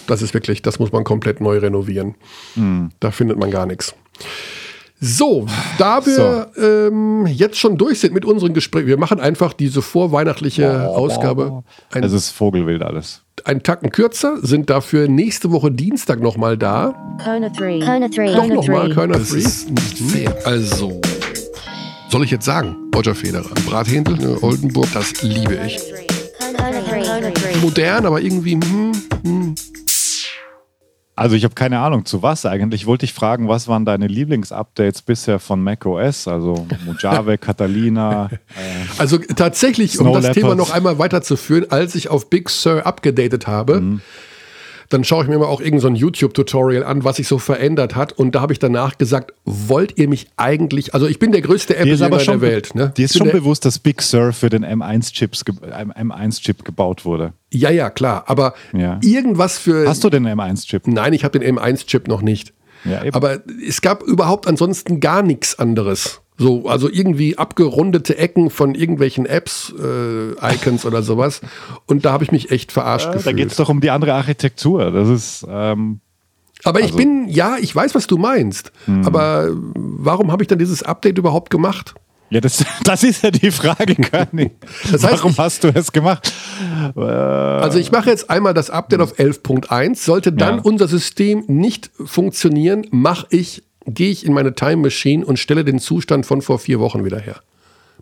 Das 0.05 0.21
ist 0.21 0.33
wirklich, 0.33 0.61
das 0.61 0.77
muss 0.77 0.91
man 0.91 1.03
komplett 1.03 1.41
neu 1.41 1.57
renovieren. 1.57 2.15
Mhm. 2.55 2.91
Da 2.99 3.11
findet 3.11 3.39
man 3.39 3.49
gar 3.49 3.65
nichts. 3.65 3.95
So, 5.01 5.45
da 5.77 6.05
wir 6.05 6.49
so. 6.55 6.61
ähm, 6.61 7.25
jetzt 7.27 7.57
schon 7.57 7.77
durch 7.77 7.99
sind 7.99 8.13
mit 8.13 8.25
unseren 8.25 8.53
Gesprächen, 8.53 8.87
wir 8.87 8.97
machen 8.97 9.19
einfach 9.19 9.53
diese 9.53 9.81
vorweihnachtliche 9.81 10.87
oh, 10.89 10.95
Ausgabe. 10.95 11.63
Ein, 11.91 12.03
es 12.03 12.13
ist 12.13 12.31
Vogelwild 12.31 12.81
alles. 12.81 13.21
Ein 13.43 13.61
Tacken 13.61 13.89
kürzer, 13.89 14.37
sind 14.41 14.69
dafür 14.69 15.07
nächste 15.07 15.51
Woche 15.51 15.71
Dienstag 15.71 16.21
nochmal 16.21 16.57
da. 16.57 17.17
Kona 17.23 17.49
3. 17.49 17.79
Kona 17.79 18.07
3. 18.07 18.33
Doch 18.35 18.47
nochmal, 18.47 18.93
Kona 18.93 19.13
3. 19.13 19.19
Das 19.19 19.31
ist 19.31 19.69
nicht 19.69 19.97
fair. 19.99 20.35
Also, 20.45 21.01
soll 22.15 22.23
ich 22.23 22.31
jetzt 22.31 22.45
sagen? 22.45 22.77
Roger 22.95 23.13
Federer. 23.13 23.49
Brathändel, 23.65 24.15
ne, 24.15 24.41
Oldenburg, 24.41 24.87
das 24.93 25.21
liebe 25.21 25.59
ich. 25.65 25.81
Modern, 27.61 28.05
aber 28.05 28.21
irgendwie. 28.21 28.53
Hm, 28.53 28.93
hm. 29.25 29.55
Also 31.17 31.35
ich 31.35 31.43
habe 31.43 31.55
keine 31.55 31.79
Ahnung, 31.79 32.05
zu 32.05 32.23
was 32.23 32.45
eigentlich. 32.45 32.85
Wollte 32.85 33.03
ich 33.03 33.11
fragen, 33.11 33.49
was 33.49 33.67
waren 33.67 33.83
deine 33.83 34.07
Lieblingsupdates 34.07 35.01
bisher 35.01 35.39
von 35.39 35.61
macOS? 35.61 36.29
Also 36.29 36.65
Mojave, 36.85 37.37
Catalina. 37.37 38.29
Äh, 38.31 38.37
also 38.97 39.17
tatsächlich, 39.17 39.95
Snow 39.95 40.07
um 40.07 40.13
das 40.13 40.23
Leopards. 40.23 40.39
Thema 40.39 40.55
noch 40.55 40.71
einmal 40.71 40.97
weiterzuführen, 40.97 41.69
als 41.69 41.95
ich 41.95 42.07
auf 42.07 42.29
Big 42.29 42.49
Sur 42.49 42.85
abgedatet 42.85 43.45
habe, 43.45 43.81
mhm 43.81 44.01
dann 44.89 45.03
schaue 45.03 45.23
ich 45.23 45.29
mir 45.29 45.37
mal 45.37 45.45
auch 45.45 45.61
irgendein 45.61 45.95
so 45.95 46.05
YouTube-Tutorial 46.05 46.83
an, 46.83 47.03
was 47.03 47.17
sich 47.17 47.27
so 47.27 47.37
verändert 47.37 47.95
hat. 47.95 48.13
Und 48.13 48.35
da 48.35 48.41
habe 48.41 48.53
ich 48.53 48.59
danach 48.59 48.97
gesagt, 48.97 49.33
wollt 49.45 49.97
ihr 49.97 50.07
mich 50.07 50.27
eigentlich, 50.37 50.93
also 50.93 51.07
ich 51.07 51.19
bin 51.19 51.31
der 51.31 51.41
größte 51.41 51.75
Apple-User 51.75 52.09
der 52.09 52.41
Welt. 52.41 52.75
Ne? 52.75 52.93
Dir 52.95 53.05
ist 53.05 53.17
schon 53.17 53.31
bewusst, 53.31 53.65
dass 53.65 53.79
Big 53.79 54.01
Sur 54.01 54.33
für 54.33 54.49
den 54.49 54.65
M1-Chip 54.65 55.33
M1 55.33 56.63
gebaut 56.63 57.05
wurde. 57.05 57.33
Ja, 57.51 57.69
ja, 57.69 57.89
klar. 57.89 58.23
Aber 58.27 58.53
ja. 58.73 58.99
irgendwas 59.01 59.57
für. 59.57 59.87
Hast 59.87 60.03
du 60.03 60.09
den 60.09 60.27
M1-Chip? 60.27 60.87
Nein, 60.87 61.13
ich 61.13 61.23
habe 61.23 61.39
den 61.39 61.57
M1-Chip 61.57 62.07
noch 62.07 62.21
nicht. 62.21 62.53
Ja, 62.83 63.01
aber 63.13 63.39
es 63.67 63.81
gab 63.81 64.03
überhaupt 64.03 64.47
ansonsten 64.47 64.99
gar 64.99 65.23
nichts 65.23 65.57
anderes. 65.57 66.21
So, 66.37 66.67
also 66.67 66.89
irgendwie 66.89 67.37
abgerundete 67.37 68.17
Ecken 68.17 68.49
von 68.49 68.75
irgendwelchen 68.75 69.25
Apps, 69.25 69.73
äh, 69.81 70.53
Icons 70.53 70.85
oder 70.85 71.01
sowas. 71.01 71.41
Und 71.85 72.03
da 72.03 72.11
habe 72.11 72.25
ich 72.25 72.31
mich 72.31 72.51
echt 72.51 72.73
verarscht 72.73 73.05
ja, 73.05 73.13
gefühlt. 73.13 73.27
Da 73.27 73.31
geht 73.31 73.51
es 73.51 73.57
doch 73.57 73.69
um 73.69 73.79
die 73.79 73.89
andere 73.89 74.13
Architektur. 74.13 74.91
Das 74.91 75.07
ist. 75.07 75.45
Ähm, 75.49 76.01
aber 76.63 76.79
also, 76.79 76.89
ich 76.89 76.95
bin, 76.95 77.29
ja, 77.29 77.57
ich 77.59 77.73
weiß, 77.73 77.95
was 77.95 78.07
du 78.07 78.17
meinst. 78.17 78.71
Hm. 78.85 79.05
Aber 79.05 79.49
warum 79.75 80.31
habe 80.31 80.43
ich 80.43 80.47
dann 80.47 80.59
dieses 80.59 80.83
Update 80.83 81.17
überhaupt 81.17 81.49
gemacht? 81.49 81.95
Ja, 82.29 82.41
das, 82.41 82.65
das 82.83 83.03
ist 83.03 83.23
ja 83.23 83.31
die 83.31 83.51
Frage, 83.51 83.95
Körny. 83.95 84.51
Das 84.91 85.03
heißt, 85.03 85.19
Warum 85.19 85.31
ich, 85.31 85.37
hast 85.37 85.63
du 85.63 85.69
es 85.69 85.91
gemacht? 85.91 86.33
Also 86.95 87.79
ich 87.79 87.91
mache 87.91 88.09
jetzt 88.09 88.29
einmal 88.29 88.53
das 88.53 88.69
Update 88.69 88.99
auf 88.99 89.17
11.1. 89.17 89.95
Sollte 90.03 90.33
dann 90.33 90.57
ja. 90.57 90.61
unser 90.63 90.87
System 90.87 91.43
nicht 91.47 91.91
funktionieren, 92.03 92.87
mache 92.91 93.27
ich 93.29 93.63
gehe 93.85 94.11
ich 94.11 94.25
in 94.25 94.33
meine 94.33 94.55
Time 94.55 94.77
Machine 94.77 95.25
und 95.25 95.39
stelle 95.39 95.63
den 95.63 95.79
Zustand 95.79 96.25
von 96.25 96.41
vor 96.41 96.59
vier 96.59 96.79
Wochen 96.79 97.05
wieder 97.05 97.19
her. 97.19 97.41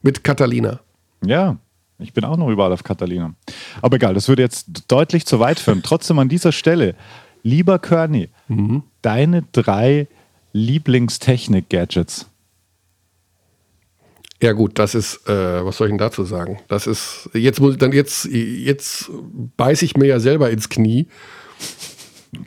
Mit 0.02 0.24
Catalina. 0.24 0.80
Ja, 1.26 1.58
ich 2.00 2.14
bin 2.14 2.26
auch 2.26 2.38
noch 2.38 2.50
überall 2.50 2.74
auf 2.74 2.84
Catalina. 2.84 3.34
Aber 3.82 3.96
egal, 3.96 4.14
das 4.14 4.28
würde 4.28 4.42
jetzt 4.42 4.92
deutlich 4.92 5.26
zu 5.26 5.40
weit 5.40 5.60
führen. 5.60 5.82
Trotzdem 5.84 6.20
an 6.20 6.30
dieser 6.30 6.52
Stelle, 6.52 6.96
lieber 7.44 7.80
Körny, 7.80 8.30
mhm. 8.48 8.84
deine 9.02 9.44
drei 9.52 10.08
Lieblingstechnik-Gadgets. 10.54 12.30
Ja 14.42 14.52
gut, 14.52 14.78
das 14.78 14.94
ist, 14.94 15.28
äh, 15.30 15.64
was 15.66 15.78
soll 15.78 15.88
ich 15.88 15.92
denn 15.92 15.98
dazu 15.98 16.26
sagen? 16.26 16.60
Das 16.68 16.86
ist, 16.86 17.30
jetzt 17.34 17.62
muss 17.62 17.74
ich 17.74 17.80
dann 17.80 17.94
jetzt, 17.94 18.26
jetzt 18.26 19.10
beiße 19.56 19.86
ich 19.86 19.96
mir 19.96 20.08
ja 20.08 20.20
selber 20.20 20.50
ins 20.50 20.68
Knie, 20.68 21.08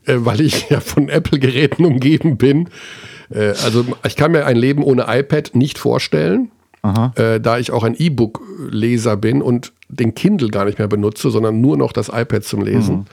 äh, 0.04 0.16
weil 0.18 0.42
ich 0.42 0.68
ja 0.68 0.80
von 0.80 1.08
Apple-Geräten 1.08 1.86
umgeben 1.86 2.36
bin. 2.36 2.68
Äh, 3.30 3.54
also 3.64 3.84
ich 4.06 4.16
kann 4.16 4.32
mir 4.32 4.46
ein 4.46 4.56
Leben 4.56 4.82
ohne 4.82 5.06
iPad 5.08 5.54
nicht 5.54 5.78
vorstellen, 5.78 6.50
äh, 7.16 7.40
da 7.40 7.58
ich 7.58 7.72
auch 7.72 7.82
ein 7.82 7.96
E-Book-Leser 7.96 9.16
bin 9.16 9.42
und 9.42 9.72
den 9.88 10.14
Kindle 10.14 10.50
gar 10.50 10.64
nicht 10.64 10.78
mehr 10.78 10.88
benutze, 10.88 11.30
sondern 11.30 11.60
nur 11.60 11.76
noch 11.76 11.92
das 11.92 12.08
iPad 12.08 12.44
zum 12.44 12.62
Lesen. 12.62 12.96
Mhm. 12.96 13.06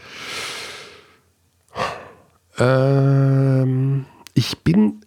Ähm, 2.59 4.05
ich 4.34 4.59
bin, 4.59 5.01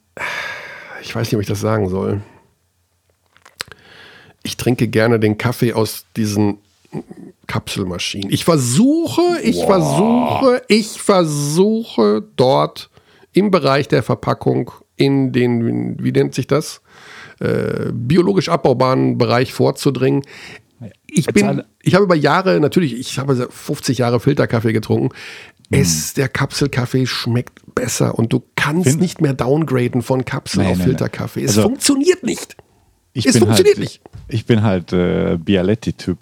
ich 1.02 1.14
weiß 1.14 1.28
nicht, 1.28 1.36
ob 1.36 1.40
ich 1.42 1.46
das 1.46 1.60
sagen 1.60 1.88
soll. 1.88 2.20
Ich 4.42 4.56
trinke 4.56 4.88
gerne 4.88 5.20
den 5.20 5.38
Kaffee 5.38 5.72
aus 5.72 6.06
diesen 6.16 6.58
Kapselmaschinen. 7.46 8.32
Ich 8.32 8.44
versuche, 8.44 9.40
ich 9.42 9.56
wow. 9.56 9.66
versuche, 9.66 10.62
ich 10.68 11.00
versuche 11.00 12.24
dort 12.36 12.90
im 13.32 13.50
Bereich 13.50 13.88
der 13.88 14.02
Verpackung 14.02 14.72
in 14.96 15.32
den, 15.32 16.02
wie 16.02 16.12
nennt 16.12 16.34
sich 16.34 16.46
das, 16.46 16.80
äh, 17.38 17.92
biologisch 17.92 18.48
abbaubaren 18.48 19.18
Bereich 19.18 19.52
vorzudringen. 19.52 20.22
Ich 21.06 21.26
bin, 21.26 21.62
ich 21.82 21.94
habe 21.94 22.04
über 22.04 22.14
Jahre, 22.14 22.60
natürlich, 22.60 22.94
ich 22.98 23.18
habe 23.18 23.48
50 23.50 23.98
Jahre 23.98 24.20
Filterkaffee 24.20 24.72
getrunken. 24.72 25.14
Hm. 25.70 25.80
Es, 25.80 26.14
der 26.14 26.28
Kapselkaffee 26.28 27.06
schmeckt 27.06 27.74
besser 27.74 28.18
und 28.18 28.32
du 28.32 28.42
kannst 28.56 28.88
Find, 28.88 29.00
nicht 29.00 29.20
mehr 29.20 29.34
downgraden 29.34 30.02
von 30.02 30.24
Kapsel 30.24 30.62
nein, 30.62 30.72
auf 30.72 30.78
nein, 30.78 30.88
Filterkaffee. 30.88 31.44
Es 31.44 31.56
also, 31.56 31.62
funktioniert 31.62 32.22
nicht. 32.22 32.56
es 33.14 33.38
funktioniert 33.38 33.76
halt, 33.76 33.78
nicht. 33.78 34.00
Ich 34.28 34.46
bin 34.46 34.62
halt 34.62 34.92
äh, 34.92 35.38
Bialetti-Typ. 35.38 36.18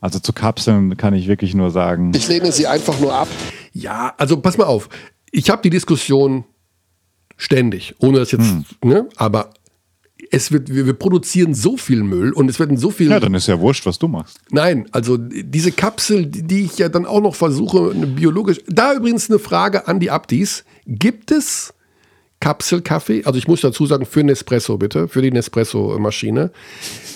Also 0.00 0.18
zu 0.18 0.32
Kapseln 0.32 0.96
kann 0.96 1.14
ich 1.14 1.28
wirklich 1.28 1.54
nur 1.54 1.70
sagen. 1.70 2.12
Ich 2.14 2.28
lehne 2.28 2.52
sie 2.52 2.66
einfach 2.66 2.98
nur 3.00 3.12
ab. 3.12 3.28
Ja, 3.72 4.14
also 4.16 4.40
pass 4.40 4.56
mal 4.56 4.64
auf. 4.64 4.88
Ich 5.30 5.50
habe 5.50 5.60
die 5.62 5.70
Diskussion 5.70 6.44
Ständig. 7.40 7.94
Ohne 8.00 8.18
das 8.18 8.32
jetzt, 8.32 8.50
hm. 8.50 8.64
ne? 8.84 9.08
Aber 9.16 9.54
es 10.30 10.52
wird, 10.52 10.72
wir, 10.72 10.84
wir, 10.84 10.92
produzieren 10.92 11.54
so 11.54 11.78
viel 11.78 12.02
Müll 12.02 12.32
und 12.32 12.50
es 12.50 12.58
wird 12.58 12.78
so 12.78 12.90
viel. 12.90 13.10
Ja, 13.10 13.18
dann 13.18 13.32
ist 13.32 13.48
ja 13.48 13.58
wurscht, 13.58 13.86
was 13.86 13.98
du 13.98 14.08
machst. 14.08 14.38
Nein, 14.50 14.86
also 14.92 15.16
diese 15.16 15.72
Kapsel, 15.72 16.26
die 16.26 16.64
ich 16.64 16.76
ja 16.76 16.90
dann 16.90 17.06
auch 17.06 17.22
noch 17.22 17.34
versuche, 17.34 17.94
biologisch. 17.94 18.60
Da 18.66 18.92
übrigens 18.92 19.30
eine 19.30 19.38
Frage 19.38 19.88
an 19.88 20.00
die 20.00 20.10
Abdis. 20.10 20.64
Gibt 20.86 21.30
es 21.30 21.72
Kapselkaffee, 22.40 23.24
also 23.24 23.38
ich 23.38 23.48
muss 23.48 23.62
dazu 23.62 23.86
sagen, 23.86 24.04
für 24.04 24.22
Nespresso 24.22 24.76
bitte, 24.76 25.08
für 25.08 25.22
die 25.22 25.30
Nespresso-Maschine, 25.30 26.50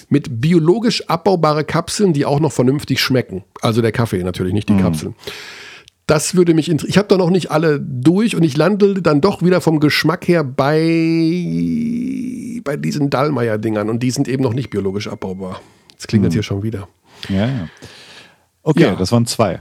mit 0.08 0.40
biologisch 0.40 1.06
abbaubare 1.08 1.64
Kapseln, 1.64 2.14
die 2.14 2.24
auch 2.24 2.40
noch 2.40 2.52
vernünftig 2.52 3.00
schmecken. 3.00 3.44
Also 3.60 3.82
der 3.82 3.92
Kaffee 3.92 4.22
natürlich, 4.22 4.54
nicht 4.54 4.68
die 4.70 4.74
mm. 4.74 4.80
Kapseln. 4.80 5.14
Das 6.06 6.34
würde 6.34 6.52
mich 6.52 6.68
interessieren. 6.68 6.90
Ich 6.90 6.98
habe 6.98 7.08
da 7.08 7.16
noch 7.16 7.30
nicht 7.30 7.50
alle 7.50 7.80
durch 7.80 8.36
und 8.36 8.42
ich 8.42 8.56
lande 8.56 9.00
dann 9.00 9.20
doch 9.22 9.42
wieder 9.42 9.60
vom 9.60 9.80
Geschmack 9.80 10.28
her 10.28 10.44
bei, 10.44 10.70
bei 12.62 12.76
diesen 12.76 13.08
Dallmayr-Dingern 13.08 13.88
und 13.88 14.02
die 14.02 14.10
sind 14.10 14.28
eben 14.28 14.42
noch 14.42 14.52
nicht 14.52 14.68
biologisch 14.70 15.08
abbaubar. 15.08 15.62
Das 15.96 16.06
klingt 16.06 16.22
mm. 16.22 16.26
jetzt 16.26 16.34
hier 16.34 16.42
schon 16.42 16.62
wieder. 16.62 16.88
Ja, 17.28 17.46
ja. 17.46 17.68
Okay, 18.62 18.82
ja. 18.82 18.96
das 18.96 19.12
waren 19.12 19.24
zwei. 19.26 19.60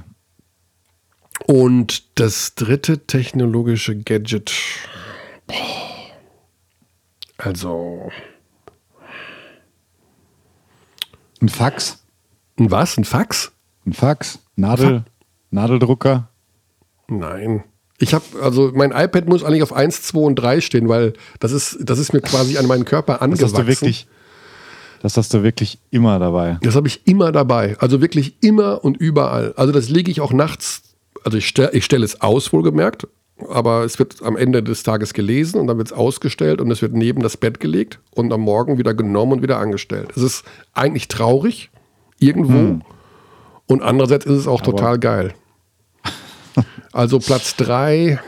Und 1.46 2.20
das 2.20 2.56
dritte 2.56 3.06
technologische 3.06 3.98
Gadget. 3.98 4.54
Also. 7.38 8.12
Ein 11.42 11.50
Fax. 11.50 12.04
Ein 12.58 12.72
was? 12.72 12.98
Ein 12.98 13.04
Fax? 13.04 13.52
Ein 13.86 13.94
Fax. 13.94 14.40
Nadel, 14.56 15.00
Fa 15.00 15.06
Nadeldrucker. 15.52 16.30
Nein. 17.08 17.64
Ich 18.00 18.14
habe, 18.14 18.26
also 18.42 18.72
mein 18.74 18.92
iPad 18.92 19.28
muss 19.28 19.44
eigentlich 19.44 19.64
auf 19.64 19.74
1, 19.74 20.02
2 20.04 20.20
und 20.20 20.36
3 20.36 20.62
stehen, 20.62 20.90
weil 20.90 21.14
das 21.40 21.52
ist, 21.52 21.78
das 21.82 22.00
ist 22.00 22.12
mir 22.12 22.22
quasi 22.22 22.58
an 22.58 22.66
meinen 22.66 22.86
Körper 22.86 23.22
angewachsen. 23.22 23.44
Das 23.44 23.54
hast 23.54 23.62
du 23.62 23.68
wirklich, 23.68 24.08
das 25.02 25.18
hast 25.18 25.34
du 25.34 25.44
wirklich 25.44 25.80
immer 25.92 26.20
dabei. 26.20 26.58
Das 26.62 26.76
habe 26.76 26.88
ich 26.88 27.08
immer 27.08 27.32
dabei. 27.32 27.78
Also 27.80 28.02
wirklich 28.02 28.36
immer 28.42 28.84
und 28.84 28.98
überall. 28.98 29.54
Also 29.56 29.72
das 29.72 29.90
lege 29.90 30.12
ich 30.12 30.22
auch 30.22 30.34
nachts 30.34 30.94
also 31.24 31.38
ich, 31.38 31.48
stelle 31.48 31.72
ich 31.74 31.86
stelle 31.86 32.06
es 32.06 32.22
aus, 32.22 32.54
wohlgemerkt, 32.54 33.08
aber 33.50 33.84
es 33.84 34.00
wird 34.00 34.22
am 34.22 34.38
Ende 34.38 34.62
des 34.62 34.84
Tages 34.84 35.14
gelesen 35.14 35.60
und 35.60 35.68
dann 35.68 35.78
wird 35.78 35.88
es 35.88 35.94
ausgestellt 35.94 36.62
und 36.62 36.70
es 36.72 36.82
wird 36.82 36.94
neben 36.94 37.22
das 37.22 37.38
Bett 37.38 37.60
gelegt 37.60 38.00
und 38.12 38.32
am 38.32 38.42
Morgen 38.42 38.78
wieder 38.78 38.94
genommen 38.94 39.34
und 39.34 39.42
wieder 39.42 39.58
angestellt. 39.58 40.12
Es 40.16 40.22
ist 40.22 40.44
eigentlich 40.74 41.08
traurig, 41.08 41.72
irgendwo. 42.20 42.54
Hm. 42.54 42.82
Und 43.68 43.82
andererseits 43.82 44.26
ist 44.26 44.38
es 44.38 44.48
auch 44.48 44.62
aber 44.62 44.72
total 44.72 45.00
geil. 45.00 45.34
Also 46.94 47.18
Platz 47.18 47.56
3, 47.56 48.20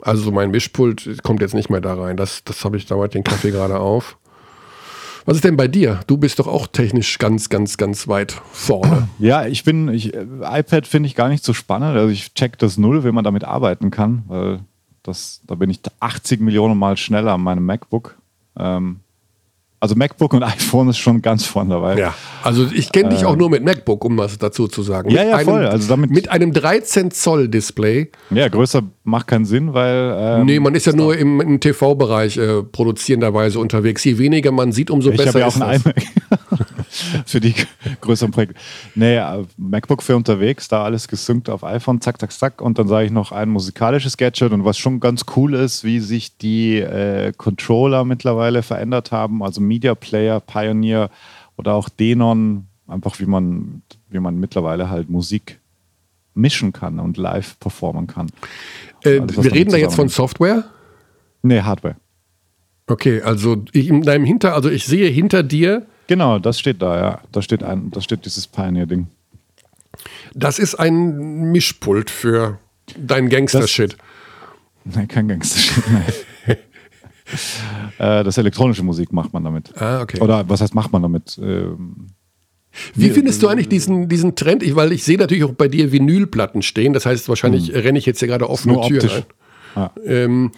also 0.00 0.30
mein 0.30 0.50
Mischpult 0.50 1.22
kommt 1.24 1.40
jetzt 1.40 1.54
nicht 1.54 1.68
mehr 1.68 1.80
da 1.80 1.94
rein. 1.94 2.16
Das, 2.16 2.44
das 2.44 2.64
habe 2.64 2.76
ich 2.76 2.86
damals 2.86 3.12
den 3.12 3.24
Kaffee 3.24 3.50
gerade 3.50 3.80
auf. 3.80 4.16
Was 5.24 5.36
ist 5.36 5.44
denn 5.44 5.56
bei 5.56 5.66
dir? 5.66 6.00
Du 6.06 6.16
bist 6.16 6.38
doch 6.38 6.46
auch 6.46 6.66
technisch 6.66 7.18
ganz, 7.18 7.48
ganz, 7.48 7.76
ganz 7.76 8.06
weit 8.08 8.32
vorne. 8.52 9.08
Ja, 9.18 9.46
ich 9.46 9.64
bin, 9.64 9.88
ich, 9.88 10.14
iPad 10.14 10.86
finde 10.86 11.06
ich 11.08 11.14
gar 11.14 11.28
nicht 11.28 11.44
so 11.44 11.54
spannend. 11.54 11.96
Also 11.96 12.10
ich 12.10 12.34
check 12.34 12.58
das 12.58 12.76
null, 12.76 13.02
wenn 13.04 13.14
man 13.14 13.24
damit 13.24 13.42
arbeiten 13.42 13.90
kann, 13.90 14.22
weil 14.28 14.60
das, 15.02 15.40
da 15.46 15.54
bin 15.54 15.70
ich 15.70 15.80
80 16.00 16.40
Millionen 16.40 16.78
Mal 16.78 16.96
schneller 16.96 17.32
an 17.32 17.40
meinem 17.40 17.64
MacBook. 17.64 18.16
Ähm, 18.56 19.00
also 19.84 19.96
MacBook 19.96 20.32
und 20.32 20.42
iPhone 20.42 20.88
ist 20.88 20.96
schon 20.96 21.20
ganz 21.20 21.44
vorne 21.44 21.74
dabei. 21.74 21.98
Ja, 21.98 22.14
also 22.42 22.66
ich 22.72 22.90
kenne 22.90 23.10
dich 23.10 23.26
auch 23.26 23.34
ähm. 23.34 23.38
nur 23.38 23.50
mit 23.50 23.62
MacBook, 23.62 24.02
um 24.02 24.16
was 24.16 24.38
dazu 24.38 24.66
zu 24.66 24.82
sagen. 24.82 25.10
Ja, 25.10 25.22
ja, 25.22 25.36
einem, 25.36 25.44
voll. 25.44 25.66
Also 25.66 25.88
damit 25.88 26.10
mit 26.10 26.30
einem 26.30 26.54
13 26.54 27.10
Zoll 27.10 27.48
Display. 27.48 28.10
Ja, 28.30 28.48
größer 28.48 28.82
macht 29.04 29.26
keinen 29.26 29.44
Sinn, 29.44 29.74
weil. 29.74 30.14
Ähm, 30.16 30.46
nee, 30.46 30.58
man 30.58 30.74
ist 30.74 30.86
ja 30.86 30.94
nur 30.94 31.18
im, 31.18 31.38
im 31.42 31.60
TV-Bereich 31.60 32.38
äh, 32.38 32.62
produzierenderweise 32.62 33.58
unterwegs. 33.58 34.02
Je 34.04 34.16
weniger 34.16 34.52
man 34.52 34.72
sieht, 34.72 34.90
umso 34.90 35.10
ich 35.10 35.18
besser 35.18 35.38
ja 35.38 35.48
ist 35.48 35.60
auch 35.60 35.66
ein 35.66 35.82
iMac. 35.82 35.96
für 37.26 37.40
die 37.40 37.54
größeren 38.00 38.32
Projekte. 38.32 38.56
Nee, 38.94 39.16
äh, 39.16 39.44
MacBook 39.56 40.02
für 40.02 40.16
unterwegs, 40.16 40.68
da 40.68 40.84
alles 40.84 41.08
gesynkt 41.08 41.50
auf 41.50 41.64
iPhone, 41.64 42.00
zack, 42.00 42.20
zack, 42.20 42.32
zack. 42.32 42.60
Und 42.60 42.78
dann 42.78 42.88
sage 42.88 43.06
ich 43.06 43.12
noch 43.12 43.32
ein 43.32 43.48
musikalisches 43.48 44.16
Gadget 44.16 44.52
und 44.52 44.64
was 44.64 44.78
schon 44.78 45.00
ganz 45.00 45.24
cool 45.36 45.54
ist, 45.54 45.84
wie 45.84 46.00
sich 46.00 46.36
die 46.36 46.78
äh, 46.78 47.32
Controller 47.36 48.04
mittlerweile 48.04 48.62
verändert 48.62 49.12
haben. 49.12 49.42
Also 49.42 49.60
Media 49.60 49.94
Player, 49.94 50.40
Pioneer 50.40 51.10
oder 51.56 51.74
auch 51.74 51.88
Denon, 51.88 52.66
einfach 52.86 53.18
wie 53.20 53.26
man, 53.26 53.82
wie 54.10 54.20
man 54.20 54.38
mittlerweile 54.38 54.90
halt 54.90 55.10
Musik 55.10 55.60
mischen 56.34 56.72
kann 56.72 56.98
und 56.98 57.16
live 57.16 57.58
performen 57.60 58.06
kann. 58.06 58.30
Äh, 59.02 59.20
wir 59.26 59.52
reden 59.52 59.70
da 59.70 59.76
jetzt 59.76 59.94
von 59.94 60.08
Software? 60.08 60.64
Nee, 61.42 61.60
Hardware. 61.60 61.96
Okay, 62.86 63.22
also 63.22 63.64
in 63.72 64.02
deinem 64.02 64.24
Hinter, 64.24 64.54
also 64.54 64.68
ich 64.68 64.84
sehe 64.84 65.08
hinter 65.08 65.42
dir 65.42 65.86
Genau, 66.06 66.38
das 66.38 66.58
steht 66.58 66.82
da, 66.82 66.98
ja. 66.98 67.20
Da 67.32 67.42
steht, 67.42 67.62
ein, 67.62 67.90
da 67.90 68.00
steht 68.00 68.24
dieses 68.24 68.46
Pioneer-Ding. 68.46 69.06
Das 70.34 70.58
ist 70.58 70.74
ein 70.74 71.52
Mischpult 71.52 72.10
für 72.10 72.58
deinen 72.98 73.28
Gangster-Shit. 73.28 73.96
Nein, 74.84 75.08
kein 75.08 75.28
Gangster-Shit, 75.28 75.84
nein. 75.90 76.04
äh, 77.98 78.22
das 78.22 78.36
elektronische 78.36 78.82
Musik 78.82 79.14
macht 79.14 79.32
man 79.32 79.42
damit. 79.42 79.72
Ah, 79.80 80.02
okay. 80.02 80.20
Oder 80.20 80.46
was 80.46 80.60
heißt, 80.60 80.74
macht 80.74 80.92
man 80.92 81.00
damit? 81.00 81.38
Ähm, 81.42 82.08
wie 82.94 83.10
findest 83.10 83.42
du 83.42 83.48
eigentlich 83.48 83.68
diesen, 83.68 84.08
diesen 84.08 84.34
Trend? 84.34 84.62
Ich, 84.62 84.76
weil 84.76 84.92
ich 84.92 85.04
sehe 85.04 85.16
natürlich 85.16 85.44
auch 85.44 85.52
bei 85.52 85.68
dir 85.68 85.92
Vinylplatten 85.92 86.60
stehen. 86.60 86.92
Das 86.92 87.06
heißt, 87.06 87.28
wahrscheinlich 87.28 87.68
hm. 87.68 87.76
renne 87.76 87.98
ich 87.98 88.06
jetzt 88.06 88.18
hier 88.18 88.28
gerade 88.28 88.50
offene 88.50 88.80
Tür 88.82 89.10
rein. 89.10 89.22
Ja. 89.76 89.92
Ähm, 90.04 90.52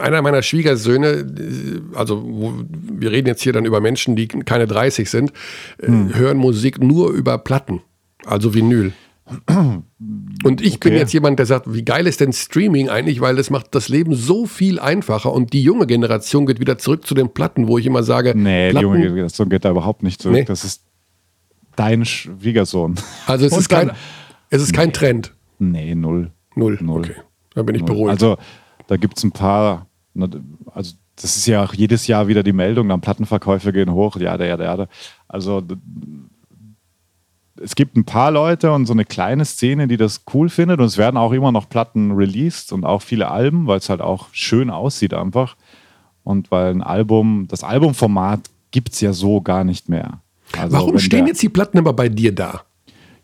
einer 0.00 0.22
meiner 0.22 0.42
Schwiegersöhne, 0.42 1.26
also 1.94 2.22
wo, 2.22 2.52
wir 2.70 3.10
reden 3.10 3.28
jetzt 3.28 3.42
hier 3.42 3.52
dann 3.52 3.64
über 3.64 3.80
Menschen, 3.80 4.16
die 4.16 4.28
keine 4.28 4.66
30 4.66 5.08
sind, 5.08 5.32
äh, 5.78 5.86
hm. 5.86 6.14
hören 6.14 6.36
Musik 6.36 6.82
nur 6.82 7.10
über 7.10 7.38
Platten, 7.38 7.80
also 8.24 8.54
Vinyl. 8.54 8.92
Und 10.42 10.62
ich 10.62 10.76
okay. 10.76 10.88
bin 10.88 10.98
jetzt 10.98 11.12
jemand, 11.12 11.38
der 11.38 11.46
sagt, 11.46 11.72
wie 11.72 11.84
geil 11.84 12.06
ist 12.06 12.20
denn 12.20 12.32
Streaming 12.32 12.88
eigentlich, 12.88 13.20
weil 13.20 13.36
das 13.36 13.50
macht 13.50 13.74
das 13.74 13.88
Leben 13.88 14.14
so 14.14 14.46
viel 14.46 14.78
einfacher 14.78 15.32
und 15.32 15.52
die 15.52 15.62
junge 15.62 15.86
Generation 15.86 16.46
geht 16.46 16.60
wieder 16.60 16.78
zurück 16.78 17.06
zu 17.06 17.14
den 17.14 17.28
Platten, 17.34 17.68
wo 17.68 17.76
ich 17.76 17.84
immer 17.84 18.02
sage, 18.02 18.32
nee, 18.34 18.70
Platten, 18.70 18.76
die 18.78 18.82
junge 18.82 19.00
Generation 19.00 19.48
geht 19.50 19.64
da 19.64 19.70
überhaupt 19.70 20.02
nicht 20.02 20.22
zurück. 20.22 20.36
Nee. 20.36 20.44
Das 20.44 20.64
ist 20.64 20.82
dein 21.76 22.04
Schwiegersohn. 22.04 22.94
Also 23.26 23.46
es 23.46 23.56
ist 23.56 23.68
kein, 23.68 23.90
es 24.48 24.62
ist 24.62 24.72
kein 24.72 24.88
nee. 24.88 24.92
Trend. 24.92 25.34
Nee, 25.58 25.94
null. 25.94 26.30
Null. 26.54 26.78
Null. 26.80 27.00
Okay. 27.00 27.14
Da 27.54 27.62
bin 27.62 27.74
ich 27.74 27.82
null. 27.82 27.90
beruhigt. 27.90 28.10
Also 28.10 28.38
da 28.88 28.96
gibt 28.96 29.18
es 29.18 29.24
ein 29.24 29.30
paar, 29.30 29.86
also 30.74 30.94
das 31.14 31.36
ist 31.36 31.46
ja 31.46 31.64
auch 31.64 31.74
jedes 31.74 32.06
Jahr 32.06 32.26
wieder 32.26 32.42
die 32.42 32.52
Meldung, 32.52 32.88
dann 32.88 33.00
Plattenverkäufe 33.00 33.72
gehen 33.72 33.92
hoch, 33.92 34.16
ja, 34.16 34.36
der, 34.36 34.56
der, 34.56 34.76
der. 34.76 34.88
Also 35.28 35.62
es 37.60 37.74
gibt 37.74 37.96
ein 37.96 38.04
paar 38.04 38.30
Leute 38.30 38.72
und 38.72 38.86
so 38.86 38.92
eine 38.92 39.04
kleine 39.04 39.44
Szene, 39.44 39.88
die 39.88 39.96
das 39.96 40.22
cool 40.32 40.48
findet 40.48 40.80
und 40.80 40.86
es 40.86 40.96
werden 40.96 41.16
auch 41.16 41.32
immer 41.32 41.52
noch 41.52 41.68
Platten 41.68 42.12
released 42.12 42.72
und 42.72 42.84
auch 42.84 43.02
viele 43.02 43.30
Alben, 43.30 43.66
weil 43.66 43.78
es 43.78 43.88
halt 43.88 44.00
auch 44.00 44.28
schön 44.32 44.70
aussieht 44.70 45.12
einfach 45.12 45.56
und 46.24 46.50
weil 46.50 46.70
ein 46.70 46.82
Album, 46.82 47.46
das 47.48 47.64
Albumformat 47.64 48.40
gibt 48.70 48.92
es 48.92 49.00
ja 49.00 49.12
so 49.12 49.40
gar 49.40 49.64
nicht 49.64 49.88
mehr. 49.88 50.20
Also 50.56 50.76
Warum 50.76 50.98
stehen 50.98 51.26
jetzt 51.26 51.42
die 51.42 51.48
Platten 51.48 51.78
aber 51.78 51.92
bei 51.92 52.08
dir 52.08 52.34
da? 52.34 52.62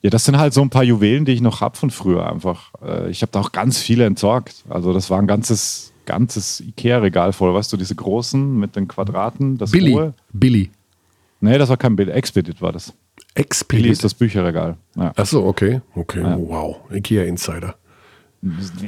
Ja, 0.05 0.11
das 0.11 0.27
sind 0.27 0.37
halt 0.37 0.53
so 0.53 0.61
ein 0.61 0.69
paar 0.69 0.85
Juwelen, 0.85 1.25
die 1.25 1.33
ich 1.33 1.41
noch 1.41 1.63
habe 1.63 1.79
von 1.79 1.89
früher 1.89 2.31
einfach. 2.31 2.73
Äh, 2.87 3.09
ich 3.09 3.23
habe 3.23 3.33
da 3.33 3.41
auch 3.41 3.53
ganz 3.53 3.79
viele 3.79 4.05
entsorgt. 4.05 4.63
Also 4.69 4.93
das 4.93 5.09
war 5.09 5.19
ein 5.19 5.27
ganzes, 5.27 5.95
ganzes 6.05 6.61
Ikea-Regal 6.61 7.33
voll. 7.33 7.55
Weißt 7.55 7.73
du, 7.73 7.79
diese 7.79 7.95
großen 7.95 8.55
mit 8.55 8.77
den 8.77 8.87
Quadraten, 8.87 9.57
das 9.57 9.71
Billy. 9.71 9.93
Hohe. 9.93 10.13
Billy. 10.31 10.71
Nee, 11.41 11.57
das 11.57 11.71
war 11.71 11.79
kein 11.79 11.97
Bild. 11.97 12.11
Expedit 12.11 12.61
war 12.61 12.71
das. 12.71 12.93
Expedit? 13.35 13.83
Billy 13.83 13.93
ist 13.93 14.05
das 14.05 14.13
Bücherregal. 14.13 14.77
Ja. 14.95 15.15
Ach 15.17 15.25
so, 15.25 15.47
okay. 15.47 15.81
Okay, 15.95 16.21
ja. 16.21 16.39
wow. 16.39 16.77
Ikea-Insider. 16.93 17.75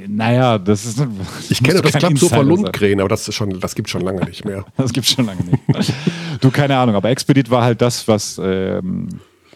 Naja, 0.08 0.58
das 0.58 0.84
ist. 0.84 1.02
Ich 1.48 1.62
kenne 1.62 1.80
das 1.80 1.92
Klappsofa 1.92 2.42
Lundgren, 2.42 3.00
aber 3.00 3.08
das, 3.08 3.26
ist 3.26 3.34
schon, 3.34 3.58
das 3.58 3.74
gibt 3.74 3.88
schon 3.88 4.02
lange 4.02 4.22
nicht 4.26 4.44
mehr. 4.44 4.66
das 4.76 4.92
gibt 4.92 5.06
schon 5.06 5.24
lange 5.24 5.42
nicht. 5.44 5.66
mehr. 5.66 5.80
du, 6.42 6.50
keine 6.50 6.76
Ahnung, 6.76 6.94
aber 6.94 7.08
Expedit 7.08 7.50
war 7.50 7.64
halt 7.64 7.80
das, 7.80 8.06
was 8.06 8.38
ähm, 8.44 9.08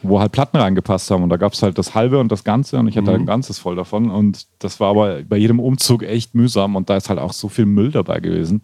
wo 0.03 0.20
halt 0.20 0.32
Platten 0.32 0.57
reingepasst 0.57 1.11
haben. 1.11 1.22
Und 1.22 1.30
da 1.30 1.36
gab 1.36 1.53
es 1.53 1.62
halt 1.62 1.78
das 1.78 1.94
halbe 1.94 2.18
und 2.18 2.30
das 2.30 2.44
Ganze 2.44 2.78
und 2.78 2.88
ich 2.88 2.96
hatte 2.96 3.11
mhm. 3.11 3.20
ein 3.20 3.26
ganzes 3.26 3.59
voll 3.59 3.76
davon. 3.76 4.11
Und 4.11 4.46
das 4.59 4.80
war 4.80 4.90
aber 4.90 5.22
bei 5.22 5.36
jedem 5.36 5.61
Umzug 5.61 6.03
echt 6.03 6.34
mühsam 6.34 6.76
und 6.76 6.90
da 6.90 6.96
ist 6.96 7.09
halt 7.09 7.18
auch 7.18 7.32
so 7.32 7.48
viel 7.48 7.66
Müll 7.66 7.90
dabei 7.90 8.20
gewesen. 8.20 8.62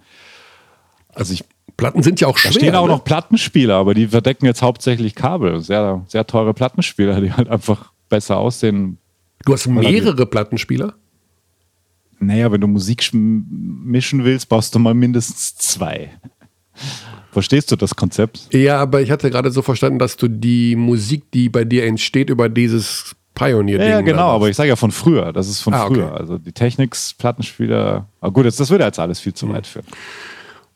Also 1.14 1.32
ich. 1.32 1.44
Platten 1.76 2.02
sind 2.02 2.20
ja 2.20 2.28
auch 2.28 2.38
schwer. 2.38 2.52
Da 2.52 2.58
stehen 2.58 2.74
auch 2.74 2.86
ne? 2.86 2.92
noch 2.92 3.04
Plattenspieler, 3.04 3.74
aber 3.74 3.92
die 3.92 4.08
verdecken 4.08 4.46
jetzt 4.46 4.62
hauptsächlich 4.62 5.14
Kabel. 5.14 5.60
Sehr, 5.60 6.04
sehr 6.08 6.26
teure 6.26 6.54
Plattenspieler, 6.54 7.20
die 7.20 7.32
halt 7.32 7.48
einfach 7.48 7.92
besser 8.08 8.38
aussehen. 8.38 8.96
Du 9.44 9.52
hast 9.52 9.66
mehrere 9.66 10.24
Plattenspieler? 10.24 10.94
Naja, 12.18 12.50
wenn 12.50 12.62
du 12.62 12.66
Musik 12.66 13.10
mischen 13.12 14.24
willst, 14.24 14.48
brauchst 14.48 14.74
du 14.74 14.78
mal 14.78 14.94
mindestens 14.94 15.54
zwei. 15.56 16.10
Verstehst 17.36 17.70
du 17.70 17.76
das 17.76 17.94
Konzept? 17.94 18.48
Ja, 18.54 18.80
aber 18.80 19.02
ich 19.02 19.10
hatte 19.10 19.28
gerade 19.30 19.50
so 19.50 19.60
verstanden, 19.60 19.98
dass 19.98 20.16
du 20.16 20.26
die 20.26 20.74
Musik, 20.74 21.30
die 21.32 21.50
bei 21.50 21.64
dir 21.64 21.84
entsteht, 21.84 22.30
über 22.30 22.48
dieses 22.48 23.14
Pioneer-Ding. 23.34 23.90
Ja, 23.90 24.00
genau, 24.00 24.28
aber 24.28 24.48
ich 24.48 24.56
sage 24.56 24.70
ja 24.70 24.76
von 24.76 24.90
früher. 24.90 25.34
Das 25.34 25.46
ist 25.46 25.60
von 25.60 25.74
ah, 25.74 25.84
früher. 25.86 26.06
Okay. 26.06 26.18
Also 26.18 26.38
die 26.38 26.52
Technics, 26.52 27.12
Plattenspieler. 27.12 28.06
Aber 28.22 28.32
gut, 28.32 28.46
jetzt, 28.46 28.58
das 28.58 28.70
würde 28.70 28.84
jetzt 28.84 28.98
alles 28.98 29.20
viel 29.20 29.34
zu 29.34 29.50
weit 29.50 29.66
führen. 29.66 29.84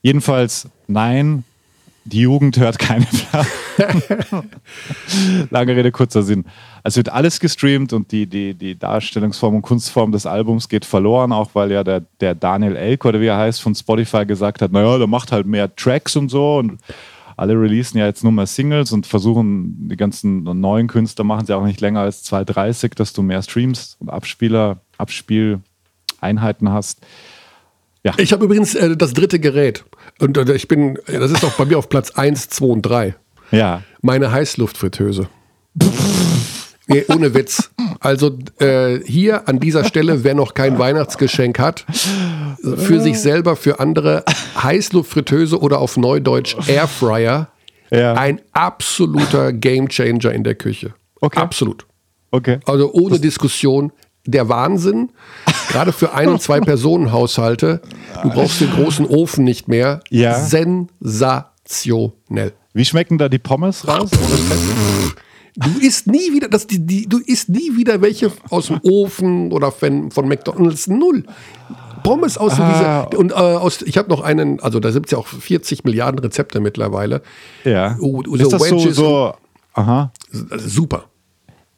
Jedenfalls, 0.02 0.68
nein, 0.86 1.44
Die 2.10 2.22
Jugend 2.22 2.58
hört 2.58 2.78
keine 2.78 3.06
Platte. 3.06 3.48
Lange 5.50 5.76
Rede, 5.76 5.92
kurzer 5.92 6.22
Sinn. 6.22 6.44
Es 6.82 6.96
wird 6.96 7.08
alles 7.08 7.38
gestreamt 7.38 7.92
und 7.92 8.10
die, 8.10 8.26
die, 8.26 8.54
die 8.54 8.78
Darstellungsform 8.78 9.56
und 9.56 9.62
Kunstform 9.62 10.10
des 10.10 10.26
Albums 10.26 10.68
geht 10.68 10.84
verloren, 10.84 11.32
auch 11.32 11.50
weil 11.54 11.70
ja 11.70 11.84
der, 11.84 12.02
der 12.20 12.34
Daniel 12.34 12.74
Elk 12.74 13.04
oder 13.04 13.20
wie 13.20 13.26
er 13.26 13.36
heißt 13.36 13.62
von 13.62 13.74
Spotify 13.74 14.26
gesagt 14.26 14.60
hat, 14.60 14.72
naja, 14.72 14.98
der 14.98 15.06
macht 15.06 15.30
halt 15.30 15.46
mehr 15.46 15.74
Tracks 15.74 16.16
und 16.16 16.30
so 16.30 16.58
und 16.58 16.78
alle 17.36 17.54
releasen 17.54 17.98
ja 17.98 18.06
jetzt 18.06 18.22
nur 18.24 18.32
mehr 18.32 18.46
Singles 18.46 18.92
und 18.92 19.06
versuchen, 19.06 19.88
die 19.88 19.96
ganzen 19.96 20.42
neuen 20.42 20.88
Künstler 20.88 21.24
machen 21.24 21.46
sie 21.46 21.56
auch 21.56 21.64
nicht 21.64 21.80
länger 21.80 22.00
als 22.00 22.30
2,30, 22.30 22.94
dass 22.96 23.12
du 23.12 23.22
mehr 23.22 23.42
Streams 23.42 23.96
und 24.00 24.10
Abspieler, 24.10 24.80
Abspieleinheiten 24.98 26.70
hast. 26.70 27.00
Ja. 28.02 28.12
Ich 28.16 28.32
habe 28.32 28.44
übrigens 28.44 28.74
äh, 28.74 28.96
das 28.96 29.12
dritte 29.12 29.38
Gerät. 29.38 29.84
Und 30.20 30.36
äh, 30.36 30.54
ich 30.54 30.68
bin, 30.68 30.98
das 31.06 31.30
ist 31.30 31.44
auch 31.44 31.52
bei 31.52 31.64
mir 31.64 31.78
auf 31.78 31.88
Platz 31.88 32.12
1, 32.12 32.48
2 32.50 32.64
und 32.66 32.82
3. 32.82 33.14
Ja. 33.50 33.82
Meine 34.02 34.30
Heißluftfritteuse. 34.30 35.28
nee, 36.86 37.04
ohne 37.08 37.34
Witz. 37.34 37.70
Also 38.00 38.38
äh, 38.58 39.00
hier 39.04 39.48
an 39.48 39.60
dieser 39.60 39.84
Stelle, 39.84 40.24
wer 40.24 40.34
noch 40.34 40.54
kein 40.54 40.78
Weihnachtsgeschenk 40.78 41.58
hat, 41.58 41.84
für 42.62 43.00
sich 43.00 43.20
selber, 43.20 43.56
für 43.56 43.80
andere, 43.80 44.24
Heißluftfritteuse 44.62 45.60
oder 45.60 45.78
auf 45.78 45.96
Neudeutsch 45.96 46.56
Airfryer, 46.68 47.48
ja. 47.90 48.14
ein 48.14 48.40
absoluter 48.52 49.52
Gamechanger 49.52 50.32
in 50.32 50.44
der 50.44 50.54
Küche. 50.54 50.94
Okay. 51.20 51.40
Absolut. 51.40 51.86
Okay. 52.30 52.60
Also 52.66 52.92
ohne 52.92 53.10
das 53.10 53.20
Diskussion 53.20 53.92
der 54.26 54.48
Wahnsinn. 54.48 55.10
Gerade 55.68 55.92
für 55.92 56.14
ein- 56.14 56.28
und 56.28 56.42
zwei 56.42 56.60
Personen 56.60 57.12
Haushalte. 57.12 57.80
Du 58.22 58.30
brauchst 58.30 58.60
den 58.60 58.72
großen 58.72 59.06
Ofen 59.06 59.44
nicht 59.44 59.68
mehr. 59.68 60.00
Ja. 60.10 60.38
Sensationell. 60.38 62.52
Wie 62.72 62.84
schmecken 62.84 63.18
da 63.18 63.28
die 63.28 63.38
Pommes 63.38 63.88
raus? 63.88 64.10
Du 65.56 65.80
isst 65.80 66.06
nie 66.06 66.32
wieder, 66.32 66.48
das, 66.48 66.66
die, 66.66 66.78
die, 66.78 67.08
du 67.08 67.18
isst 67.18 67.48
nie 67.48 67.76
wieder 67.76 68.00
welche 68.00 68.30
aus 68.50 68.68
dem 68.68 68.80
Ofen 68.82 69.52
oder 69.52 69.72
von, 69.72 70.10
von 70.10 70.28
McDonalds. 70.28 70.86
Null. 70.86 71.24
Pommes 72.02 72.38
aus 72.38 72.58
ah. 72.58 73.06
dieser 73.08 73.18
und 73.18 73.32
äh, 73.32 73.34
aus 73.34 73.82
ich 73.82 73.98
habe 73.98 74.08
noch 74.08 74.22
einen, 74.22 74.60
also 74.60 74.80
da 74.80 74.92
sind 74.92 75.06
es 75.06 75.12
ja 75.12 75.18
auch 75.18 75.26
40 75.26 75.84
Milliarden 75.84 76.18
Rezepte 76.20 76.60
mittlerweile. 76.60 77.22
Ja. 77.64 77.96
Oh, 78.00 78.22
so 78.24 78.34
ist 78.36 78.52
das 78.52 78.62
Wedges 78.62 78.96
so, 78.96 79.04
so 79.04 79.34
aha. 79.74 80.12
Super. 80.56 81.09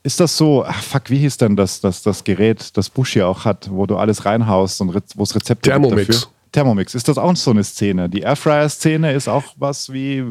Ist 0.05 0.19
das 0.19 0.37
so, 0.37 0.65
ach 0.65 0.83
fuck, 0.83 1.11
wie 1.11 1.19
hieß 1.19 1.37
denn 1.37 1.55
das, 1.55 1.81
das, 1.81 2.03
das 2.03 2.25
Gerät, 2.25 2.77
das 2.77 2.91
Bush 2.91 3.13
hier 3.13 3.29
auch 3.29 3.45
hat, 3.45 3.71
wo 3.71 3.87
du 3.87 3.97
alles 3.97 4.25
reinhaust 4.25 4.81
und 4.81 4.95
wo 5.15 5.23
es 5.23 5.35
Rezepte 5.35 5.71
Thermomix. 5.71 5.97
gibt 5.97 6.15
dafür? 6.15 6.29
Thermomix, 6.53 6.95
ist 6.95 7.09
das 7.09 7.17
auch 7.17 7.35
so 7.35 7.51
eine 7.51 7.65
Szene? 7.65 8.11
Die 8.11 8.21
Airfryer-Szene 8.21 9.13
ist 9.13 9.27
auch 9.27 9.45
was 9.57 9.91
wie. 9.93 10.23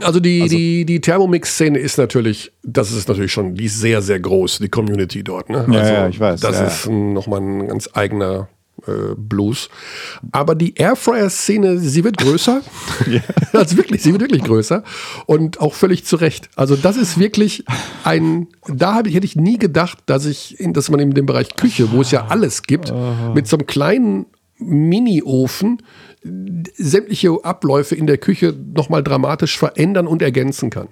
Also 0.00 0.20
die, 0.20 0.40
also 0.40 0.56
die, 0.56 0.86
die 0.86 1.00
Thermomix-Szene 1.00 1.78
ist 1.78 1.98
natürlich, 1.98 2.52
das 2.62 2.92
ist 2.92 3.08
natürlich 3.08 3.32
schon, 3.32 3.54
die 3.54 3.66
ist 3.66 3.78
sehr, 3.78 4.00
sehr 4.00 4.18
groß, 4.18 4.58
die 4.60 4.70
Community 4.70 5.22
dort. 5.22 5.50
Ne? 5.50 5.66
Ja, 5.70 5.80
also 5.80 5.92
ja, 5.92 6.08
ich 6.08 6.18
weiß. 6.18 6.40
Das 6.40 6.56
ja. 6.56 6.66
ist 6.66 6.88
nochmal 6.88 7.40
ein 7.40 7.68
ganz 7.68 7.90
eigener 7.92 8.48
äh, 8.86 9.14
Blues. 9.16 9.68
Aber 10.32 10.54
die 10.54 10.74
Airfryer-Szene, 10.74 11.78
sie 11.78 12.04
wird 12.04 12.18
größer. 12.18 12.62
ja. 13.10 13.20
also 13.52 13.76
wirklich, 13.76 14.02
sie 14.02 14.12
wird 14.12 14.22
wirklich 14.22 14.44
größer. 14.44 14.82
Und 15.26 15.60
auch 15.60 15.74
völlig 15.74 16.04
zu 16.04 16.16
Recht. 16.16 16.48
Also 16.56 16.76
das 16.76 16.96
ist 16.96 17.18
wirklich 17.18 17.64
ein, 18.04 18.48
da 18.68 19.00
ich, 19.04 19.14
hätte 19.14 19.26
ich 19.26 19.36
nie 19.36 19.58
gedacht, 19.58 19.98
dass 20.06 20.26
ich, 20.26 20.56
dass 20.60 20.90
man 20.90 21.00
in 21.00 21.12
dem 21.12 21.26
Bereich 21.26 21.56
Küche, 21.56 21.92
wo 21.92 22.00
es 22.00 22.10
ja 22.10 22.26
alles 22.28 22.62
gibt, 22.62 22.92
mit 23.34 23.46
so 23.46 23.56
einem 23.56 23.66
kleinen 23.66 24.26
Mini-Ofen 24.58 25.82
sämtliche 26.76 27.44
Abläufe 27.44 27.94
in 27.94 28.06
der 28.06 28.18
Küche 28.18 28.54
nochmal 28.74 29.02
dramatisch 29.02 29.58
verändern 29.58 30.06
und 30.06 30.22
ergänzen 30.22 30.70
kann. 30.70 30.88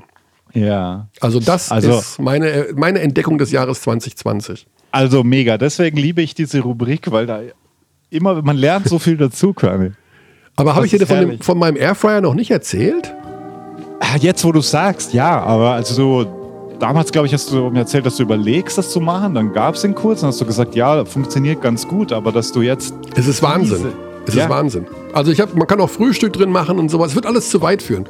Ja. 0.52 1.08
Also 1.20 1.40
das 1.40 1.70
also, 1.72 1.98
ist 1.98 2.20
meine, 2.20 2.68
meine 2.76 3.00
Entdeckung 3.00 3.38
des 3.38 3.50
Jahres 3.50 3.82
2020. 3.82 4.66
Also 4.92 5.24
mega. 5.24 5.58
Deswegen 5.58 5.96
liebe 5.96 6.22
ich 6.22 6.34
diese 6.34 6.60
Rubrik, 6.60 7.10
weil 7.10 7.26
da 7.26 7.42
immer, 8.14 8.40
man 8.42 8.56
lernt 8.56 8.88
so 8.88 8.98
viel 8.98 9.16
dazu, 9.16 9.52
Körny. 9.52 9.92
Aber 10.56 10.74
habe 10.74 10.86
ich 10.86 10.92
dir 10.92 11.06
von, 11.06 11.18
dem, 11.18 11.40
von 11.40 11.58
meinem 11.58 11.76
Airfryer 11.76 12.20
noch 12.20 12.34
nicht 12.34 12.50
erzählt? 12.50 13.12
Ah, 14.00 14.16
jetzt, 14.18 14.44
wo 14.44 14.52
du 14.52 14.60
sagst, 14.60 15.12
ja, 15.12 15.42
aber 15.42 15.72
also 15.72 15.94
so, 15.94 16.76
damals, 16.78 17.10
glaube 17.10 17.26
ich, 17.26 17.34
hast 17.34 17.50
du 17.50 17.70
mir 17.70 17.80
erzählt, 17.80 18.06
dass 18.06 18.16
du 18.16 18.22
überlegst, 18.22 18.78
das 18.78 18.90
zu 18.90 19.00
machen. 19.00 19.34
Dann 19.34 19.52
gab 19.52 19.74
es 19.74 19.82
den 19.82 19.94
kurz 19.94 20.22
und 20.22 20.28
hast 20.28 20.40
du 20.40 20.46
gesagt, 20.46 20.74
ja, 20.76 21.04
funktioniert 21.04 21.60
ganz 21.60 21.88
gut, 21.88 22.12
aber 22.12 22.30
dass 22.30 22.52
du 22.52 22.62
jetzt. 22.62 22.94
Es 23.16 23.26
ist 23.26 23.42
Wahnsinn. 23.42 23.78
Diese, 23.78 23.92
es 24.26 24.34
ja. 24.34 24.44
ist 24.44 24.50
Wahnsinn. 24.50 24.86
Also 25.12 25.32
ich 25.32 25.40
habe, 25.40 25.56
man 25.56 25.66
kann 25.66 25.80
auch 25.80 25.90
Frühstück 25.90 26.32
drin 26.32 26.50
machen 26.50 26.78
und 26.78 26.90
sowas. 26.90 27.10
Es 27.10 27.14
wird 27.14 27.26
alles 27.26 27.50
zu 27.50 27.60
weit 27.60 27.82
führen. 27.82 28.04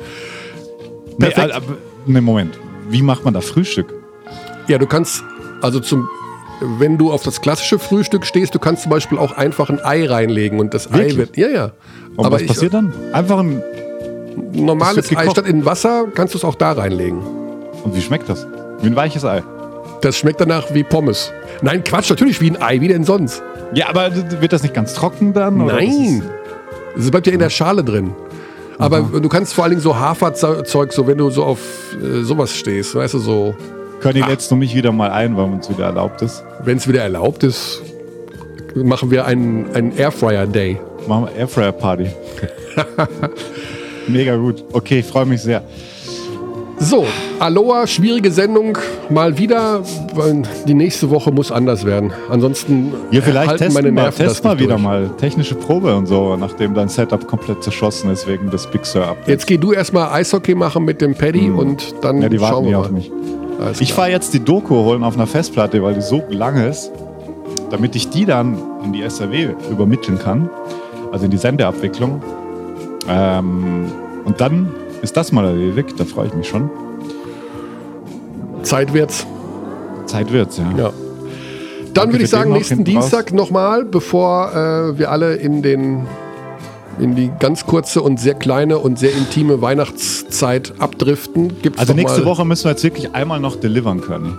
Perfekt. 1.18 1.46
Nee, 1.46 1.52
aber, 1.52 1.76
nee, 2.07 2.20
Moment. 2.20 2.59
Wie 2.88 3.02
macht 3.02 3.24
man 3.24 3.32
da 3.32 3.40
Frühstück? 3.40 3.92
Ja, 4.68 4.78
du 4.78 4.86
kannst, 4.86 5.24
also 5.62 5.80
zum, 5.80 6.09
wenn 6.78 6.98
du 6.98 7.12
auf 7.12 7.22
das 7.22 7.40
klassische 7.40 7.78
Frühstück 7.78 8.26
stehst, 8.26 8.54
du 8.54 8.58
kannst 8.58 8.82
zum 8.82 8.90
Beispiel 8.90 9.18
auch 9.18 9.32
einfach 9.32 9.70
ein 9.70 9.84
Ei 9.84 10.06
reinlegen 10.06 10.58
und 10.60 10.74
das 10.74 10.92
Wirklich? 10.92 11.14
Ei 11.14 11.18
wird. 11.18 11.36
Ja, 11.36 11.48
ja. 11.48 11.72
Und 12.16 12.26
Aber 12.26 12.36
was 12.36 12.42
ich, 12.42 12.48
passiert 12.48 12.74
dann? 12.74 12.92
Einfach 13.12 13.38
ein 13.38 13.62
normales 14.52 15.14
Ei 15.16 15.28
statt 15.30 15.46
in 15.46 15.64
Wasser 15.64 16.06
kannst 16.14 16.34
du 16.34 16.38
es 16.38 16.44
auch 16.44 16.54
da 16.54 16.72
reinlegen. 16.72 17.18
Und 17.84 17.94
wie 17.94 18.00
schmeckt 18.00 18.28
das? 18.28 18.46
Wie 18.80 18.86
ein 18.86 18.96
weiches 18.96 19.24
Ei. 19.24 19.42
Das 20.00 20.16
schmeckt 20.16 20.40
danach 20.40 20.72
wie 20.74 20.82
Pommes. 20.82 21.32
Nein, 21.62 21.82
Quatsch, 21.84 22.10
natürlich 22.10 22.40
wie 22.40 22.50
ein 22.50 22.60
Ei, 22.60 22.80
wie 22.80 22.88
denn 22.88 23.04
sonst? 23.04 23.42
Ja, 23.74 23.88
aber 23.88 24.10
wird 24.40 24.52
das 24.52 24.62
nicht 24.62 24.74
ganz 24.74 24.94
trocken 24.94 25.32
dann? 25.32 25.66
Nein. 25.66 26.22
Es 26.96 27.10
bleibt 27.10 27.26
ja 27.26 27.32
in 27.32 27.38
der 27.38 27.50
Schale 27.50 27.82
drin. 27.82 28.12
Aber 28.78 28.98
Aha. 28.98 29.20
du 29.20 29.28
kannst 29.28 29.54
vor 29.54 29.64
allen 29.64 29.72
Dingen 29.72 29.82
so 29.82 29.96
Haferzeug, 29.96 30.92
so 30.92 31.06
wenn 31.06 31.18
du 31.18 31.30
so 31.30 31.44
auf 31.44 31.60
äh, 32.02 32.22
sowas 32.22 32.52
stehst, 32.54 32.94
weißt 32.94 33.14
du, 33.14 33.18
so 33.18 33.54
Conny, 34.03 34.20
lädst 34.20 34.51
du 34.51 34.57
mich 34.57 34.74
wieder 34.74 34.92
mal 34.92 35.11
ein, 35.11 35.36
weil 35.36 35.59
es 35.61 35.70
wieder 35.70 35.86
erlaubt 35.86 36.22
ist? 36.22 36.45
Wenn 36.64 36.76
es 36.76 36.86
wieder 36.88 37.03
erlaubt 37.03 37.42
ist, 37.42 37.82
machen 38.74 39.11
wir 39.11 39.24
einen, 39.24 39.74
einen 39.74 39.97
Airfryer 39.97 40.47
Day. 40.47 40.78
Machen 41.07 41.26
wir 41.26 41.36
Airfryer 41.36 41.72
Party. 41.72 42.09
Mega 44.09 44.36
gut. 44.36 44.64
Okay, 44.72 45.01
ich 45.01 45.07
freue 45.07 45.26
mich 45.26 45.42
sehr. 45.42 45.62
So, 46.78 47.07
Aloha, 47.38 47.86
schwierige 47.86 48.30
Sendung. 48.30 48.76
Mal 49.09 49.38
wieder. 49.38 49.82
Die 50.66 50.74
nächste 50.74 51.09
Woche 51.09 51.30
muss 51.30 51.51
anders 51.51 51.84
werden. 51.84 52.12
Ansonsten 52.28 52.92
ja, 53.11 53.22
vielleicht 53.22 53.57
testen 53.57 53.74
meine 53.74 53.92
Nerven 53.92 54.24
mal, 54.24 54.28
test 54.28 54.45
mal 54.45 54.59
wieder 54.59 54.76
mal 54.76 55.11
technische 55.18 55.55
Probe 55.55 55.95
und 55.95 56.07
so, 56.07 56.36
nachdem 56.36 56.74
dein 56.74 56.88
Setup 56.88 57.26
komplett 57.26 57.62
zerschossen 57.62 58.11
ist 58.11 58.26
wegen 58.26 58.51
des 58.51 58.66
Big 58.66 58.84
Sur 58.84 59.07
Updates. 59.07 59.28
Jetzt 59.28 59.47
geh 59.47 59.57
du 59.57 59.72
erstmal 59.72 60.12
Eishockey 60.12 60.55
machen 60.55 60.84
mit 60.84 61.01
dem 61.01 61.14
Paddy 61.14 61.47
hm. 61.47 61.59
und 61.59 61.95
dann 62.03 62.20
ja, 62.20 62.28
die 62.28 62.38
schauen 62.38 62.66
wir 62.66 62.72
mal. 62.72 62.84
auf 62.84 62.90
mich. 62.90 63.11
Alles 63.61 63.80
ich 63.80 63.92
fahre 63.92 64.11
jetzt 64.11 64.34
die 64.34 64.40
Doku 64.40 64.74
holen 64.74 65.05
auf 65.05 65.14
einer 65.14 65.26
Festplatte, 65.26 65.82
weil 65.82 65.94
die 65.94 66.02
so 66.02 66.22
lang 66.30 66.57
ist, 66.57 66.90
damit 67.70 67.96
ich 67.96 68.11
die 68.11 68.24
dann 68.24 68.59
in 68.84 68.92
die 68.92 69.02
SRW 69.02 69.50
übermitteln 69.70 70.18
kann, 70.18 70.50
also 71.12 71.24
in 71.24 71.30
die 71.30 71.36
Sendeabwicklung. 71.36 72.22
Ähm, 73.09 73.92
und 74.24 74.40
dann 74.40 74.72
ist 75.02 75.16
das 75.16 75.32
mal 75.32 75.44
erledigt, 75.44 75.98
da 75.98 76.05
freue 76.05 76.28
ich 76.28 76.34
mich 76.34 76.48
schon. 76.48 76.70
Zeit 78.62 78.92
wird's. 78.94 79.26
Zeit 80.07 80.32
wird's, 80.32 80.59
ja. 80.59 80.72
ja. 80.76 80.92
Dann 81.92 82.11
würde 82.11 82.24
ich 82.24 82.30
sagen, 82.30 82.52
nächsten 82.52 82.84
Dienstag 82.84 83.32
nochmal, 83.32 83.84
bevor 83.84 84.52
äh, 84.52 84.98
wir 84.98 85.11
alle 85.11 85.36
in 85.36 85.62
den 85.62 86.07
in 86.99 87.14
die 87.14 87.30
ganz 87.38 87.66
kurze 87.66 88.03
und 88.03 88.20
sehr 88.20 88.34
kleine 88.34 88.78
und 88.78 88.99
sehr 88.99 89.12
intime 89.12 89.61
Weihnachtszeit 89.61 90.74
abdriften. 90.78 91.61
Gibt's 91.62 91.78
also 91.78 91.95
nächste 91.95 92.24
Woche 92.24 92.45
müssen 92.45 92.64
wir 92.64 92.70
jetzt 92.70 92.84
wirklich 92.84 93.14
einmal 93.14 93.40
noch 93.40 93.57
delivern 93.57 94.01
können. 94.01 94.38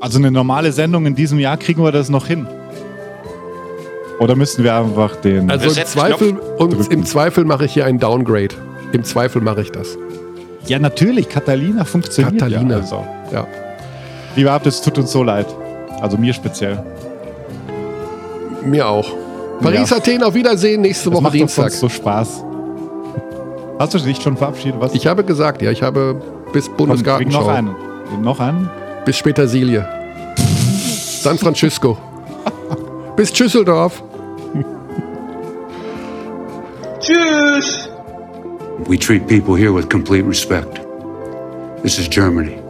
Also 0.00 0.18
eine 0.18 0.30
normale 0.30 0.72
Sendung 0.72 1.06
in 1.06 1.14
diesem 1.14 1.38
Jahr 1.38 1.56
kriegen 1.56 1.82
wir 1.82 1.92
das 1.92 2.08
noch 2.08 2.26
hin. 2.26 2.46
Oder 4.18 4.36
müssen 4.36 4.64
wir 4.64 4.74
einfach 4.74 5.16
den. 5.16 5.50
Also 5.50 5.68
im 5.68 5.86
Zweifel, 5.86 6.38
und 6.58 6.92
im 6.92 7.04
Zweifel 7.04 7.44
mache 7.44 7.64
ich 7.64 7.72
hier 7.72 7.86
ein 7.86 7.98
Downgrade. 7.98 8.54
Im 8.92 9.04
Zweifel 9.04 9.40
mache 9.42 9.62
ich 9.62 9.70
das. 9.70 9.96
Ja, 10.66 10.78
natürlich. 10.78 11.28
Catalina 11.28 11.84
funktioniert. 11.84 12.38
Catalina. 12.38 12.76
Ja, 12.76 12.80
also. 12.80 13.04
ja. 13.32 13.46
Lieber 14.36 14.52
habt, 14.52 14.66
es 14.66 14.80
tut 14.80 14.98
uns 14.98 15.12
so 15.12 15.22
leid. 15.22 15.46
Also 16.00 16.18
mir 16.18 16.32
speziell. 16.32 16.82
Mir 18.64 18.88
auch. 18.88 19.21
Paris, 19.62 19.90
ja. 19.90 19.96
Athen, 19.96 20.22
auf 20.22 20.34
Wiedersehen, 20.34 20.80
nächste 20.80 21.08
das 21.08 21.14
Woche 21.14 21.22
macht 21.24 21.34
Dienstag. 21.34 21.66
Uns 21.66 21.80
so 21.80 21.88
Spaß. 21.88 22.44
Hast 23.78 23.94
du 23.94 23.98
dich 23.98 24.20
schon 24.20 24.36
verabschiedet? 24.36 24.80
Was? 24.80 24.94
Ich 24.94 25.06
habe 25.06 25.24
gesagt, 25.24 25.62
ja, 25.62 25.70
ich 25.70 25.82
habe 25.82 26.20
bis 26.52 26.68
Bundesgartenschau. 26.68 27.40
Noch 27.40 27.48
einen. 27.48 27.74
Noch 28.22 28.40
einen? 28.40 28.70
Bis 29.04 29.16
später 29.16 29.48
Silje. 29.48 29.86
San 30.36 31.38
Francisco. 31.38 31.96
bis 33.16 33.34
Schüsseldorf. 33.36 34.02
Tschüss. 37.00 37.88
We 38.86 38.96
treat 38.98 39.26
people 39.26 39.56
here 39.56 39.72
with 39.72 39.88
complete 39.88 40.26
respect. 40.26 40.80
This 41.82 41.98
is 41.98 42.08
Germany. 42.08 42.61